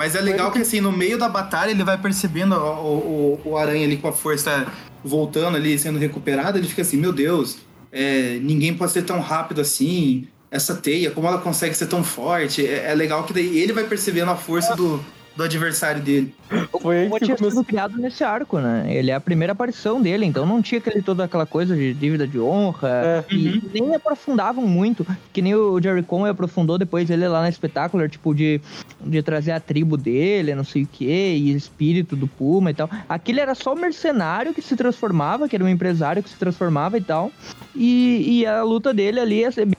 Mas 0.04 0.16
é 0.16 0.22
legal 0.22 0.52
que 0.52 0.60
assim, 0.60 0.82
no 0.82 0.92
meio 0.92 1.18
da 1.18 1.30
batalha 1.30 1.72
ele 1.72 1.82
vai 1.82 1.98
percebendo 1.98 2.56
o, 2.56 3.40
o, 3.46 3.52
o 3.52 3.58
aranha 3.58 3.86
ali 3.86 3.96
com 3.96 4.10
a 4.10 4.12
força 4.12 4.68
voltando 5.02 5.56
ali, 5.56 5.80
sendo 5.80 5.98
recuperado, 5.98 6.58
ele 6.58 6.68
fica 6.68 6.82
assim, 6.82 6.98
meu 6.98 7.14
Deus, 7.14 7.60
é, 7.90 8.38
ninguém 8.42 8.74
pode 8.74 8.92
ser 8.92 9.04
tão 9.04 9.22
rápido 9.22 9.62
assim. 9.62 10.28
Essa 10.52 10.76
teia, 10.76 11.10
como 11.10 11.26
ela 11.26 11.38
consegue 11.38 11.74
ser 11.74 11.86
tão 11.86 12.04
forte? 12.04 12.68
É, 12.68 12.92
é 12.92 12.94
legal 12.94 13.24
que 13.24 13.32
daí 13.32 13.58
ele 13.58 13.72
vai 13.72 13.86
percebendo 13.86 14.30
a 14.30 14.36
força 14.36 14.76
do, 14.76 15.02
do 15.36 15.44
adversário 15.44 16.02
dele. 16.02 16.34
Foi 16.82 17.08
O 17.08 17.12
que 17.14 17.26
tinha 17.26 17.36
começou. 17.36 17.52
sido 17.52 17.64
criado 17.64 17.98
nesse 17.98 18.24
arco, 18.24 18.60
né? 18.60 18.86
Ele 18.90 19.10
é 19.10 19.16
a 19.16 19.20
primeira 19.20 19.54
aparição 19.54 20.02
dele, 20.02 20.26
então 20.26 20.46
não 20.46 20.62
tinha 20.62 20.80
aquele, 20.80 21.02
toda 21.02 21.24
aquela 21.24 21.46
coisa 21.46 21.76
de 21.76 21.94
dívida 21.94 22.28
de 22.28 22.40
honra. 22.40 22.90
É. 23.30 23.34
E 23.34 23.62
nem 23.74 23.96
aprofundavam 23.96 24.66
muito, 24.68 25.06
que 25.32 25.42
nem 25.42 25.56
o 25.56 25.82
Jerry 25.82 26.04
Conway 26.04 26.32
aprofundou 26.32 26.78
depois 26.78 27.10
ele 27.10 27.28
lá 27.28 27.42
na 27.42 27.52
Spectacular, 27.52 28.10
tipo, 28.10 28.34
de, 28.34 28.62
de 29.02 29.24
trazer 29.24 29.52
a 29.52 29.60
tribo 29.60 29.98
dele, 29.98 30.54
não 30.54 30.64
sei 30.64 30.84
o 30.84 30.88
que, 30.88 31.06
e 31.06 31.52
espírito 31.54 32.16
do 32.16 32.28
Puma 32.28 32.72
e 32.72 32.74
tal. 32.74 32.90
Aquele 33.10 33.40
era 33.40 33.56
só 33.56 33.74
o 33.74 33.80
mercenário 33.80 34.54
que 34.54 34.62
se 34.62 34.76
transformava, 34.76 35.50
que 35.50 35.56
era 35.56 35.66
um 35.66 35.70
empresário 35.70 36.22
que 36.22 36.30
se 36.30 36.38
transformava 36.38 36.98
e 36.98 37.02
tal. 37.02 37.32
E, 37.76 38.40
e 38.42 38.46
a 38.46 38.62
luta 38.64 38.94
dele 38.94 39.20
ali 39.20 39.40
ia 39.40 39.52
ser 39.52 39.66
bem 39.66 39.74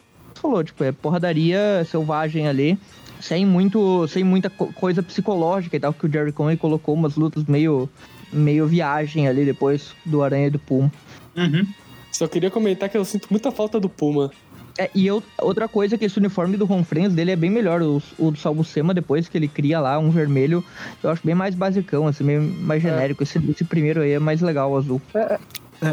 falou, 0.44 0.62
tipo, 0.62 0.84
é 0.84 0.92
porradaria 0.92 1.86
selvagem 1.90 2.46
ali, 2.46 2.78
sem 3.26 3.46
muito, 3.46 4.06
sem 4.08 4.22
muita 4.22 4.50
co- 4.50 4.70
coisa 4.74 5.02
psicológica 5.02 5.76
e 5.76 5.80
tal, 5.80 5.94
que 5.94 6.04
o 6.06 6.12
Jerry 6.12 6.30
Conway 6.30 6.58
colocou 6.58 6.94
umas 6.94 7.16
lutas 7.16 7.44
meio 7.44 7.88
meio 8.30 8.66
viagem 8.66 9.26
ali 9.28 9.44
depois 9.44 9.92
do 10.04 10.22
Aranha 10.22 10.48
e 10.48 10.50
do 10.50 10.58
Puma. 10.58 10.92
Uhum. 11.36 11.66
Só 12.12 12.26
queria 12.28 12.50
comentar 12.50 12.88
que 12.88 12.98
eu 12.98 13.04
sinto 13.04 13.28
muita 13.30 13.50
falta 13.50 13.80
do 13.80 13.88
Puma. 13.88 14.30
É, 14.76 14.90
e 14.94 15.06
eu, 15.06 15.22
outra 15.40 15.68
coisa 15.68 15.94
é 15.94 15.98
que 15.98 16.04
esse 16.04 16.18
uniforme 16.18 16.56
do 16.56 16.64
Ron 16.64 16.82
Friends 16.84 17.14
dele 17.14 17.30
é 17.30 17.36
bem 17.36 17.48
melhor. 17.50 17.80
O, 17.80 18.02
o 18.18 18.30
do 18.32 18.36
Salbucema, 18.38 18.92
depois 18.92 19.28
que 19.28 19.38
ele 19.38 19.46
cria 19.48 19.80
lá 19.80 19.98
um 19.98 20.10
vermelho, 20.10 20.64
eu 21.02 21.10
acho 21.10 21.24
bem 21.24 21.34
mais 21.34 21.54
basicão, 21.54 22.08
assim, 22.08 22.24
meio 22.24 22.42
mais 22.42 22.82
genérico. 22.82 23.22
Esse, 23.22 23.38
esse 23.50 23.64
primeiro 23.64 24.02
aí 24.02 24.12
é 24.12 24.18
mais 24.18 24.40
legal, 24.40 24.72
o 24.72 24.76
azul. 24.76 25.00
É, 25.14 25.38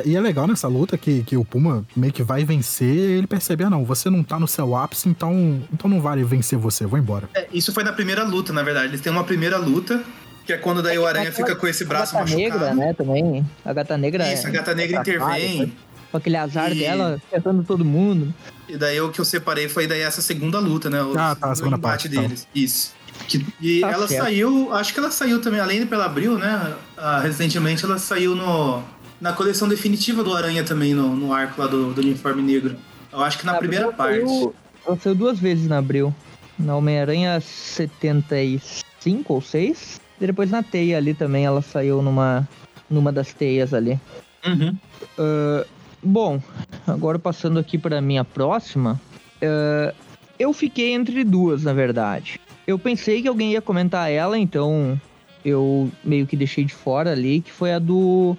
e 0.05 0.15
é 0.15 0.21
legal 0.21 0.47
nessa 0.47 0.67
luta 0.67 0.97
que, 0.97 1.23
que 1.23 1.35
o 1.35 1.43
Puma 1.43 1.85
meio 1.95 2.13
que 2.13 2.23
vai 2.23 2.43
vencer 2.45 2.87
e 2.87 3.11
ele 3.17 3.27
percebe, 3.27 3.63
ah 3.63 3.69
não, 3.69 3.83
você 3.83 4.09
não 4.09 4.23
tá 4.23 4.39
no 4.39 4.47
seu 4.47 4.75
ápice, 4.75 5.09
então, 5.09 5.61
então 5.73 5.89
não 5.89 5.99
vale 6.01 6.23
vencer 6.23 6.57
você, 6.57 6.85
vou 6.85 6.97
embora. 6.99 7.29
É, 7.33 7.47
isso 7.53 7.73
foi 7.73 7.83
na 7.83 7.91
primeira 7.93 8.23
luta, 8.23 8.53
na 8.53 8.63
verdade. 8.63 8.87
Eles 8.87 9.01
têm 9.01 9.11
uma 9.11 9.23
primeira 9.23 9.57
luta, 9.57 10.03
que 10.45 10.53
é 10.53 10.57
quando 10.57 10.81
daí 10.81 10.97
o 10.97 11.05
Aranha 11.05 11.29
Aquela- 11.29 11.47
fica 11.47 11.59
com 11.59 11.67
esse 11.67 11.83
braço 11.85 12.15
a 12.15 12.19
gata 12.21 12.31
machucado. 12.31 12.59
negra, 12.65 12.73
né, 12.75 12.93
também. 12.93 13.45
A 13.65 13.73
gata 13.73 13.97
negra. 13.97 14.33
Isso, 14.33 14.45
a 14.47 14.49
é- 14.49 14.53
gata 14.53 14.73
negra 14.75 14.97
é 14.97 15.01
intervém. 15.01 15.73
Com 16.11 16.17
aquele 16.17 16.35
azar 16.37 16.71
E- 16.71 16.79
dela, 16.79 17.21
acertando 17.27 17.63
todo 17.63 17.85
mundo. 17.85 18.33
E 18.67 18.75
daí 18.77 18.99
o 18.99 19.09
que 19.11 19.19
eu 19.21 19.25
separei 19.25 19.69
foi 19.69 19.87
daí 19.87 20.01
essa 20.01 20.21
segunda 20.21 20.59
luta, 20.59 20.89
né? 20.89 21.01
O, 21.01 21.17
Ah, 21.17 21.35
tá, 21.35 21.47
a 21.47 21.51
o 21.51 21.55
segunda 21.55 21.77
parte, 21.77 22.09
tá. 22.09 22.19
deles. 22.21 22.47
Isso. 22.53 22.93
Que- 23.27 23.45
e 23.61 23.81
Tá 23.81 23.91
ela 23.91 24.07
certo. 24.07 24.23
saiu, 24.23 24.73
acho 24.73 24.93
que 24.93 24.99
ela 24.99 25.11
saiu 25.11 25.39
também, 25.39 25.59
além 25.61 25.79
de 25.81 25.85
pela 25.85 26.05
Abril, 26.05 26.37
né? 26.37 26.73
ah, 26.97 27.19
recentemente 27.21 27.85
ela 27.85 27.97
saiu 27.97 28.35
no, 28.35 28.83
na 29.21 29.31
coleção 29.33 29.67
definitiva 29.69 30.23
do 30.23 30.33
Aranha 30.33 30.63
também, 30.63 30.93
no, 30.95 31.15
no 31.15 31.31
arco 31.31 31.61
lá 31.61 31.67
do, 31.67 31.93
do 31.93 32.01
uniforme 32.01 32.41
negro. 32.41 32.75
Eu 33.13 33.21
acho 33.21 33.37
que 33.37 33.45
na 33.45 33.53
A 33.53 33.57
primeira 33.59 33.91
parte. 33.93 34.25
saiu- 34.25 34.53
ela 34.85 34.97
saiu 34.99 35.15
duas 35.15 35.39
vezes 35.39 35.67
na 35.67 35.77
Abril. 35.77 36.13
Na 36.57 36.75
Homem-Aranha 36.75 37.39
75 37.39 39.33
ou 39.33 39.41
6. 39.41 40.01
E 40.19 40.27
depois 40.27 40.49
na 40.51 40.61
teia 40.63 40.97
ali 40.97 41.13
também 41.13 41.45
ela 41.45 41.61
saiu 41.61 42.01
numa, 42.01 42.47
numa 42.89 43.11
das 43.11 43.33
teias 43.33 43.73
ali. 43.73 43.99
Uhum. 44.45 44.75
Ah, 45.17 45.65
bom, 46.03 46.41
agora 46.87 47.17
passando 47.19 47.59
aqui 47.59 47.77
para 47.77 48.01
minha 48.01 48.23
próxima. 48.23 48.99
ah, 49.41 49.93
eu 50.39 50.51
fiquei 50.53 50.93
entre 50.93 51.23
duas, 51.23 51.63
na 51.63 51.73
verdade. 51.73 52.39
Eu 52.65 52.79
pensei 52.79 53.21
que 53.21 53.27
alguém 53.27 53.51
ia 53.51 53.61
comentar 53.61 54.09
ela, 54.11 54.37
então 54.37 54.99
eu 55.45 55.91
meio 56.03 56.25
que 56.25 56.35
deixei 56.35 56.63
de 56.63 56.73
fora 56.73 57.11
ali, 57.11 57.41
que 57.41 57.51
foi 57.51 57.73
a 57.73 57.79
do 57.79 58.35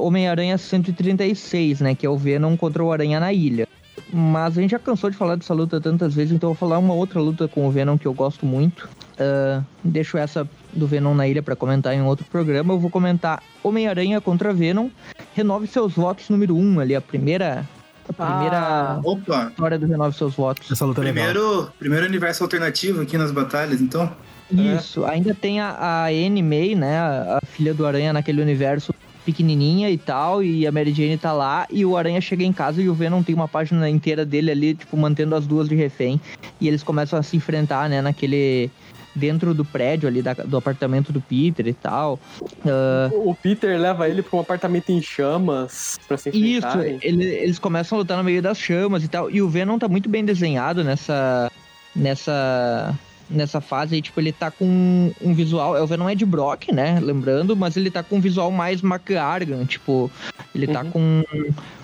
Homem-Aranha 0.00 0.56
136, 0.58 1.80
né? 1.80 1.94
Que 1.94 2.06
é 2.06 2.08
o 2.10 2.16
Venom 2.16 2.56
contra 2.56 2.82
o 2.82 2.92
Aranha 2.92 3.20
na 3.20 3.32
ilha. 3.32 3.68
Mas 4.12 4.56
a 4.56 4.60
gente 4.60 4.70
já 4.70 4.78
cansou 4.78 5.10
de 5.10 5.16
falar 5.16 5.36
dessa 5.36 5.52
luta 5.52 5.80
tantas 5.80 6.14
vezes, 6.14 6.32
então 6.32 6.50
eu 6.50 6.54
vou 6.54 6.58
falar 6.68 6.78
uma 6.78 6.94
outra 6.94 7.20
luta 7.20 7.48
com 7.48 7.66
o 7.66 7.70
Venom 7.70 7.98
que 7.98 8.06
eu 8.06 8.14
gosto 8.14 8.46
muito. 8.46 8.88
Ah, 9.18 9.62
deixo 9.82 10.16
essa 10.18 10.48
do 10.72 10.86
Venom 10.86 11.14
na 11.14 11.26
ilha 11.26 11.42
para 11.42 11.56
comentar 11.56 11.94
em 11.94 12.02
outro 12.02 12.24
programa. 12.26 12.72
Eu 12.74 12.78
vou 12.78 12.90
comentar 12.90 13.42
Homem-Aranha 13.62 14.20
contra 14.20 14.52
Venom. 14.52 14.88
Renove 15.34 15.66
seus 15.66 15.94
votos 15.94 16.28
número 16.28 16.54
1 16.56 16.60
um, 16.60 16.80
ali, 16.80 16.94
a 16.94 17.00
primeira. 17.00 17.66
A 18.08 18.12
primeira 18.12 18.58
Ah. 18.58 19.00
Opa! 19.02 19.48
história 19.50 19.78
do 19.78 19.86
Renove 19.86 20.16
seus 20.16 20.34
votos. 20.34 20.70
Essa 20.70 20.84
luta 20.84 21.00
é 21.00 21.04
legal. 21.04 21.24
Primeiro, 21.24 21.72
primeiro 21.78 22.06
universo 22.06 22.44
alternativo 22.44 23.02
aqui 23.02 23.18
nas 23.18 23.32
batalhas, 23.32 23.80
então. 23.80 24.10
Isso, 24.50 25.04
ainda 25.04 25.34
tem 25.34 25.60
a, 25.60 25.70
a 25.70 26.06
Anne 26.06 26.40
May, 26.40 26.76
né? 26.76 26.96
A, 26.98 27.38
a 27.42 27.46
filha 27.46 27.74
do 27.74 27.84
Aranha 27.84 28.12
naquele 28.12 28.40
universo 28.40 28.94
pequenininha 29.26 29.90
e 29.90 29.98
tal, 29.98 30.42
e 30.42 30.66
a 30.66 30.72
Mary 30.72 30.94
Jane 30.94 31.18
tá 31.18 31.32
lá, 31.32 31.66
e 31.70 31.84
o 31.84 31.96
Aranha 31.96 32.20
chega 32.20 32.44
em 32.44 32.52
casa 32.52 32.80
e 32.80 32.88
o 32.88 32.94
Venom 32.94 33.22
tem 33.22 33.34
uma 33.34 33.48
página 33.48 33.90
inteira 33.90 34.24
dele 34.24 34.50
ali, 34.52 34.74
tipo, 34.74 34.96
mantendo 34.96 35.34
as 35.34 35.46
duas 35.46 35.68
de 35.68 35.74
refém, 35.74 36.20
e 36.60 36.68
eles 36.68 36.82
começam 36.84 37.18
a 37.18 37.22
se 37.22 37.36
enfrentar, 37.36 37.88
né, 37.90 38.00
naquele... 38.00 38.70
dentro 39.14 39.54
do 39.54 39.64
prédio 39.64 40.06
ali, 40.06 40.20
da- 40.20 40.34
do 40.34 40.58
apartamento 40.58 41.10
do 41.10 41.22
Peter 41.22 41.66
e 41.66 41.72
tal. 41.72 42.20
Ah, 42.66 43.08
O 43.12 43.34
Peter 43.34 43.80
leva 43.80 44.06
ele 44.08 44.22
pra 44.22 44.36
um 44.36 44.40
apartamento 44.40 44.90
em 44.90 45.00
chamas 45.00 45.98
pra 46.06 46.18
se 46.18 46.28
Isso, 46.28 46.58
enfrentarem. 46.68 46.98
ele- 47.02 47.24
eles 47.24 47.58
começam 47.58 47.96
a 47.96 48.00
lutar 48.02 48.18
no 48.18 48.22
meio 48.24 48.42
das 48.42 48.58
chamas 48.58 49.02
e 49.02 49.08
tal. 49.08 49.30
E 49.30 49.40
o 49.40 49.48
Venom 49.48 49.78
tá 49.78 49.88
muito 49.88 50.06
bem 50.08 50.22
desenhado 50.22 50.84
nessa. 50.84 51.50
nessa. 51.94 52.94
Nessa 53.28 53.60
fase 53.60 53.94
aí, 53.94 54.02
tipo, 54.02 54.20
ele 54.20 54.32
tá 54.32 54.50
com 54.50 55.12
um 55.20 55.34
visual. 55.34 55.76
É 55.76 55.82
o 55.82 55.86
Venom 55.86 56.08
Ed 56.08 56.24
Brock, 56.24 56.72
né? 56.72 56.98
Lembrando, 57.00 57.56
mas 57.56 57.76
ele 57.76 57.90
tá 57.90 58.02
com 58.02 58.16
um 58.16 58.20
visual 58.20 58.50
mais 58.50 58.82
McGargan, 58.82 59.64
tipo, 59.64 60.10
ele 60.54 60.66
tá 60.66 60.82
Uhum. 60.82 60.90
com. 60.90 61.22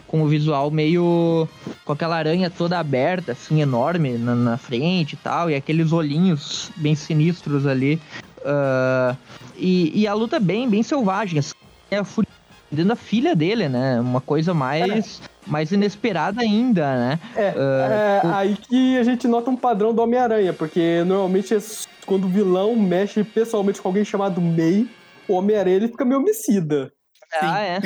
Com 0.07 0.23
o 0.23 0.29
visual 0.29 0.71
meio. 0.71 1.49
com 1.87 1.93
aquela 1.95 2.17
aranha 2.17 2.51
toda 2.51 2.79
aberta, 2.79 3.33
assim, 3.33 3.63
enorme 3.63 4.19
na, 4.19 4.35
na 4.35 4.57
frente 4.59 5.15
e 5.15 5.17
tal, 5.17 5.51
e 5.51 5.55
aqueles 5.55 5.91
olhinhos 5.91 6.71
bem 6.77 6.95
sinistros 6.95 7.67
ali. 7.67 7.99
Ah, 8.45 9.17
e, 9.57 9.91
e 10.03 10.07
a 10.07 10.13
luta 10.13 10.37
é 10.37 10.41
bem, 10.41 10.69
bem 10.69 10.83
selvagem, 10.83 11.39
assim, 11.39 11.55
é 11.91 11.97
a 11.97 12.05
fúria 12.05 12.29
da 12.71 12.95
filha 12.97 13.35
dele, 13.35 13.69
né? 13.71 14.01
Uma 14.01 14.21
coisa 14.21 14.53
mais, 14.53 15.23
mais 15.47 15.73
inesperada 15.73 16.41
ainda, 16.41 16.97
né? 16.97 17.21
É, 17.37 17.55
é 17.55 18.21
aí 18.25 18.57
que 18.57 18.99
a 18.99 19.03
gente 19.03 19.27
nota 19.27 19.51
um 19.51 19.57
padrão 19.57 19.95
do 19.95 20.03
Homem-Aranha, 20.03 20.53
porque 20.53 21.03
normalmente 21.05 21.55
é 21.55 21.59
quando 22.07 22.25
o 22.25 22.29
vilão 22.29 22.77
mexe 22.77 23.25
pessoalmente 23.25 23.81
com 23.81 23.89
alguém 23.89 24.05
chamado 24.05 24.41
May, 24.41 24.87
o 25.29 25.35
Homem-Aranha 25.35 25.77
ele 25.77 25.89
fica 25.89 26.05
meio 26.05 26.21
homicida. 26.21 26.93
Ah, 27.41 27.63
é. 27.63 27.81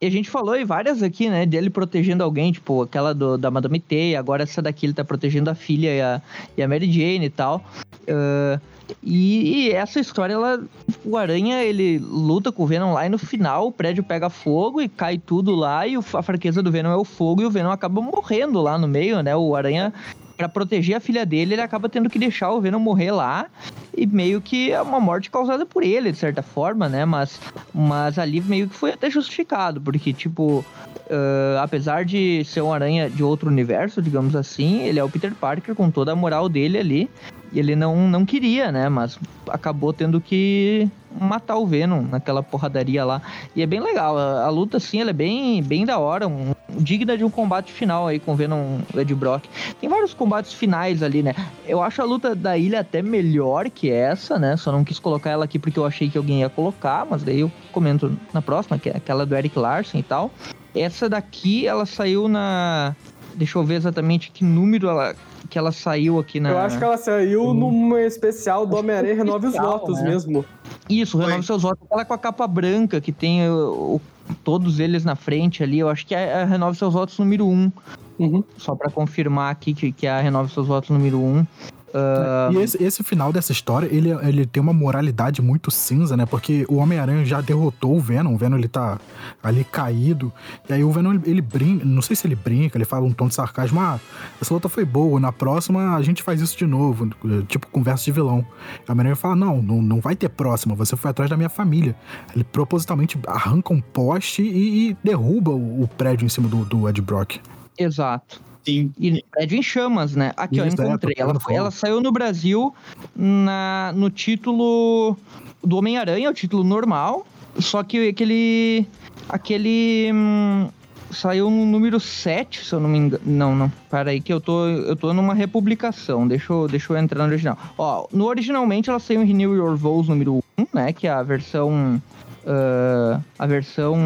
E 0.00 0.06
a 0.06 0.10
gente 0.10 0.28
falou 0.28 0.56
em 0.56 0.64
várias 0.64 1.02
aqui, 1.02 1.28
né? 1.28 1.46
Dele 1.46 1.70
protegendo 1.70 2.24
alguém, 2.24 2.50
tipo, 2.50 2.82
aquela 2.82 3.14
do, 3.14 3.38
da 3.38 3.50
Madame 3.50 3.78
T, 3.78 4.16
agora 4.16 4.42
essa 4.42 4.60
daqui 4.60 4.86
ele 4.86 4.92
tá 4.92 5.04
protegendo 5.04 5.48
a 5.48 5.54
filha 5.54 5.94
e 5.94 6.00
a, 6.00 6.22
e 6.56 6.62
a 6.62 6.66
Mary 6.66 6.90
Jane 6.90 7.26
e 7.26 7.30
tal. 7.30 7.64
Ah, 8.08 8.60
e, 9.02 9.66
e 9.66 9.72
essa 9.72 10.00
história, 10.00 10.34
ela. 10.34 10.62
O 11.04 11.16
Aranha, 11.16 11.62
ele 11.62 11.98
luta 11.98 12.50
com 12.50 12.62
o 12.62 12.66
Venom 12.66 12.92
lá 12.92 13.06
e 13.06 13.08
no 13.08 13.18
final 13.18 13.68
o 13.68 13.72
prédio 13.72 14.02
pega 14.02 14.30
fogo 14.30 14.80
e 14.80 14.88
cai 14.88 15.18
tudo 15.18 15.54
lá, 15.54 15.86
e 15.86 15.96
a 15.96 16.22
fraqueza 16.22 16.62
do 16.62 16.70
Venom 16.70 16.90
é 16.90 16.96
o 16.96 17.04
fogo, 17.04 17.42
e 17.42 17.46
o 17.46 17.50
Venom 17.50 17.70
acaba 17.70 18.00
morrendo 18.00 18.60
lá 18.60 18.78
no 18.78 18.88
meio, 18.88 19.22
né? 19.22 19.36
O 19.36 19.54
Aranha. 19.54 19.92
Pra 20.36 20.48
proteger 20.48 20.96
a 20.96 21.00
filha 21.00 21.26
dele, 21.26 21.54
ele 21.54 21.62
acaba 21.62 21.88
tendo 21.88 22.08
que 22.08 22.16
deixar 22.16 22.52
o 22.52 22.60
Venom 22.60 22.78
morrer 22.78 23.10
lá. 23.10 23.46
E 23.92 24.06
meio 24.06 24.40
que 24.40 24.70
é 24.70 24.80
uma 24.80 25.00
morte 25.00 25.28
causada 25.28 25.66
por 25.66 25.82
ele, 25.82 26.12
de 26.12 26.16
certa 26.16 26.42
forma, 26.42 26.88
né? 26.88 27.04
Mas, 27.04 27.40
mas 27.74 28.20
ali 28.20 28.40
meio 28.40 28.68
que 28.68 28.74
foi 28.76 28.92
até 28.92 29.10
justificado, 29.10 29.80
porque, 29.80 30.12
tipo, 30.12 30.64
ah, 31.10 31.62
apesar 31.62 32.04
de 32.04 32.44
ser 32.44 32.60
um 32.60 32.72
aranha 32.72 33.08
de 33.08 33.22
outro 33.22 33.48
universo, 33.48 34.02
digamos 34.02 34.36
assim, 34.36 34.82
ele 34.82 34.98
é 34.98 35.04
o 35.04 35.08
Peter 35.08 35.34
Parker 35.34 35.74
com 35.74 35.90
toda 35.90 36.12
a 36.12 36.16
moral 36.16 36.48
dele 36.48 36.78
ali. 36.78 37.10
E 37.52 37.58
ele 37.58 37.74
não, 37.74 38.08
não 38.08 38.24
queria, 38.26 38.70
né? 38.70 38.88
Mas 38.88 39.18
acabou 39.48 39.92
tendo 39.92 40.20
que 40.20 40.88
matar 41.18 41.56
o 41.56 41.66
Venom 41.66 42.02
naquela 42.02 42.42
porradaria 42.42 43.04
lá. 43.04 43.22
E 43.56 43.62
é 43.62 43.66
bem 43.66 43.80
legal. 43.80 44.16
A, 44.16 44.44
a 44.44 44.48
luta, 44.50 44.76
assim, 44.76 45.00
ela 45.00 45.10
é 45.10 45.14
bem, 45.14 45.62
bem 45.62 45.84
da 45.84 45.98
hora. 45.98 46.28
Um, 46.28 46.52
digna 46.78 47.16
de 47.16 47.24
um 47.24 47.30
combate 47.30 47.72
final 47.72 48.06
aí 48.06 48.18
com 48.18 48.32
o 48.32 48.36
Venom 48.36 48.78
Ed 48.94 49.14
Brock. 49.14 49.44
Tem 49.80 49.88
vários 49.88 50.14
combates 50.14 50.52
finais 50.52 51.02
ali, 51.02 51.22
né? 51.22 51.34
Eu 51.66 51.82
acho 51.82 52.00
a 52.00 52.04
luta 52.04 52.34
da 52.34 52.56
ilha 52.56 52.80
até 52.80 53.02
melhor 53.02 53.70
que 53.70 53.90
essa, 53.90 54.38
né? 54.38 54.56
Só 54.56 54.70
não 54.70 54.84
quis 54.84 54.98
colocar 54.98 55.30
ela 55.30 55.44
aqui 55.44 55.58
porque 55.58 55.78
eu 55.78 55.86
achei 55.86 56.08
que 56.08 56.18
alguém 56.18 56.40
ia 56.40 56.48
colocar, 56.48 57.06
mas 57.08 57.22
daí 57.22 57.40
eu 57.40 57.50
comento 57.72 58.16
na 58.32 58.42
próxima, 58.42 58.78
que 58.78 58.90
é 58.90 58.96
aquela 58.96 59.24
do 59.24 59.34
Eric 59.34 59.58
Larson 59.58 59.98
e 59.98 60.02
tal. 60.02 60.30
Essa 60.74 61.08
daqui, 61.08 61.66
ela 61.66 61.86
saiu 61.86 62.28
na. 62.28 62.94
Deixa 63.38 63.56
eu 63.56 63.62
ver 63.64 63.74
exatamente 63.76 64.32
que 64.32 64.44
número 64.44 64.88
ela, 64.88 65.14
que 65.48 65.56
ela 65.56 65.70
saiu 65.70 66.18
aqui 66.18 66.40
na. 66.40 66.50
Eu 66.50 66.58
acho 66.58 66.76
que 66.76 66.82
ela 66.82 66.96
saiu 66.96 67.54
numa 67.54 68.00
especial 68.00 68.66
do 68.66 68.76
Homem-Aranha 68.76 69.14
Renove 69.14 69.46
os 69.46 69.54
Votos 69.54 70.02
né? 70.02 70.08
mesmo. 70.10 70.44
Isso, 70.90 71.16
renove 71.16 71.44
seus 71.44 71.62
votos. 71.62 71.86
Ela 71.90 72.04
com 72.04 72.14
a 72.14 72.18
capa 72.18 72.46
branca, 72.48 73.00
que 73.00 73.12
tem 73.12 73.48
o- 73.48 73.94
o- 73.96 74.00
todos 74.42 74.80
eles 74.80 75.04
na 75.04 75.14
frente 75.14 75.62
ali. 75.62 75.78
Eu 75.78 75.88
acho 75.88 76.04
que 76.04 76.14
é 76.16 76.42
a 76.42 76.44
Renove 76.44 76.76
Seus 76.76 76.92
Votos 76.92 77.16
número 77.18 77.46
1. 77.46 77.70
Uhum. 78.18 78.42
Só 78.56 78.74
pra 78.74 78.90
confirmar 78.90 79.52
aqui 79.52 79.72
que, 79.72 79.92
que 79.92 80.06
é 80.06 80.10
a 80.10 80.20
Renove 80.20 80.52
Seus 80.52 80.66
Votos 80.66 80.90
número 80.90 81.18
1. 81.20 81.46
Ah, 81.94 82.50
E 82.52 82.56
esse, 82.58 82.82
esse 82.82 83.02
final 83.02 83.32
dessa 83.32 83.52
história, 83.52 83.86
ele, 83.86 84.10
ele 84.10 84.46
tem 84.46 84.62
uma 84.62 84.72
moralidade 84.72 85.40
muito 85.40 85.70
cinza, 85.70 86.16
né? 86.16 86.26
Porque 86.26 86.64
o 86.68 86.76
Homem-Aranha 86.76 87.24
já 87.24 87.40
derrotou 87.40 87.96
o 87.96 88.00
Venom, 88.00 88.34
o 88.34 88.38
Venom 88.38 88.56
ele 88.56 88.68
tá 88.68 88.98
ali 89.42 89.64
caído. 89.64 90.32
E 90.68 90.72
aí 90.72 90.84
o 90.84 90.90
Venom 90.90 91.14
ele, 91.14 91.22
ele 91.24 91.42
brinca, 91.42 91.84
não 91.84 92.02
sei 92.02 92.16
se 92.16 92.26
ele 92.26 92.34
brinca, 92.34 92.76
ele 92.76 92.84
fala 92.84 93.04
um 93.04 93.12
tom 93.12 93.28
de 93.28 93.34
sarcasmo: 93.34 93.80
ah, 93.80 93.98
essa 94.40 94.52
luta 94.52 94.68
foi 94.68 94.84
boa, 94.84 95.18
na 95.18 95.32
próxima 95.32 95.96
a 95.96 96.02
gente 96.02 96.22
faz 96.22 96.40
isso 96.40 96.56
de 96.56 96.66
novo, 96.66 97.08
tipo 97.46 97.66
conversa 97.68 98.04
de 98.04 98.12
vilão. 98.12 98.44
E 98.86 98.88
o 98.88 98.92
Homem-Aranha 98.92 99.16
fala: 99.16 99.36
não, 99.36 99.62
não, 99.62 99.82
não 99.82 100.00
vai 100.00 100.14
ter 100.16 100.28
próxima, 100.28 100.74
você 100.74 100.96
foi 100.96 101.10
atrás 101.10 101.30
da 101.30 101.36
minha 101.36 101.48
família. 101.48 101.94
Ele 102.34 102.44
propositalmente 102.44 103.18
arranca 103.26 103.72
um 103.72 103.80
poste 103.80 104.42
e, 104.42 104.90
e 104.90 104.96
derruba 105.02 105.50
o, 105.50 105.82
o 105.82 105.88
prédio 105.88 106.24
em 106.24 106.28
cima 106.28 106.48
do, 106.48 106.64
do 106.64 106.88
Ed 106.88 107.00
Brock. 107.00 107.38
Exato. 107.78 108.47
Sim. 108.68 108.92
E 108.98 109.24
prédio 109.30 109.58
em 109.58 109.62
chamas, 109.62 110.14
né? 110.14 110.32
Aqui, 110.36 110.60
ó, 110.60 110.66
Isso, 110.66 110.80
é, 110.80 110.84
encontrei. 110.84 111.14
tô 111.14 111.22
ela, 111.22 111.40
foi- 111.40 111.54
ela 111.54 111.70
saiu 111.70 112.00
no 112.02 112.12
Brasil 112.12 112.74
na, 113.16 113.92
no 113.96 114.10
título 114.10 115.16
do 115.64 115.76
Homem-Aranha, 115.78 116.30
o 116.30 116.34
título 116.34 116.62
normal. 116.62 117.26
Só 117.58 117.82
que 117.82 118.08
aquele. 118.08 118.86
Aquele. 119.28 120.10
hum, 120.12 120.68
saiu 121.10 121.50
no 121.50 121.64
número 121.64 121.98
7, 121.98 122.64
se 122.64 122.72
eu 122.74 122.78
não 122.80 122.88
me 122.90 122.98
engano. 122.98 123.22
Não, 123.24 123.56
não. 123.56 123.72
Para 123.90 124.10
aí 124.10 124.20
que 124.20 124.32
eu 124.32 124.40
tô, 124.40 124.66
eu 124.68 124.94
tô 124.94 125.12
numa 125.14 125.32
republicação. 125.34 126.28
Deixa 126.28 126.52
eu, 126.52 126.68
deixa 126.68 126.92
eu 126.92 126.96
entrar 126.98 127.24
no 127.24 127.30
original. 127.30 127.56
Ó, 127.78 128.06
no 128.12 128.26
originalmente 128.26 128.90
ela 128.90 128.98
saiu 128.98 129.22
em 129.22 129.26
Renew 129.26 129.54
Your 129.56 129.76
Vows 129.76 130.08
número 130.08 130.44
1, 130.58 130.66
né? 130.74 130.92
Que 130.92 131.06
é 131.06 131.10
a 131.10 131.22
versão. 131.22 132.00
ah, 132.46 133.20
a 133.38 133.46
versão 133.46 133.96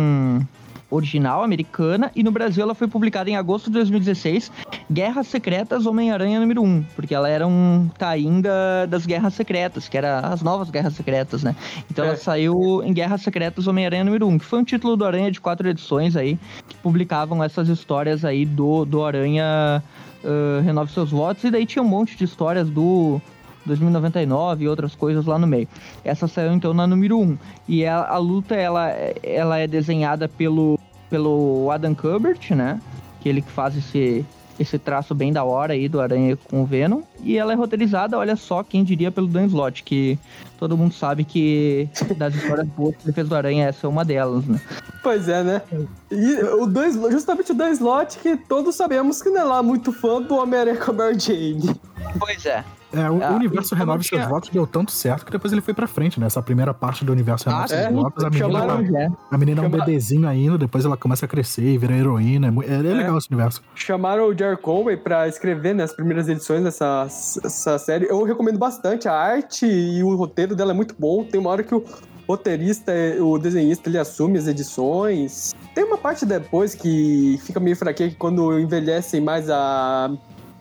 original 0.96 1.42
americana 1.42 2.10
e 2.14 2.22
no 2.22 2.30
Brasil 2.30 2.62
ela 2.62 2.74
foi 2.74 2.86
publicada 2.86 3.30
em 3.30 3.36
agosto 3.36 3.66
de 3.66 3.72
2016, 3.72 4.52
Guerras 4.92 5.26
Secretas 5.26 5.86
Homem-Aranha 5.86 6.38
número 6.38 6.62
1, 6.62 6.84
porque 6.94 7.14
ela 7.14 7.28
era 7.28 7.46
um 7.46 7.88
tain 7.98 8.40
da- 8.40 8.86
das 8.86 9.06
Guerras 9.06 9.34
Secretas, 9.34 9.88
que 9.88 9.96
era 9.96 10.20
as 10.20 10.42
novas 10.42 10.68
Guerras 10.70 10.94
Secretas, 10.94 11.42
né? 11.42 11.56
Então 11.90 12.04
ela 12.04 12.14
É. 12.14 12.16
saiu 12.16 12.82
em 12.84 12.92
Guerras 12.92 13.22
Secretas 13.22 13.66
Homem-Aranha 13.66 14.04
número 14.04 14.26
1, 14.28 14.38
que 14.38 14.44
foi 14.44 14.58
um 14.58 14.64
título 14.64 14.96
do 14.96 15.04
Aranha 15.04 15.30
de 15.30 15.40
quatro 15.40 15.68
edições 15.68 16.14
aí, 16.16 16.38
que 16.68 16.76
publicavam 16.76 17.42
essas 17.42 17.68
histórias 17.68 18.24
aí 18.24 18.44
do, 18.44 18.84
do 18.84 19.02
Aranha 19.04 19.82
ah, 20.24 20.60
Renove 20.62 20.92
Seus 20.92 21.10
Votos, 21.10 21.42
e 21.44 21.50
daí 21.50 21.64
tinha 21.66 21.82
um 21.82 21.88
monte 21.88 22.16
de 22.16 22.24
histórias 22.24 22.68
do 22.68 23.20
2099 23.64 24.64
e 24.64 24.68
outras 24.68 24.94
coisas 24.94 25.24
lá 25.24 25.38
no 25.38 25.46
meio. 25.46 25.68
Essa 26.04 26.26
saiu 26.26 26.52
então 26.52 26.74
na 26.74 26.86
número 26.86 27.18
1. 27.18 27.38
E 27.68 27.86
a, 27.86 28.04
a 28.06 28.18
luta 28.18 28.54
ela, 28.54 28.88
ela 29.22 29.58
é 29.58 29.66
desenhada 29.66 30.28
pelo, 30.28 30.78
pelo 31.08 31.70
Adam 31.70 31.94
Kubert, 31.94 32.54
né? 32.54 32.80
Que 33.20 33.28
ele 33.28 33.42
que 33.42 33.50
faz 33.50 33.76
esse, 33.76 34.24
esse 34.58 34.78
traço 34.78 35.14
bem 35.14 35.32
da 35.32 35.44
hora 35.44 35.72
aí 35.72 35.88
do 35.88 36.00
Aranha 36.00 36.36
com 36.50 36.62
o 36.62 36.66
Venom. 36.66 37.02
E 37.22 37.36
ela 37.36 37.52
é 37.52 37.56
roteirizada, 37.56 38.18
olha 38.18 38.36
só, 38.36 38.62
quem 38.62 38.82
diria, 38.82 39.10
pelo 39.10 39.26
Dan 39.26 39.46
Slott, 39.46 39.82
que 39.82 40.18
todo 40.58 40.76
mundo 40.76 40.94
sabe 40.94 41.24
que 41.24 41.88
das 42.16 42.34
histórias 42.34 42.66
boas 42.68 42.96
que 42.96 43.04
ele 43.04 43.12
fez 43.12 43.28
do 43.28 43.34
Aranha, 43.34 43.66
essa 43.66 43.86
é 43.86 43.90
uma 43.90 44.04
delas, 44.04 44.44
né? 44.46 44.60
Pois 45.02 45.28
é, 45.28 45.42
né? 45.42 45.62
E 46.10 46.34
o 46.60 46.66
dois, 46.66 46.94
justamente 47.10 47.52
o 47.52 47.54
Dan 47.54 47.70
Slott, 47.70 48.18
que 48.18 48.36
todos 48.36 48.74
sabemos 48.74 49.22
que 49.22 49.30
não 49.30 49.40
é 49.40 49.44
lá 49.44 49.62
muito 49.62 49.92
fã 49.92 50.20
do 50.20 50.36
Homem-Aranha 50.36 50.76
com 50.76 50.90
a 50.90 50.94
Mary 50.94 51.18
Jane. 51.18 51.74
Pois 52.18 52.46
é. 52.46 52.64
É, 52.92 53.10
o 53.10 53.22
Ah, 53.22 53.30
universo 53.36 53.68
e 53.74 53.78
como 53.78 53.90
Renove 53.90 54.04
tinha- 54.04 54.20
Seus 54.20 54.30
Votos 54.30 54.50
deu 54.50 54.66
tanto 54.66 54.92
certo 54.92 55.24
que 55.24 55.32
depois 55.32 55.52
ele 55.52 55.60
foi 55.62 55.72
pra 55.74 55.86
frente, 55.86 56.20
né? 56.20 56.26
Essa 56.26 56.42
primeira 56.42 56.74
parte 56.74 57.04
do 57.04 57.12
universo 57.12 57.48
Renove 57.48 57.64
Ah, 57.64 57.68
Seus. 57.68 57.92
Votos, 57.94 58.24
a 58.24 58.30
menina, 58.30 58.46
Chamaram- 58.60 58.84
tá- 58.92 58.98
é. 59.00 59.08
a 59.30 59.38
menina 59.38 59.62
é 59.62 59.66
um 59.66 59.70
bebezinho 59.70 60.28
ainda, 60.28 60.58
depois 60.58 60.84
ela 60.84 60.96
começa 60.96 61.24
a 61.24 61.28
crescer 61.28 61.62
e 61.64 61.78
vira 61.78 61.94
heroína. 61.96 62.48
É, 62.48 62.50
mu- 62.50 62.62
é- 62.62 62.66
é 62.74 62.78
legal 62.78 63.16
esse 63.18 63.28
universo. 63.30 63.62
Chamaram 63.74 64.28
o 64.28 64.36
Jerry 64.36 64.56
Conway 64.56 64.96
pra 64.96 65.26
escrever 65.28 65.74
né, 65.74 65.84
as 65.84 65.92
primeiras 65.92 66.28
edições 66.28 66.62
dessa 66.62 67.06
essa 67.06 67.78
série. 67.78 68.06
Eu 68.08 68.22
recomendo 68.24 68.58
bastante. 68.58 69.08
A 69.08 69.14
arte 69.14 69.66
e 69.66 70.02
o 70.02 70.14
roteiro 70.16 70.54
dela 70.54 70.72
é 70.72 70.74
muito 70.74 70.94
bom. 70.98 71.24
Tem 71.24 71.40
uma 71.40 71.50
hora 71.50 71.62
que 71.62 71.74
o 71.74 71.82
roteirista, 72.28 72.92
o 73.20 73.38
desenhista, 73.38 73.88
ele 73.88 73.98
assume 73.98 74.38
as 74.38 74.46
edições. 74.46 75.54
Tem 75.74 75.84
uma 75.84 75.98
parte 75.98 76.24
depois 76.24 76.74
que 76.74 77.38
fica 77.44 77.58
meio 77.60 77.76
fraquinha, 77.76 78.08
que 78.10 78.16
quando 78.16 78.58
envelhecem 78.58 79.20
mais 79.20 79.48
a, 79.50 80.10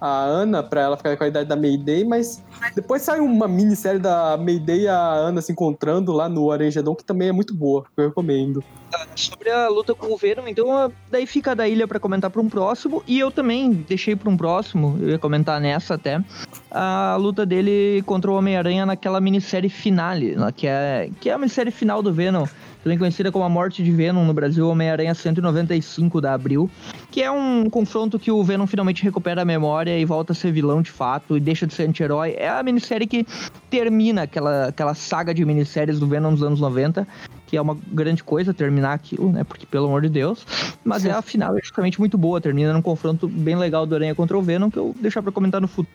a 0.02 0.24
Ana, 0.24 0.64
pra 0.64 0.82
ela 0.82 0.98
ficar 0.98 1.16
com 1.16 1.24
a 1.24 1.28
idade 1.28 1.48
da 1.48 1.56
Mayday, 1.56 2.04
mas 2.04 2.44
depois 2.76 3.04
sai 3.04 3.20
uma 3.20 3.48
minissérie 3.48 4.00
da 4.00 4.36
Mayday 4.36 4.82
e 4.82 4.88
a 4.88 4.98
Ana 4.98 5.42
se 5.44 5.52
encontrando 5.52 6.12
lá 6.12 6.28
no 6.28 6.52
Aranjadão, 6.52 6.96
que 6.96 7.06
também 7.06 7.30
é 7.30 7.32
muito 7.32 7.54
boa, 7.54 7.86
eu 7.96 8.08
recomendo. 8.08 8.64
Sobre 9.16 9.50
a 9.50 9.68
luta 9.70 9.94
com 9.94 10.14
o 10.14 10.18
Venom, 10.18 10.48
então 10.48 10.72
ah, 10.72 10.90
daí 11.10 11.26
fica 11.26 11.56
da 11.56 11.68
ilha 11.68 11.88
pra 11.88 12.00
comentar 12.00 12.30
pra 12.30 12.42
um 12.42 12.50
próximo. 12.50 13.04
E 13.08 13.20
eu 13.20 13.32
também 13.32 13.72
deixei 13.72 14.16
pra 14.16 14.30
um 14.30 14.38
próximo, 14.38 14.98
eu 15.02 15.10
ia 15.10 15.20
comentar 15.20 15.60
nessa 15.60 15.96
até, 15.96 16.24
a 16.70 17.16
luta 17.20 17.46
dele 17.46 18.02
contra 18.06 18.32
o 18.32 18.36
Homem-Aranha 18.36 18.86
naquela 18.86 19.20
minissérie 19.22 19.70
finale, 19.70 20.36
que 20.56 20.68
é, 20.68 21.10
que 21.20 21.30
é 21.30 21.34
a 21.34 21.38
minissérie 21.38 21.72
final 21.72 22.02
do 22.02 22.14
Venom, 22.14 22.46
também 22.84 22.98
conhecida 22.98 23.32
como 23.32 23.46
A 23.46 23.50
Morte 23.50 23.84
de 23.84 23.92
Venom 23.92 24.26
no 24.26 24.34
Brasil, 24.34 24.68
Homem-Aranha 24.68 25.14
195 25.14 26.20
da 26.20 26.34
Abril, 26.34 26.70
que 27.12 27.22
é 27.22 27.30
um 27.30 27.70
confronto 27.70 28.18
que 28.18 28.32
o 28.32 28.44
Venom 28.44 28.66
finalmente 28.66 29.04
recupera 29.04 29.44
a 29.44 29.46
memória 29.46 29.98
e 29.98 30.06
volta 30.06 30.34
a 30.34 30.36
ser 30.36 30.52
vilão 30.52 30.82
de 30.82 30.92
fato 30.92 31.38
e 31.38 31.40
deixa 31.40 31.68
de 31.68 31.74
ser 31.74 31.88
anti-herói. 31.88 32.36
É 32.38 32.50
a 32.50 32.64
minissérie 32.64 33.06
que 33.06 33.26
termina 33.70 34.24
aquela, 34.24 34.70
aquela 34.70 34.96
saga 34.96 35.34
de 35.34 35.46
minisséries 35.46 36.00
do 36.00 36.08
Venom 36.08 36.32
nos 36.32 36.42
anos 36.42 36.60
90 36.60 37.08
que 37.52 37.58
é 37.58 37.62
uma 37.62 37.78
grande 37.92 38.24
coisa 38.24 38.54
terminar 38.54 38.94
aquilo, 38.94 39.30
né? 39.30 39.44
Porque, 39.44 39.66
pelo 39.66 39.88
amor 39.88 40.04
de 40.04 40.08
Deus. 40.08 40.48
Mas 40.86 41.04
é 41.04 41.12
a 41.12 41.22
final 41.22 41.58
é 41.58 41.62
justamente 41.62 42.00
muito 42.00 42.18
boa, 42.18 42.40
termina 42.40 42.72
num 42.72 42.82
confronto 42.82 43.28
bem 43.28 43.58
legal 43.58 43.86
do 43.86 43.94
Aranha 43.94 44.16
contra 44.16 44.38
o 44.38 44.42
Venom, 44.42 44.72
que 44.72 44.80
eu 44.80 44.86
vou 44.86 44.96
deixar 45.02 45.22
pra 45.22 45.34
comentar 45.34 45.60
no 45.60 45.68
futuro. 45.68 45.94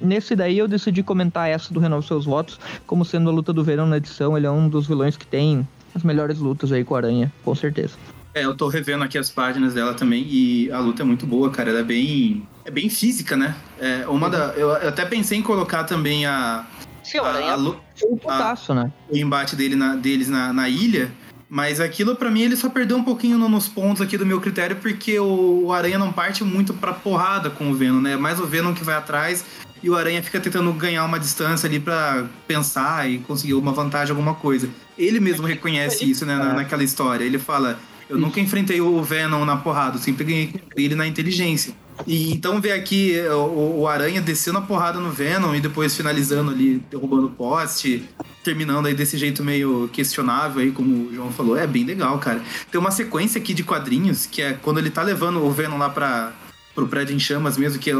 Nesse 0.00 0.34
daí 0.34 0.56
eu 0.56 0.66
decidi 0.66 1.02
comentar 1.02 1.50
essa 1.50 1.72
do 1.72 1.78
Renove 1.78 2.06
Seus 2.06 2.24
Votos, 2.24 2.58
como 2.86 3.04
sendo 3.04 3.28
a 3.28 3.32
luta 3.34 3.52
do 3.52 3.62
Venom 3.62 3.84
na 3.84 3.98
edição. 3.98 4.38
Ele 4.38 4.46
é 4.46 4.50
um 4.50 4.66
dos 4.66 4.86
vilões 4.86 5.18
que 5.18 5.26
tem 5.26 5.68
as 5.94 6.02
melhores 6.02 6.38
lutas 6.38 6.72
aí 6.72 6.82
com 6.82 6.94
o 6.94 6.96
Aranha, 6.96 7.30
com 7.44 7.54
certeza. 7.54 7.98
É, 8.32 8.46
eu 8.46 8.54
tô 8.54 8.66
revendo 8.68 9.04
aqui 9.04 9.18
as 9.18 9.28
páginas 9.28 9.74
dela 9.74 9.92
também 9.92 10.26
e 10.26 10.72
a 10.72 10.78
luta 10.80 11.02
é 11.02 11.04
muito 11.04 11.26
boa, 11.26 11.50
cara. 11.50 11.68
Ela 11.68 11.80
é 11.80 11.84
bem. 11.84 12.48
É 12.64 12.70
bem 12.70 12.88
física, 12.88 13.36
né? 13.36 13.54
É 13.78 14.08
uma 14.08 14.30
da. 14.30 14.54
Eu, 14.56 14.70
eu 14.70 14.88
até 14.88 15.04
pensei 15.04 15.36
em 15.36 15.42
colocar 15.42 15.84
também 15.84 16.24
a. 16.24 16.66
Sim, 17.04 17.18
o 17.18 17.24
Aranha 17.24 17.56
foi 17.96 18.08
um 18.10 18.16
putaço, 18.16 18.74
né? 18.74 18.90
o 19.10 19.16
embate 19.16 19.54
dele 19.54 19.76
na- 19.76 19.94
deles 19.94 20.28
na, 20.28 20.52
na 20.52 20.68
ilha. 20.68 21.12
Mas 21.48 21.78
aquilo, 21.78 22.16
pra 22.16 22.30
mim, 22.30 22.40
ele 22.42 22.56
só 22.56 22.68
perdeu 22.68 22.96
um 22.96 23.04
pouquinho 23.04 23.38
no- 23.38 23.48
nos 23.48 23.68
pontos 23.68 24.00
aqui 24.02 24.16
do 24.18 24.26
meu 24.26 24.40
critério, 24.40 24.74
porque 24.76 25.18
o, 25.20 25.66
o 25.66 25.72
Aranha 25.72 25.98
não 25.98 26.12
parte 26.12 26.42
muito 26.42 26.74
pra 26.74 26.92
porrada 26.92 27.48
com 27.50 27.70
o 27.70 27.74
Venom, 27.74 28.00
né? 28.00 28.16
Mais 28.16 28.40
o 28.40 28.46
Venom 28.46 28.72
que 28.74 28.82
vai 28.82 28.96
atrás 28.96 29.44
e 29.82 29.88
o 29.88 29.94
Aranha 29.96 30.20
fica 30.22 30.40
tentando 30.40 30.72
ganhar 30.72 31.04
uma 31.04 31.20
distância 31.20 31.68
ali 31.68 31.78
pra 31.78 32.24
pensar 32.48 33.08
e 33.08 33.18
conseguir 33.18 33.54
uma 33.54 33.70
vantagem, 33.72 34.10
alguma 34.10 34.34
coisa. 34.34 34.68
Ele 34.98 35.20
mesmo 35.20 35.46
reconhece 35.46 36.10
isso, 36.10 36.24
né, 36.26 36.34
na, 36.36 36.54
naquela 36.54 36.82
história. 36.82 37.24
Ele 37.24 37.38
fala: 37.38 37.78
Eu 38.08 38.18
nunca 38.18 38.40
enfrentei 38.40 38.80
o 38.80 39.00
Venom 39.02 39.44
na 39.44 39.56
porrada, 39.56 39.96
eu 39.96 40.00
sempre 40.00 40.24
ganhei 40.24 40.54
ele 40.74 40.94
na 40.96 41.06
inteligência. 41.06 41.74
E 42.06 42.32
então 42.32 42.60
ver 42.60 42.72
aqui 42.72 43.14
o, 43.30 43.80
o 43.82 43.88
Aranha 43.88 44.20
descendo 44.20 44.58
a 44.58 44.62
porrada 44.62 44.98
no 44.98 45.10
Venom 45.10 45.54
e 45.54 45.60
depois 45.60 45.96
finalizando 45.96 46.50
ali, 46.50 46.82
derrubando 46.90 47.26
o 47.26 47.30
poste, 47.30 48.02
terminando 48.42 48.86
aí 48.86 48.94
desse 48.94 49.16
jeito 49.16 49.42
meio 49.44 49.88
questionável 49.92 50.60
aí, 50.62 50.70
como 50.72 51.08
o 51.08 51.14
João 51.14 51.30
falou, 51.32 51.56
é 51.56 51.66
bem 51.66 51.84
legal, 51.84 52.18
cara. 52.18 52.42
Tem 52.70 52.80
uma 52.80 52.90
sequência 52.90 53.40
aqui 53.40 53.54
de 53.54 53.62
quadrinhos, 53.62 54.26
que 54.26 54.42
é 54.42 54.52
quando 54.54 54.78
ele 54.78 54.90
tá 54.90 55.02
levando 55.02 55.42
o 55.44 55.50
Venom 55.50 55.78
lá 55.78 55.88
pra, 55.88 56.32
pro 56.74 56.86
prédio 56.88 57.14
em 57.14 57.18
chamas 57.18 57.56
mesmo, 57.56 57.78
que 57.78 57.90
é 57.90 57.94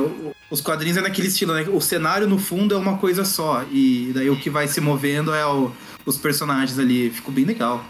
os 0.50 0.60
quadrinhos 0.60 0.96
é 0.96 1.00
naquele 1.00 1.28
estilo, 1.28 1.54
né? 1.54 1.64
O 1.72 1.80
cenário 1.80 2.28
no 2.28 2.38
fundo 2.38 2.74
é 2.74 2.78
uma 2.78 2.98
coisa 2.98 3.24
só, 3.24 3.64
e 3.72 4.10
daí 4.14 4.28
o 4.28 4.36
que 4.36 4.50
vai 4.50 4.68
se 4.68 4.80
movendo 4.80 5.32
é 5.32 5.46
o- 5.46 5.70
os 6.04 6.16
personagens 6.18 6.78
ali, 6.78 7.10
ficou 7.10 7.32
bem 7.32 7.44
legal. 7.44 7.82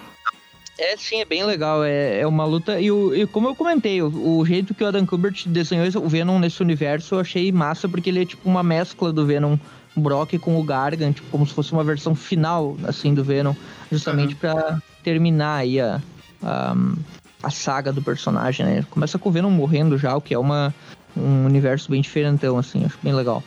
É, 0.79 0.97
sim, 0.97 1.21
é 1.21 1.25
bem 1.25 1.45
legal. 1.45 1.85
É, 1.85 2.21
é 2.21 2.27
uma 2.27 2.45
luta. 2.45 2.81
E, 2.81 2.91
o- 2.91 3.15
e 3.15 3.27
como 3.27 3.49
eu 3.49 3.55
comentei, 3.55 4.03
o, 4.03 4.39
o 4.39 4.45
jeito 4.45 4.75
que 4.75 4.83
o 4.83 4.87
Adam 4.87 5.07
Kubert 5.07 5.47
desenhou 5.47 5.87
o 6.05 6.09
Venom 6.09 6.39
nesse 6.39 6.61
universo 6.63 7.15
eu 7.15 7.21
achei 7.21 7.53
massa, 7.53 7.89
porque 7.89 8.11
ele 8.11 8.23
é 8.23 8.27
tipo 8.27 8.49
uma 8.49 8.63
mescla 8.63 9.13
do 9.13 9.25
Venom 9.25 9.57
Brock 9.97 10.37
com 10.41 10.59
o 10.59 10.65
Gargan, 10.65 11.13
tipo, 11.13 11.29
como 11.31 11.47
se 11.47 11.55
fosse 11.55 11.73
uma 11.73 11.85
versão 11.85 12.15
final, 12.17 12.77
assim, 12.89 13.15
do 13.15 13.23
Venom, 13.23 13.55
justamente 13.93 14.35
pra 14.35 14.81
terminar 15.05 15.59
aí 15.59 15.81
a, 15.81 16.03
a, 16.43 16.75
a 17.45 17.51
saga 17.51 17.93
do 17.93 18.03
personagem, 18.03 18.67
né? 18.67 18.85
Começa 18.91 19.17
com 19.19 19.29
o 19.29 19.33
Venom 19.33 19.51
morrendo 19.51 19.97
já, 19.97 20.17
o 20.17 20.21
que 20.21 20.35
é 20.35 20.39
uma, 20.39 20.75
um 21.17 21.45
universo 21.47 21.89
bem 21.89 22.01
diferentão, 22.01 22.59
assim, 22.59 22.85
acho 22.85 22.99
bem 23.01 23.15
legal. 23.15 23.45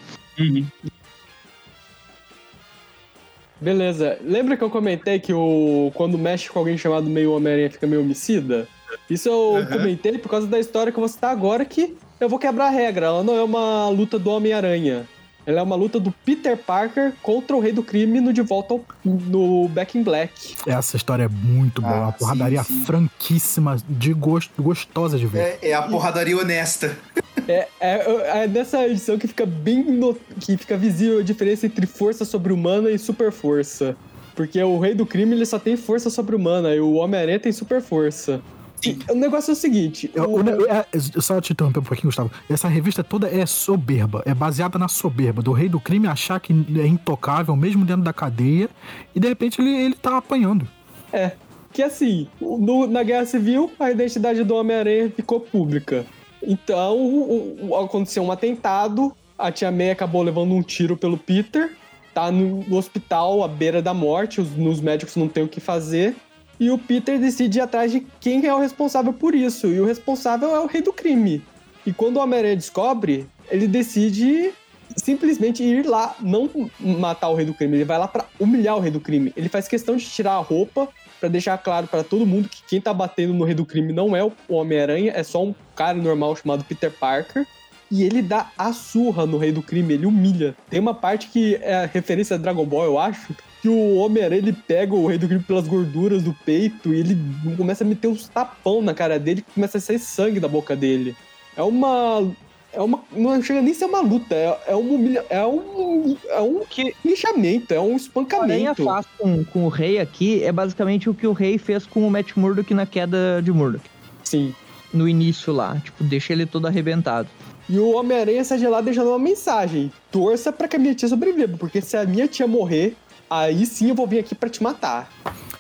Beleza. 3.60 4.18
Lembra 4.24 4.56
que 4.56 4.64
eu 4.64 4.70
comentei 4.70 5.20
que 5.20 5.34
o 5.34 5.92
quando 5.96 6.18
mexe 6.18 6.50
com 6.50 6.60
alguém 6.60 6.78
chamado 6.78 7.10
meio 7.10 7.34
Homem-Aranha 7.34 7.72
fica 7.72 7.88
meio 7.88 8.02
homicida? 8.02 8.68
Isso 9.10 9.28
eu 9.30 9.56
Uhum. 9.56 9.66
comentei 9.66 10.18
por 10.18 10.30
causa 10.30 10.48
da 10.48 10.60
história 10.60 10.92
que 10.92 11.00
você 11.00 11.18
tá 11.20 11.30
agora 11.32 11.66
que 11.66 11.96
eu 12.20 12.30
vou 12.30 12.40
quebrar 12.40 12.68
a 12.68 12.70
regra. 12.70 13.08
Ela 13.08 13.24
não 13.24 13.36
é 13.36 13.44
uma 13.44 13.90
luta 13.90 14.18
do 14.20 14.30
Homem-Aranha. 14.30 15.08
Ela 15.48 15.62
é 15.62 15.64
uma 15.64 15.78
luta 15.78 15.98
do 15.98 16.12
Peter 16.12 16.58
Parker 16.58 17.14
contra 17.24 17.56
o 17.56 17.62
Rei 17.62 17.72
do 17.72 17.82
Crime 17.82 18.20
no 18.20 18.34
De 18.34 18.42
Volta 18.42 18.74
ao, 18.74 18.86
no 19.06 19.70
Back 19.70 19.98
in 19.98 20.04
Black. 20.04 20.56
Essa 20.68 20.98
história 20.98 21.24
é 21.24 21.30
muito 21.30 21.82
boa. 21.82 21.94
Ah, 21.94 22.00
uma 22.02 22.12
porradaria 22.12 22.62
sim, 22.66 22.80
sim. 22.80 22.86
franquíssima, 22.86 23.78
de 23.88 24.14
gosto, 24.14 24.62
gostosa 24.62 25.18
de 25.18 25.26
ver. 25.26 25.58
É, 25.62 25.70
é 25.70 25.74
a 25.74 25.84
porradaria 25.84 26.38
honesta. 26.38 26.96
É, 27.50 27.66
é, 27.80 28.42
é 28.44 28.48
nessa 28.48 28.86
edição 28.86 29.18
que 29.18 29.26
fica 29.26 29.46
bem 29.46 29.82
no- 29.82 30.18
que 30.38 30.58
fica 30.58 30.76
visível 30.76 31.20
a 31.20 31.24
diferença 31.24 31.66
entre 31.66 31.86
força 31.86 32.26
sobre-humana 32.26 32.90
e 32.90 33.00
super 33.00 33.32
força. 33.32 33.96
Porque 34.36 34.62
o 34.62 34.78
Rei 34.80 34.94
do 34.94 35.06
Crime 35.06 35.34
ele 35.34 35.46
só 35.46 35.58
tem 35.58 35.78
força 35.78 36.10
sobre-humana 36.10 36.76
e 36.76 36.82
o 36.82 36.96
Homem-Aranha 36.96 37.40
tem 37.40 37.54
super 37.54 37.82
força. 37.82 38.42
Sim. 38.82 39.00
O 39.10 39.16
negócio 39.16 39.52
é 39.52 39.54
o 39.54 39.56
seguinte: 39.56 40.12
É, 40.16 40.22
o- 40.22 40.40
é, 40.68 40.86
é, 40.94 41.00
só 41.22 41.40
te 41.42 41.54
interromper 41.54 41.80
um 41.80 41.84
pouquinho, 41.84 42.08
Gustavo. 42.10 42.32
Essa 42.50 42.68
revista 42.68 43.04
toda 43.04 43.28
é 43.28 43.46
soberba, 43.46 44.22
é 44.26 44.34
baseada 44.34 44.78
na 44.78 44.88
soberba 44.88 45.42
do 45.42 45.52
rei 45.52 45.68
do 45.70 45.80
crime 45.80 46.08
achar 46.08 46.40
que 46.40 46.54
é 46.54 46.86
intocável, 46.88 47.56
mesmo 47.56 47.84
dentro 47.86 48.04
da 48.04 48.14
cadeia, 48.14 48.70
e 49.16 49.20
de 49.20 49.28
repente 49.28 49.60
ele, 49.62 49.70
ele 49.76 49.96
tá 49.96 50.18
apanhando. 50.18 50.68
É. 51.12 51.32
Que 51.74 51.84
assim, 51.84 52.28
no- 52.40 52.88
na 52.88 53.04
Guerra 53.04 53.26
Civil, 53.26 53.72
a 53.80 53.92
identidade 53.92 54.44
do 54.44 54.56
Homem-Aranha 54.56 55.12
ficou 55.16 55.40
pública. 55.40 56.06
Então, 56.42 56.98
o- 56.98 57.70
o- 57.70 57.76
aconteceu 57.76 58.24
um 58.24 58.32
atentado, 58.32 59.12
a 59.38 59.52
Tia 59.52 59.72
May 59.72 59.92
acabou 59.92 60.22
levando 60.24 60.54
um 60.54 60.62
tiro 60.62 60.96
pelo 60.96 61.18
Peter, 61.18 61.72
tá 62.14 62.32
no, 62.32 62.64
no 62.64 62.78
hospital 62.78 63.44
à 63.44 63.48
beira 63.48 63.82
da 63.82 63.94
morte, 63.94 64.40
os, 64.42 64.48
os 64.58 64.82
médicos 64.82 65.16
não 65.16 65.28
têm 65.28 65.44
o 65.44 65.48
que 65.48 65.60
fazer. 65.60 66.16
E 66.60 66.72
o 66.72 66.78
Peter 66.78 67.20
decide 67.20 67.60
ir 67.60 67.62
atrás 67.62 67.92
de 67.92 68.06
quem 68.20 68.46
é 68.46 68.54
o 68.54 68.60
responsável 68.60 69.14
por 69.14 69.36
isso. 69.36 69.68
E 69.68 69.80
o 69.80 69.86
responsável 69.86 70.56
é 70.56 70.60
o 70.60 70.66
rei 70.66 70.82
do 70.82 70.92
crime. 70.92 71.44
E 71.86 71.94
quando 71.94 72.18
o 72.18 72.20
Homem-Aranha 72.20 72.56
descobre, 72.56 73.28
ele 73.50 73.68
decide 73.68 74.52
simplesmente 74.96 75.64
ir 75.64 75.86
lá, 75.86 76.16
não 76.20 76.50
matar 76.80 77.30
o 77.30 77.36
rei 77.36 77.46
do 77.46 77.54
crime, 77.54 77.78
ele 77.78 77.84
vai 77.84 77.98
lá 77.98 78.08
pra 78.08 78.26
humilhar 78.40 78.76
o 78.78 78.80
rei 78.80 78.92
do 78.92 79.00
crime. 79.00 79.32
Ele 79.36 79.50
faz 79.50 79.68
questão 79.68 79.96
de 79.96 80.06
tirar 80.06 80.34
a 80.34 80.40
roupa 80.40 80.88
pra 81.20 81.30
deixar 81.30 81.58
claro 81.58 81.88
pra 81.88 82.04
todo 82.04 82.26
mundo 82.26 82.50
que 82.50 82.64
quem 82.68 82.82
tá 82.82 82.94
batendo 82.94 83.34
no 83.34 83.44
rei 83.44 83.54
do 83.54 83.66
crime 83.66 83.94
não 83.94 84.16
é 84.16 84.24
o 84.24 84.34
Homem-Aranha, 84.50 85.12
é 85.16 85.24
só 85.24 85.44
um 85.44 85.54
cara 85.76 85.98
normal 85.98 86.36
chamado 86.36 86.64
Peter 86.64 86.92
Parker. 86.92 87.46
E 87.90 88.04
ele 88.04 88.22
dá 88.22 88.52
a 88.58 88.74
surra 88.74 89.26
no 89.26 89.38
rei 89.38 89.52
do 89.52 89.62
crime, 89.62 89.94
ele 89.94 90.06
humilha. 90.06 90.56
Tem 90.70 90.80
uma 90.80 90.94
parte 90.94 91.30
que 91.30 91.56
é 91.56 91.90
referência 91.92 92.36
a 92.36 92.40
Dragon 92.40 92.66
Ball, 92.66 92.84
eu 92.84 93.00
acho, 93.00 93.34
que 93.62 93.70
o 93.70 93.96
Homem-Aranha 93.96 94.40
ele 94.42 94.54
pega 94.54 94.94
o 94.94 95.08
rei 95.08 95.18
do 95.18 95.28
crime 95.28 95.44
pelas 95.44 95.68
gorduras 95.68 96.22
do 96.24 96.34
peito 96.46 96.94
e 96.94 97.00
ele 97.00 97.18
começa 97.56 97.84
a 97.84 97.88
meter 97.88 98.08
uns 98.08 98.28
tapão 98.28 98.82
na 98.82 98.94
cara 98.94 99.18
dele 99.20 99.42
que 99.42 99.52
começa 99.54 99.78
a 99.78 99.82
sair 99.82 100.00
sangue 100.00 100.40
da 100.40 100.48
boca 100.48 100.76
dele. 100.76 101.16
É 101.56 101.62
uma. 101.64 102.32
É 102.72 102.82
uma. 102.82 103.02
Não 103.12 103.42
chega 103.42 103.62
nem 103.62 103.72
a 103.72 103.76
ser 103.76 103.86
uma 103.86 104.02
luta, 104.02 104.36
é, 104.36 104.60
é 104.68 104.76
uma 104.76 104.94
humilha, 104.94 105.26
É 105.30 105.44
um. 105.46 106.16
É 106.30 106.40
um 106.42 106.60
Que 106.70 106.94
lixamento, 107.04 107.74
é 107.74 107.80
um 107.80 107.84
o 107.84 107.86
Aranha 107.86 107.98
espancamento. 107.98 108.84
faz 108.84 109.06
com, 109.18 109.44
com 109.46 109.66
o 109.66 109.70
Rei 109.70 110.00
aqui 110.00 110.44
é 110.44 110.52
basicamente 110.52 111.10
o 111.10 111.14
que 111.14 111.26
o 111.26 111.34
Rei 111.34 111.58
fez 111.58 111.86
com 111.88 112.06
o 112.08 112.12
Matt 112.12 112.36
Murdock 112.36 112.72
na 112.74 112.86
queda 112.86 113.42
de 113.44 113.52
Murdock. 113.52 113.86
Sim. 114.24 114.54
no 114.94 115.08
início 115.08 115.52
lá, 115.54 115.78
tipo, 115.84 116.04
deixa 116.04 116.34
ele 116.34 116.46
todo 116.46 116.68
arrebentado. 116.68 117.28
E 117.70 117.78
o 117.80 117.92
Homem-Aranha 117.96 118.44
sai 118.44 118.58
de 118.60 118.68
lá 118.68 118.80
deixando 118.82 119.10
uma 119.10 119.20
mensagem: 119.20 119.92
torça 120.12 120.52
pra 120.54 120.68
que 120.68 120.76
a 120.76 120.80
minha 120.80 120.94
tia 120.94 121.08
sobreviva, 121.10 121.58
porque 121.58 121.82
se 121.82 121.98
a 121.98 122.06
minha 122.06 122.28
tia 122.28 122.48
morrer, 122.48 122.96
aí 123.30 123.66
sim 123.66 123.90
eu 123.90 123.96
vou 123.96 124.08
vir 124.08 124.20
aqui 124.20 124.34
pra 124.36 124.50
te 124.50 124.62
matar. 124.62 125.10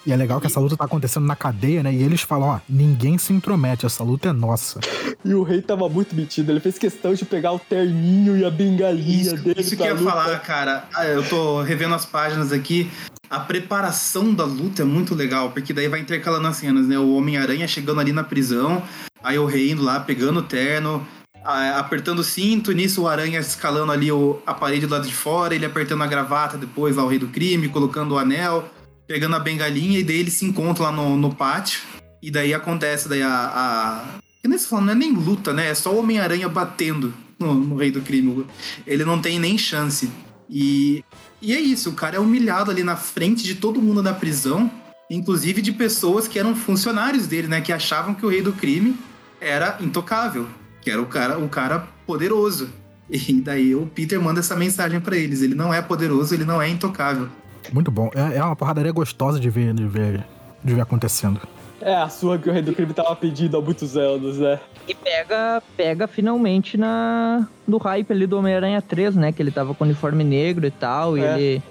E 0.06 0.12
é 0.12 0.16
legal 0.16 0.40
que 0.40 0.48
essa 0.48 0.60
luta 0.60 0.78
tá 0.78 0.86
acontecendo 0.86 1.26
na 1.26 1.36
cadeia, 1.36 1.84
né? 1.84 1.94
E 1.94 2.02
eles 2.02 2.22
falam, 2.22 2.48
ó, 2.48 2.60
ninguém 2.70 3.18
se 3.18 3.34
intromete, 3.34 3.86
essa 3.86 4.04
luta 4.06 4.30
é 4.30 4.32
nossa. 4.32 4.80
E 5.26 5.34
o 5.34 5.44
rei 5.44 5.62
tava 5.62 5.90
muito 5.90 6.16
metido, 6.16 6.50
ele 6.50 6.62
fez 6.62 6.78
questão 6.80 7.14
de 7.14 7.26
pegar 7.26 7.52
o 7.52 7.60
terninho 7.60 8.38
e 8.38 8.46
a 8.46 8.50
bengalinha 8.50 9.34
Isso, 9.34 9.38
dele. 9.44 9.60
isso 9.60 9.76
que 9.76 9.82
eu 9.82 9.88
ia 9.88 9.94
luta. 9.94 10.10
falar, 10.10 10.40
cara. 10.40 10.86
Ah, 10.96 11.06
Eu 11.06 11.28
tô 11.28 11.62
revendo 11.62 11.94
as 11.94 12.06
páginas 12.06 12.54
aqui. 12.54 12.90
A 13.30 13.42
preparação 13.42 14.34
da 14.34 14.46
luta 14.46 14.84
é 14.84 14.86
muito 14.86 15.14
legal, 15.14 15.52
porque 15.52 15.74
daí 15.74 15.90
vai 15.90 16.00
intercalando 16.00 16.48
as 16.48 16.56
cenas, 16.56 16.88
né? 16.88 16.98
O 16.98 17.16
Homem-Aranha 17.16 17.68
chegando 17.68 18.00
ali 18.00 18.14
na 18.14 18.24
prisão, 18.24 18.82
aí 19.22 19.38
o 19.38 19.46
rei 19.46 19.72
indo 19.72 19.84
lá, 19.84 20.00
pegando 20.00 20.40
o 20.40 20.44
terno, 20.44 21.06
apertando 21.44 22.20
o 22.20 22.24
cinto, 22.24 22.72
nisso 22.72 23.04
o 23.04 23.08
Aranha 23.08 23.40
escalando 23.40 23.92
ali 23.92 24.12
o, 24.12 24.40
a 24.46 24.54
parede 24.54 24.86
do 24.86 24.94
lado 24.94 25.08
de 25.08 25.16
fora, 25.16 25.56
ele 25.56 25.66
apertando 25.66 26.04
a 26.04 26.08
gravata 26.08 26.58
depois 26.58 26.96
lá 26.96 27.04
o 27.04 27.08
rei 27.08 27.20
do 27.20 27.28
crime, 27.28 27.70
colocando 27.70 28.16
o 28.16 28.18
anel, 28.18 28.70
pegando 29.08 29.36
a 29.36 29.40
bengalinha, 29.40 30.00
e 30.00 30.04
daí 30.04 30.20
eles 30.20 30.34
se 30.34 30.46
encontram 30.46 30.86
lá 30.86 30.92
no, 30.92 31.16
no 31.16 31.34
pátio, 31.34 31.82
e 32.22 32.30
daí 32.30 32.54
acontece 32.54 33.08
daí 33.08 33.22
a... 33.22 33.30
a... 33.30 34.06
Que 34.42 34.48
nem 34.48 34.58
se 34.58 34.68
fala, 34.68 34.84
não 34.84 34.92
é 34.92 34.96
nem 34.96 35.14
luta, 35.14 35.54
né? 35.54 35.70
É 35.70 35.74
só 35.74 35.94
o 35.94 36.00
Homem-Aranha 36.00 36.48
batendo 36.48 37.14
no, 37.40 37.54
no 37.54 37.76
rei 37.76 37.92
do 37.92 38.02
crime. 38.02 38.46
Ele 38.86 39.04
não 39.04 39.20
tem 39.20 39.40
nem 39.40 39.58
chance. 39.58 40.12
E, 40.50 41.04
e 41.42 41.54
é 41.54 41.60
isso, 41.60 41.90
o 41.90 41.94
cara 41.94 42.18
é 42.18 42.20
humilhado 42.20 42.72
ali 42.72 42.84
na 42.84 42.96
frente 42.96 43.44
de 43.44 43.56
todo 43.56 43.82
mundo 43.82 44.02
da 44.04 44.14
prisão, 44.14 44.70
inclusive 45.10 45.62
de 45.62 45.72
pessoas 45.72 46.28
que 46.28 46.38
eram 46.38 46.56
funcionários 46.56 47.28
dele, 47.28 47.48
né? 47.48 47.62
Que 47.62 47.74
achavam 47.74 48.14
que 48.14 48.26
o 48.26 48.30
rei 48.30 48.42
do 48.42 48.54
crime 48.54 48.98
era 49.40 49.78
intocável, 49.80 50.48
que 50.88 50.92
era 50.92 51.02
o 51.02 51.06
cara, 51.06 51.38
o 51.38 51.50
cara 51.50 51.86
poderoso. 52.06 52.70
E 53.10 53.34
daí 53.42 53.76
o 53.76 53.86
Peter 53.88 54.20
manda 54.22 54.40
essa 54.40 54.56
mensagem 54.56 55.02
pra 55.02 55.18
eles: 55.18 55.42
ele 55.42 55.54
não 55.54 55.74
é 55.74 55.82
poderoso, 55.82 56.34
ele 56.34 56.46
não 56.46 56.62
é 56.62 56.70
intocável. 56.70 57.28
Muito 57.74 57.92
bom. 57.92 58.10
É, 58.16 58.38
é 58.38 58.44
uma 58.44 58.56
porradaria 58.56 58.92
gostosa 58.94 59.38
de 59.38 59.50
ver, 59.50 59.74
de 59.74 59.86
ver, 59.86 60.24
de 60.64 60.74
ver 60.74 60.80
acontecendo. 60.82 61.42
É 61.82 61.94
a 61.94 62.08
sua 62.08 62.38
que 62.38 62.50
o 62.50 62.54
rei 62.54 62.62
do 62.62 62.74
crime 62.74 62.94
tava 62.94 63.14
pedindo 63.18 63.58
há 63.58 63.62
muitos 63.62 63.98
anos, 63.98 64.38
né? 64.38 64.60
E 64.88 64.96
pega, 64.96 65.62
pega 65.76 66.08
finalmente 66.08 66.78
na 66.78 67.46
no 67.68 67.78
hype 67.78 68.10
ali 68.12 68.26
do 68.26 68.38
Homem-Aranha 68.38 68.82
3, 68.82 69.16
né? 69.18 69.32
Que 69.34 69.42
ele 69.42 69.52
tava 69.52 69.74
com 69.76 69.84
uniforme 69.84 70.24
negro 70.24 70.66
e 70.66 70.72
tal. 70.72 71.18
É. 71.18 71.20
E 71.20 71.24
ele, 71.24 71.42
e 71.44 71.44
ele 71.50 71.62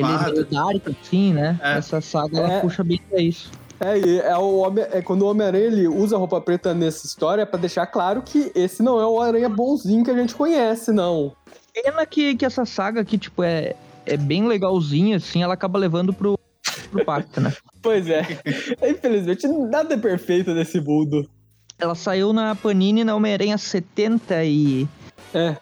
é 0.00 0.02
Malvado. 0.02 0.32
meio 0.32 0.44
dark, 0.46 0.88
assim, 1.00 1.32
né? 1.32 1.58
É. 1.62 1.78
Essa 1.78 2.00
saga 2.00 2.36
É. 2.38 2.40
ela 2.40 2.60
puxa 2.60 2.82
bem 2.82 3.00
pra 3.08 3.20
isso. 3.20 3.50
É, 3.80 3.98
e 3.98 4.18
é, 4.18 4.36
o 4.36 4.58
homem, 4.58 4.84
é 4.90 5.00
quando 5.00 5.22
o 5.22 5.30
Homem-Aranha 5.30 5.64
ele 5.66 5.86
usa 5.86 6.16
roupa 6.16 6.40
preta 6.40 6.74
nessa 6.74 7.06
história 7.06 7.46
pra 7.46 7.58
deixar 7.58 7.86
claro 7.86 8.22
que 8.22 8.50
esse 8.54 8.82
não 8.82 9.00
é 9.00 9.06
o 9.06 9.20
Aranha 9.20 9.48
bonzinho 9.48 10.04
que 10.04 10.10
a 10.10 10.16
gente 10.16 10.34
conhece, 10.34 10.90
não. 10.90 11.32
Pena 11.72 12.04
que, 12.04 12.34
que 12.34 12.44
essa 12.44 12.64
saga 12.64 13.00
aqui, 13.00 13.16
tipo, 13.16 13.42
é, 13.42 13.76
é 14.04 14.16
bem 14.16 14.46
legalzinha, 14.48 15.16
assim, 15.16 15.42
ela 15.42 15.54
acaba 15.54 15.78
levando 15.78 16.12
pro, 16.12 16.36
pro 16.90 17.04
pacto, 17.04 17.40
né? 17.40 17.52
Pois 17.80 18.10
é. 18.10 18.22
Infelizmente, 18.90 19.46
nada 19.46 19.94
é 19.94 19.96
perfeito 19.98 20.52
nesse 20.52 20.80
mundo. 20.80 21.30
Ela 21.78 21.94
saiu 21.94 22.32
na 22.32 22.56
Panini 22.56 23.04
na 23.04 23.14
Homem-Aranha 23.14 23.56
76. 23.56 24.88
É. 25.32 25.56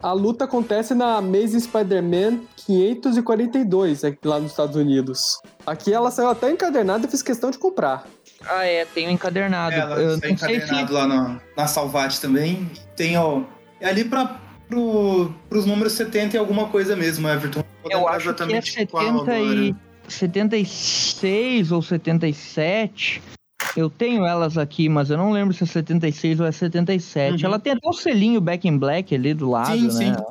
A 0.00 0.12
luta 0.12 0.44
acontece 0.44 0.94
na 0.94 1.16
Amazing 1.16 1.60
Spider-Man 1.60 2.40
542, 2.56 4.04
aqui 4.04 4.28
lá 4.28 4.38
nos 4.38 4.52
Estados 4.52 4.76
Unidos. 4.76 5.40
Aqui 5.66 5.92
ela 5.92 6.10
saiu 6.10 6.28
até 6.28 6.50
encadernada 6.50 7.06
e 7.06 7.10
fiz 7.10 7.20
questão 7.20 7.50
de 7.50 7.58
comprar. 7.58 8.06
Ah, 8.46 8.64
é, 8.64 8.84
tem 8.84 9.08
o 9.08 9.10
encadernado. 9.10 9.74
Ela 9.74 9.96
Eu 10.00 10.14
está 10.14 10.28
não 10.28 10.38
sei 10.38 10.56
encadernado 10.56 10.92
lá 10.92 11.06
na, 11.06 11.40
na 11.56 11.66
Salvate 11.66 12.20
também. 12.20 12.70
Tem, 12.94 13.16
ó. 13.18 13.42
É 13.80 13.88
ali 13.88 14.04
pra, 14.04 14.40
pro, 14.68 15.34
pros 15.48 15.66
números 15.66 15.94
70 15.94 16.36
e 16.36 16.38
alguma 16.38 16.68
coisa 16.68 16.94
mesmo, 16.94 17.28
Everton. 17.28 17.64
Eu 17.90 18.06
acho 18.08 18.32
que 18.34 18.42
é 18.42 18.86
qual 18.86 19.02
70 19.04 19.18
agora. 19.18 19.34
e... 19.36 19.74
76 20.08 21.72
ou 21.72 21.82
77. 21.82 23.20
Eu 23.78 23.88
tenho 23.88 24.26
elas 24.26 24.58
aqui, 24.58 24.88
mas 24.88 25.08
eu 25.08 25.16
não 25.16 25.30
lembro 25.30 25.54
se 25.54 25.62
é 25.62 25.66
76 25.66 26.40
ou 26.40 26.46
é 26.46 26.50
77. 26.50 27.30
Uhum. 27.30 27.48
Ela 27.48 27.60
tem 27.60 27.74
até 27.74 27.88
o 27.88 27.92
selinho 27.92 28.40
Back 28.40 28.66
in 28.66 28.76
Black 28.76 29.14
ali 29.14 29.32
do 29.32 29.48
lado, 29.48 29.78
Sim, 29.78 29.86
né? 29.86 30.16
sim. 30.16 30.22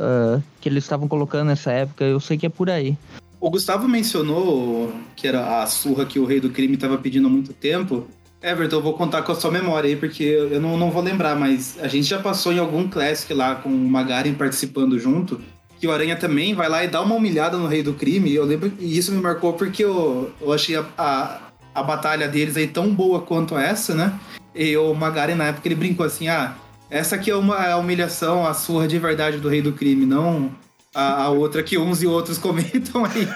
Ah, 0.00 0.40
que 0.58 0.70
eles 0.70 0.84
estavam 0.84 1.06
colocando 1.06 1.48
nessa 1.48 1.70
época. 1.70 2.02
Eu 2.02 2.18
sei 2.18 2.38
que 2.38 2.46
é 2.46 2.48
por 2.48 2.70
aí. 2.70 2.96
O 3.38 3.50
Gustavo 3.50 3.86
mencionou 3.86 4.90
que 5.14 5.28
era 5.28 5.62
a 5.62 5.66
surra 5.66 6.06
que 6.06 6.18
o 6.18 6.24
Rei 6.24 6.40
do 6.40 6.48
Crime 6.48 6.76
estava 6.76 6.96
pedindo 6.96 7.28
há 7.28 7.30
muito 7.30 7.52
tempo. 7.52 8.06
Everton, 8.42 8.76
eu 8.76 8.82
vou 8.82 8.94
contar 8.94 9.20
com 9.20 9.32
a 9.32 9.34
sua 9.34 9.50
memória 9.50 9.88
aí, 9.88 9.96
porque 9.96 10.24
eu 10.24 10.58
não, 10.58 10.78
não 10.78 10.90
vou 10.90 11.02
lembrar, 11.02 11.36
mas 11.36 11.78
a 11.82 11.88
gente 11.88 12.06
já 12.06 12.18
passou 12.18 12.54
em 12.54 12.58
algum 12.58 12.88
Classic 12.88 13.34
lá 13.34 13.54
com 13.54 13.68
o 13.68 13.88
Magaren 13.90 14.32
participando 14.32 14.98
junto, 14.98 15.42
que 15.78 15.86
o 15.86 15.92
Aranha 15.92 16.16
também 16.16 16.54
vai 16.54 16.70
lá 16.70 16.82
e 16.82 16.88
dá 16.88 17.02
uma 17.02 17.14
humilhada 17.14 17.58
no 17.58 17.66
Rei 17.66 17.82
do 17.82 17.92
Crime, 17.92 18.30
e 18.30 18.34
eu 18.34 18.44
lembro, 18.44 18.72
e 18.78 18.96
isso 18.96 19.12
me 19.12 19.20
marcou 19.20 19.52
porque 19.54 19.84
eu, 19.84 20.30
eu 20.40 20.52
achei 20.52 20.76
a, 20.76 20.86
a, 20.96 21.40
a 21.74 21.82
batalha 21.82 22.28
deles 22.28 22.56
aí 22.56 22.66
tão 22.66 22.94
boa 22.94 23.20
quanto 23.20 23.58
essa, 23.58 23.94
né? 23.94 24.18
E 24.54 24.76
o 24.76 24.94
Magaren, 24.94 25.34
na 25.34 25.46
época, 25.46 25.66
ele 25.66 25.74
brincou 25.74 26.06
assim, 26.06 26.28
ah, 26.28 26.54
essa 26.88 27.16
aqui 27.16 27.30
é 27.30 27.36
uma 27.36 27.56
é 27.66 27.72
a 27.72 27.76
humilhação, 27.76 28.46
a 28.46 28.54
surra 28.54 28.86
de 28.86 28.98
verdade 28.98 29.38
do 29.38 29.48
Rei 29.48 29.60
do 29.60 29.72
Crime, 29.72 30.06
não 30.06 30.52
a, 30.94 31.24
a 31.24 31.28
outra 31.28 31.62
que 31.62 31.76
uns 31.76 32.02
e 32.02 32.06
outros 32.06 32.38
comentam 32.38 33.04
aí. 33.04 33.28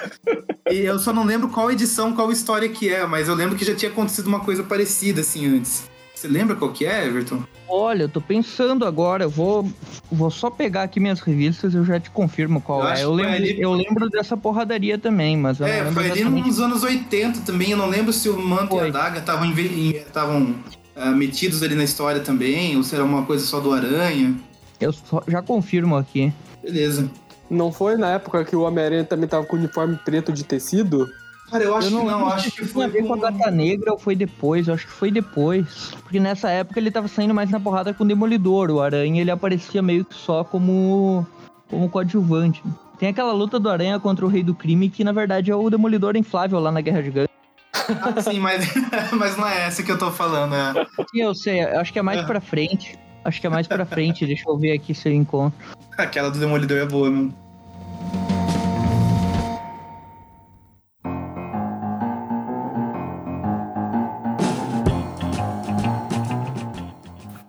E 0.70 0.78
eu 0.78 0.98
só 0.98 1.12
não 1.12 1.24
lembro 1.24 1.48
qual 1.48 1.70
edição, 1.70 2.14
qual 2.14 2.30
história 2.30 2.68
que 2.68 2.88
é, 2.88 3.04
mas 3.04 3.28
eu 3.28 3.34
lembro 3.34 3.56
que 3.56 3.64
já 3.64 3.74
tinha 3.74 3.90
acontecido 3.90 4.28
uma 4.28 4.40
coisa 4.40 4.62
parecida 4.62 5.20
assim 5.22 5.46
antes. 5.46 5.90
Você 6.18 6.26
lembra 6.26 6.56
qual 6.56 6.72
que 6.72 6.84
é, 6.84 7.06
Everton? 7.06 7.44
Olha, 7.68 8.02
eu 8.02 8.08
tô 8.08 8.20
pensando 8.20 8.84
agora, 8.84 9.22
eu 9.22 9.30
vou, 9.30 9.70
vou 10.10 10.32
só 10.32 10.50
pegar 10.50 10.82
aqui 10.82 10.98
minhas 10.98 11.20
revistas 11.20 11.72
e 11.72 11.76
eu 11.76 11.84
já 11.84 12.00
te 12.00 12.10
confirmo 12.10 12.60
qual 12.60 12.80
Eu 12.82 12.88
é. 12.88 13.04
Eu 13.04 13.12
lembro, 13.14 13.32
ali- 13.34 13.60
eu 13.60 13.72
lembro 13.72 14.10
dessa 14.10 14.36
porradaria 14.36 14.98
também, 14.98 15.36
mas 15.36 15.60
eu 15.60 15.68
não 15.68 15.72
é, 15.72 15.92
foi 15.92 16.10
ali 16.10 16.20
exatamente. 16.22 16.46
nos 16.48 16.58
anos 16.60 16.82
80 16.82 17.42
também. 17.42 17.70
Eu 17.70 17.76
não 17.76 17.86
lembro 17.88 18.12
se 18.12 18.28
o 18.28 18.36
manto 18.36 18.74
e 18.74 18.78
Foi. 18.80 18.88
a 18.88 18.90
daga 18.90 19.18
estavam 19.20 19.48
estavam 19.56 20.56
ah, 20.96 21.10
metidos 21.12 21.62
ali 21.62 21.76
na 21.76 21.84
história 21.84 22.20
também, 22.20 22.76
ou 22.76 22.82
se 22.82 22.96
era 22.96 23.04
uma 23.04 23.24
coisa 23.24 23.46
só 23.46 23.60
do 23.60 23.72
Aranha. 23.72 24.34
Eu 24.80 24.92
só- 24.92 25.22
já 25.28 25.40
confirmo 25.40 25.94
aqui. 25.96 26.32
Beleza. 26.60 27.08
Não 27.48 27.70
foi 27.70 27.96
na 27.96 28.10
época 28.10 28.44
que 28.44 28.56
o 28.56 28.62
Homem-Aranha 28.62 29.04
também 29.04 29.28
tava 29.28 29.46
com 29.46 29.54
o 29.54 29.58
uniforme 29.60 29.96
preto 30.04 30.32
de 30.32 30.42
tecido? 30.42 31.08
Cara, 31.50 31.64
eu 31.64 31.74
acho 31.76 31.86
eu 31.86 31.90
não, 31.92 32.00
que 32.00 32.06
não, 32.06 32.18
lembro 32.18 32.32
acho 32.34 32.50
que 32.50 32.64
foi 32.66 32.84
a 32.84 32.88
ver 32.88 33.06
com 33.06 33.14
a 33.14 33.16
com... 33.16 33.22
Gata 33.22 33.50
Negra 33.50 33.92
ou 33.92 33.98
foi 33.98 34.14
depois, 34.14 34.68
eu 34.68 34.74
acho 34.74 34.86
que 34.86 34.92
foi 34.92 35.10
depois. 35.10 35.92
Porque 36.02 36.20
nessa 36.20 36.50
época 36.50 36.78
ele 36.78 36.90
tava 36.90 37.08
saindo 37.08 37.34
mais 37.34 37.50
na 37.50 37.58
porrada 37.58 37.94
com 37.94 38.04
o 38.04 38.06
Demolidor. 38.06 38.70
O 38.70 38.80
Aranha 38.80 39.20
ele 39.20 39.30
aparecia 39.30 39.80
meio 39.80 40.04
que 40.04 40.14
só 40.14 40.44
como, 40.44 41.26
como 41.70 41.88
coadjuvante. 41.88 42.62
Tem 42.98 43.08
aquela 43.08 43.32
luta 43.32 43.58
do 43.58 43.70
Aranha 43.70 43.98
contra 43.98 44.26
o 44.26 44.28
Rei 44.28 44.42
do 44.42 44.54
Crime, 44.54 44.90
que 44.90 45.04
na 45.04 45.12
verdade 45.12 45.50
é 45.50 45.56
o 45.56 45.70
Demolidor 45.70 46.16
inflável 46.16 46.58
lá 46.58 46.70
na 46.70 46.80
Guerra 46.80 47.00
de 47.00 47.06
Gigante. 47.06 47.30
Ah, 47.72 48.20
sim, 48.20 48.38
mas, 48.40 48.68
mas 49.16 49.36
não 49.36 49.48
é 49.48 49.66
essa 49.66 49.82
que 49.82 49.90
eu 49.90 49.98
tô 49.98 50.10
falando, 50.10 50.54
é. 50.54 50.84
Sim, 51.10 51.22
eu 51.22 51.34
sei, 51.34 51.62
eu 51.64 51.80
acho 51.80 51.92
que 51.92 51.98
é 51.98 52.02
mais 52.02 52.20
É. 52.20 52.24
pra 52.24 52.40
frente. 52.40 52.98
Acho 53.24 53.40
que 53.40 53.46
é 53.46 53.50
mais 53.50 53.66
pra 53.66 53.86
frente, 53.86 54.24
deixa 54.26 54.44
eu 54.48 54.58
ver 54.58 54.72
aqui 54.72 54.94
se 54.94 55.08
eu 55.08 55.12
encontro. 55.14 55.58
Aquela 55.96 56.30
do 56.30 56.38
Demolidor 56.38 56.78
é 56.78 56.84
boa, 56.86 57.08
mesmo. 57.10 57.34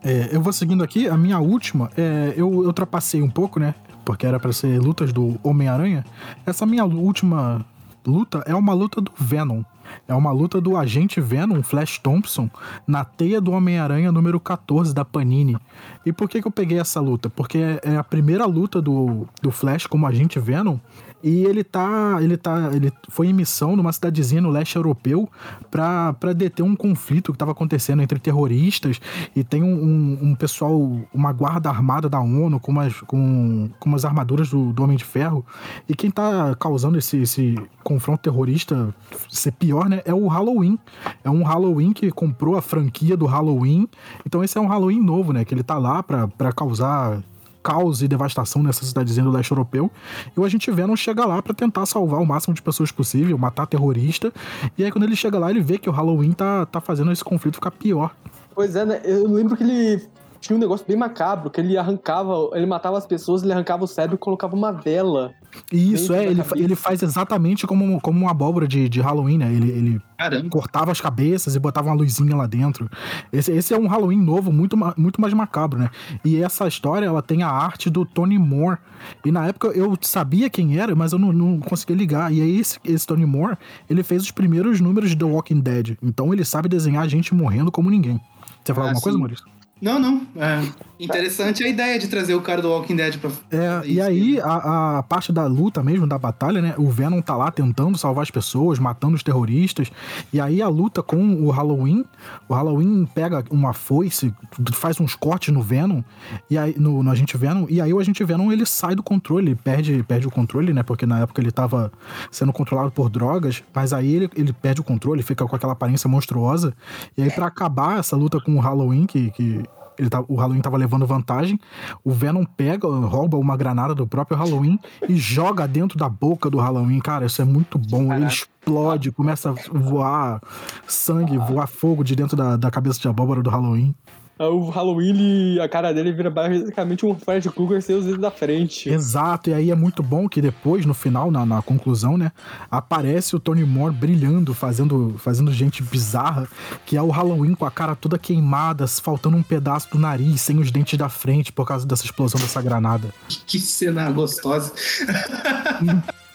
É, 0.10 0.28
eu 0.32 0.42
vou 0.42 0.52
seguindo 0.52 0.84
aqui, 0.84 1.08
a 1.08 1.16
minha 1.16 1.38
última, 1.38 1.92
é, 1.96 2.34
eu, 2.36 2.64
eu 2.64 2.74
trapacei 2.74 3.22
um 3.22 3.30
pouco, 3.30 3.60
né? 3.60 3.76
Porque 4.04 4.26
era 4.26 4.40
pra 4.40 4.52
ser 4.52 4.82
lutas 4.82 5.14
do 5.14 5.40
Homem-Aranha. 5.44 6.04
Essa 6.48 6.66
minha 6.66 6.84
última 6.84 7.64
luta 8.04 8.42
é 8.48 8.56
uma 8.56 8.74
luta 8.74 9.00
do 9.00 9.12
Venom. 9.16 9.62
É 10.08 10.16
uma 10.16 10.32
luta 10.32 10.60
do 10.60 10.76
agente 10.76 11.22
Venom, 11.22 11.62
Flash 11.62 12.00
Thompson, 12.00 12.50
na 12.88 13.06
teia 13.06 13.40
do 13.40 13.52
Homem-Aranha 13.52 14.12
número 14.12 14.40
14 14.40 14.96
da 14.96 15.06
Panini. 15.06 15.56
E 16.04 16.12
por 16.12 16.28
que, 16.28 16.42
que 16.42 16.48
eu 16.48 16.52
peguei 16.52 16.80
essa 16.80 17.00
luta? 17.00 17.30
Porque 17.30 17.60
é 17.84 17.96
a 17.96 18.04
primeira 18.04 18.48
luta 18.48 18.82
do, 18.82 19.28
do 19.44 19.52
Flash 19.52 19.86
como 19.86 20.08
agente 20.08 20.40
Venom. 20.40 20.80
E 21.24 21.44
ele 21.44 21.64
tá. 21.64 22.18
Ele 22.22 22.38
tá. 22.38 22.72
Ele 22.74 22.92
foi 23.10 23.28
em 23.28 23.34
missão 23.34 23.76
numa 23.76 23.92
cidadezinha 23.92 24.42
no 24.42 24.50
leste 24.50 24.76
europeu 24.76 25.30
pra 25.70 26.14
deter 26.36 26.64
um 26.64 26.76
conflito 26.76 27.32
que 27.32 27.38
tava 27.38 27.52
acontecendo 27.52 28.02
entre 28.02 28.20
terroristas. 28.20 29.00
E 29.36 29.44
tem 29.44 29.62
um, 29.64 29.68
um- 29.84 30.20
um 30.30 30.36
pessoal, 30.36 30.80
uma 31.14 31.32
guarda 31.34 31.70
armada 31.70 32.08
da 32.10 32.20
ONU 32.20 32.60
com 32.60 32.72
umas, 32.72 33.00
com, 33.02 33.70
com 33.80 33.90
umas 33.90 34.06
armaduras 34.06 34.50
do, 34.50 34.72
do 34.72 34.84
Homem 34.84 34.98
de 34.98 35.04
Ferro. 35.04 35.46
E 35.88 35.94
quem 35.96 36.10
tá 36.10 36.56
causando 36.56 36.98
esse, 36.98 37.18
esse 37.18 37.56
confronto 37.84 38.22
terrorista 38.22 38.94
ser 39.30 39.52
pior, 39.52 39.90
né? 39.90 40.02
É 40.06 40.14
o 40.14 40.28
Halloween. 40.28 40.78
É 41.24 41.30
um 41.30 41.44
Halloween 41.44 41.92
que 41.94 42.12
comprou 42.12 42.56
a 42.56 42.62
franquia 42.62 43.18
do 43.18 43.26
Halloween. 43.26 43.88
Então 44.26 44.44
esse 44.44 44.58
é 44.58 44.62
um 44.62 44.68
Halloween 44.68 45.02
novo, 45.02 45.34
né? 45.34 45.44
Que 45.44 45.54
ele 45.54 45.64
tá 45.64 45.78
lá 45.78 46.02
pra 46.04 46.52
causar 46.56 47.22
caos 47.64 48.02
e 48.02 48.08
devastação 48.08 48.64
nessa 48.64 48.86
cidadezinha 48.86 49.24
do 49.24 49.32
leste 49.32 49.52
europeu. 49.52 49.92
E 50.36 50.40
o 50.40 50.46
agente 50.46 50.72
Venom 50.72 50.96
chega 50.96 51.26
lá 51.26 51.42
pra 51.42 51.54
tentar 51.54 51.86
salvar 51.86 52.22
o 52.22 52.26
máximo 52.26 52.54
de 52.54 52.62
pessoas 52.62 52.92
possível, 52.92 53.38
matar 53.38 53.68
terrorista. 53.68 54.32
E 54.78 54.84
aí 54.84 54.92
quando 54.92 55.04
ele 55.04 55.16
chega 55.16 55.38
lá, 55.38 55.50
ele 55.50 55.62
vê 55.62 55.78
que 55.78 55.90
o 55.90 55.94
Halloween 55.94 56.32
tá, 56.32 56.66
tá 56.66 56.82
fazendo 56.82 57.12
esse 57.12 57.24
conflito 57.24 57.56
ficar 57.56 57.72
pior. 57.72 58.16
Pois 58.54 58.76
é, 58.76 58.86
né? 58.86 59.02
Eu 59.04 59.28
lembro 59.28 59.56
que 59.56 59.64
ele 59.64 60.08
tinha 60.40 60.56
um 60.56 60.60
negócio 60.60 60.86
bem 60.88 60.98
macabro, 60.98 61.50
que 61.50 61.60
ele 61.60 61.78
arrancava, 61.78 62.34
ele 62.54 62.66
matava 62.66 62.98
as 62.98 63.06
pessoas, 63.06 63.44
ele 63.44 63.52
arrancava 63.52 63.84
o 63.84 63.88
cérebro 63.88 64.16
e 64.16 64.20
colocava 64.20 64.56
uma 64.56 64.72
vela. 64.72 65.34
E 65.72 65.94
isso, 65.94 66.14
é, 66.14 66.26
ele, 66.26 66.42
ele 66.56 66.76
faz 66.76 67.02
exatamente 67.04 67.68
como, 67.68 68.00
como 68.02 68.20
uma 68.22 68.32
abóbora 68.32 68.68
de, 68.68 68.90
de 68.90 69.02
Halloween, 69.02 69.38
né? 69.38 69.52
Ele, 69.54 69.70
ele 69.70 70.02
Caramba. 70.18 70.50
cortava 70.50 70.92
as 70.92 71.00
cabeças 71.00 71.56
e 71.56 71.60
botava 71.60 71.90
uma 71.90 71.96
luzinha 71.96 72.36
lá 72.36 72.48
dentro. 72.48 72.90
Esse, 73.32 73.52
esse 73.52 73.74
é 73.74 73.78
um 73.78 73.88
Halloween 73.88 74.20
novo, 74.20 74.52
muito, 74.52 74.78
muito 74.98 75.22
mais 75.22 75.34
macabro, 75.34 75.80
né? 75.80 75.90
E 76.24 76.42
essa 76.42 76.68
história, 76.68 77.06
ela 77.06 77.22
tem 77.22 77.44
a 77.44 77.50
arte 77.50 77.90
do 77.90 78.06
Tony 78.06 78.38
Moore. 78.38 78.78
E 79.26 79.32
na 79.32 79.48
época 79.48 79.68
eu 79.70 79.98
sabia 80.02 80.50
quem 80.50 80.78
era, 80.78 80.96
mas 80.96 81.14
eu 81.14 81.20
não, 81.20 81.32
não 81.32 81.60
conseguia 81.60 81.96
ligar. 81.96 82.34
E 82.34 82.42
aí 82.42 82.60
esse, 82.60 82.80
esse 82.84 83.06
Tony 83.06 83.26
Moore, 83.26 83.58
ele 83.90 84.04
fez 84.04 84.24
os 84.24 84.32
primeiros 84.32 84.80
números 84.82 85.10
de 85.12 85.16
The 85.16 85.26
Walking 85.26 85.60
Dead. 85.62 85.98
Então 86.02 86.34
ele 86.34 86.44
sabe 86.44 86.68
desenhar 86.68 87.08
gente 87.08 87.34
morrendo 87.34 87.72
como 87.72 87.90
ninguém. 87.90 88.20
Você 88.64 88.74
falar 88.74 88.88
Ah, 88.88 88.90
alguma 88.90 89.02
coisa, 89.02 89.16
sim. 89.18 89.22
Maurício? 89.22 89.59
Não, 89.82 90.00
não. 90.00 90.28
É 90.36 90.90
interessante 91.00 91.64
a 91.64 91.68
ideia 91.68 91.98
de 91.98 92.08
trazer 92.08 92.36
o 92.36 92.42
cara 92.42 92.62
do 92.62 92.70
Walking 92.70 92.96
Dead 92.96 93.18
pra. 93.18 93.32
É, 93.50 93.88
e 93.88 94.02
aí 94.02 94.40
a, 94.42 94.98
a 94.98 95.04
parte 95.04 95.32
da 95.32 95.46
luta 95.46 95.82
mesmo, 95.82 96.06
da 96.06 96.18
batalha, 96.18 96.62
né? 96.62 96.76
O 96.78 96.90
Venom 96.90 97.22
tá 97.22 97.36
lá 97.36 97.50
tentando 97.50 97.98
salvar 97.98 98.24
as 98.24 98.32
pessoas, 98.32 98.78
matando 98.78 99.16
os 99.16 99.24
terroristas. 99.24 99.90
E 100.34 100.42
aí 100.42 100.62
a 100.62 100.68
luta 100.68 101.02
com 101.02 101.18
o 101.36 101.50
Halloween, 101.50 102.04
o 102.48 102.54
Halloween 102.54 103.06
pega 103.06 103.44
uma 103.50 103.74
foice, 103.74 104.34
faz 104.74 105.00
uns 105.00 105.16
cortes 105.16 105.54
no 105.54 105.62
Venom, 105.62 106.02
e 106.50 106.58
aí 106.58 106.76
no, 106.78 107.02
no 107.02 107.12
Agente 107.12 107.38
Venom, 107.38 107.66
e 107.70 107.80
aí 107.80 107.94
o 107.94 108.00
Agente 108.00 108.24
Venom 108.24 108.52
ele 108.52 108.66
sai 108.66 108.94
do 108.94 109.04
controle, 109.04 109.56
perde, 109.56 110.04
perde 110.04 110.28
o 110.28 110.32
controle, 110.32 110.74
né? 110.74 110.84
Porque 110.84 111.06
na 111.06 111.20
época 111.20 111.40
ele 111.40 111.52
tava 111.52 111.92
sendo 112.30 112.52
controlado 112.52 112.92
por 112.92 113.10
drogas, 113.10 113.64
mas 113.74 113.94
aí 113.94 114.14
ele, 114.16 114.30
ele 114.36 114.52
perde 114.52 114.82
o 114.82 114.84
controle, 114.84 115.24
fica 115.24 115.46
com 115.46 115.56
aquela 115.56 115.74
aparência 115.74 116.10
monstruosa. 116.10 116.74
E 117.18 117.24
aí 117.24 117.32
pra 117.32 117.48
acabar 117.48 118.00
essa 118.00 118.18
luta 118.18 118.40
com 118.42 118.56
o 118.56 118.60
Halloween, 118.60 119.06
que, 119.06 119.32
que 119.32 119.64
ele 120.00 120.10
tá, 120.10 120.24
o 120.28 120.36
Halloween 120.36 120.62
tava 120.62 120.78
levando 120.78 121.06
vantagem. 121.06 121.60
O 122.04 122.12
Venom 122.12 122.46
pega, 122.46 122.88
rouba 122.88 123.38
uma 123.38 123.58
granada 123.58 123.94
do 123.94 124.08
próprio 124.08 124.38
Halloween 124.38 124.80
e 125.08 125.18
joga 125.18 125.68
dentro 125.68 125.98
da 125.98 126.08
boca 126.08 126.50
do 126.50 126.58
Halloween. 126.58 127.00
Cara, 127.00 127.26
isso 127.26 127.42
é 127.42 127.46
muito 127.46 127.78
bom. 127.78 128.14
Ele 128.14 128.26
explode, 128.26 129.12
começa 129.12 129.50
a 129.50 129.54
voar 129.78 130.42
sangue, 130.88 131.38
voar 131.38 131.68
fogo 131.68 132.02
de 132.04 132.16
dentro 132.16 132.38
da, 132.38 132.56
da 132.56 132.72
cabeça 132.72 132.98
de 132.98 133.10
abóbora 133.10 133.44
do 133.44 133.50
Halloween. 133.50 133.94
Aí 134.40 134.48
O 134.48 134.70
Halloween, 134.70 135.10
ele- 135.10 135.62
a 135.62 135.68
cara 135.68 135.94
dele 135.94 136.14
vira 136.14 136.30
basicamente 136.30 137.06
um 137.06 137.14
Fred 137.14 137.50
Krueger 137.50 137.82
sem 137.82 137.96
os 137.98 138.06
dedos 138.06 138.22
da 138.22 138.32
frente. 138.32 138.90
Exato, 138.90 139.50
e 139.50 139.54
aí 139.54 139.70
é 139.70 139.76
muito 139.76 140.02
bom 140.02 140.30
que 140.30 140.42
depois, 140.42 140.86
no 140.86 140.94
final, 140.94 141.30
na, 141.30 141.46
na 141.46 141.62
conclusão, 141.62 142.18
né, 142.18 142.32
aparece 142.72 143.36
o 143.36 143.40
Tony 143.40 143.66
Moore 143.66 143.94
brilhando, 143.94 144.54
fazendo, 144.54 145.16
fazendo 145.18 145.52
gente 145.52 145.84
bizarra, 145.84 146.48
que 146.86 146.96
é 146.96 147.02
o 147.02 147.10
Halloween 147.10 147.54
com 147.54 147.66
a 147.66 147.72
cara 147.72 147.96
toda 147.96 148.18
queimada, 148.18 148.88
faltando 148.88 149.36
um 149.36 149.44
pedaço 149.44 149.90
do 149.92 150.00
nariz, 150.00 150.40
sem 150.40 150.58
os 150.58 150.72
dentes 150.72 150.98
da 150.98 151.10
frente, 151.10 151.52
por 151.52 151.68
causa 151.68 151.86
dessa 151.86 152.06
explosão 152.06 152.40
dessa 152.40 152.62
granada. 152.62 153.10
Que 153.46 153.60
cena 153.60 154.10
gostosa. 154.10 154.72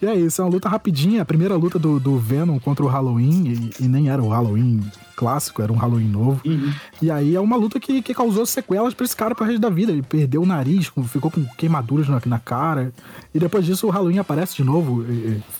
E 0.00 0.06
é 0.06 0.14
isso, 0.14 0.40
é 0.40 0.44
uma 0.44 0.50
luta 0.50 0.68
rapidinha, 0.68 1.22
a 1.22 1.24
primeira 1.24 1.54
luta 1.56 1.78
do, 1.78 2.00
do 2.00 2.18
Venom 2.18 2.58
contra 2.58 2.84
o 2.84 2.88
Halloween, 2.88 3.70
e, 3.78 3.84
e 3.84 3.88
nem 3.88 4.08
era 4.08 4.22
o 4.22 4.28
Halloween 4.28 4.80
clássico, 5.16 5.62
era 5.62 5.72
um 5.72 5.76
Halloween 5.76 6.08
novo. 6.08 6.40
Uhum. 6.44 6.72
E 7.00 7.10
aí 7.10 7.34
é 7.34 7.40
uma 7.40 7.56
luta 7.56 7.78
que, 7.78 8.02
que 8.02 8.14
causou 8.14 8.46
sequelas 8.46 8.94
pra 8.94 9.04
esse 9.04 9.14
cara 9.14 9.34
pro 9.34 9.44
resto 9.44 9.60
da 9.60 9.70
vida. 9.70 9.92
Ele 9.92 10.02
perdeu 10.02 10.42
o 10.42 10.46
nariz, 10.46 10.90
ficou 11.06 11.30
com 11.30 11.44
queimaduras 11.56 12.08
na, 12.08 12.20
na 12.26 12.38
cara. 12.38 12.92
E 13.34 13.38
depois 13.38 13.64
disso 13.64 13.86
o 13.86 13.90
Halloween 13.90 14.18
aparece 14.18 14.56
de 14.56 14.64
novo, 14.64 15.04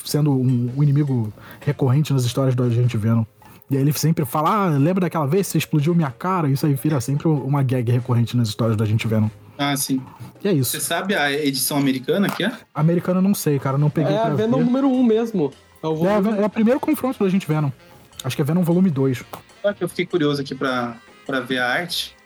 sendo 0.05 0.33
um, 0.33 0.73
um 0.77 0.83
inimigo 0.83 1.33
recorrente 1.61 2.13
nas 2.13 2.25
histórias 2.25 2.55
do 2.55 2.63
Agente 2.63 2.97
Venom. 2.97 3.25
E 3.71 3.77
aí 3.77 3.83
ele 3.83 3.93
sempre 3.93 4.25
fala, 4.25 4.67
ah, 4.67 4.69
lembra 4.69 5.03
daquela 5.03 5.27
vez 5.27 5.47
que 5.47 5.53
você 5.53 5.59
explodiu 5.59 5.95
minha 5.95 6.11
cara? 6.11 6.49
Isso 6.49 6.67
aí 6.67 6.75
vira 6.75 7.01
sempre 7.01 7.29
uma 7.29 7.63
gag 7.63 7.91
recorrente 7.91 8.37
nas 8.37 8.49
histórias 8.49 8.77
do 8.77 8.83
Agente 8.83 9.07
Venom. 9.07 9.29
Ah, 9.71 9.77
sim. 9.77 10.01
E 10.43 10.49
é 10.49 10.53
Você 10.55 10.79
isso. 10.79 10.81
sabe 10.81 11.15
a 11.15 11.31
edição 11.33 11.77
americana 11.79 12.29
que 12.29 12.43
é? 12.45 12.53
Americano 12.75 13.19
eu 13.19 13.23
não 13.23 13.35
sei, 13.35 13.59
cara, 13.59 13.79
não 13.79 13.89
peguei 13.91 14.15
É 14.15 14.19
a 14.19 14.31
Venom 14.31 14.59
ver. 14.59 14.65
número 14.65 14.89
1 14.89 14.95
um 15.01 15.03
mesmo. 15.05 15.53
É 15.83 15.87
o 15.87 15.93
É, 15.93 15.95
volume- 16.21 16.39
é 16.43 16.47
o 16.47 16.51
primeiro 16.51 16.81
confronto 16.81 17.19
do 17.19 17.25
Agente 17.25 17.47
Venom. 17.47 17.71
Acho 18.25 18.35
que 18.37 18.43
é 18.43 18.45
Venom 18.45 18.63
volume 18.63 18.91
2. 18.91 19.23
Só 19.63 19.73
que 19.73 19.83
eu 19.85 19.89
fiquei 19.89 20.07
curioso 20.07 20.41
aqui 20.41 20.55
pra, 20.55 20.97
pra 21.27 21.41
ver 21.41 21.59
a 21.59 21.69
arte. 21.69 22.17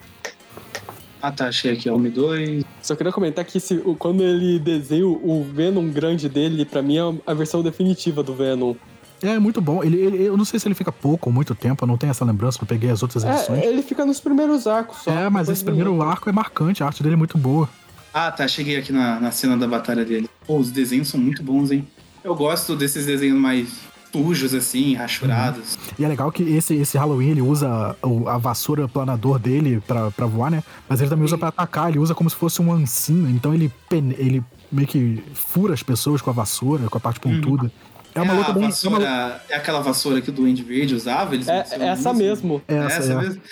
Ah, 1.23 1.33
tá. 1.33 1.49
Achei 1.49 1.73
aqui, 1.73 1.89
Homem 1.91 2.13
2. 2.13 2.65
Só 2.83 2.95
queria 2.95 3.13
comentar 3.13 3.45
que 3.45 3.59
esse- 3.59 3.79
quando 3.99 4.23
ele 4.23 4.59
desenha 4.59 5.07
o 5.07 5.43
Venom 5.43 5.89
grande 5.91 6.29
dele, 6.29 6.65
pra 6.65 6.83
mim 6.83 6.99
é 6.99 7.03
a 7.27 7.35
versão 7.35 7.63
definitiva 7.63 8.23
do 8.23 8.35
Venom. 8.35 8.75
É 9.23 9.39
muito 9.39 9.61
bom. 9.61 9.83
Ele, 9.83 9.97
ele- 9.97 10.23
eu 10.25 10.37
não 10.37 10.45
sei 10.45 10.59
se 10.61 10.69
ele 10.69 10.75
fica 10.75 10.93
pouco 10.93 11.29
ou 11.29 11.33
muito 11.35 11.55
tempo, 11.55 11.85
eu 11.85 11.89
não 11.89 11.97
tenho 11.97 12.11
essa 12.11 12.25
lembrança, 12.25 12.59
eu 12.63 12.67
peguei 12.67 12.91
as 12.91 13.03
outras 13.03 13.25
edições. 13.25 13.63
É, 13.63 13.67
ele 13.67 13.83
fica 13.83 14.05
nos 14.05 14.21
primeiros 14.21 14.67
arcos 14.67 14.99
só. 15.03 15.11
É, 15.11 15.29
mas 15.31 15.49
esse 15.49 15.65
primeiro 15.65 16.03
arco 16.03 16.29
é 16.29 16.33
marcante, 16.33 16.83
a 16.83 16.87
arte 16.87 17.03
dele 17.03 17.15
é 17.15 17.19
muito 17.19 17.37
boa. 17.39 17.69
Ah, 18.13 18.31
tá. 18.31 18.47
Cheguei 18.49 18.77
aqui 18.77 18.93
na, 18.93 19.21
na 19.21 19.31
cena 19.31 19.57
da 19.57 19.67
batalha 19.67 20.05
dele. 20.05 20.29
Pô, 20.47 20.59
os 20.59 20.71
desenhos 20.71 21.09
são 21.09 21.21
muito 21.21 21.43
bons, 21.43 21.71
hein? 21.71 21.87
Eu 22.25 22.35
gosto 22.35 22.75
desses 22.75 23.07
desenhos 23.07 23.39
mais 23.39 23.69
sujos, 24.13 24.55
assim, 24.55 24.95
rachurados. 24.95 25.79
E 25.99 26.05
é 26.05 26.09
legal 26.09 26.33
que 26.33 26.43
esse, 26.43 26.75
esse 26.75 26.97
Halloween 26.97 27.31
ele 27.31 27.43
usa 27.43 27.95
o- 28.03 28.27
a 28.29 28.39
vassoura 28.39 28.89
planador 28.89 29.39
dele 29.39 29.83
pra, 29.87 30.11
pra 30.11 30.25
voar, 30.25 30.51
né? 30.51 30.63
Mas 30.89 31.01
ele 31.01 31.11
também 31.11 31.25
usa 31.27 31.37
pra 31.37 31.49
atacar, 31.49 31.91
ele 31.91 31.99
usa 31.99 32.15
como 32.15 32.31
se 32.31 32.37
fosse 32.37 32.63
um 32.63 32.73
ancinho, 32.73 33.29
então 33.29 33.53
ele, 33.53 33.71
ele 33.91 34.43
meio 34.73 34.89
que 34.89 35.23
fura 35.35 35.75
as 35.75 35.83
pessoas 35.83 36.23
com 36.23 36.31
a 36.31 36.33
vassoura, 36.33 36.89
com 36.89 36.97
a 36.97 37.01
parte 37.01 37.21
pontuda. 37.21 37.71
É 38.17 38.23
uma 38.23 38.33
É 38.35 38.37
luta 38.39 38.53
bem. 38.53 38.63
É, 38.65 38.67
vassoura, 38.67 38.99
uma, 38.99 39.41
é 39.49 39.57
aquela 39.57 39.81
vassoura 39.81 40.21
que 40.21 40.31
o 40.31 40.33
Duende 40.33 40.63
Verde 40.63 40.95
usava? 40.95 41.35
Eles 41.35 41.47
É, 41.49 41.59
mencionam 41.59 41.87
essa 41.89 42.11
isso? 42.11 42.19
mesmo. 42.19 42.63
é 42.67 42.75
essa, 42.77 42.97
essa 42.99 43.13
é. 43.13 43.17
mesmo? 43.17 43.43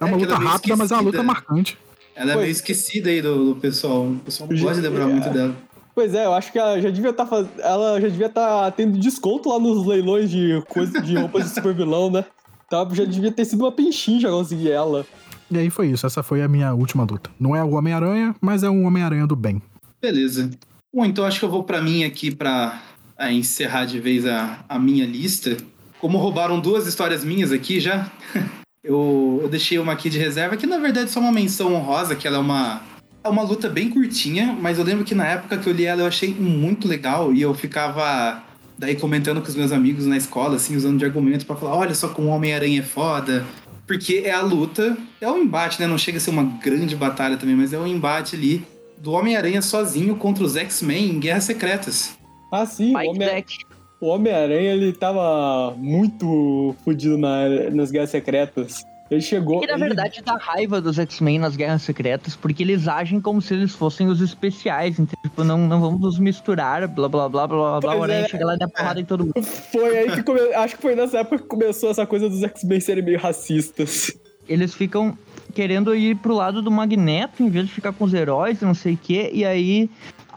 É 0.00 0.04
uma 0.04 0.16
É 0.16 0.20
luta 0.20 0.34
rápida, 0.36 0.76
mas 0.76 0.90
é 0.90 0.94
uma 0.94 1.02
luta 1.02 1.22
marcante. 1.22 1.78
Ela 2.14 2.32
é 2.32 2.34
Pois- 2.34 2.44
meio 2.46 2.52
esquecida 2.52 3.10
aí 3.10 3.22
do, 3.22 3.54
do 3.54 3.60
pessoal. 3.60 4.06
O 4.06 4.16
pessoal 4.24 4.48
não 4.50 4.58
gosta 4.60 4.80
de 4.82 4.88
lembrar 4.88 5.06
muito 5.06 5.30
dela. 5.30 5.54
Pois 5.94 6.14
é, 6.14 6.26
eu 6.26 6.34
acho 6.34 6.52
que 6.52 6.58
ela 6.58 6.80
já 6.80 6.90
devia 6.90 7.10
estar 7.10 7.26
faz... 7.26 7.46
ela 7.58 8.00
já 8.00 8.08
devia 8.08 8.26
estar 8.26 8.70
tendo 8.72 8.98
desconto 8.98 9.48
lá 9.48 9.58
nos 9.58 9.84
leilões 9.86 10.30
de 10.30 10.62
coisa 10.68 11.00
de 11.00 11.16
roupas 11.16 11.44
de 11.44 11.50
super 11.54 11.74
vilão, 11.74 12.10
né? 12.10 12.24
Tá, 12.70 12.86
já 12.92 13.04
devia 13.04 13.32
ter 13.32 13.44
sido 13.44 13.62
uma 13.64 13.72
pinchinha 13.72 14.28
conseguir 14.28 14.70
ela. 14.70 15.04
E 15.50 15.56
aí 15.58 15.70
foi 15.70 15.88
isso, 15.88 16.06
essa 16.06 16.22
foi 16.22 16.42
a 16.42 16.48
minha 16.48 16.72
última 16.74 17.02
luta. 17.08 17.30
Não 17.40 17.56
é 17.56 17.64
o 17.64 17.70
Homem-Aranha, 17.70 18.34
mas 18.40 18.62
é 18.62 18.68
um 18.70 18.84
Homem-Aranha 18.84 19.26
do 19.26 19.34
bem. 19.34 19.60
Beleza. 20.00 20.50
Bom, 20.94 21.04
então 21.04 21.24
acho 21.24 21.38
que 21.38 21.44
eu 21.44 21.50
vou 21.50 21.64
pra 21.64 21.80
mim 21.80 22.04
aqui 22.04 22.32
pra 22.34 22.80
ah, 23.18 23.32
encerrar 23.32 23.84
de 23.84 23.98
vez 23.98 24.24
a, 24.24 24.60
a 24.68 24.78
minha 24.78 25.04
lista. 25.04 25.56
Como 26.00 26.16
roubaram 26.16 26.60
duas 26.60 26.86
histórias 26.86 27.24
minhas 27.24 27.50
aqui 27.50 27.80
já, 27.80 28.08
eu, 28.84 29.40
eu 29.42 29.48
deixei 29.48 29.78
uma 29.78 29.92
aqui 29.92 30.08
de 30.08 30.18
reserva, 30.18 30.56
que 30.56 30.66
na 30.66 30.78
verdade 30.78 31.06
é 31.06 31.08
só 31.08 31.18
uma 31.18 31.32
menção 31.32 31.74
honrosa, 31.74 32.14
que 32.14 32.26
ela 32.26 32.36
é 32.36 32.40
uma, 32.40 32.80
é 33.24 33.28
uma 33.28 33.42
luta 33.42 33.68
bem 33.68 33.90
curtinha, 33.90 34.56
mas 34.60 34.78
eu 34.78 34.84
lembro 34.84 35.04
que 35.04 35.14
na 35.14 35.26
época 35.26 35.58
que 35.58 35.68
eu 35.68 35.72
li 35.72 35.84
ela 35.84 36.02
eu 36.02 36.06
achei 36.06 36.32
muito 36.32 36.86
legal 36.86 37.34
e 37.34 37.42
eu 37.42 37.52
ficava 37.52 38.42
daí 38.78 38.94
comentando 38.94 39.42
com 39.42 39.48
os 39.48 39.56
meus 39.56 39.72
amigos 39.72 40.06
na 40.06 40.16
escola, 40.16 40.54
assim, 40.54 40.76
usando 40.76 40.98
de 40.98 41.04
argumento 41.04 41.44
pra 41.44 41.56
falar, 41.56 41.74
olha 41.74 41.94
só 41.94 42.08
como 42.08 42.28
o 42.28 42.30
Homem-Aranha 42.30 42.78
é 42.78 42.84
foda. 42.84 43.44
Porque 43.88 44.22
é 44.24 44.32
a 44.32 44.42
luta, 44.42 44.96
é 45.18 45.28
o 45.28 45.38
embate, 45.38 45.80
né? 45.80 45.86
Não 45.86 45.96
chega 45.96 46.18
a 46.18 46.20
ser 46.20 46.28
uma 46.28 46.44
grande 46.44 46.94
batalha 46.94 47.38
também, 47.38 47.56
mas 47.56 47.72
é 47.72 47.78
o 47.78 47.86
embate 47.86 48.36
ali 48.36 48.62
do 48.98 49.12
Homem-Aranha 49.12 49.62
sozinho 49.62 50.14
contra 50.14 50.44
os 50.44 50.56
X-Men 50.56 51.10
em 51.10 51.18
Guerras 51.18 51.44
Secretas. 51.44 52.17
Ah, 52.50 52.64
sim, 52.66 52.94
o 52.94 52.98
Homem- 52.98 53.18
Deck. 53.28 53.58
o 54.00 54.06
Homem-Aranha, 54.08 54.72
ele 54.72 54.92
tava 54.92 55.74
muito 55.76 56.74
fudido 56.84 57.18
na- 57.18 57.70
nas 57.72 57.90
Guerras 57.90 58.10
Secretas. 58.10 58.84
Ele 59.10 59.22
chegou... 59.22 59.60
Que 59.60 59.66
na 59.66 59.72
ele- 59.74 59.84
verdade 59.86 60.20
dá 60.22 60.36
raiva 60.36 60.82
dos 60.82 60.98
X-Men 60.98 61.38
nas 61.38 61.56
Guerras 61.56 61.80
Secretas, 61.80 62.36
porque 62.36 62.62
eles 62.62 62.86
agem 62.86 63.20
como 63.22 63.40
se 63.40 63.54
eles 63.54 63.74
fossem 63.74 64.06
os 64.06 64.20
especiais. 64.20 64.98
Então, 64.98 65.18
tipo, 65.22 65.42
não, 65.44 65.56
não 65.66 65.80
vamos 65.80 66.00
nos 66.00 66.18
misturar, 66.18 66.86
blá 66.86 67.08
blá 67.08 67.26
blá 67.26 67.46
blá 67.46 67.80
blá 67.80 67.80
blá. 67.80 67.96
O 67.96 68.02
Aranha 68.02 68.26
é. 68.26 68.28
chega 68.28 68.44
lá 68.44 68.54
e 68.54 68.58
dá 68.58 68.68
porrada 68.68 69.00
em 69.00 69.04
todo 69.06 69.24
mundo. 69.24 69.42
Foi 69.42 69.96
aí 69.98 70.10
que 70.12 70.22
come... 70.22 70.40
Acho 70.54 70.76
que 70.76 70.82
foi 70.82 70.94
nessa 70.94 71.20
época 71.20 71.38
que 71.38 71.44
começou 71.48 71.90
essa 71.90 72.04
coisa 72.06 72.28
dos 72.28 72.42
X-Men 72.42 72.80
serem 72.80 73.02
meio 73.02 73.18
racistas. 73.18 74.12
Eles 74.46 74.74
ficam 74.74 75.16
querendo 75.54 75.94
ir 75.94 76.14
pro 76.16 76.34
lado 76.34 76.60
do 76.60 76.70
Magneto 76.70 77.42
em 77.42 77.48
vez 77.48 77.66
de 77.66 77.72
ficar 77.72 77.94
com 77.94 78.04
os 78.04 78.12
heróis, 78.12 78.60
não 78.60 78.74
sei 78.74 78.92
o 78.92 78.98
quê. 78.98 79.30
E 79.32 79.42
aí, 79.42 79.88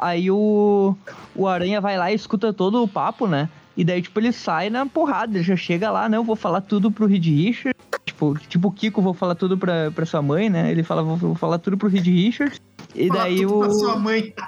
aí 0.01 0.31
o, 0.31 0.95
o 1.35 1.47
Aranha 1.47 1.79
vai 1.79 1.97
lá 1.97 2.11
e 2.11 2.15
escuta 2.15 2.51
todo 2.51 2.83
o 2.83 2.87
papo, 2.87 3.27
né? 3.27 3.47
E 3.77 3.85
daí, 3.85 4.01
tipo, 4.01 4.19
ele 4.19 4.33
sai 4.33 4.69
na 4.69 4.85
porrada, 4.85 5.37
ele 5.37 5.43
já 5.43 5.55
chega 5.55 5.89
lá, 5.89 6.09
não, 6.09 6.23
vou 6.23 6.35
falar 6.35 6.61
tudo 6.61 6.91
pro 6.91 7.05
Reed 7.05 7.25
Richards. 7.25 7.79
Tipo, 8.03 8.37
tipo 8.47 8.67
o 8.67 8.71
Kiko, 8.71 9.01
vou 9.01 9.13
falar 9.13 9.35
tudo 9.35 9.57
pra, 9.57 9.91
pra 9.91 10.05
sua 10.05 10.21
mãe, 10.21 10.49
né? 10.49 10.71
Ele 10.71 10.83
fala, 10.83 11.03
vou, 11.03 11.15
vou 11.15 11.35
falar 11.35 11.59
tudo 11.59 11.77
pro 11.77 11.87
Reed 11.87 12.05
Richards. 12.05 12.59
E 12.93 13.09
daí 13.09 13.45
o. 13.45 13.99
mãe. 13.99 14.33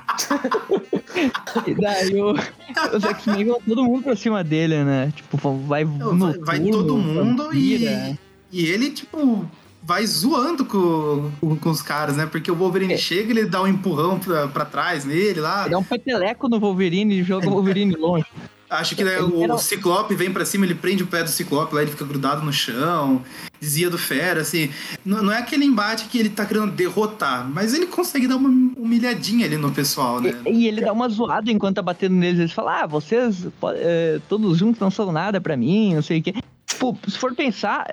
E 1.67 1.75
daí 1.75 2.19
o, 2.19 2.31
os 2.31 3.03
X-Men 3.03 3.45
vão 3.45 3.61
todo 3.61 3.83
mundo 3.83 4.01
pra 4.03 4.15
cima 4.15 4.43
dele, 4.43 4.83
né? 4.83 5.13
Tipo, 5.15 5.37
vai 5.67 5.83
no 5.83 6.17
Vai, 6.17 6.59
vai 6.59 6.71
todo 6.71 6.97
mundo 6.97 7.53
e, 7.53 8.17
e 8.51 8.65
ele, 8.65 8.89
tipo, 8.89 9.45
vai 9.85 10.05
zoando 10.05 10.63
com, 10.65 11.29
com, 11.41 11.55
com 11.57 11.69
os 11.69 11.81
caras, 11.81 12.15
né? 12.17 12.25
Porque 12.25 12.49
o 12.49 12.55
Wolverine 12.55 12.93
É. 12.93 12.97
chega, 12.97 13.31
ele 13.31 13.45
dá 13.45 13.61
um 13.61 13.67
empurrão 13.67 14.17
pra, 14.19 14.47
pra 14.47 14.65
trás 14.65 15.03
nele 15.05 15.39
lá. 15.41 15.67
Dá 15.67 15.77
um 15.77 15.83
peteleco 15.83 16.47
no 16.47 16.59
Wolverine 16.59 17.19
e 17.19 17.23
joga 17.23 17.47
o 17.47 17.51
Wolverine 17.51 17.95
longe. 17.95 18.25
Acho 18.69 18.95
que 18.95 19.03
né, 19.03 19.17
Ele 19.19 19.23
o 19.25 19.43
era- 19.43 19.57
Ciclope 19.59 20.15
vem 20.15 20.31
pra 20.33 20.43
cima, 20.45 20.65
ele 20.65 20.73
prende 20.73 21.03
o 21.03 21.05
pé 21.07 21.21
do 21.21 21.29
Ciclope, 21.29 21.75
lá 21.75 21.83
ele 21.83 21.91
fica 21.91 22.03
grudado 22.05 22.43
no 22.43 22.51
chão, 22.51 23.21
desvia 23.61 23.87
do 23.87 23.99
Fera, 23.99 24.41
assim. 24.41 24.71
Não, 25.05 25.21
não 25.21 25.31
é 25.31 25.37
aquele 25.37 25.63
embate 25.63 26.05
que 26.05 26.17
ele 26.17 26.29
tá 26.29 26.43
querendo 26.43 26.71
derrotar, 26.71 27.47
mas 27.47 27.75
ele 27.75 27.85
consegue 27.85 28.27
dar 28.27 28.35
uma 28.37 28.49
humilhadinha 28.75 29.45
ali 29.45 29.57
no 29.57 29.71
pessoal, 29.71 30.19
né? 30.19 30.33
E, 30.47 30.63
e 30.63 30.67
ele 30.67 30.81
dá 30.81 30.91
uma 30.91 31.07
zoada 31.07 31.51
enquanto 31.51 31.75
tá 31.75 31.81
batendo 31.83 32.15
neles. 32.15 32.39
Eles 32.39 32.51
falam, 32.51 32.73
ah, 32.73 32.87
vocês 32.87 33.45
é, 33.75 34.19
todos 34.27 34.57
juntos 34.57 34.79
não 34.79 34.89
são 34.89 35.11
nada 35.11 35.39
pra 35.39 35.55
mim, 35.55 35.93
não 35.93 36.01
sei 36.01 36.17
o 36.19 36.23
quê. 36.23 36.33
Tipo, 36.67 36.97
se 37.07 37.17
for 37.17 37.35
pensar, 37.35 37.85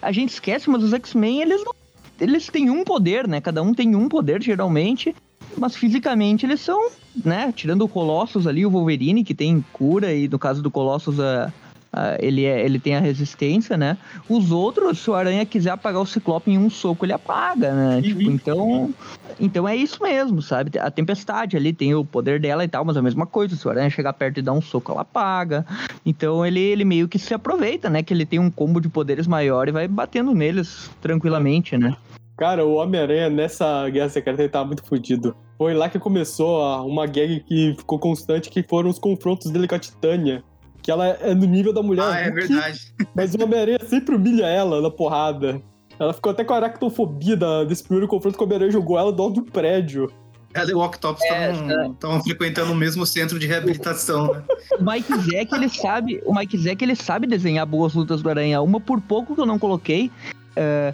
a 0.00 0.12
gente 0.12 0.30
esquece, 0.30 0.68
mas 0.68 0.82
os 0.82 0.92
X-Men, 0.92 1.42
eles 1.42 1.64
não. 1.64 1.72
Eles 2.20 2.48
têm 2.48 2.68
um 2.68 2.84
poder, 2.84 3.26
né? 3.26 3.40
Cada 3.40 3.62
um 3.62 3.72
tem 3.72 3.94
um 3.94 4.08
poder, 4.08 4.42
geralmente. 4.42 5.14
Mas 5.56 5.74
fisicamente 5.74 6.46
eles 6.46 6.60
são, 6.60 6.90
né? 7.24 7.52
Tirando 7.54 7.82
o 7.82 7.88
Colossus 7.88 8.46
ali, 8.46 8.64
o 8.64 8.70
Wolverine, 8.70 9.24
que 9.24 9.34
tem 9.34 9.64
cura, 9.72 10.12
e 10.12 10.28
no 10.28 10.38
caso 10.38 10.62
do 10.62 10.70
Colossus, 10.70 11.18
a, 11.18 11.52
a- 11.92 12.16
ele, 12.20 12.44
é, 12.44 12.64
ele 12.64 12.78
tem 12.78 12.94
a 12.96 13.00
resistência, 13.00 13.76
né? 13.76 13.96
Os 14.28 14.50
outros, 14.50 14.98
se 14.98 15.10
o 15.10 15.14
Aranha 15.14 15.44
quiser 15.44 15.70
apagar 15.70 16.00
o 16.00 16.06
Ciclope 16.06 16.50
em 16.50 16.58
um 16.58 16.70
soco, 16.70 17.04
ele 17.04 17.12
apaga, 17.12 17.72
né? 17.74 18.02
Tipo, 18.02 18.22
então. 18.22 18.92
Então 19.38 19.66
é 19.68 19.74
isso 19.74 20.02
mesmo, 20.02 20.42
sabe? 20.42 20.78
A 20.78 20.90
tempestade 20.90 21.56
ali 21.56 21.72
tem 21.72 21.94
o 21.94 22.04
poder 22.04 22.38
dela 22.40 22.62
e 22.64 22.68
tal, 22.68 22.84
mas 22.84 22.96
é 22.96 22.98
a 22.98 23.02
mesma 23.02 23.26
coisa. 23.26 23.56
Se 23.56 23.66
o 23.66 23.70
Aranha 23.70 23.88
chegar 23.90 24.12
perto 24.12 24.38
e 24.38 24.42
dar 24.42 24.52
um 24.52 24.60
soco, 24.60 24.92
ela 24.92 25.00
apaga. 25.02 25.64
Então 26.04 26.44
ele, 26.44 26.60
ele 26.60 26.84
meio 26.84 27.08
que 27.08 27.18
se 27.18 27.32
aproveita, 27.34 27.88
né? 27.88 28.02
Que 28.02 28.12
ele 28.12 28.26
tem 28.26 28.38
um 28.38 28.50
combo 28.50 28.80
de 28.80 28.88
poderes 28.88 29.26
maior 29.26 29.68
e 29.68 29.72
vai 29.72 29.88
batendo 29.88 30.34
neles 30.34 30.90
tranquilamente, 31.00 31.76
né? 31.78 31.96
Cara, 32.36 32.64
o 32.64 32.74
Homem-Aranha 32.74 33.28
nessa 33.28 33.88
Guerra 33.90 34.08
Secreta 34.08 34.40
ele 34.42 34.48
tava 34.48 34.66
muito 34.66 34.82
fodido. 34.84 35.36
Foi 35.58 35.74
lá 35.74 35.90
que 35.90 35.98
começou 35.98 36.86
uma 36.86 37.06
guerra 37.06 37.38
que 37.46 37.74
ficou 37.76 37.98
constante, 37.98 38.48
que 38.48 38.62
foram 38.62 38.88
os 38.88 38.98
confrontos 38.98 39.50
dele 39.50 39.68
com 39.68 39.74
a 39.74 39.78
Titânia. 39.78 40.42
Que 40.82 40.90
ela 40.90 41.06
é 41.08 41.34
no 41.34 41.46
nível 41.46 41.72
da 41.72 41.82
mulher 41.82 42.04
Ah, 42.04 42.20
é 42.20 42.24
Hulk, 42.30 42.48
verdade. 42.48 42.94
mas 43.14 43.34
o 43.34 43.42
Homem-Aranha 43.42 43.78
sempre 43.86 44.14
humilha 44.14 44.46
ela 44.46 44.80
na 44.80 44.90
porrada. 44.90 45.60
Ela 45.98 46.12
ficou 46.14 46.32
até 46.32 46.42
com 46.42 46.54
a 46.54 46.56
aracnofobia 46.56 47.36
desse 47.68 47.82
primeiro 47.84 48.08
confronto 48.08 48.36
que 48.36 48.42
o 48.42 48.46
Homem-Aranha 48.46 48.72
jogou 48.72 48.98
ela 48.98 49.12
do 49.12 49.22
alto 49.22 49.42
do 49.42 49.50
prédio. 49.50 50.10
Ela 50.52 50.70
e 50.70 50.74
o 50.74 50.80
Octopus 50.80 51.22
É, 51.24 51.52
estavam 51.52 52.22
frequentando 52.24 52.72
o 52.72 52.74
mesmo 52.74 53.06
centro 53.06 53.38
de 53.38 53.46
reabilitação, 53.46 54.32
né? 54.34 54.42
O 54.80 54.82
Mike 54.90 55.12
Zack, 55.30 55.54
ele 55.54 55.68
sabe. 55.68 56.20
O 56.24 56.34
Mike 56.34 56.58
Zack, 56.58 56.82
ele 56.82 56.96
sabe 56.96 57.26
desenhar 57.26 57.64
boas 57.66 57.94
lutas 57.94 58.20
do 58.22 58.28
Aranha. 58.28 58.60
Uma 58.60 58.80
por 58.80 59.00
pouco 59.00 59.34
que 59.36 59.40
eu 59.40 59.46
não 59.46 59.58
coloquei. 59.60 60.10
é, 60.56 60.92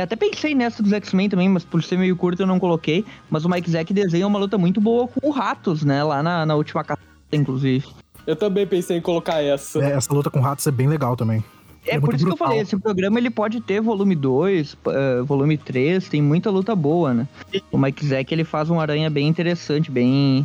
até 0.00 0.14
pensei 0.14 0.54
nessa 0.54 0.82
dos 0.82 0.92
X-Men 0.92 1.28
também, 1.30 1.48
mas 1.48 1.64
por 1.64 1.82
ser 1.82 1.98
meio 1.98 2.14
curto 2.14 2.42
eu 2.42 2.46
não 2.46 2.60
coloquei. 2.60 3.04
Mas 3.30 3.44
o 3.44 3.48
Mike 3.48 3.70
Zack 3.70 3.92
desenha 3.92 4.26
uma 4.26 4.38
luta 4.38 4.56
muito 4.58 4.80
boa 4.80 5.08
com 5.08 5.26
o 5.28 5.30
Ratos, 5.32 5.82
né? 5.82 6.04
Lá 6.04 6.22
na, 6.22 6.46
na 6.46 6.54
última 6.54 6.84
caçada, 6.84 7.02
inclusive. 7.32 7.86
Eu 8.26 8.34
também 8.36 8.66
pensei 8.66 8.96
em 8.96 9.00
colocar 9.00 9.42
essa. 9.42 9.78
É, 9.84 9.92
essa 9.92 10.12
luta 10.12 10.30
com 10.30 10.40
ratos 10.40 10.66
é 10.66 10.70
bem 10.70 10.88
legal 10.88 11.16
também. 11.16 11.42
É, 11.86 11.96
É 11.96 12.00
por 12.00 12.14
isso 12.14 12.24
que 12.24 12.30
eu 12.30 12.34
brutal. 12.34 12.48
falei, 12.48 12.60
esse 12.62 12.76
programa 12.76 13.18
ele 13.18 13.30
pode 13.30 13.60
ter 13.60 13.80
volume 13.80 14.16
2, 14.16 14.76
eh, 14.88 15.22
volume 15.22 15.56
3, 15.56 16.08
tem 16.08 16.20
muita 16.20 16.50
luta 16.50 16.74
boa, 16.74 17.14
né? 17.14 17.28
O 17.70 17.78
Mike 17.78 18.04
Zack 18.04 18.34
ele 18.34 18.42
faz 18.42 18.68
um 18.70 18.80
aranha 18.80 19.08
bem 19.08 19.28
interessante, 19.28 19.88
bem. 19.90 20.44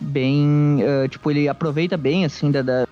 Bem. 0.00 0.78
eh, 0.80 1.08
tipo, 1.08 1.28
ele 1.30 1.48
aproveita 1.48 1.96
bem, 1.96 2.24
assim, 2.24 2.50
da, 2.52 2.62
da, 2.62 2.86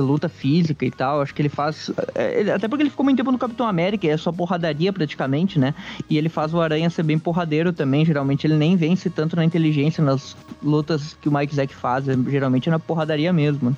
luta 0.00 0.28
física 0.28 0.84
e 0.84 0.90
tal. 0.90 1.20
Acho 1.20 1.34
que 1.34 1.42
ele 1.42 1.48
faz. 1.48 1.90
eh, 2.14 2.40
ele- 2.40 2.50
até 2.50 2.68
porque 2.68 2.82
ele 2.82 2.90
ficou 2.90 3.04
muito 3.04 3.16
tempo 3.16 3.32
no 3.32 3.38
Capitão 3.38 3.66
América, 3.66 4.06
é 4.06 4.16
só 4.16 4.30
porradaria 4.32 4.92
praticamente, 4.92 5.58
né? 5.58 5.74
E 6.08 6.16
ele 6.18 6.28
faz 6.28 6.52
o 6.54 6.60
aranha 6.60 6.88
ser 6.90 7.02
bem 7.02 7.18
porradeiro 7.18 7.72
também. 7.72 8.04
Geralmente 8.04 8.46
ele 8.46 8.56
nem 8.56 8.76
vence 8.76 9.08
tanto 9.10 9.36
na 9.36 9.44
inteligência 9.44 10.02
nas 10.02 10.36
lutas 10.62 11.16
que 11.20 11.28
o 11.28 11.32
Mike 11.32 11.54
Zack 11.54 11.74
faz, 11.74 12.08
é- 12.08 12.16
geralmente 12.28 12.68
é 12.68 12.72
na 12.72 12.78
porradaria 12.78 13.32
mesmo. 13.32 13.76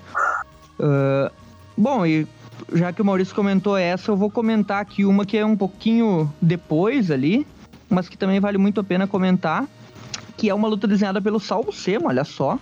Ah, 0.80 1.30
bom, 1.76 2.06
e 2.06 2.26
já 2.72 2.92
que 2.92 3.00
o 3.02 3.04
Maurício 3.04 3.34
comentou 3.34 3.76
essa, 3.76 4.10
eu 4.10 4.16
vou 4.16 4.30
comentar 4.30 4.80
aqui 4.80 5.04
uma 5.04 5.24
que 5.24 5.36
é 5.36 5.44
um 5.44 5.56
pouquinho 5.56 6.32
depois 6.40 7.10
ali, 7.10 7.46
mas 7.88 8.08
que 8.08 8.16
também 8.18 8.40
vale 8.40 8.58
muito 8.58 8.80
a 8.80 8.84
pena 8.84 9.06
comentar, 9.06 9.64
que 10.36 10.48
é 10.50 10.54
uma 10.54 10.68
luta 10.68 10.86
desenhada 10.86 11.20
pelo 11.20 11.40
Salvo 11.40 11.72
Sema, 11.72 12.08
olha 12.08 12.24
só, 12.24 12.58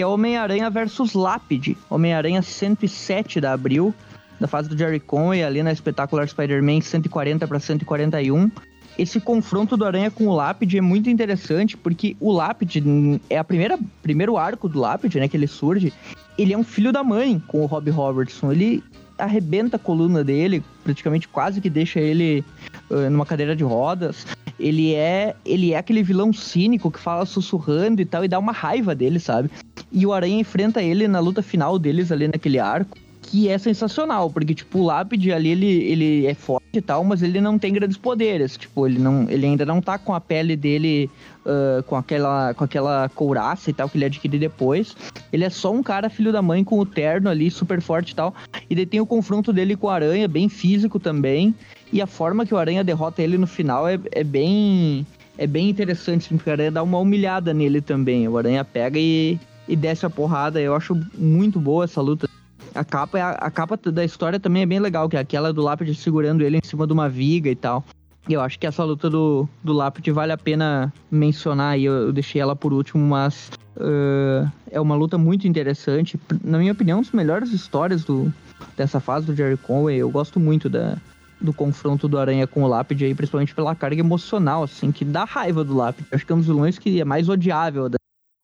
que 0.00 0.02
é 0.02 0.06
Homem-Aranha 0.06 0.70
versus 0.70 1.12
Lápide, 1.12 1.76
Homem-Aranha 1.90 2.40
107 2.40 3.38
da 3.38 3.52
Abril, 3.52 3.94
da 4.40 4.48
fase 4.48 4.66
do 4.66 4.74
Jerry 4.74 4.98
Conway, 4.98 5.44
ali 5.44 5.62
na 5.62 5.72
Espetacular 5.72 6.26
Spider-Man 6.26 6.80
140 6.80 7.46
para 7.46 7.60
141. 7.60 8.50
Esse 8.98 9.20
confronto 9.20 9.76
do 9.76 9.84
Aranha 9.84 10.10
com 10.10 10.26
o 10.26 10.34
Lápide 10.34 10.78
é 10.78 10.80
muito 10.80 11.10
interessante, 11.10 11.76
porque 11.76 12.16
o 12.18 12.32
Lápide 12.32 12.82
é 13.28 13.36
a 13.36 13.44
primeira 13.44 13.78
primeiro 14.00 14.38
arco 14.38 14.70
do 14.70 14.80
Lápide, 14.80 15.20
né, 15.20 15.28
que 15.28 15.36
ele 15.36 15.46
surge, 15.46 15.92
ele 16.38 16.54
é 16.54 16.56
um 16.56 16.64
filho 16.64 16.92
da 16.92 17.04
mãe 17.04 17.38
com 17.46 17.60
o 17.60 17.66
Rob 17.66 17.90
Robertson. 17.90 18.52
Ele 18.52 18.82
arrebenta 19.20 19.76
a 19.76 19.78
coluna 19.78 20.24
dele, 20.24 20.62
praticamente 20.82 21.28
quase 21.28 21.60
que 21.60 21.70
deixa 21.70 22.00
ele 22.00 22.44
ah, 22.90 23.08
numa 23.10 23.26
cadeira 23.26 23.54
de 23.54 23.64
rodas. 23.64 24.26
Ele 24.58 24.94
é, 24.94 25.34
ele 25.44 25.72
é 25.72 25.78
aquele 25.78 26.02
vilão 26.02 26.32
cínico 26.32 26.90
que 26.90 26.98
fala 26.98 27.24
sussurrando 27.24 28.02
e 28.02 28.04
tal, 28.04 28.24
e 28.24 28.28
dá 28.28 28.38
uma 28.38 28.52
raiva 28.52 28.94
dele, 28.94 29.18
sabe? 29.18 29.50
E 29.90 30.06
o 30.06 30.12
Aranha 30.12 30.38
enfrenta 30.38 30.82
ele 30.82 31.08
na 31.08 31.20
luta 31.20 31.42
final 31.42 31.78
deles 31.78 32.12
ali 32.12 32.28
naquele 32.28 32.58
arco, 32.58 32.96
que 33.30 33.48
é 33.48 33.56
sensacional, 33.58 34.28
porque, 34.28 34.54
tipo, 34.54 34.80
o 34.80 34.84
Lápide 34.86 35.32
ali, 35.32 35.50
ele, 35.50 35.66
ele 35.66 36.26
é 36.26 36.34
forte 36.34 36.66
e 36.74 36.80
tal, 36.80 37.04
mas 37.04 37.22
ele 37.22 37.40
não 37.40 37.58
tem 37.58 37.72
grandes 37.72 37.96
poderes. 37.96 38.56
Tipo, 38.56 38.88
ele, 38.88 38.98
não, 38.98 39.28
ele 39.30 39.46
ainda 39.46 39.64
não 39.64 39.80
tá 39.80 39.98
com 39.98 40.12
a 40.12 40.20
pele 40.20 40.56
dele 40.56 41.08
ah, 41.46 41.82
com, 41.86 41.96
aquela, 41.96 42.52
com 42.54 42.64
aquela 42.64 43.08
couraça 43.10 43.70
e 43.70 43.72
tal 43.72 43.88
que 43.88 43.96
ele 43.96 44.04
adquire 44.04 44.38
depois. 44.38 44.96
Ele 45.32 45.44
é 45.44 45.50
só 45.50 45.72
um 45.72 45.82
cara 45.82 46.10
filho 46.10 46.32
da 46.32 46.42
mãe 46.42 46.64
com 46.64 46.78
o 46.78 46.84
terno 46.84 47.30
ali, 47.30 47.50
super 47.50 47.80
forte 47.80 48.10
e 48.10 48.14
tal. 48.14 48.34
E 48.68 48.74
daí 48.74 48.84
tem 48.84 49.00
o 49.00 49.06
confronto 49.06 49.52
dele 49.52 49.76
com 49.76 49.86
o 49.86 49.90
Aranha, 49.90 50.26
bem 50.26 50.48
físico 50.48 50.98
também. 50.98 51.54
E 51.92 52.02
a 52.02 52.06
forma 52.06 52.44
que 52.44 52.54
o 52.54 52.58
Aranha 52.58 52.84
derrota 52.84 53.22
ele 53.22 53.38
no 53.38 53.46
final 53.46 53.88
é, 53.88 53.98
é 54.12 54.24
bem. 54.24 55.06
É 55.38 55.46
bem 55.46 55.70
interessante, 55.70 56.28
porque 56.28 56.50
o 56.50 56.52
Aranha 56.52 56.70
dá 56.70 56.82
uma 56.82 56.98
humilhada 56.98 57.54
nele 57.54 57.80
também. 57.80 58.28
O 58.28 58.36
Aranha 58.36 58.62
pega 58.62 58.98
e, 58.98 59.38
e 59.66 59.74
desce 59.74 60.04
a 60.04 60.10
porrada. 60.10 60.60
Eu 60.60 60.74
acho 60.74 60.94
muito 61.16 61.58
boa 61.58 61.84
essa 61.84 62.02
luta. 62.02 62.28
A 62.74 62.84
capa, 62.84 63.18
é 63.18 63.22
a, 63.22 63.30
a 63.30 63.50
capa 63.50 63.76
da 63.76 64.04
história 64.04 64.38
também 64.38 64.62
é 64.62 64.66
bem 64.66 64.78
legal, 64.78 65.08
que 65.08 65.16
é 65.16 65.20
aquela 65.20 65.52
do 65.52 65.62
Lápide 65.62 65.94
segurando 65.94 66.42
ele 66.42 66.58
em 66.58 66.66
cima 66.66 66.86
de 66.86 66.92
uma 66.92 67.08
viga 67.08 67.50
e 67.50 67.56
tal. 67.56 67.84
E 68.28 68.32
eu 68.34 68.40
acho 68.40 68.58
que 68.58 68.66
essa 68.66 68.84
luta 68.84 69.08
do, 69.10 69.48
do 69.64 69.72
Lápide 69.72 70.10
vale 70.12 70.30
a 70.32 70.38
pena 70.38 70.92
mencionar 71.10 71.72
aí. 71.72 71.84
Eu, 71.84 71.94
eu 71.94 72.12
deixei 72.12 72.40
ela 72.40 72.54
por 72.54 72.72
último, 72.72 73.02
mas 73.04 73.50
ah, 73.78 74.50
é 74.70 74.80
uma 74.80 74.94
luta 74.94 75.16
muito 75.18 75.48
interessante. 75.48 76.18
Na 76.44 76.58
minha 76.58 76.72
opinião, 76.72 76.98
uma 76.98 77.02
das 77.04 77.12
melhores 77.12 77.52
histórias 77.52 78.04
do, 78.04 78.32
dessa 78.76 79.00
fase 79.00 79.26
do 79.26 79.34
Jerry 79.34 79.56
Conway. 79.56 79.96
Eu 79.96 80.10
gosto 80.10 80.38
muito 80.38 80.68
da, 80.68 80.96
do 81.40 81.52
confronto 81.52 82.06
do 82.06 82.18
Aranha 82.18 82.46
com 82.46 82.62
o 82.62 82.68
Lápide 82.68 83.06
aí, 83.06 83.14
principalmente 83.14 83.54
pela 83.54 83.74
carga 83.74 83.98
emocional, 84.00 84.62
assim, 84.62 84.92
que 84.92 85.04
dá 85.04 85.24
raiva 85.24 85.64
do 85.64 85.74
Lápide. 85.74 86.06
Eu 86.10 86.16
acho 86.16 86.26
que 86.26 86.30
é 86.32 86.34
um 86.34 86.38
dos 86.38 86.46
vilões 86.46 86.78
que 86.78 87.00
é 87.00 87.04
mais 87.04 87.28
odiável. 87.28 87.88
da- 87.88 87.96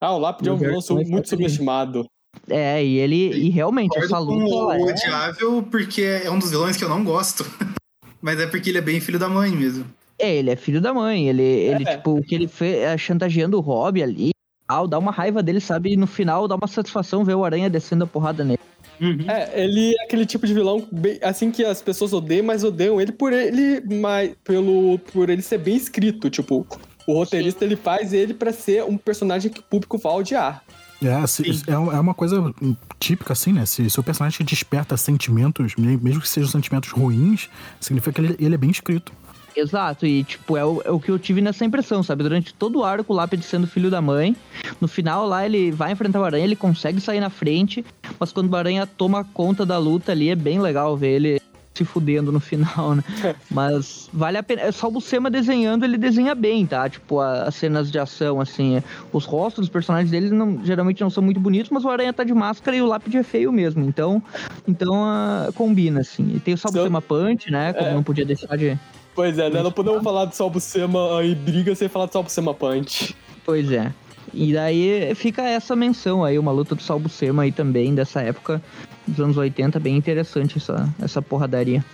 Ah, 0.03 0.13
o 0.13 0.19
Lápide 0.19 0.49
é 0.49 0.53
um 0.53 0.57
vilão 0.57 0.81
muito 1.11 1.29
subestimado. 1.29 2.07
É, 2.49 2.85
e 2.85 2.99
ele. 2.99 3.17
E 3.37 3.49
realmente, 3.51 3.97
essa 3.99 4.19
luta. 4.19 4.45
o 4.45 4.73
é- 4.73 4.83
odiável 4.83 5.63
porque 5.71 6.03
é 6.03 6.31
um 6.31 6.39
dos 6.39 6.51
vilões 6.51 6.77
que 6.77 6.85
eu 6.85 6.89
não 6.89 7.03
gosto. 7.05 7.45
Mas 8.23 8.41
é 8.41 8.47
porque 8.47 8.71
ele 8.71 8.79
é 8.79 8.83
bem 8.83 9.01
filho 9.01 9.19
da 9.19 9.29
mãe 9.29 9.51
mesmo. 9.51 9.85
É, 10.19 10.35
ele 10.37 10.51
é 10.51 10.57
filho 10.57 10.81
da 10.81 10.93
mãe. 10.95 11.29
Ele, 11.29 11.43
ele 11.43 11.85
É. 11.85 11.97
tipo, 11.97 12.19
o 12.19 12.23
que 12.23 12.35
ele 12.35 12.49
fez 12.49 12.79
é 12.79 12.97
chantageando 12.99 13.57
o 13.57 13.61
Rob 13.61 14.03
ali. 14.03 14.31
tal, 14.67 14.89
Dá 14.89 14.99
uma 14.99 15.13
raiva 15.13 15.43
dele, 15.43 15.61
sabe? 15.61 15.93
E 15.93 15.97
no 15.97 16.07
final 16.07 16.49
dá 16.49 16.57
uma 16.57 16.67
satisfação 16.67 17.25
ver 17.25 17.35
o 17.35 17.45
Aranha 17.45 17.71
descendo 17.71 18.05
a 18.05 18.07
porrada 18.07 18.43
nele. 18.43 18.59
É, 19.29 19.63
ele 19.63 19.95
é 20.01 20.05
aquele 20.05 20.25
tipo 20.25 20.47
de 20.47 20.55
vilão 20.55 20.89
bem- 20.91 21.19
assim 21.23 21.51
que 21.51 21.63
as 21.63 21.83
pessoas 21.83 22.13
odeiam, 22.15 22.47
mas 22.47 22.65
odeiam 22.65 22.99
ele 23.01 23.13
por 23.13 23.31
ele, 23.33 23.83
mas 24.01 24.35
pelo 24.43 24.99
por 25.13 25.29
ele 25.29 25.43
ser 25.43 25.59
bem 25.59 25.77
escrito, 25.77 26.31
tipo, 26.31 26.67
o 27.07 27.13
roteirista 27.13 27.63
ele 27.65 27.77
faz 27.77 28.15
ele 28.15 28.33
pra 28.33 28.53
ser 28.55 28.83
um 28.85 28.97
personagem 28.97 29.53
que 29.53 29.61
o 29.61 29.63
público 29.63 29.99
vai 29.99 30.15
odiar. 30.15 30.65
É, 31.03 31.27
se- 31.27 31.63
é, 31.67 31.73
é 31.73 31.77
uma 32.01 32.15
coisa 32.15 32.53
típica, 32.99 33.33
assim, 33.33 33.53
né? 33.53 33.67
Se, 33.67 33.89
se 33.91 34.01
o 34.01 34.03
personagem 34.03 34.45
desperta 34.47 34.97
sentimentos, 34.97 35.75
me- 35.77 35.97
mesmo 35.97 36.21
que 36.21 36.29
sejam 36.29 36.51
sentimentos 36.51 36.91
ruins, 36.91 37.49
significa 37.81 38.13
que 38.13 38.21
ele, 38.21 38.37
ele 38.39 38.55
é 38.55 38.59
bem 38.59 38.71
escrito. 38.71 39.13
Exato, 39.55 40.05
e 40.05 40.23
tipo, 40.23 40.55
é 40.55 40.63
o, 40.65 40.83
é 40.85 40.91
o 40.91 41.01
que 41.01 41.11
eu 41.11 41.19
tive 41.19 41.41
nessa 41.41 41.65
impressão, 41.65 42.03
sabe? 42.03 42.23
Durante 42.23 42.53
todo 42.53 42.81
o 42.81 42.85
arco, 42.85 43.11
o 43.13 43.17
Lápide 43.17 43.43
sendo 43.43 43.67
filho 43.67 43.91
da 43.91 44.03
mãe. 44.03 44.37
No 44.79 44.87
final 44.87 45.27
lá, 45.27 45.47
ele 45.47 45.71
vai 45.71 45.93
enfrentar 45.93 46.21
o 46.21 46.25
Aranha, 46.25 46.45
ele 46.45 46.55
consegue 46.57 47.01
sair 47.01 47.21
na 47.21 47.31
frente, 47.31 47.83
mas 48.21 48.33
quando 48.33 48.53
o 48.53 48.57
Aranha 48.57 48.87
toma 48.87 49.25
conta 49.25 49.65
da 49.65 49.79
luta 49.79 50.13
ali, 50.13 50.29
é 50.29 50.35
bem 50.35 50.61
legal 50.61 50.95
ver 50.95 51.09
ele 51.17 51.41
se 51.77 51.85
fudendo 51.85 52.33
no 52.33 52.41
final, 52.41 52.95
né? 52.95 53.05
Mas 53.51 54.09
vale 54.13 54.39
a 54.39 54.43
pena. 54.43 54.63
É 54.63 54.73
só 54.73 54.89
o 54.89 54.91
Buscema 54.91 55.31
desenhando, 55.31 55.85
ele 55.85 55.99
desenha 55.99 56.35
bem, 56.35 56.65
tá? 56.67 56.89
Tipo, 56.89 57.21
a- 57.21 57.43
as 57.45 57.55
cenas 57.55 57.91
de 57.91 57.99
ação, 57.99 58.41
assim. 58.41 58.83
Os 59.13 59.25
rostos 59.25 59.63
dos 59.67 59.69
personagens 59.69 60.11
dele 60.11 60.31
não, 60.31 60.65
geralmente 60.65 61.01
não 61.03 61.11
são 61.11 61.23
muito 61.23 61.39
bonitos, 61.41 61.71
mas 61.71 61.85
o 61.85 61.89
Aranha 61.89 62.13
tá 62.13 62.25
de 62.25 62.35
máscara 62.35 62.77
e 62.77 62.83
o 62.83 62.87
Lápide 62.87 63.19
é 63.19 63.23
feio 63.23 63.53
mesmo. 63.53 63.85
Então, 63.85 64.23
então 64.67 65.05
ah, 65.05 65.51
combina, 65.55 66.01
assim. 66.01 66.33
E 66.35 66.41
tem 66.41 66.55
o 66.55 66.59
Salbucema 66.59 67.01
Punch, 67.03 67.51
né? 67.51 67.73
Como 67.73 67.89
É. 67.91 67.95
não 67.95 68.03
podia 68.03 68.25
deixar 68.25 68.57
de. 68.57 68.79
Pois 69.15 69.39
é, 69.39 69.49
né? 69.49 69.63
Não 69.63 69.73
podemos 69.73 70.03
falar 70.03 70.27
de 70.27 70.37
Salbucema 70.37 71.23
e 71.25 71.35
briga 71.35 71.75
sem 71.75 71.89
falar 71.89 72.07
de 72.07 72.13
Salbucema 72.13 72.53
Punch. 72.53 73.15
Pois 73.45 73.71
é. 73.71 73.93
E 74.35 74.53
daí 74.53 75.15
fica 75.15 75.43
essa 75.43 75.75
menção 75.77 76.25
aí, 76.25 76.39
uma 76.39 76.53
luta 76.53 76.75
do 76.75 76.83
Salbucema 76.83 77.45
aí 77.45 77.53
também, 77.53 77.95
dessa 77.95 78.21
época 78.21 78.61
dos 79.07 79.21
anos 79.21 79.37
80, 79.37 79.79
bem 79.81 79.97
interessante 79.97 80.59
essa, 80.59 80.89
essa 81.01 81.23
porradaria. 81.23 81.85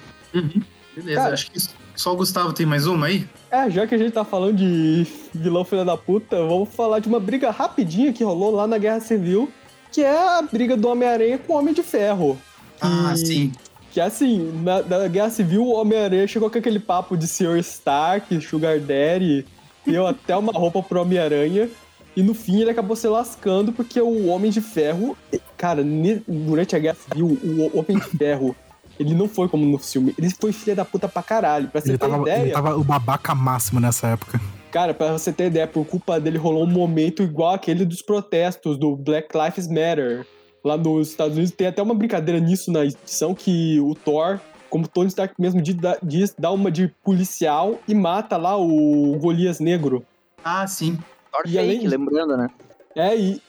Beleza, 0.94 1.20
Cara- 1.20 1.34
acho 1.34 1.50
que 1.50 1.58
só 1.94 2.12
o 2.12 2.16
Gustavo 2.16 2.52
tem 2.52 2.66
mais 2.66 2.86
uma 2.86 3.06
aí. 3.06 3.26
É, 3.50 3.70
já 3.70 3.86
que 3.86 3.94
a 3.94 3.98
gente 3.98 4.12
tá 4.12 4.24
falando 4.24 4.56
de 4.56 5.06
vilão 5.34 5.64
filha 5.64 5.84
da 5.84 5.96
puta, 5.96 6.36
vamos 6.36 6.68
falar 6.74 6.98
de 7.00 7.08
uma 7.08 7.20
briga 7.20 7.50
rapidinha 7.50 8.12
que 8.12 8.24
rolou 8.24 8.50
lá 8.54 8.66
na 8.66 8.78
Guerra 8.78 9.00
Civil, 9.00 9.50
que 9.90 10.02
é 10.02 10.38
a 10.38 10.42
briga 10.42 10.76
do 10.76 10.88
Homem-Aranha 10.88 11.38
com 11.38 11.52
o 11.52 11.56
Homem 11.58 11.74
de 11.74 11.82
Ferro. 11.82 12.38
Ah, 12.80 13.10
Que- 13.14 13.26
sim. 13.26 13.52
Que 13.90 14.00
assim, 14.00 14.50
na, 14.62 14.80
na 14.82 15.06
Guerra 15.06 15.28
Civil, 15.28 15.62
o 15.66 15.74
Homem-Aranha 15.74 16.26
chegou 16.26 16.48
com 16.50 16.56
aquele 16.56 16.78
papo 16.78 17.14
de 17.14 17.26
Sr. 17.28 17.58
Stark, 17.58 18.40
Sugar 18.40 18.80
Daddy, 18.80 19.44
deu 19.86 20.06
até 20.06 20.34
uma 20.34 20.50
roupa 20.52 20.82
pro 20.82 21.02
Homem-Aranha. 21.02 21.68
E 22.16 22.22
no 22.22 22.32
fim 22.34 22.60
ele 22.60 22.70
acabou 22.70 22.96
se 22.96 23.06
lascando 23.06 23.70
porque 23.72 24.00
o 24.00 24.26
Homem 24.28 24.50
de 24.50 24.62
Ferro. 24.62 25.16
Cara, 25.62 25.80
durante 26.26 26.74
a 26.74 26.78
Guerra 26.80 26.96
Civil, 26.96 27.38
o 27.44 27.78
Homem 27.78 27.96
de 27.96 28.18
Ferro, 28.18 28.56
ele 28.98 29.14
não 29.14 29.28
foi 29.28 29.48
como 29.48 29.64
no 29.64 29.78
filme. 29.78 30.12
Ele 30.18 30.28
foi 30.28 30.52
filha 30.52 30.74
da 30.74 30.84
puta 30.84 31.08
pra 31.08 31.22
caralho. 31.22 31.68
Pra 31.68 31.80
você 31.80 31.90
Ele 31.90 31.98
ter 31.98 32.08
tava, 32.08 32.20
ideia. 32.22 32.40
ele 32.42 32.50
tava 32.50 32.74
o 32.76 32.82
babaca 32.82 33.32
máximo 33.32 33.78
nessa 33.78 34.08
época. 34.08 34.40
Cara, 34.72 34.92
pra 34.92 35.12
você 35.12 35.32
ter 35.32 35.46
ideia, 35.46 35.68
por 35.68 35.86
culpa 35.86 36.18
dele 36.18 36.36
rolou 36.36 36.64
um 36.64 36.70
momento 36.70 37.22
igual 37.22 37.54
aquele 37.54 37.84
dos 37.84 38.02
protestos 38.02 38.76
do 38.76 38.96
Black 38.96 39.28
Lives 39.38 39.68
Matter. 39.68 40.26
Lá 40.64 40.76
nos 40.76 41.10
Estados 41.10 41.34
Unidos 41.36 41.54
tem 41.54 41.68
até 41.68 41.80
uma 41.80 41.94
brincadeira 41.94 42.40
nisso 42.40 42.72
na 42.72 42.84
edição 42.84 43.32
que 43.32 43.78
o 43.78 43.94
Thor, 43.94 44.40
como 44.68 44.88
Tony 44.88 45.08
Stark 45.10 45.34
mesmo 45.38 45.62
diz, 46.02 46.34
dá- 46.36 46.50
uma 46.50 46.72
de 46.72 46.88
policial 47.04 47.78
e 47.86 47.94
mata 47.94 48.36
lá 48.36 48.56
o 48.56 49.16
Golias 49.20 49.60
Negro. 49.60 50.04
Ah, 50.44 50.66
sim. 50.66 50.98
Thor 51.30 51.42
E 51.46 51.56
além 51.56 51.70
fake, 51.78 51.82
de- 51.84 51.96
lembrando, 51.96 52.36
né? 52.36 52.48
É, 52.96 53.16
e, 53.16 53.40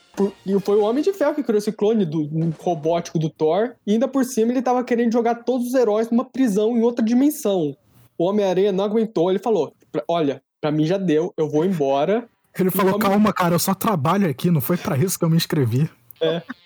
e 0.45 0.59
foi 0.59 0.77
o 0.77 0.83
Homem 0.83 1.03
de 1.03 1.11
Ferro 1.13 1.33
que 1.33 1.43
criou 1.43 1.57
esse 1.57 1.71
clone 1.71 2.05
do 2.05 2.29
robótico 2.59 3.17
do 3.17 3.29
Thor. 3.29 3.71
E 3.85 3.93
ainda 3.93 4.07
por 4.07 4.23
cima 4.23 4.51
ele 4.51 4.61
tava 4.61 4.83
querendo 4.83 5.11
jogar 5.11 5.43
todos 5.43 5.67
os 5.67 5.73
heróis 5.73 6.09
numa 6.09 6.25
prisão 6.25 6.77
em 6.77 6.81
outra 6.81 7.03
dimensão. 7.03 7.75
O 8.17 8.25
Homem-Aranha 8.25 8.71
não 8.71 8.83
aguentou, 8.83 9.29
ele 9.31 9.39
falou: 9.39 9.73
"Pra- 9.91 10.03
Olha, 10.07 10.41
pra 10.61 10.71
mim 10.71 10.85
já 10.85 10.97
deu, 10.97 11.33
eu 11.35 11.49
vou 11.49 11.65
embora. 11.65 12.27
Ele 12.59 12.69
falou, 12.69 12.93
Homem- 12.95 13.09
calma, 13.09 13.33
cara, 13.33 13.55
eu 13.55 13.59
só 13.59 13.73
trabalho 13.73 14.29
aqui, 14.29 14.51
não 14.51 14.61
foi 14.61 14.77
pra 14.77 14.95
isso 14.95 15.17
que 15.17 15.25
eu 15.25 15.29
me 15.29 15.35
inscrevi. 15.35 15.89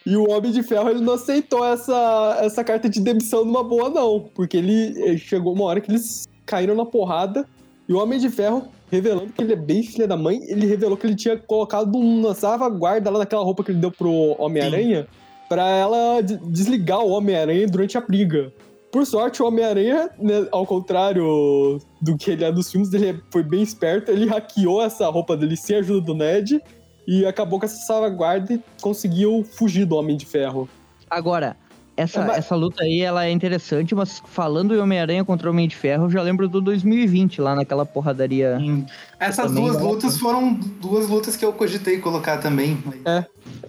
E 0.06 0.18
o 0.18 0.30
Homem 0.30 0.52
de 0.52 0.62
Ferro 0.62 0.90
ele 0.90 1.00
não 1.00 1.14
aceitou 1.14 1.64
essa, 1.66 2.38
essa 2.42 2.62
carta 2.64 2.88
de 2.90 3.00
demissão 3.00 3.46
numa 3.46 3.64
boa, 3.64 3.90
não. 3.90 4.30
Porque 4.36 4.58
ele, 4.58 4.74
ele 5.02 5.18
chegou 5.18 5.54
uma 5.54 5.64
hora 5.64 5.80
que 5.82 5.90
eles 5.90 6.28
caíram 6.46 6.76
na 6.76 6.86
porrada. 6.86 7.48
E 7.88 7.94
o 7.94 7.98
Homem 8.02 8.20
de 8.20 8.30
Ferro, 8.30 8.68
revelando 8.92 9.32
que 9.32 9.42
ele 9.42 9.54
é 9.54 9.56
bem 9.56 9.82
filha 9.84 10.08
da 10.08 10.18
mãe, 10.18 10.42
ele 10.48 10.66
revelou 10.66 10.98
que 10.98 11.08
ele 11.08 11.16
tinha 11.16 11.38
colocado 11.38 11.96
uma 11.96 12.34
salvaguarda 12.34 13.10
lá 13.10 13.20
naquela 13.20 13.44
roupa 13.44 13.64
que 13.64 13.72
ele 13.72 13.80
deu 13.80 13.92
pro 13.92 14.36
Homem-Aranha 14.38 15.08
pra 15.48 15.68
ela 15.70 16.22
de- 16.22 16.38
desligar 16.50 17.00
o 17.00 17.10
Homem-Aranha 17.12 17.66
durante 17.68 17.98
a 17.98 18.02
briga. 18.02 18.52
Por 18.92 19.06
sorte, 19.06 19.42
o 19.42 19.48
Homem-Aranha, 19.48 20.10
né, 20.20 20.48
ao 20.52 20.66
contrário 20.66 21.80
do 22.02 22.18
que 22.18 22.32
ele 22.32 22.44
é 22.44 22.52
nos 22.52 22.72
filmes, 22.72 22.92
ele 22.94 23.22
foi 23.32 23.44
bem 23.44 23.62
esperto. 23.62 24.12
Ele 24.12 24.26
hackeou 24.26 24.82
essa 24.82 25.08
roupa 25.10 25.38
dele 25.38 25.56
sem 25.56 25.78
a 25.78 25.80
ajuda 25.80 26.02
do 26.02 26.14
Ned 26.14 26.60
e 27.08 27.26
acabou 27.26 27.60
com 27.60 27.66
essa 27.66 27.86
salvaguarda 27.86 28.54
e 28.54 28.62
conseguiu 28.82 29.44
fugir 29.44 29.86
do 29.86 29.96
Homem 29.96 30.18
de 30.18 30.26
Ferro. 30.26 30.68
Agora, 31.10 31.56
essa, 31.98 32.22
É, 32.22 32.26
mas- 32.28 32.38
essa 32.38 32.56
luta 32.56 32.84
aí, 32.84 33.02
ela 33.02 33.26
é 33.26 33.32
interessante, 33.32 33.94
mas 33.96 34.22
falando 34.28 34.74
em 34.76 34.78
Homem-Aranha 34.80 35.26
contra 35.26 35.50
o 35.50 35.52
Homem 35.52 35.68
de 35.68 35.76
Ferro, 35.76 36.06
eu 36.06 36.10
já 36.12 36.22
lembro 36.22 36.48
do 36.48 36.62
2020, 36.62 37.42
lá 37.42 37.56
naquela 37.56 37.86
porradaria. 37.86 38.58
Sim. 38.60 38.86
Essas 39.20 39.52
duas 39.52 39.82
lutas 39.82 40.18
foram 40.18 40.54
duas 40.54 41.10
lutas 41.10 41.36
que 41.36 41.44
eu 41.44 41.52
cogitei 41.52 41.98
colocar 42.00 42.38
também. 42.38 42.78
É, 43.04 43.26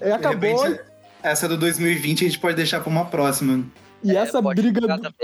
De 0.06 0.12
acabou 0.12 0.62
repente, 0.62 0.80
essa 1.22 1.48
do 1.48 1.56
2020 1.56 2.24
a 2.24 2.28
gente 2.28 2.38
pode 2.38 2.54
deixar 2.54 2.80
pra 2.80 2.90
uma 2.90 3.06
próxima. 3.06 3.64
e 4.04 4.14
essa 4.16 4.40
Pode 4.42 4.60
briga 4.62 4.80
do, 4.82 5.14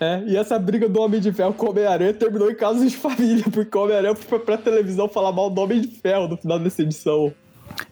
é, 0.00 0.22
e 0.26 0.36
essa 0.36 0.58
briga 0.58 0.88
do 0.88 1.00
Homem 1.00 1.20
de 1.20 1.32
Ferro 1.32 1.52
com 1.54 1.66
o 1.66 1.70
Homem-Aranha 1.70 2.14
terminou 2.14 2.50
em 2.50 2.54
casos 2.54 2.90
de 2.90 2.96
família, 2.96 3.44
porque 3.52 3.76
o 3.76 3.82
Homem-Aranha 3.82 4.14
foi 4.14 4.38
pra 4.38 4.56
televisão 4.56 5.08
falar 5.08 5.32
mal 5.32 5.50
do 5.50 5.60
Homem 5.60 5.80
de 5.80 5.88
Ferro 5.88 6.28
no 6.28 6.36
final 6.36 6.58
dessa 6.58 6.82
edição. 6.82 7.32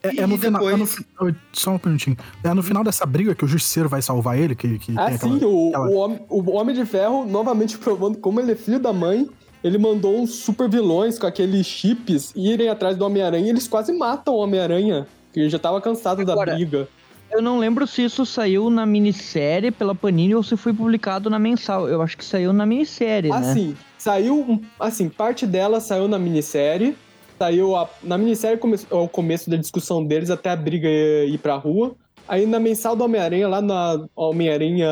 É, 0.02 0.14
E 0.14 0.20
é 0.20 0.26
no 0.26 0.36
final. 0.38 0.68
é 0.68 0.76
no 0.76 0.84
depois- 0.86 1.34
só 1.52 1.72
um 1.72 1.80
minutinho. 1.84 2.16
É 2.42 2.52
no 2.54 2.62
final 2.62 2.82
dessa 2.84 3.04
briga 3.06 3.34
que 3.34 3.44
o 3.44 3.48
Justiceiro 3.48 3.88
vai 3.88 4.02
salvar 4.02 4.38
ele, 4.38 4.54
que, 4.54 4.78
que 4.78 4.92
Ah, 4.98 5.09
sim, 5.10 5.14
aquela- 5.36 5.46
o, 5.46 5.68
aquela- 5.68 5.88
o, 5.88 5.94
homem, 5.96 6.20
o 6.28 6.50
Homem 6.52 6.74
de 6.74 6.84
Ferro, 6.86 7.24
novamente 7.24 7.76
provando 7.78 8.18
como 8.18 8.40
ele 8.40 8.52
é 8.52 8.56
filho 8.56 8.78
da 8.78 8.92
mãe, 8.92 9.28
ele 9.62 9.78
mandou 9.78 10.20
uns 10.20 10.30
super 10.36 10.68
vilões 10.68 11.18
com 11.18 11.26
aqueles 11.26 11.66
chips 11.66 12.32
irem 12.34 12.68
atrás 12.68 12.96
do 12.96 13.04
Homem-Aranha 13.04 13.46
e 13.46 13.50
eles 13.50 13.68
quase 13.68 13.92
matam 13.92 14.34
o 14.34 14.38
Homem-Aranha, 14.38 15.06
que 15.32 15.40
ele 15.40 15.48
já 15.50 15.59
tava 15.59 15.80
cansado 15.80 16.24
da 16.24 16.32
Agora, 16.32 16.54
briga. 16.54 16.88
Eu 17.30 17.40
não 17.40 17.59
lembro 17.59 17.86
se 17.86 18.04
isso 18.04 18.26
saiu 18.26 18.68
na 18.68 18.84
minissérie 18.84 19.70
pela 19.70 19.94
Panini 19.94 20.34
ou 20.34 20.42
se 20.42 20.54
foi 20.56 20.72
publicado 20.74 21.30
na 21.30 21.38
mensal. 21.38 21.88
Eu 21.88 22.02
acho 22.02 22.18
que 22.18 22.24
saiu 22.24 22.52
na 22.52 22.66
minissérie, 22.66 23.30
né? 23.30 23.36
Assim, 23.36 23.74
saiu, 23.96 24.60
assim, 24.78 25.09
parte 25.09 25.46
dela 25.46 25.80
saiu 25.80 26.06
na 26.09 26.18
minissérie, 26.18 26.94
saiu 27.38 27.76
a, 27.76 27.88
na 28.02 28.16
minissérie 28.16 28.59
come, 28.59 28.76
é 28.90 28.94
o 28.94 29.09
começo 29.09 29.50
da 29.50 29.56
discussão 29.56 30.04
deles 30.04 30.30
até 30.30 30.50
a 30.50 30.56
briga 30.56 30.88
ir 30.88 31.38
pra 31.38 31.56
rua. 31.56 31.94
Aí 32.28 32.46
na 32.46 32.60
mensal 32.60 32.94
do 32.94 33.04
Homem-Aranha, 33.04 33.48
lá 33.48 33.60
na 33.60 34.06
Homem-Aranha 34.14 34.88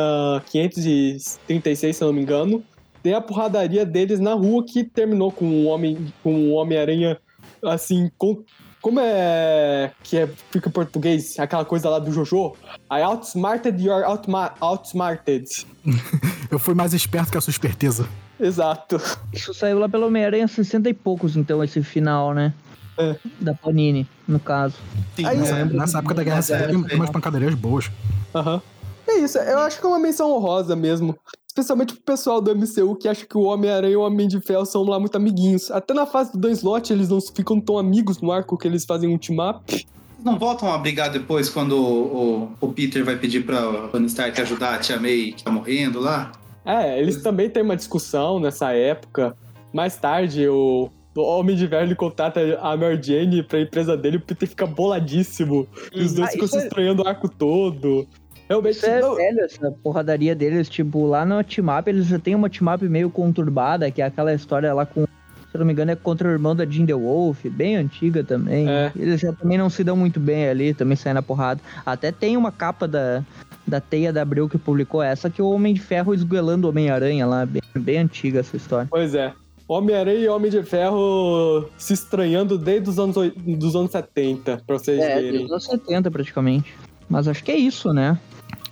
536, 0.51 1.97
se 1.97 2.05
não 2.05 2.13
me 2.13 2.23
engano, 2.23 2.63
tem 3.03 3.15
a 3.15 3.21
porradaria 3.21 3.87
deles 3.87 4.21
na 4.21 4.35
rua 4.35 4.65
que 4.65 4.85
terminou 4.85 5.31
com 5.31 5.47
o 5.47 5.65
Homem, 5.67 6.13
com 6.23 6.35
o 6.35 6.53
Homem-Aranha, 6.53 7.19
assim, 7.63 8.11
com, 8.19 8.43
como 8.83 9.01
é 9.01 9.93
que 10.03 10.17
é, 10.17 10.29
fica 10.51 10.69
em 10.69 10.73
português, 10.73 11.39
aquela 11.39 11.65
coisa 11.65 11.89
lá 11.89 11.99
do 11.99 12.13
Jojo? 12.13 12.55
I 12.91 13.03
outsmarted 13.03 13.83
your 13.83 14.05
outma, 14.09 14.55
outsmarted. 14.61 15.47
Eu 16.51 16.59
fui 16.59 16.75
mais 16.75 16.93
esperto 16.93 17.31
que 17.31 17.39
a 17.39 17.41
sua 17.41 17.53
esperteza. 17.53 18.09
Exato. 18.41 19.01
Isso 19.33 19.53
saiu 19.55 19.79
lá 19.79 19.89
pelo 19.89 20.07
Homem-Aranha 20.07 20.49
60 20.49 20.89
e 20.89 20.95
poucos, 20.95 21.37
então, 21.37 21.63
esse 21.63 21.83
final, 21.83 22.33
né? 22.35 22.55
É. 22.99 23.17
Da 23.41 23.55
Panini, 23.55 24.07
no 24.27 24.39
caso. 24.41 24.75
Sim, 25.17 25.25
Aí- 25.27 25.39
é. 25.39 25.65
Nessa 25.65 25.99
época 25.99 26.15
da 26.15 26.23
Guerra 26.23 26.37
Mas 26.37 26.51
é, 26.51 26.59
Civil 26.61 26.81
tem- 26.81 26.89
tem 26.89 26.97
umas 26.99 27.11
pancadarias 27.11 27.55
boas. 27.55 27.91
Aham. 28.35 28.61
É 29.09 29.19
isso, 29.19 29.39
eu 29.39 29.59
acho 29.61 29.81
que 29.81 29.87
é 29.87 29.89
uma 29.89 29.99
menção 29.99 30.31
honrosa 30.33 30.77
mesmo. 30.77 31.17
Especialmente 31.49 31.95
pro 31.95 32.03
pessoal 32.03 32.41
do 32.41 32.51
MCU 32.55 32.95
que 32.95 33.09
acha 33.09 33.27
que 33.27 33.37
o 33.37 33.43
Homem-Aranha 33.43 33.93
e 33.93 33.97
o 33.97 34.03
Homem 34.03 34.29
de 34.29 34.41
Ferro 34.41 34.65
são 34.65 34.83
lá 34.85 35.01
muito 35.01 35.17
amiguinhos. 35.17 35.69
Até 35.71 35.93
na 35.93 36.07
fase 36.07 36.31
do 36.33 36.39
Dan 36.39 36.53
Slott 36.53 36.93
eles 36.93 37.09
não 37.09 37.21
ficam 37.21 37.61
tão 37.61 37.77
amigos 37.77 38.21
no 38.21 38.31
arco 38.31 38.57
que 38.57 38.69
eles 38.69 38.85
fazem 38.85 39.13
um 39.13 39.19
team-up. 39.19 39.85
Não 40.25 40.39
voltam 40.39 40.73
a 40.73 40.79
brigar 40.79 41.11
depois 41.11 41.49
quando 41.49 41.73
o, 41.73 42.45
o- 42.45 42.53
o 42.61 42.73
Peter 42.73 43.05
vai 43.05 43.17
pedir 43.17 43.45
pra 43.45 43.89
Tony 43.89 44.07
Stark 44.07 44.41
ajudar 44.41 44.75
a 44.75 44.79
Tia 44.79 45.01
May 45.01 45.33
que 45.33 45.43
tá 45.43 45.51
morrendo 45.51 45.99
lá? 45.99 46.31
É, 46.65 46.99
eles 46.99 47.23
também 47.23 47.49
têm 47.49 47.63
uma 47.63 47.77
discussão 47.77 48.39
nessa 48.41 48.73
época. 48.73 49.37
Mais 49.73 49.97
tarde, 49.97 50.47
o, 50.49 50.91
o 51.17 51.21
Homem 51.21 51.57
de 51.57 51.65
ele 51.75 51.95
contata 51.95 52.41
a 52.61 52.77
Mary 52.77 53.01
Jane 53.03 53.43
pra 53.43 53.61
empresa 53.61 53.97
dele, 53.97 54.17
o 54.19 54.21
Peter 54.21 54.49
fica 54.49 54.67
boladíssimo. 54.67 55.67
E 55.93 56.03
os 56.03 56.15
dois 56.15 56.29
Ah, 56.29 56.33
ficam 56.33 56.49
se 56.49 56.59
é- 56.59 56.63
estranhando 56.65 57.03
o 57.03 57.09
arco 57.09 57.29
todo. 57.29 58.07
Realmente, 58.49 58.77
Isso 58.79 58.87
é 58.87 59.01
não- 59.01 59.15
velho, 59.15 59.41
essa 59.45 59.71
porradaria 59.83 60.35
deles, 60.35 60.69
tipo, 60.69 61.07
lá 61.07 61.25
no 61.25 61.43
team-up 61.45 61.89
eles 61.89 62.07
já 62.07 62.19
tem 62.19 62.35
uma 62.35 62.51
team-up 62.51 62.85
meio 62.89 63.09
conturbada, 63.09 63.89
que 63.93 64.03
é 64.03 64.05
aquela 64.07 64.35
história 64.35 64.75
lá 64.75 64.85
com, 64.85 65.03
se 65.05 65.09
eu 65.55 65.61
não 65.61 65.67
me 65.67 65.73
engano, 65.73 65.93
é 65.93 65.95
contra 65.97 66.27
o 66.29 66.33
irmão 66.33 66.57
da 66.57 66.67
Jean 66.67 66.85
The 66.85 66.95
Wolf, 66.95 67.45
bem 67.47 67.77
antiga 67.77 68.25
também. 68.25 68.69
É. 68.69 68.91
Eles 68.97 69.21
já 69.21 69.33
também 69.33 69.57
não 69.57 69.71
se 69.71 69.85
dão 69.85 69.97
muito 69.97 70.19
bem 70.19 70.49
ali, 70.49 70.75
também 70.75 70.97
saem 70.97 71.15
na 71.15 71.23
porrada. 71.23 71.61
Até 71.87 72.11
tem 72.11 72.37
uma 72.37 72.51
capa 72.51 72.89
da, 72.89 73.23
da 73.71 73.81
Teia 73.81 74.13
da 74.13 74.21
Abril 74.23 74.49
que 74.49 74.59
publicou 74.59 75.03
essa, 75.03 75.31
que 75.31 75.41
é 75.41 75.45
o 75.45 75.51
Homem 75.51 75.73
de 75.73 75.81
Ferro 75.81 76.13
esguelando 76.13 76.67
o 76.67 76.71
Homem-Aranha 76.71 77.25
lá, 77.27 77.47
bem, 77.47 77.63
bem 77.77 77.99
antiga 77.99 78.41
essa 78.41 78.57
história. 78.57 78.89
Pois 78.91 79.15
é. 79.15 79.33
Homem-Aranha 79.69 80.19
e 80.19 80.29
Homem 80.29 80.51
de 80.51 80.63
Ferro 80.65 81.69
se 81.79 81.93
estranhando 81.95 82.59
desde 82.59 82.91
os 82.91 82.99
anos, 82.99 83.15
dos 83.37 83.77
anos 83.77 83.93
70, 83.93 84.63
pra 84.67 84.77
vocês 84.79 84.99
É, 85.01 85.21
verem. 85.21 85.43
dos 85.43 85.51
anos 85.53 85.65
70 85.65 86.11
praticamente. 86.11 86.75
Mas 87.09 87.29
acho 87.29 87.43
que 87.45 87.53
é 87.53 87.57
isso, 87.57 87.93
né? 87.93 88.19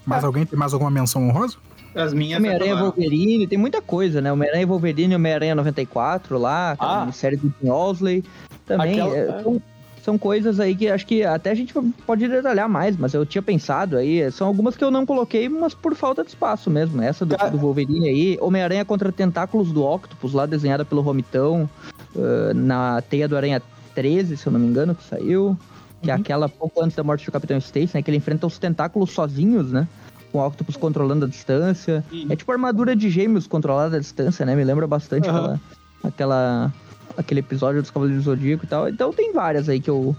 Mas 0.04 0.24
alguém 0.24 0.44
tem 0.44 0.58
mais 0.58 0.72
alguma 0.72 0.90
menção 0.90 1.28
honrosa? 1.28 1.56
As 1.94 2.12
minhas 2.12 2.38
Homem-Aranha 2.38 2.72
acabaram. 2.74 2.92
Wolverine, 2.96 3.46
tem 3.46 3.58
muita 3.58 3.80
coisa, 3.80 4.20
né? 4.20 4.32
Homem-Aranha 4.32 4.66
Wolverine, 4.66 5.14
Homem-Aranha 5.14 5.54
94 5.54 6.36
lá, 6.38 6.76
Ah. 6.78 7.08
série 7.12 7.36
do 7.36 7.48
Tim 7.60 7.68
Osley. 7.70 8.24
Também 8.66 9.00
Aquela- 9.00 9.16
é, 9.16 9.44
são, 10.08 10.18
coisas 10.18 10.58
aí 10.58 10.74
que 10.74 10.88
acho 10.88 11.06
que 11.06 11.22
até 11.22 11.50
a 11.50 11.54
gente 11.54 11.74
pode 12.06 12.26
detalhar 12.26 12.68
mais, 12.68 12.96
mas 12.96 13.12
eu 13.14 13.26
tinha 13.26 13.42
pensado 13.42 13.96
aí. 13.96 14.30
São 14.32 14.46
algumas 14.46 14.76
que 14.76 14.84
eu 14.84 14.90
não 14.90 15.04
coloquei, 15.04 15.48
mas 15.48 15.74
por 15.74 15.94
falta 15.94 16.22
de 16.22 16.30
espaço 16.30 16.70
mesmo. 16.70 17.02
Essa 17.02 17.26
do, 17.26 17.36
do 17.36 17.58
Wolverine 17.58 18.08
aí, 18.08 18.38
Homem-Aranha 18.40 18.84
contra 18.84 19.12
Tentáculos 19.12 19.70
do 19.72 19.84
Octopus, 19.84 20.32
lá 20.32 20.46
desenhada 20.46 20.84
pelo 20.84 21.00
Romitão, 21.00 21.68
ah, 22.16 22.52
na 22.54 23.02
Teia 23.02 23.28
do 23.28 23.36
Aranha 23.36 23.62
13, 23.94 24.36
se 24.36 24.46
eu 24.46 24.52
não 24.52 24.60
me 24.60 24.66
engano, 24.66 24.94
que 24.94 25.04
saiu. 25.04 25.56
Que 26.00 26.12
é 26.12 26.14
aquela 26.14 26.48
pouco 26.48 26.80
antes 26.80 26.96
da 26.96 27.02
morte 27.02 27.26
do 27.26 27.32
Capitão 27.32 27.58
Stacy, 27.58 27.90
né? 27.94 28.02
Que 28.02 28.10
ele 28.10 28.18
enfrenta 28.18 28.46
os 28.46 28.56
tentáculos 28.56 29.10
sozinhos, 29.10 29.72
né? 29.72 29.88
Com 30.30 30.38
o 30.38 30.46
Octopus 30.46 30.76
controlando 30.76 31.24
a 31.24 31.28
distância. 31.28 32.04
É 32.30 32.36
tipo 32.36 32.52
a 32.52 32.54
armadura 32.54 32.94
de 32.94 33.10
gêmeos 33.10 33.48
controlada 33.48 33.96
à 33.96 34.00
distância, 34.00 34.46
né? 34.46 34.54
Me 34.54 34.62
lembra 34.62 34.86
bastante 34.86 35.28
Aham. 35.28 35.38
aquela, 35.38 35.60
aquela 36.04 36.72
aquele 37.18 37.40
episódio 37.40 37.82
dos 37.82 37.90
Cavaleiros 37.90 38.24
do 38.24 38.30
Zodíaco 38.30 38.64
e 38.64 38.68
tal. 38.68 38.88
Então 38.88 39.12
tem 39.12 39.32
várias 39.32 39.68
aí 39.68 39.80
que 39.80 39.90
eu, 39.90 40.16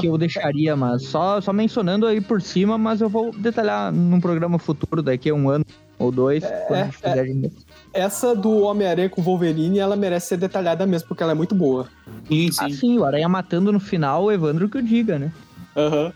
que 0.00 0.06
eu 0.08 0.18
deixaria, 0.18 0.76
mas 0.76 1.04
só, 1.04 1.40
só 1.40 1.52
mencionando 1.52 2.04
aí 2.04 2.20
por 2.20 2.42
cima, 2.42 2.76
mas 2.76 3.00
eu 3.00 3.08
vou 3.08 3.30
detalhar 3.30 3.92
num 3.92 4.20
programa 4.20 4.58
futuro 4.58 5.02
daqui 5.02 5.30
a 5.30 5.34
um 5.34 5.48
ano 5.48 5.64
ou 5.98 6.10
dois, 6.10 6.44
quando 6.66 6.80
a 6.80 6.84
gente 6.84 6.96
é. 7.02 7.08
fizer 7.08 7.24
de 7.24 7.34
novo. 7.34 7.54
Essa 7.94 8.34
do 8.34 8.62
Homem-Aranha 8.62 9.08
com 9.08 9.22
Wolverine, 9.22 9.78
ela 9.78 9.96
merece 9.96 10.26
ser 10.28 10.36
detalhada 10.36 10.84
mesmo, 10.84 11.08
porque 11.08 11.22
ela 11.22 11.32
é 11.32 11.34
muito 11.34 11.54
boa. 11.54 11.88
Sim, 12.28 12.52
sim. 12.52 12.64
Assim, 12.64 12.98
o 12.98 13.04
Aranha 13.04 13.28
matando 13.28 13.72
no 13.72 13.80
final, 13.80 14.24
o 14.24 14.32
Evandro 14.32 14.68
que 14.68 14.76
o 14.76 14.82
diga, 14.82 15.18
né? 15.18 15.32
Aham. 15.76 16.12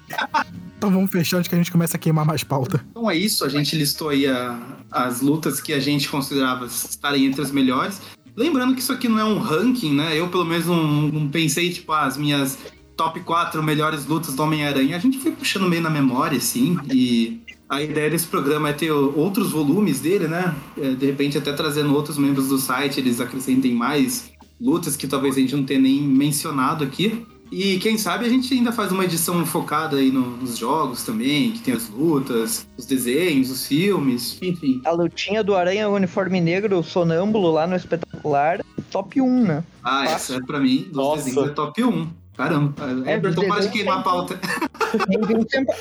Então 0.76 0.90
vamos 0.90 1.10
fechar 1.10 1.36
antes 1.36 1.48
que 1.48 1.54
a 1.54 1.58
gente 1.58 1.70
comece 1.70 1.94
a 1.94 1.98
queimar 1.98 2.24
mais 2.24 2.42
pauta. 2.42 2.82
Então 2.90 3.10
é 3.10 3.14
isso, 3.14 3.44
a 3.44 3.48
gente 3.50 3.76
listou 3.76 4.08
aí 4.08 4.26
a- 4.26 4.58
as 4.90 5.20
lutas 5.20 5.60
que 5.60 5.74
a 5.74 5.78
gente 5.78 6.08
considerava 6.08 6.64
estarem 6.64 7.26
entre 7.26 7.42
as 7.42 7.50
melhores. 7.50 8.00
Lembrando 8.36 8.74
que 8.74 8.80
isso 8.80 8.92
aqui 8.92 9.08
não 9.08 9.18
é 9.18 9.24
um 9.24 9.38
ranking, 9.38 9.94
né? 9.94 10.18
Eu, 10.18 10.28
pelo 10.28 10.44
menos, 10.44 10.66
não, 10.66 10.84
não 11.08 11.28
pensei, 11.28 11.70
tipo, 11.70 11.92
as 11.92 12.16
minhas 12.16 12.58
top 12.96 13.20
4 13.20 13.62
melhores 13.62 14.06
lutas 14.06 14.34
do 14.34 14.42
Homem-Aranha. 14.42 14.96
A 14.96 15.00
gente 15.00 15.18
foi 15.18 15.32
puxando 15.32 15.68
meio 15.68 15.82
na 15.82 15.90
memória, 15.90 16.36
assim, 16.36 16.78
e 16.92 17.40
a 17.68 17.82
ideia 17.82 18.10
desse 18.10 18.26
programa 18.26 18.68
é 18.68 18.72
ter 18.72 18.90
outros 18.90 19.52
volumes 19.52 20.00
dele, 20.00 20.28
né? 20.28 20.54
É, 20.76 20.92
de 20.92 21.06
repente, 21.06 21.38
até 21.38 21.52
trazendo 21.52 21.94
outros 21.94 22.18
membros 22.18 22.48
do 22.48 22.58
site, 22.58 23.00
eles 23.00 23.20
acrescentem 23.20 23.74
mais 23.74 24.30
lutas 24.60 24.96
que 24.96 25.06
talvez 25.06 25.36
a 25.36 25.40
gente 25.40 25.56
não 25.56 25.64
tenha 25.64 25.80
nem 25.80 26.02
mencionado 26.02 26.84
aqui. 26.84 27.24
E 27.52 27.78
quem 27.80 27.98
sabe 27.98 28.24
a 28.26 28.28
gente 28.28 28.52
ainda 28.54 28.70
faz 28.70 28.92
uma 28.92 29.04
edição 29.04 29.44
focada 29.44 29.96
aí 29.96 30.10
no- 30.12 30.36
nos 30.36 30.56
jogos 30.56 31.02
também, 31.04 31.50
que 31.52 31.58
tem 31.60 31.74
as 31.74 31.88
lutas, 31.88 32.66
os 32.76 32.86
desenhos, 32.86 33.50
os 33.50 33.66
filmes, 33.66 34.38
enfim. 34.40 34.80
A 34.84 34.92
lutinha 34.92 35.42
do 35.42 35.56
Aranha 35.56 35.88
Uniforme 35.88 36.40
Negro 36.40 36.80
sonâmbulo 36.82 37.50
lá 37.50 37.66
no 37.66 37.74
espetacular, 37.74 38.60
top 38.90 39.20
1, 39.20 39.44
né? 39.44 39.64
Ah, 39.82 40.04
essa 40.04 40.36
é 40.36 40.40
pra 40.40 40.60
mim, 40.60 40.84
dos 40.88 40.96
Nossa. 40.96 41.24
desenhos, 41.24 41.50
é 41.50 41.52
top 41.52 41.82
1. 41.84 42.08
Caramba, 42.36 42.74
É, 43.04 43.14
Everton, 43.14 43.48
para 43.48 43.62
de 43.62 43.68
queimar 43.70 43.98
a 43.98 44.02
pauta. 44.02 44.38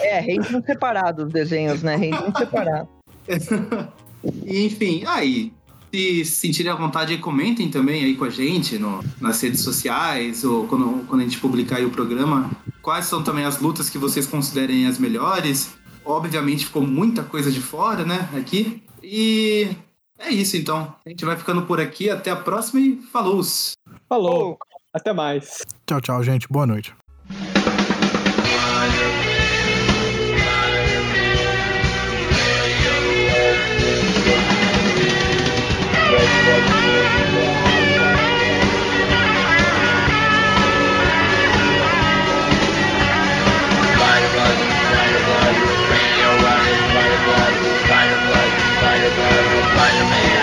É, 0.01 0.19
rendem 0.19 0.61
separados 0.65 1.25
os 1.25 1.31
desenhos, 1.33 1.81
né? 1.81 1.95
Rendem 1.95 2.33
separados. 2.37 2.89
E, 4.45 4.65
enfim, 4.65 5.03
aí, 5.07 5.53
se 5.93 6.25
sentirem 6.25 6.71
à 6.71 6.75
vontade, 6.75 7.17
comentem 7.17 7.69
também 7.69 8.03
aí 8.03 8.15
com 8.15 8.25
a 8.25 8.29
gente 8.29 8.77
no- 8.77 9.03
nas 9.19 9.41
redes 9.41 9.61
sociais, 9.61 10.43
ou 10.43 10.67
quando, 10.67 11.05
quando 11.07 11.21
a 11.21 11.23
gente 11.23 11.39
publicar 11.39 11.77
aí 11.77 11.85
o 11.85 11.89
programa, 11.89 12.51
quais 12.81 13.05
são 13.05 13.23
também 13.23 13.45
as 13.45 13.59
lutas 13.59 13.89
que 13.89 13.97
vocês 13.97 14.25
considerem 14.27 14.85
as 14.87 14.97
melhores. 14.99 15.71
Obviamente 16.05 16.65
ficou 16.65 16.81
muita 16.85 17.23
coisa 17.23 17.51
de 17.51 17.59
fora, 17.61 18.03
né, 18.05 18.29
aqui. 18.37 18.81
E 19.03 19.69
é 20.17 20.29
isso, 20.29 20.57
então. 20.57 20.93
A 21.05 21.09
gente 21.09 21.23
vai 21.25 21.35
ficando 21.37 21.63
por 21.63 21.79
aqui. 21.79 22.09
Até 22.09 22.31
a 22.31 22.35
próxima 22.35 22.79
e 22.81 22.97
falou! 23.11 23.41
Falou. 24.07 24.57
Até 24.93 25.13
mais. 25.13 25.65
Tchau, 25.85 26.01
tchau, 26.01 26.23
gente. 26.23 26.47
Boa 26.49 26.65
noite. 26.65 26.93
Spider-Man. 49.79 50.38